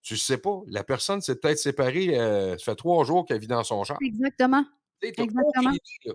Tu 0.04 0.18
sais 0.18 0.38
pas, 0.38 0.62
la 0.68 0.84
personne 0.84 1.20
s'est 1.20 1.36
peut-être 1.40 1.58
séparée, 1.58 2.20
euh, 2.20 2.56
ça 2.60 2.66
fait 2.66 2.76
trois 2.76 3.04
jours 3.06 3.26
qu'elle 3.26 3.40
vit 3.40 3.48
dans 3.48 3.64
son 3.64 3.84
char. 3.84 3.98
Exactement. 4.02 4.64
Tu 5.02 5.08
sais, 5.08 5.14
t'as 5.14 5.24
Exactement. 5.24 5.72
idée. 5.72 6.14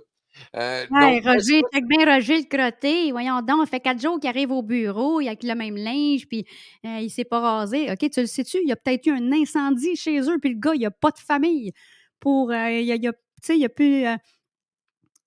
Euh, 0.54 0.86
donc, 0.88 1.24
Roger, 1.24 1.62
check 1.72 1.84
bien 1.88 2.14
Roger 2.14 2.38
le 2.38 2.44
crotté. 2.44 3.10
Voyons 3.10 3.42
donc, 3.42 3.60
ça 3.64 3.66
fait 3.66 3.80
quatre 3.80 4.00
jours 4.00 4.20
qu'il 4.20 4.30
arrive 4.30 4.52
au 4.52 4.62
bureau, 4.62 5.20
il 5.20 5.28
a 5.28 5.34
le 5.42 5.54
même 5.56 5.76
linge, 5.76 6.28
puis 6.28 6.46
il 6.84 7.10
s'est 7.10 7.24
pas 7.24 7.40
rasé. 7.40 7.90
OK, 7.90 8.08
tu 8.10 8.20
le 8.20 8.26
sais-tu? 8.26 8.58
Il 8.62 8.68
y 8.68 8.72
a 8.72 8.76
peut-être 8.76 9.06
eu 9.06 9.10
un 9.10 9.32
incendie 9.32 9.96
chez 9.96 10.20
eux, 10.20 10.38
puis 10.38 10.50
le 10.50 10.60
gars, 10.60 10.74
il 10.76 10.86
a 10.86 10.92
pas 10.92 11.10
de 11.10 11.18
famille. 11.18 11.72
Pour, 12.20 12.54
il 12.54 12.84
y 12.84 12.92
a, 12.92 12.94
il 12.94 13.58
y 13.58 13.64
a 13.64 13.68
plus... 13.68 14.04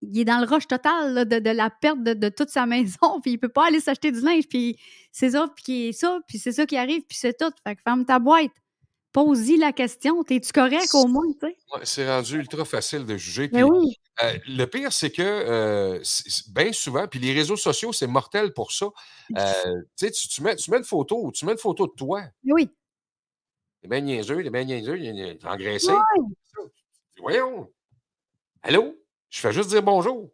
euh, 0.03 0.07
il 0.09 0.19
est 0.19 0.25
dans 0.25 0.39
le 0.39 0.45
rush 0.45 0.67
total 0.67 1.13
là, 1.13 1.25
de, 1.25 1.39
de 1.39 1.49
la 1.49 1.69
perte 1.69 2.03
de, 2.03 2.13
de 2.13 2.29
toute 2.29 2.49
sa 2.49 2.65
maison, 2.67 3.21
puis 3.21 3.31
il 3.31 3.37
peut 3.37 3.49
pas 3.49 3.67
aller 3.67 3.79
s'acheter 3.79 4.11
du 4.11 4.21
linge, 4.21 4.47
puis 4.47 4.77
c'est 5.11 5.31
ça, 5.31 5.47
puis 5.55 5.93
ça, 5.93 6.19
puis 6.27 6.39
c'est 6.39 6.51
ça 6.51 6.65
qui 6.65 6.77
arrive, 6.77 7.01
puis 7.07 7.17
c'est 7.17 7.37
tout. 7.37 7.51
Fait 7.65 7.75
que 7.75 7.81
ferme 7.83 8.05
ta 8.05 8.19
boîte. 8.19 8.51
Pose-y 9.13 9.57
la 9.57 9.73
question. 9.73 10.23
T'es-tu 10.23 10.53
correct 10.53 10.87
au 10.93 11.05
moins, 11.05 11.25
tu 11.33 11.47
sais? 11.47 11.57
c'est 11.83 12.07
rendu 12.09 12.37
ultra 12.37 12.63
facile 12.63 13.05
de 13.05 13.17
juger. 13.17 13.49
Mais 13.51 13.61
puis, 13.61 13.69
oui. 13.69 13.95
euh, 14.23 14.37
le 14.47 14.65
pire, 14.67 14.93
c'est 14.93 15.11
que 15.11 15.99
bien 16.53 16.71
souvent, 16.71 17.07
puis 17.09 17.19
les 17.19 17.33
réseaux 17.33 17.57
sociaux, 17.57 17.91
c'est 17.91 18.07
mortel 18.07 18.53
pour 18.53 18.71
ça. 18.71 18.85
Euh, 19.37 19.81
tu 19.97 20.07
sais, 20.07 20.11
tu, 20.11 20.41
mets, 20.41 20.55
tu 20.55 20.71
mets 20.71 20.77
une 20.77 20.85
photo, 20.85 21.29
tu 21.33 21.45
mets 21.45 21.51
une 21.51 21.57
photo 21.57 21.87
de 21.87 21.91
toi. 21.91 22.21
Mais 22.45 22.53
oui. 22.53 22.69
C'est 23.81 23.89
bien 23.89 23.99
niaiseux, 23.99 24.41
c'est 24.43 24.49
bien 24.49 24.63
niaiseux, 24.63 24.97
il 24.97 25.19
est 25.19 25.45
engraissé. 25.45 25.91
Ouais. 25.91 26.69
Voyons. 27.19 27.69
Allô? 28.61 28.95
Je 29.31 29.39
fais 29.39 29.51
juste 29.53 29.69
dire 29.69 29.81
bonjour. 29.81 30.29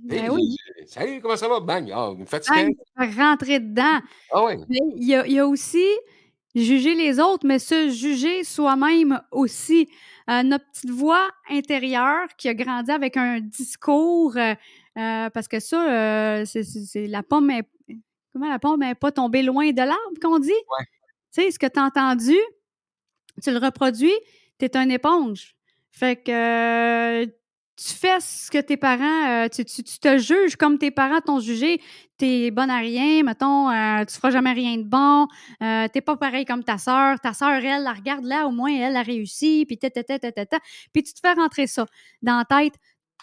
Ben 0.00 0.24
Hey, 0.24 0.28
oui. 0.30 0.56
Salut, 0.86 1.20
comment 1.20 1.36
ça 1.36 1.48
va? 1.48 1.60
Bang! 1.60 1.90
Ah, 1.94 2.10
vous 2.10 2.18
me 2.18 2.26
fatiguez? 2.26 2.76
Bang, 2.96 3.16
rentrer 3.16 3.60
dedans. 3.60 4.00
Ah. 4.32 4.46
Mais 4.68 4.78
il 4.96 5.04
y, 5.08 5.14
a, 5.14 5.26
il 5.26 5.32
y 5.34 5.38
a 5.38 5.46
aussi 5.46 5.84
juger 6.54 6.94
les 6.94 7.20
autres, 7.20 7.46
mais 7.46 7.58
se 7.60 7.88
juger 7.90 8.42
soi-même 8.42 9.20
aussi. 9.30 9.88
Euh, 10.28 10.42
notre 10.42 10.64
petite 10.72 10.90
voix 10.90 11.28
intérieure 11.48 12.26
qui 12.36 12.48
a 12.48 12.54
grandi 12.54 12.90
avec 12.90 13.16
un 13.16 13.40
discours, 13.40 14.36
euh, 14.36 14.54
euh, 14.98 15.30
parce 15.30 15.46
que 15.46 15.60
ça, 15.60 16.44
c'est- 16.44 17.06
la 17.06 17.22
pomme 17.22 17.50
est, 17.50 17.68
comment 18.32 18.48
la 18.48 18.58
pomme 18.58 18.80
n'est 18.80 18.94
pas 18.96 19.12
tombée 19.12 19.42
loin 19.42 19.70
de 19.70 19.78
l'arbre, 19.78 20.18
qu'on 20.20 20.38
dit? 20.40 20.50
Tu 21.32 21.42
sais, 21.42 21.50
ce 21.52 21.58
que 21.58 21.66
tu 21.66 21.78
as 21.78 21.84
entendu, 21.84 22.36
tu 23.42 23.50
le 23.52 23.58
reproduis, 23.58 24.14
tu 24.58 24.64
es 24.64 24.76
un 24.76 24.88
éponge. 24.88 25.54
Fait 25.92 26.16
que 26.22 27.24
tu 27.78 27.94
fais 27.94 28.18
ce 28.20 28.50
que 28.50 28.58
tes 28.58 28.76
parents, 28.76 29.44
euh, 29.44 29.48
tu, 29.48 29.64
te 29.64 30.18
juges 30.18 30.56
comme 30.56 30.78
tes 30.78 30.90
parents 30.90 31.20
t'ont 31.20 31.38
jugé. 31.38 31.80
T'es 32.16 32.50
bonne 32.50 32.70
à 32.70 32.78
rien, 32.78 33.22
mettons, 33.22 33.70
euh, 33.70 34.04
tu 34.04 34.16
feras 34.16 34.30
jamais 34.30 34.52
rien 34.52 34.76
de 34.78 34.82
bon, 34.82 35.28
euh, 35.62 35.86
t'es 35.86 36.00
pas 36.00 36.16
pareil 36.16 36.44
comme 36.44 36.64
ta 36.64 36.76
sœur. 36.76 37.20
Ta 37.20 37.32
sœur, 37.32 37.64
elle, 37.64 37.84
la 37.84 37.92
regarde 37.92 38.24
là, 38.24 38.48
au 38.48 38.50
moins, 38.50 38.72
elle 38.72 38.96
a 38.96 39.02
réussi, 39.02 39.64
puis 39.66 39.78
ta, 39.78 39.90
ta, 39.90 40.02
ta, 40.02 40.18
ta. 40.18 40.58
Puis 40.92 41.04
tu 41.04 41.14
te 41.14 41.20
fais 41.20 41.34
rentrer 41.34 41.68
ça 41.68 41.86
dans 42.20 42.38
la 42.38 42.44
tête 42.44 42.74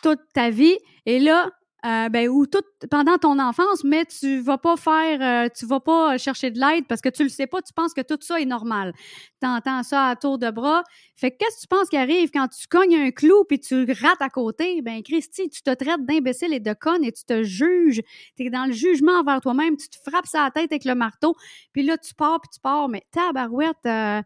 toute 0.02 0.22
ta 0.34 0.50
vie. 0.50 0.78
Et 1.06 1.20
là, 1.20 1.50
euh, 1.86 2.10
ben, 2.10 2.30
ou 2.30 2.48
pendant 2.90 3.18
ton 3.20 3.38
enfance, 3.38 3.84
mais 3.84 4.06
tu 4.06 4.40
vas 4.40 4.58
pas 4.58 4.76
faire, 4.76 5.22
euh, 5.22 5.50
tu 5.56 5.68
vas 5.68 5.80
pas 5.80 6.18
chercher 6.18 6.50
de 6.50 6.60
l'aide 6.60 6.88
parce 6.88 7.00
que 7.00 7.10
tu 7.10 7.22
le 7.22 7.30
sais 7.30 7.46
pas, 7.46 7.62
tu 7.62 7.74
penses 7.74 7.94
que 7.94 8.02
tout 8.02 8.18
ça 8.22 8.40
est 8.42 8.46
normal. 8.46 8.92
Tu 9.40 9.48
entends 9.48 9.84
ça 9.84 10.08
à 10.08 10.16
tour 10.16 10.40
de 10.40 10.50
bras. 10.50 10.84
Fait 11.16 11.30
que 11.30 11.38
qu'est-ce 11.38 11.58
que 11.58 11.62
tu 11.62 11.68
penses 11.68 11.90
qui 11.90 11.98
arrive 11.98 12.32
quand 12.32 12.48
tu 12.48 12.66
cognes 12.68 12.96
un 12.96 13.12
clou 13.12 13.44
puis 13.48 13.60
tu 13.60 13.86
rates 14.02 14.22
à 14.22 14.30
côté? 14.30 14.82
Ben, 14.82 15.04
Christy, 15.04 15.48
tu 15.50 15.62
te 15.62 15.74
traites 15.76 16.04
d'imbécile 16.06 16.54
et 16.54 16.60
de 16.60 16.74
conne 16.74 17.04
et 17.04 17.12
tu 17.12 17.24
te 17.24 17.44
juges. 17.44 18.02
Tu 18.36 18.46
es 18.46 18.50
dans 18.50 18.66
le 18.66 18.74
jugement 18.74 19.20
envers 19.20 19.40
toi-même, 19.40 19.78
tu 19.78 19.88
te 19.88 19.98
frappes 20.10 20.26
sa 20.26 20.50
tête 20.50 20.72
avec 20.72 20.86
le 20.86 20.96
marteau, 20.96 21.36
puis 21.72 21.84
là, 21.84 22.00
tu 22.00 22.16
pars 22.16 22.42
puis 22.42 22.50
tu 22.52 22.60
pars. 22.60 22.90
Mais 22.90 23.04
tabarouette, 23.12 23.86
euh, 23.86 24.24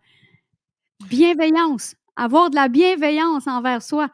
bienveillance. 1.10 1.96
Avoir 2.16 2.50
de 2.50 2.56
la 2.56 2.68
bienveillance 2.70 3.48
envers 3.48 3.82
soi. 3.82 4.10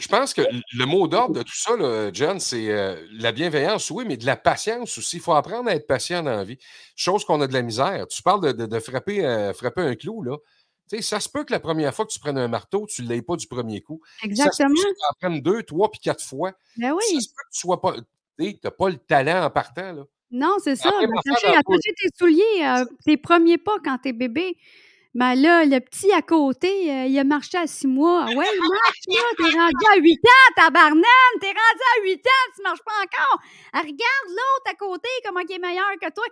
Je 0.00 0.08
pense 0.08 0.34
que 0.34 0.42
le 0.72 0.84
mot 0.86 1.06
d'ordre 1.06 1.34
de 1.34 1.42
tout 1.42 1.54
ça, 1.56 1.76
là, 1.76 2.10
John, 2.12 2.40
c'est 2.40 2.70
euh, 2.70 2.96
la 3.12 3.32
bienveillance, 3.32 3.90
oui, 3.90 4.04
mais 4.06 4.16
de 4.16 4.26
la 4.26 4.36
patience 4.36 4.96
aussi. 4.98 5.16
Il 5.16 5.22
faut 5.22 5.34
apprendre 5.34 5.68
à 5.68 5.74
être 5.74 5.86
patient 5.86 6.22
dans 6.22 6.30
la 6.30 6.44
vie. 6.44 6.58
Chose 6.96 7.24
qu'on 7.24 7.40
a 7.42 7.46
de 7.46 7.52
la 7.52 7.62
misère. 7.62 8.06
Tu 8.08 8.22
parles 8.22 8.40
de, 8.42 8.52
de- 8.52 8.66
de 8.66 8.78
frapper, 8.80 9.24
euh, 9.24 9.52
frapper 9.52 9.82
un 9.82 9.94
clou, 9.94 10.22
là. 10.22 10.36
Tu 10.90 10.96
sais, 10.96 11.02
ça 11.02 11.20
se 11.20 11.28
peut 11.28 11.44
que 11.44 11.52
la 11.52 11.60
première 11.60 11.94
fois 11.94 12.04
que 12.06 12.10
tu 12.10 12.18
prennes 12.18 12.38
un 12.38 12.48
marteau, 12.48 12.86
tu 12.88 13.02
ne 13.02 13.08
l'aies 13.08 13.22
pas 13.22 13.36
du 13.36 13.46
premier 13.46 13.80
coup. 13.80 14.00
Exactement. 14.24 14.74
Ça 14.74 14.82
se 14.82 14.84
peut 14.88 14.90
que 14.90 14.98
tu 14.98 15.06
en 15.08 15.14
prennes 15.20 15.40
deux, 15.42 15.62
trois, 15.62 15.90
puis 15.90 16.00
quatre 16.00 16.24
fois. 16.24 16.52
Ben 16.78 16.92
oui. 16.92 17.02
Ça 17.14 17.20
se 17.20 17.28
peut 17.28 17.42
que 17.48 17.52
tu 17.54 17.60
sois 17.60 17.80
pas. 17.80 17.94
Tu 18.38 18.58
n'as 18.64 18.70
pas 18.70 18.88
le 18.88 18.96
talent 18.96 19.44
en 19.44 19.50
partant, 19.50 19.92
là. 19.92 20.02
Non, 20.32 20.56
c'est 20.62 20.76
ça. 20.76 20.90
Ben, 20.90 21.00
femme, 21.00 21.34
elle 21.44 21.50
attacher 21.58 21.92
tes 22.00 22.08
souliers, 22.16 22.64
euh, 22.64 22.84
tes 23.04 23.16
premiers 23.16 23.58
pas 23.58 23.76
quand 23.84 23.98
t'es 23.98 24.12
bébé. 24.12 24.56
Ben 25.14 25.34
là, 25.34 25.64
le 25.64 25.80
petit 25.80 26.12
à 26.12 26.22
côté, 26.22 26.68
euh, 26.90 27.06
il 27.06 27.18
a 27.18 27.24
marché 27.24 27.58
à 27.58 27.66
six 27.66 27.88
mois. 27.88 28.26
Ouais, 28.26 28.46
il 28.54 28.60
marche, 28.60 29.00
là. 29.08 29.22
T'es 29.36 29.58
rendu 29.58 29.86
à 29.92 29.96
huit 30.00 30.20
ans, 30.24 30.52
tabarnane. 30.54 31.04
T'es 31.40 31.48
rendu 31.48 31.82
à 31.98 32.02
huit 32.04 32.24
ans, 32.24 32.52
tu 32.54 32.62
marches 32.62 32.82
pas 32.84 32.92
encore. 33.02 33.42
Ah, 33.72 33.80
regarde 33.80 34.28
l'autre 34.28 34.70
à 34.70 34.74
côté, 34.74 35.08
comment 35.24 35.40
il 35.40 35.52
est 35.52 35.58
meilleur 35.58 35.90
que 36.00 36.10
toi. 36.12 36.24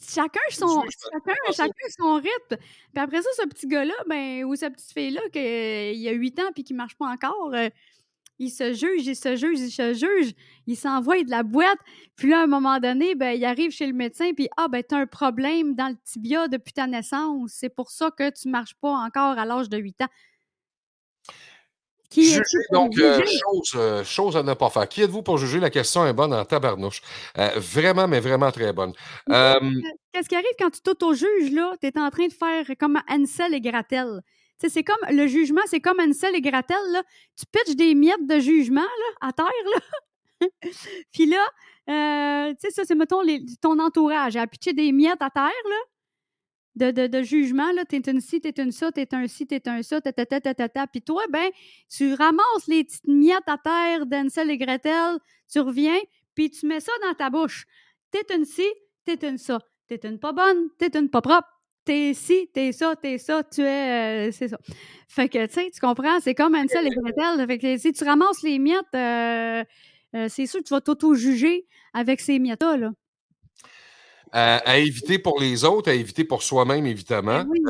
Chacun 0.00 0.40
son, 0.50 0.84
chacun, 1.12 1.34
chacun 1.52 1.88
son 1.98 2.14
rythme. 2.14 2.56
Puis 2.92 3.02
après 3.02 3.20
ça, 3.20 3.28
ce 3.36 3.46
petit 3.48 3.66
gars-là, 3.66 3.94
ben, 4.06 4.44
ou 4.44 4.54
cette 4.54 4.74
petite 4.74 4.92
fille-là, 4.92 5.20
qui 5.32 6.08
a 6.08 6.12
8 6.12 6.38
ans 6.38 6.52
puis 6.54 6.62
qui 6.62 6.72
marche 6.72 6.96
pas 6.96 7.06
encore, 7.06 7.52
euh, 7.54 7.68
il 8.38 8.50
se 8.50 8.72
juge, 8.72 9.06
il 9.06 9.16
se 9.16 9.36
juge, 9.36 9.58
il 9.58 9.70
se 9.70 9.94
juge, 9.94 10.32
il 10.66 10.76
s'envoie 10.76 11.22
de 11.24 11.30
la 11.30 11.42
boîte. 11.42 11.78
Puis 12.16 12.30
là, 12.30 12.40
à 12.40 12.44
un 12.44 12.46
moment 12.46 12.78
donné, 12.78 13.14
ben, 13.14 13.32
il 13.32 13.44
arrive 13.44 13.70
chez 13.70 13.86
le 13.86 13.92
médecin, 13.92 14.32
puis 14.34 14.48
ah, 14.56 14.68
ben, 14.68 14.82
t'as 14.82 14.98
un 14.98 15.06
problème 15.06 15.74
dans 15.74 15.88
le 15.88 15.96
tibia 16.04 16.48
depuis 16.48 16.72
ta 16.72 16.86
naissance. 16.86 17.52
C'est 17.54 17.68
pour 17.74 17.90
ça 17.90 18.10
que 18.10 18.30
tu 18.30 18.48
marches 18.48 18.74
pas 18.80 18.90
encore 18.90 19.38
à 19.38 19.44
l'âge 19.44 19.68
de 19.68 19.78
8 19.78 20.02
ans. 20.02 20.08
Qui 22.10 22.24
Juger, 22.24 22.42
donc, 22.72 22.96
euh, 22.98 23.20
juger? 23.20 23.38
chose, 23.38 23.72
euh, 23.76 24.02
chose 24.02 24.36
à 24.36 24.42
ne 24.42 24.54
pas 24.54 24.70
faire. 24.70 24.88
Qui 24.88 25.02
êtes-vous 25.02 25.22
pour 25.22 25.36
juger? 25.36 25.60
La 25.60 25.68
question 25.68 26.06
est 26.06 26.14
bonne 26.14 26.32
en 26.32 26.42
tabarnouche. 26.44 27.02
Euh, 27.36 27.50
vraiment, 27.56 28.08
mais 28.08 28.20
vraiment 28.20 28.50
très 28.50 28.72
bonne. 28.72 28.94
Euh, 29.28 29.60
Qu'est-ce 30.12 30.28
qui 30.28 30.34
arrive 30.34 30.46
quand 30.58 30.70
tu 30.70 30.80
t'auto-juges, 30.80 31.52
là? 31.52 31.74
Tu 31.80 31.86
es 31.88 31.98
en 31.98 32.08
train 32.08 32.26
de 32.26 32.32
faire 32.32 32.64
comme 32.78 32.98
Ansel 33.10 33.52
et 33.52 33.60
Gretel. 33.60 34.22
C'est 34.66 34.82
comme 34.82 34.96
le 35.10 35.26
jugement, 35.26 35.60
c'est 35.66 35.80
comme 35.80 36.00
Ansel 36.00 36.34
et 36.34 36.40
Gretel, 36.40 36.76
là. 36.90 37.02
Tu 37.36 37.44
pitches 37.46 37.76
des 37.76 37.94
miettes 37.94 38.26
de 38.26 38.40
jugement, 38.40 38.80
là, 38.80 39.28
à 39.28 39.32
terre, 39.32 39.46
là. 39.74 39.80
Puis 41.12 41.26
là, 41.26 41.46
euh, 41.88 42.52
tu 42.54 42.60
sais, 42.60 42.70
ça, 42.70 42.84
c'est, 42.84 42.94
mettons, 42.94 43.22
ton 43.60 43.78
entourage 43.78 44.36
a 44.36 44.46
pitché 44.46 44.72
des 44.72 44.92
miettes 44.92 45.22
à 45.22 45.30
terre, 45.30 45.44
là, 45.44 45.76
de, 46.74 46.90
de, 46.90 47.06
de 47.06 47.22
jugement, 47.22 47.70
là. 47.72 47.84
T'es 47.84 47.98
une 48.10 48.20
ci, 48.20 48.40
t'es 48.40 48.60
une 48.60 48.72
ça, 48.72 48.90
t'es 48.90 49.14
un 49.14 49.28
ci, 49.28 49.46
t'es 49.46 49.68
un 49.68 49.82
ça, 49.82 50.00
ta, 50.00 50.12
ta, 50.12 50.26
ta, 50.26 50.40
ta, 50.40 50.54
ta, 50.54 50.68
ta. 50.68 50.86
Puis 50.88 51.02
toi, 51.02 51.22
ben, 51.30 51.50
tu 51.88 52.14
ramasses 52.14 52.66
les 52.66 52.84
petites 52.84 53.06
miettes 53.06 53.48
à 53.48 53.58
terre 53.58 54.06
d'Ansel 54.06 54.50
et 54.50 54.58
Gretel, 54.58 55.18
tu 55.50 55.60
reviens, 55.60 55.98
puis 56.34 56.50
tu 56.50 56.66
mets 56.66 56.80
ça 56.80 56.92
dans 57.06 57.14
ta 57.14 57.30
bouche. 57.30 57.66
T'es 58.10 58.34
une 58.34 58.44
ci, 58.44 58.66
t'es 59.04 59.28
une 59.28 59.38
ça. 59.38 59.60
T'es 59.86 60.00
une 60.06 60.18
pas 60.18 60.32
bonne, 60.32 60.68
t'es 60.78 60.96
une 60.98 61.08
pas 61.08 61.22
propre. 61.22 61.48
T'es 61.88 62.12
ci, 62.12 62.50
t'es 62.52 62.72
ça, 62.72 62.94
t'es 63.00 63.16
ça, 63.16 63.42
tu 63.42 63.62
es. 63.62 64.28
euh, 64.28 64.30
c'est 64.30 64.48
ça. 64.48 64.58
Fait 65.08 65.30
que, 65.30 65.46
tu 65.46 65.54
sais, 65.54 65.70
tu 65.72 65.80
comprends, 65.80 66.20
c'est 66.20 66.34
comme 66.34 66.54
Ansel 66.54 66.86
et 66.86 66.90
Gretel. 66.90 67.46
Fait 67.46 67.56
que 67.58 67.78
si 67.78 67.92
tu 67.94 68.04
ramasses 68.04 68.42
les 68.42 68.58
miettes, 68.58 68.84
euh, 68.94 69.64
euh, 70.14 70.26
c'est 70.28 70.44
sûr 70.46 70.60
que 70.60 70.64
tu 70.66 70.74
vas 70.74 70.82
t'auto-juger 70.82 71.66
avec 71.94 72.20
ces 72.20 72.38
miettes-là. 72.38 72.76
là. 72.76 72.90
à, 74.32 74.56
à 74.58 74.76
éviter 74.76 75.18
pour 75.18 75.40
les 75.40 75.64
autres, 75.64 75.90
à 75.90 75.94
éviter 75.94 76.24
pour 76.24 76.42
soi-même, 76.42 76.84
évidemment. 76.84 77.44
Ben 77.44 77.48
oui. 77.48 77.60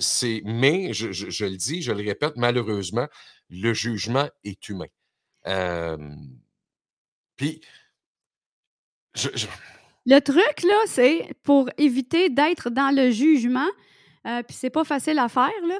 C'est, 0.00 0.42
mais, 0.44 0.92
je, 0.92 1.12
je- 1.12 1.30
je 1.30 1.44
le 1.44 1.56
dis, 1.56 1.80
je 1.80 1.92
le 1.92 2.04
répète, 2.04 2.32
malheureusement, 2.34 3.06
le 3.48 3.72
jugement 3.74 4.28
est 4.42 4.68
humain. 4.68 4.88
Puis, 7.36 7.60
je- 9.14 9.28
je- 9.36 9.46
Le 10.10 10.20
truc, 10.20 10.62
là, 10.62 10.78
c'est 10.86 11.34
pour 11.42 11.68
éviter 11.76 12.30
d'être 12.30 12.70
dans 12.70 12.96
le 12.96 13.10
jugement, 13.10 13.68
euh, 14.26 14.42
puis 14.42 14.56
c'est 14.56 14.70
pas 14.70 14.84
facile 14.84 15.18
à 15.18 15.28
faire, 15.28 15.50
là, 15.66 15.78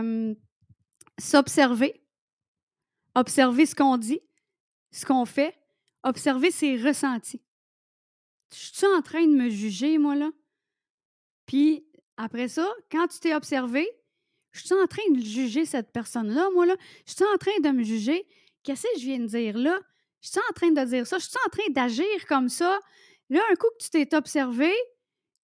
euh, 0.00 0.32
s'observer, 1.18 2.00
observer 3.16 3.66
ce 3.66 3.74
qu'on 3.74 3.96
dit, 3.96 4.20
ce 4.92 5.04
qu'on 5.04 5.24
fait, 5.24 5.56
observer 6.04 6.52
ses 6.52 6.76
ressentis. 6.80 7.42
Je 8.52 8.78
suis 8.78 8.86
en 8.96 9.02
train 9.02 9.26
de 9.26 9.34
me 9.34 9.50
juger, 9.50 9.98
moi, 9.98 10.14
là? 10.14 10.30
Puis 11.46 11.84
après 12.16 12.46
ça, 12.46 12.68
quand 12.92 13.08
tu 13.08 13.18
t'es 13.18 13.34
observé, 13.34 13.88
je 14.52 14.60
suis 14.64 14.74
en 14.76 14.86
train 14.86 15.10
de 15.10 15.20
juger 15.20 15.66
cette 15.66 15.90
personne-là, 15.90 16.48
moi, 16.54 16.64
là? 16.64 16.76
Je 17.06 17.12
suis 17.14 17.24
en 17.24 17.36
train 17.38 17.58
de 17.60 17.70
me 17.76 17.82
juger? 17.82 18.24
Qu'est-ce 18.62 18.82
que 18.82 19.00
je 19.00 19.04
viens 19.04 19.18
de 19.18 19.26
dire 19.26 19.58
là? 19.58 19.80
Je 20.20 20.28
suis 20.28 20.40
en 20.48 20.52
train 20.52 20.70
de 20.70 20.84
dire 20.88 21.08
ça? 21.08 21.18
Je 21.18 21.24
suis 21.24 21.38
en 21.44 21.50
train 21.50 21.72
d'agir 21.72 22.26
comme 22.28 22.48
ça? 22.48 22.78
Là, 23.30 23.40
un 23.50 23.54
coup 23.56 23.66
que 23.78 23.84
tu 23.84 23.90
t'es 23.90 24.14
observé, 24.16 24.72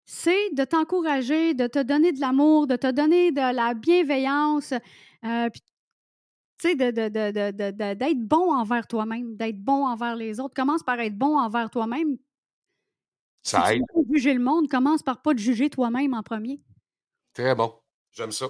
c'est 0.06 0.50
de 0.54 0.64
t'encourager, 0.64 1.54
de 1.54 1.66
te 1.66 1.82
donner 1.82 2.12
de 2.12 2.20
l'amour, 2.20 2.66
de 2.66 2.76
te 2.76 2.90
donner 2.90 3.30
de 3.32 3.54
la 3.54 3.74
bienveillance, 3.74 4.72
euh, 5.24 5.48
puis, 5.50 5.62
tu 6.58 6.68
sais, 6.68 6.74
d'être 6.76 8.20
bon 8.20 8.52
envers 8.54 8.86
toi-même, 8.86 9.36
d'être 9.36 9.58
bon 9.58 9.86
envers 9.86 10.16
les 10.16 10.40
autres. 10.40 10.54
Commence 10.54 10.82
par 10.82 11.00
être 11.00 11.16
bon 11.16 11.38
envers 11.38 11.70
toi-même. 11.70 12.16
Si 13.42 13.50
ça 13.50 13.62
tu 13.66 13.74
aide. 13.74 13.82
veux 13.94 14.02
pas 14.02 14.08
juger 14.14 14.34
le 14.34 14.40
monde, 14.40 14.68
commence 14.68 15.02
par 15.02 15.20
pas 15.20 15.34
te 15.34 15.40
juger 15.40 15.68
toi-même 15.68 16.14
en 16.14 16.22
premier. 16.22 16.60
Très 17.34 17.54
bon. 17.54 17.74
J'aime 18.12 18.32
ça. 18.32 18.46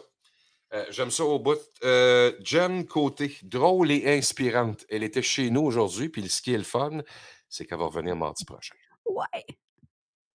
Euh, 0.75 0.85
J'aime 0.91 1.11
ça 1.11 1.25
au 1.25 1.39
bout. 1.39 1.59
Euh, 1.83 2.33
Jen 2.43 2.87
Côté, 2.87 3.37
drôle 3.43 3.91
et 3.91 4.17
inspirante. 4.17 4.85
Elle 4.89 5.03
était 5.03 5.23
chez 5.23 5.51
nous 5.51 5.63
aujourd'hui, 5.63 6.09
puis 6.09 6.29
ce 6.29 6.43
qui 6.43 6.53
est 6.53 6.59
le 6.59 6.65
fun, 6.65 7.01
c'est 7.49 7.65
qu'elle 7.67 7.79
va 7.79 7.87
revenir 7.87 8.17
mardi 8.17 8.45
prochain. 8.45 8.75
Ouais. 9.07 9.45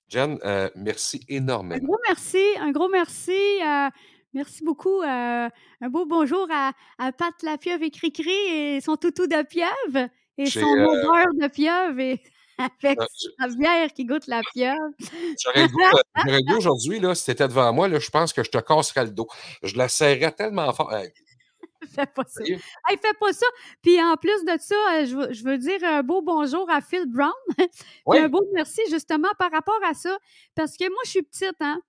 Jen, 0.07 0.39
euh, 0.43 0.69
merci 0.75 1.21
Un 1.29 1.35
énormément. 1.35 1.85
gros 1.85 1.97
merci, 2.07 2.41
un 2.59 2.71
gros 2.71 2.89
merci. 2.89 3.31
euh, 3.63 3.89
merci 4.33 4.63
beaucoup. 4.63 5.01
euh, 5.01 5.49
un 5.81 5.89
beau 5.89 6.05
bonjour 6.05 6.47
à, 6.51 6.71
à 6.97 7.11
Pat 7.11 7.33
la 7.43 7.57
pieuvre 7.57 7.83
et 7.83 7.91
Cricri 7.91 8.29
et 8.31 8.81
son 8.81 8.95
toutou 8.95 9.27
de 9.27 9.43
pieuvre 9.43 10.09
et 10.37 10.45
son 10.47 10.61
euh, 10.61 10.87
odeur 10.87 11.25
de 11.39 11.47
pieuvre 11.47 11.99
et 11.99 12.21
avec 12.57 12.97
sa 13.39 13.47
bière 13.49 13.93
qui 13.93 14.05
goûte 14.05 14.27
la 14.27 14.41
pieuvre. 14.53 14.89
J'aurais 15.43 15.63
le 15.63 15.67
goût, 15.69 16.43
goût 16.47 16.57
aujourd'hui, 16.57 16.99
là, 16.99 17.15
si 17.15 17.25
tu 17.25 17.31
étais 17.31 17.47
devant 17.47 17.71
moi, 17.71 17.87
là, 17.87 17.99
je 17.99 18.09
pense 18.09 18.33
que 18.33 18.43
je 18.43 18.49
te 18.49 18.57
casserais 18.57 19.05
le 19.05 19.11
dos. 19.11 19.27
Je 19.63 19.77
la 19.77 19.87
serrais 19.87 20.31
tellement 20.31 20.73
fort. 20.73 20.91
Fais 21.99 22.07
pas 22.07 22.23
ça. 22.23 22.43
sérieux? 22.43 22.59
Hey, 22.89 22.97
fais 22.97 23.13
pas 23.19 23.34
ça. 23.34 23.45
Puis 23.81 24.01
en 24.01 24.15
plus 24.17 24.43
de 24.45 24.57
ça, 24.59 24.76
euh, 24.93 25.05
je, 25.05 25.15
veux, 25.15 25.34
je 25.34 25.43
veux 25.43 25.57
dire 25.57 25.84
un 25.84 26.03
beau 26.03 26.21
bonjour 26.21 26.69
à 26.69 26.81
Phil 26.81 27.05
Brown. 27.07 27.31
Oui. 28.05 28.17
un 28.19 28.30
beau 28.30 28.41
merci 28.53 28.81
justement 28.89 29.30
par 29.38 29.51
rapport 29.51 29.80
à 29.85 29.93
ça. 29.93 30.17
Parce 30.55 30.76
que 30.77 30.85
moi, 30.89 31.01
je 31.05 31.09
suis 31.11 31.23
petite, 31.23 31.55
hein. 31.61 31.80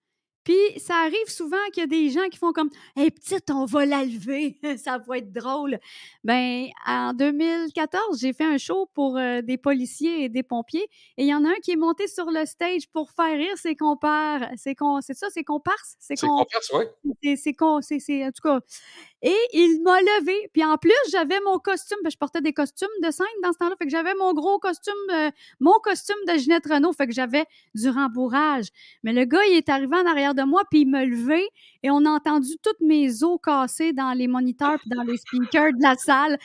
Puis 0.43 0.57
ça 0.78 0.95
arrive 0.97 1.28
souvent 1.28 1.59
qu'il 1.70 1.82
y 1.82 1.85
a 1.85 1.87
des 1.87 2.09
gens 2.09 2.27
qui 2.31 2.39
font 2.39 2.53
comme 2.55 2.70
Hey, 2.97 3.11
petite, 3.11 3.51
on 3.51 3.66
va 3.66 3.85
la 3.85 4.03
lever, 4.07 4.59
ça 4.82 4.97
va 4.97 5.19
être 5.19 5.31
drôle. 5.32 5.78
Ben, 6.24 6.66
en 6.87 7.12
2014, 7.12 8.19
j'ai 8.19 8.32
fait 8.32 8.45
un 8.45 8.57
show 8.57 8.89
pour 8.95 9.19
euh, 9.19 9.43
des 9.43 9.59
policiers 9.59 10.24
et 10.24 10.28
des 10.31 10.43
pompiers. 10.43 10.89
Et 11.19 11.24
il 11.24 11.27
y 11.27 11.35
en 11.35 11.45
a 11.45 11.51
un 11.51 11.55
qui 11.62 11.73
est 11.73 11.77
monté 11.77 12.07
sur 12.09 12.31
le 12.31 12.47
stage 12.47 12.89
pour 12.91 13.11
faire 13.11 13.37
rire 13.37 13.57
ses 13.59 13.77
compères. 13.77 14.51
C'est 14.57 14.74
con- 14.74 15.03
c'est 15.03 15.12
ça, 15.15 15.28
ses 15.28 15.45
comparses? 15.45 15.95
C'est 16.01 16.19
con- 16.19 16.28
comparse, 16.39 16.73
oui. 16.74 16.85
c'est 17.23 17.37
c'est 17.37 17.53
con- 17.53 17.82
c'est- 17.82 17.99
c'est- 18.01 18.24
en 18.24 18.31
tout 18.32 18.43
cas. 18.43 18.61
Et 19.23 19.37
il 19.53 19.83
m'a 19.83 20.01
levé. 20.01 20.51
Puis 20.53 20.65
en 20.65 20.77
plus, 20.79 20.93
j'avais 21.11 21.41
mon 21.41 21.59
costume. 21.59 21.99
je 22.11 22.17
portais 22.17 22.41
des 22.41 22.53
costumes 22.53 22.89
de 23.03 23.11
scène 23.11 23.27
dans 23.43 23.53
ce 23.53 23.59
temps-là. 23.59 23.75
Fait 23.79 23.85
que 23.85 23.91
j'avais 23.91 24.15
mon 24.15 24.33
gros 24.33 24.59
costume, 24.59 24.95
euh, 25.13 25.31
mon 25.61 25.75
costume 25.83 26.17
de 26.27 26.39
Ginette 26.39 26.67
Renault. 26.67 26.93
Fait 26.93 27.07
que 27.07 27.13
j'avais 27.13 27.45
du 27.75 27.89
rembourrage. 27.91 28.69
Mais 29.03 29.13
le 29.13 29.25
gars, 29.25 29.45
il 29.49 29.57
est 29.57 29.69
arrivé 29.69 29.95
en 29.97 30.07
arrière 30.07 30.35
de 30.35 30.43
moi, 30.43 30.63
puis 30.71 30.81
il 30.83 30.87
m'a 30.87 31.05
levé. 31.05 31.47
Et 31.83 31.91
on 31.91 32.05
a 32.07 32.11
entendu 32.11 32.57
toutes 32.63 32.81
mes 32.81 33.23
os 33.23 33.39
casser 33.43 33.93
dans 33.93 34.13
les 34.13 34.27
moniteurs 34.29 34.79
puis 34.81 34.91
dans 34.91 35.03
les 35.03 35.19
speakers 35.19 35.73
de 35.75 35.83
la 35.83 35.97
salle. 35.97 36.39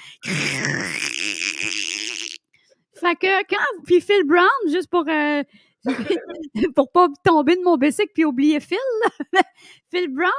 Fait 2.93 3.15
que 3.15 3.43
quand. 3.49 3.83
Puis 3.85 4.01
Phil 4.01 4.23
Brown, 4.25 4.47
juste 4.67 4.89
pour. 4.89 5.05
euh, 5.07 5.43
pour 6.75 6.91
pas 6.91 7.07
tomber 7.23 7.55
de 7.55 7.61
mon 7.61 7.77
bicycle 7.77 8.11
puis 8.13 8.25
oublier 8.25 8.59
Phil, 8.59 8.77
Phil 9.91 10.07
Brown, 10.07 10.31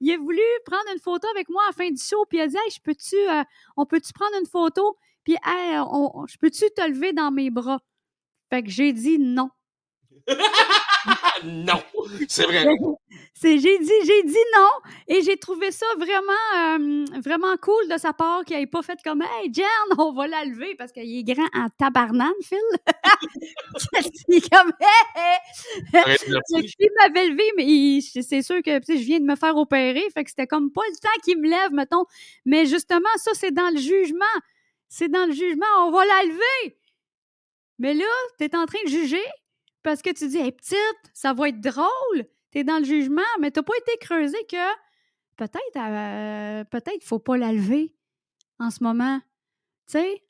il 0.00 0.12
a 0.12 0.18
voulu 0.18 0.40
prendre 0.66 0.84
une 0.92 1.00
photo 1.00 1.26
avec 1.34 1.48
moi 1.48 1.62
à 1.64 1.66
la 1.68 1.72
fin 1.72 1.90
du 1.90 2.00
show, 2.02 2.24
puis 2.28 2.38
il 2.38 2.42
a 2.42 2.46
dit 2.46 2.56
Hey, 2.56 2.70
je 2.70 2.80
peux-tu, 2.80 3.16
euh, 3.16 3.42
on 3.76 3.86
peut-tu 3.86 4.12
prendre 4.12 4.36
une 4.38 4.46
photo, 4.46 4.96
puis 5.24 5.34
hey, 5.44 5.78
on- 5.78 6.26
je 6.26 6.36
peux-tu 6.38 6.64
te 6.76 6.86
lever 6.86 7.12
dans 7.12 7.30
mes 7.30 7.50
bras? 7.50 7.80
Fait 8.50 8.62
que 8.62 8.70
j'ai 8.70 8.92
dit 8.92 9.18
non. 9.18 9.50
non, 11.44 11.82
c'est 12.28 12.44
vrai. 12.44 12.66
J'ai 13.42 13.58
dit, 13.58 13.92
j'ai 14.06 14.22
dit 14.22 14.44
non, 14.56 14.70
et 15.08 15.20
j'ai 15.22 15.36
trouvé 15.36 15.70
ça 15.70 15.84
vraiment, 15.98 16.78
euh, 16.78 17.04
vraiment 17.22 17.54
cool 17.60 17.88
de 17.90 17.98
sa 17.98 18.12
part 18.14 18.44
qu'il 18.44 18.56
n'ait 18.56 18.66
pas 18.66 18.80
fait 18.82 18.98
comme 19.04 19.22
Hey, 19.22 19.52
Jen, 19.52 19.64
on 19.98 20.12
va 20.12 20.26
la 20.26 20.44
lever 20.44 20.74
parce 20.76 20.92
qu'il 20.92 21.18
est 21.18 21.24
grand 21.24 21.48
en 21.54 21.68
tabarnane, 21.76 22.32
Phil. 22.42 22.58
il 24.28 24.36
est 24.36 24.50
comme 24.50 24.72
Hey, 24.80 25.38
hey. 25.92 26.16
Que 26.16 26.74
Il 26.78 26.90
m'avait 26.98 27.28
levé, 27.28 27.44
mais 27.56 28.00
c'est 28.22 28.42
sûr 28.42 28.62
que 28.62 28.80
je 28.88 29.04
viens 29.04 29.20
de 29.20 29.24
me 29.26 29.36
faire 29.36 29.56
opérer, 29.56 30.04
fait 30.14 30.24
que 30.24 30.30
c'était 30.30 30.46
comme 30.46 30.72
pas 30.72 30.82
le 30.88 30.96
temps 30.96 31.20
qu'il 31.22 31.38
me 31.38 31.48
lève, 31.48 31.72
mettons. 31.72 32.04
Mais 32.46 32.64
justement, 32.66 33.10
ça, 33.16 33.32
c'est 33.34 33.52
dans 33.52 33.70
le 33.70 33.78
jugement. 33.78 34.24
C'est 34.88 35.08
dans 35.08 35.26
le 35.26 35.32
jugement, 35.32 35.66
on 35.80 35.90
va 35.90 36.04
la 36.04 36.22
lever. 36.24 36.78
Mais 37.78 37.94
là, 37.94 38.04
tu 38.38 38.44
es 38.44 38.56
en 38.56 38.66
train 38.66 38.82
de 38.84 38.88
juger? 38.88 39.24
Parce 39.84 40.02
que 40.02 40.10
tu 40.10 40.26
dis, 40.26 40.38
hey, 40.38 40.50
petite, 40.50 40.78
ça 41.12 41.32
va 41.32 41.50
être 41.50 41.60
drôle. 41.60 42.26
Tu 42.50 42.58
es 42.58 42.64
dans 42.64 42.78
le 42.78 42.84
jugement, 42.84 43.22
mais 43.40 43.52
tu 43.52 43.62
pas 43.62 43.74
été 43.78 43.96
creusé 43.98 44.38
que 44.50 44.56
peut-être 45.36 45.76
euh, 45.76 46.64
peut-être 46.64 47.04
faut 47.04 47.18
pas 47.18 47.36
la 47.36 47.52
lever 47.52 47.94
en 48.58 48.70
ce 48.70 48.82
moment. 48.82 49.20
Tu 49.86 49.98
sais? 49.98 50.22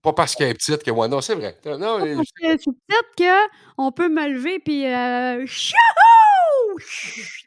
Pas 0.00 0.12
parce 0.14 0.34
qu'elle 0.34 0.48
est 0.50 0.54
petite 0.54 0.82
que 0.82 0.90
moi. 0.90 1.08
Non, 1.08 1.20
c'est 1.20 1.34
vrai. 1.34 1.58
Non, 1.66 1.98
Pas 1.98 2.14
parce 2.14 2.30
que 2.30 2.52
je 2.52 2.56
suis 2.58 2.72
petite 2.72 3.28
qu'on 3.76 3.92
peut 3.92 4.08
me 4.08 4.28
lever 4.28 4.60
puis 4.60 4.86
euh! 4.86 5.44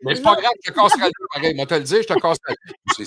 mais 0.03 0.15
c'est 0.15 0.21
pas 0.21 0.35
grave, 0.35 0.51
je 0.63 0.71
te 0.71 0.75
casserai 0.75 1.07
le 1.07 1.27
pareil. 1.33 1.55
Moi, 1.55 1.65
te 1.65 1.73
le 1.75 1.81
dire, 1.83 2.01
je 2.01 2.07
te 2.07 2.13
casserai. 2.19 2.55
C'est- 2.95 3.03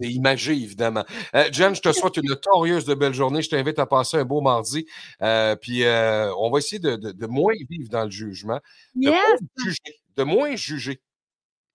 imagé, 0.00 0.52
évidemment. 0.52 1.04
Euh, 1.34 1.48
Jen, 1.50 1.74
je 1.74 1.80
te 1.80 1.92
souhaite 1.92 2.16
une 2.18 2.36
torieuse 2.36 2.84
de 2.84 2.94
belle 2.94 3.14
journée. 3.14 3.42
Je 3.42 3.50
t'invite 3.50 3.78
à 3.80 3.86
passer 3.86 4.16
un 4.18 4.24
beau 4.24 4.40
mardi. 4.40 4.86
Euh, 5.22 5.56
puis, 5.56 5.84
euh, 5.84 6.32
on 6.36 6.50
va 6.50 6.58
essayer 6.58 6.78
de, 6.78 6.96
de- 6.96 7.12
de 7.12 7.26
moins 7.26 7.54
vivre 7.68 7.88
dans 7.90 8.04
le 8.04 8.10
jugement, 8.10 8.60
de 8.94 9.08
Yes! 9.08 9.14
moins 9.40 9.64
juger. 9.64 10.00
De 10.16 10.22
moins 10.24 10.56
juger. 10.56 11.00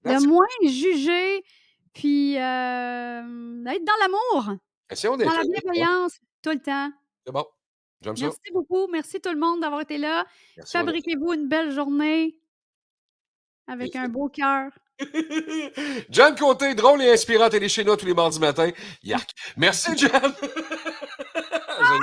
de 0.05 0.27
moins 0.27 0.45
juger, 0.63 1.43
puis 1.93 2.37
euh, 2.37 3.65
être 3.65 3.83
dans 3.85 3.93
l'amour, 4.01 4.57
Essayons 4.89 5.15
dans 5.17 5.25
la 5.31 5.41
bienveillance, 5.43 6.19
tout 6.41 6.51
le 6.51 6.59
temps. 6.61 6.91
C'est 7.25 7.31
bon. 7.31 7.45
J'aime 8.01 8.17
ça. 8.17 8.25
Merci 8.25 8.51
beaucoup. 8.53 8.87
Merci 8.91 9.21
tout 9.21 9.31
le 9.31 9.39
monde 9.39 9.61
d'avoir 9.61 9.79
été 9.81 9.97
là. 9.97 10.25
Fabriquez-vous 10.67 11.33
une 11.33 11.47
belle 11.47 11.71
journée 11.71 12.37
avec 13.67 13.95
un 13.95 14.07
beau 14.07 14.29
cœur. 14.29 14.71
John 16.09 16.35
Côté, 16.35 16.75
drôle 16.75 17.01
et 17.01 17.11
inspirant, 17.11 17.49
télé 17.49 17.67
chez 17.67 17.83
nous 17.83 17.95
tous 17.95 18.05
les 18.05 18.13
mardis 18.13 18.39
matin. 18.39 18.69
Yark. 19.03 19.29
Merci, 19.57 19.91
John. 19.97 20.11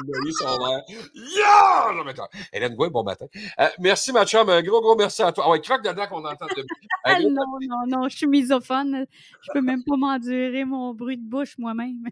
Gouin, 0.05 0.32
son 0.32 0.59
verre. 0.59 0.82
Yeah! 1.15 2.28
Hélène 2.53 2.74
Gouin, 2.74 2.89
bon 2.89 3.03
matin. 3.03 3.27
Euh, 3.59 3.69
merci, 3.78 4.12
ma 4.12 4.27
chum. 4.27 4.49
Un 4.49 4.62
gros, 4.62 4.81
gros 4.81 4.97
merci 4.97 5.23
à 5.23 5.32
toi. 5.32 5.45
Ah 5.47 5.51
ouais, 5.51 5.61
croque 5.61 5.82
dedans 5.82 6.07
qu'on 6.07 6.24
entend 6.24 6.47
de 6.47 6.66
Ah 7.05 7.20
non, 7.20 7.45
non, 7.61 7.87
non, 7.87 8.09
je 8.09 8.16
suis 8.16 8.27
misophone. 8.27 9.07
Je 9.43 9.53
peux 9.53 9.62
même 9.62 9.82
pas 9.85 9.97
m'endurer 9.97 10.65
mon 10.65 10.93
bruit 10.93 11.16
de 11.16 11.28
bouche 11.28 11.57
moi-même. 11.59 12.03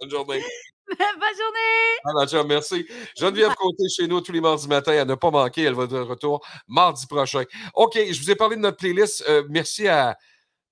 Bonne 0.00 0.10
journée. 0.10 0.42
Bonne 0.98 1.36
journée! 1.36 1.98
Ah, 2.04 2.12
ma 2.14 2.26
chum, 2.26 2.46
merci. 2.46 2.86
Geneviève 3.18 3.54
Côté 3.54 3.84
chez 3.94 4.06
nous 4.06 4.20
tous 4.20 4.32
les 4.32 4.40
mardis 4.40 4.68
matin 4.68 4.92
à 4.92 5.04
ne 5.04 5.14
pas 5.14 5.30
manquer. 5.30 5.64
Elle 5.64 5.74
va 5.74 5.86
de 5.86 5.98
retour 5.98 6.46
mardi 6.66 7.06
prochain. 7.06 7.44
OK, 7.74 7.94
je 7.94 8.20
vous 8.20 8.30
ai 8.30 8.34
parlé 8.36 8.56
de 8.56 8.62
notre 8.62 8.78
playlist. 8.78 9.22
Euh, 9.28 9.44
merci 9.50 9.86
à 9.86 10.16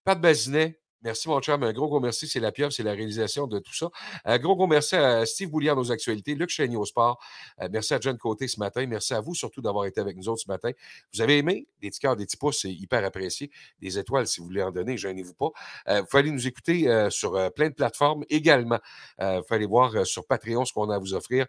Pat 0.04 0.18
Bazinet. 0.18 0.78
Merci, 1.02 1.28
mon 1.28 1.40
chum. 1.40 1.62
Un 1.62 1.72
gros, 1.72 1.88
gros 1.88 2.00
merci. 2.00 2.26
C'est 2.26 2.40
la 2.40 2.52
pieuvre, 2.52 2.72
c'est 2.72 2.82
la 2.82 2.92
réalisation 2.92 3.46
de 3.46 3.58
tout 3.58 3.74
ça. 3.74 3.88
Un 4.24 4.38
gros, 4.38 4.56
gros 4.56 4.66
merci 4.66 4.96
à 4.96 5.24
Steve 5.26 5.50
Bouliard, 5.50 5.76
nos 5.76 5.92
actualités, 5.92 6.34
Luc 6.34 6.48
Chénier 6.50 6.76
au 6.76 6.84
sport. 6.84 7.18
Euh, 7.60 7.68
merci 7.70 7.94
à 7.94 8.00
John 8.00 8.16
Côté 8.18 8.48
ce 8.48 8.58
matin. 8.58 8.86
Merci 8.86 9.14
à 9.14 9.20
vous 9.20 9.34
surtout 9.34 9.60
d'avoir 9.60 9.84
été 9.84 10.00
avec 10.00 10.16
nous 10.16 10.28
autres 10.28 10.42
ce 10.42 10.50
matin. 10.50 10.70
Vous 11.12 11.20
avez 11.20 11.38
aimé? 11.38 11.68
Des 11.80 11.90
petits 11.90 12.00
cœurs, 12.00 12.16
des 12.16 12.24
petits 12.24 12.36
pouces, 12.36 12.62
c'est 12.62 12.72
hyper 12.72 13.04
apprécié. 13.04 13.50
Des 13.80 13.98
étoiles, 13.98 14.26
si 14.26 14.40
vous 14.40 14.46
voulez 14.46 14.62
en 14.62 14.72
donner, 14.72 14.96
gênez-vous 14.96 15.34
pas. 15.34 15.50
Euh, 15.88 16.00
vous 16.00 16.06
pouvez 16.06 16.20
aller 16.20 16.32
nous 16.32 16.46
écouter 16.46 16.88
euh, 16.88 17.10
sur 17.10 17.52
plein 17.54 17.68
de 17.68 17.74
plateformes 17.74 18.24
également. 18.28 18.80
Vous 19.18 19.42
pouvez 19.42 19.56
aller 19.56 19.66
voir 19.66 20.06
sur 20.06 20.26
Patreon 20.26 20.64
ce 20.64 20.72
qu'on 20.72 20.90
a 20.90 20.96
à 20.96 20.98
vous 20.98 21.14
offrir. 21.14 21.46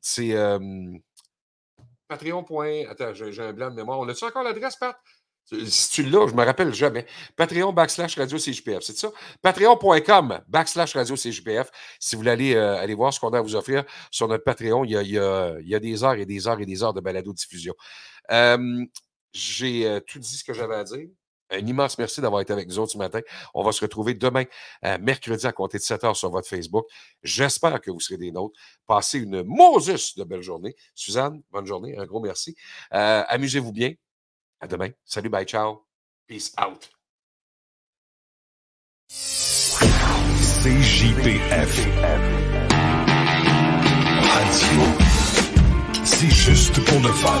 C'est 0.00 0.34
Patreon. 2.08 2.44
Attends, 2.88 3.14
j'ai 3.14 3.42
un 3.42 3.52
blanc 3.52 3.70
de 3.70 3.76
mémoire. 3.76 3.98
On 4.00 4.08
a-tu 4.08 4.24
encore 4.24 4.42
l'adresse, 4.42 4.76
Pat? 4.76 4.96
Si 5.66 5.90
tu 5.90 6.02
l'as, 6.02 6.26
je 6.28 6.34
me 6.34 6.44
rappelle 6.44 6.74
jamais. 6.74 7.06
Patreon 7.36 7.72
backslash 7.72 8.16
radio 8.18 8.36
CJPF, 8.38 8.80
c'est 8.82 8.96
ça? 8.98 9.10
Patreon.com 9.40 10.40
backslash 10.46 10.94
radio 10.94 11.16
CJPF. 11.16 11.70
Si 11.98 12.14
vous 12.16 12.20
voulez 12.20 12.30
aller, 12.30 12.54
euh, 12.54 12.76
aller 12.78 12.94
voir 12.94 13.14
ce 13.14 13.20
qu'on 13.20 13.30
a 13.32 13.38
à 13.38 13.40
vous 13.40 13.56
offrir 13.56 13.84
sur 14.10 14.28
notre 14.28 14.44
Patreon, 14.44 14.84
il 14.84 14.90
y 14.90 14.96
a, 14.96 15.02
y 15.02 15.18
a- 15.18 15.56
y 15.60 15.74
a 15.74 15.80
des 15.80 16.04
heures 16.04 16.14
et 16.14 16.26
des 16.26 16.46
heures 16.46 16.60
et 16.60 16.66
des 16.66 16.82
heures 16.82 16.92
de 16.92 17.00
balado-diffusion. 17.00 17.74
Euh, 18.30 18.84
J'ai 19.32 19.86
euh, 19.86 20.00
tout 20.00 20.18
dit 20.18 20.36
ce 20.36 20.44
que 20.44 20.52
j'avais 20.52 20.74
à 20.76 20.84
dire. 20.84 21.06
Un 21.50 21.66
immense 21.66 21.96
merci 21.96 22.20
d'avoir 22.20 22.42
été 22.42 22.52
avec 22.52 22.68
nous 22.68 22.78
autres 22.78 22.92
ce 22.92 22.98
matin. 22.98 23.20
On 23.54 23.62
va 23.64 23.72
se 23.72 23.80
retrouver 23.80 24.12
demain, 24.12 24.44
mercredi, 25.00 25.46
à 25.46 25.52
compter 25.52 25.78
de 25.78 25.82
7 25.82 26.04
heures 26.04 26.16
sur 26.16 26.28
votre 26.30 26.46
Facebook. 26.46 26.84
J'espère 27.22 27.80
que 27.80 27.90
vous 27.90 28.00
serez 28.00 28.18
des 28.18 28.30
nôtres. 28.32 28.58
Passez 28.86 29.18
une 29.20 29.42
Moses 29.44 30.14
de 30.14 30.24
belle 30.24 30.42
journée. 30.42 30.76
Suzanne, 30.94 31.40
bonne 31.50 31.64
journée. 31.64 31.96
Un 31.96 32.04
gros 32.04 32.20
merci. 32.20 32.54
Amusez-vous 32.90 33.72
bien. 33.72 33.94
À 34.60 34.66
demain. 34.66 34.90
Salut, 35.04 35.28
bye, 35.28 35.44
ciao. 35.44 35.84
Peace 36.26 36.52
out. 36.60 36.90
CJPF. 40.60 41.86
Radio. 44.22 44.82
C'est 46.04 46.30
juste 46.30 46.84
pour 46.84 47.00
le 47.00 47.12
fun. 47.12 47.40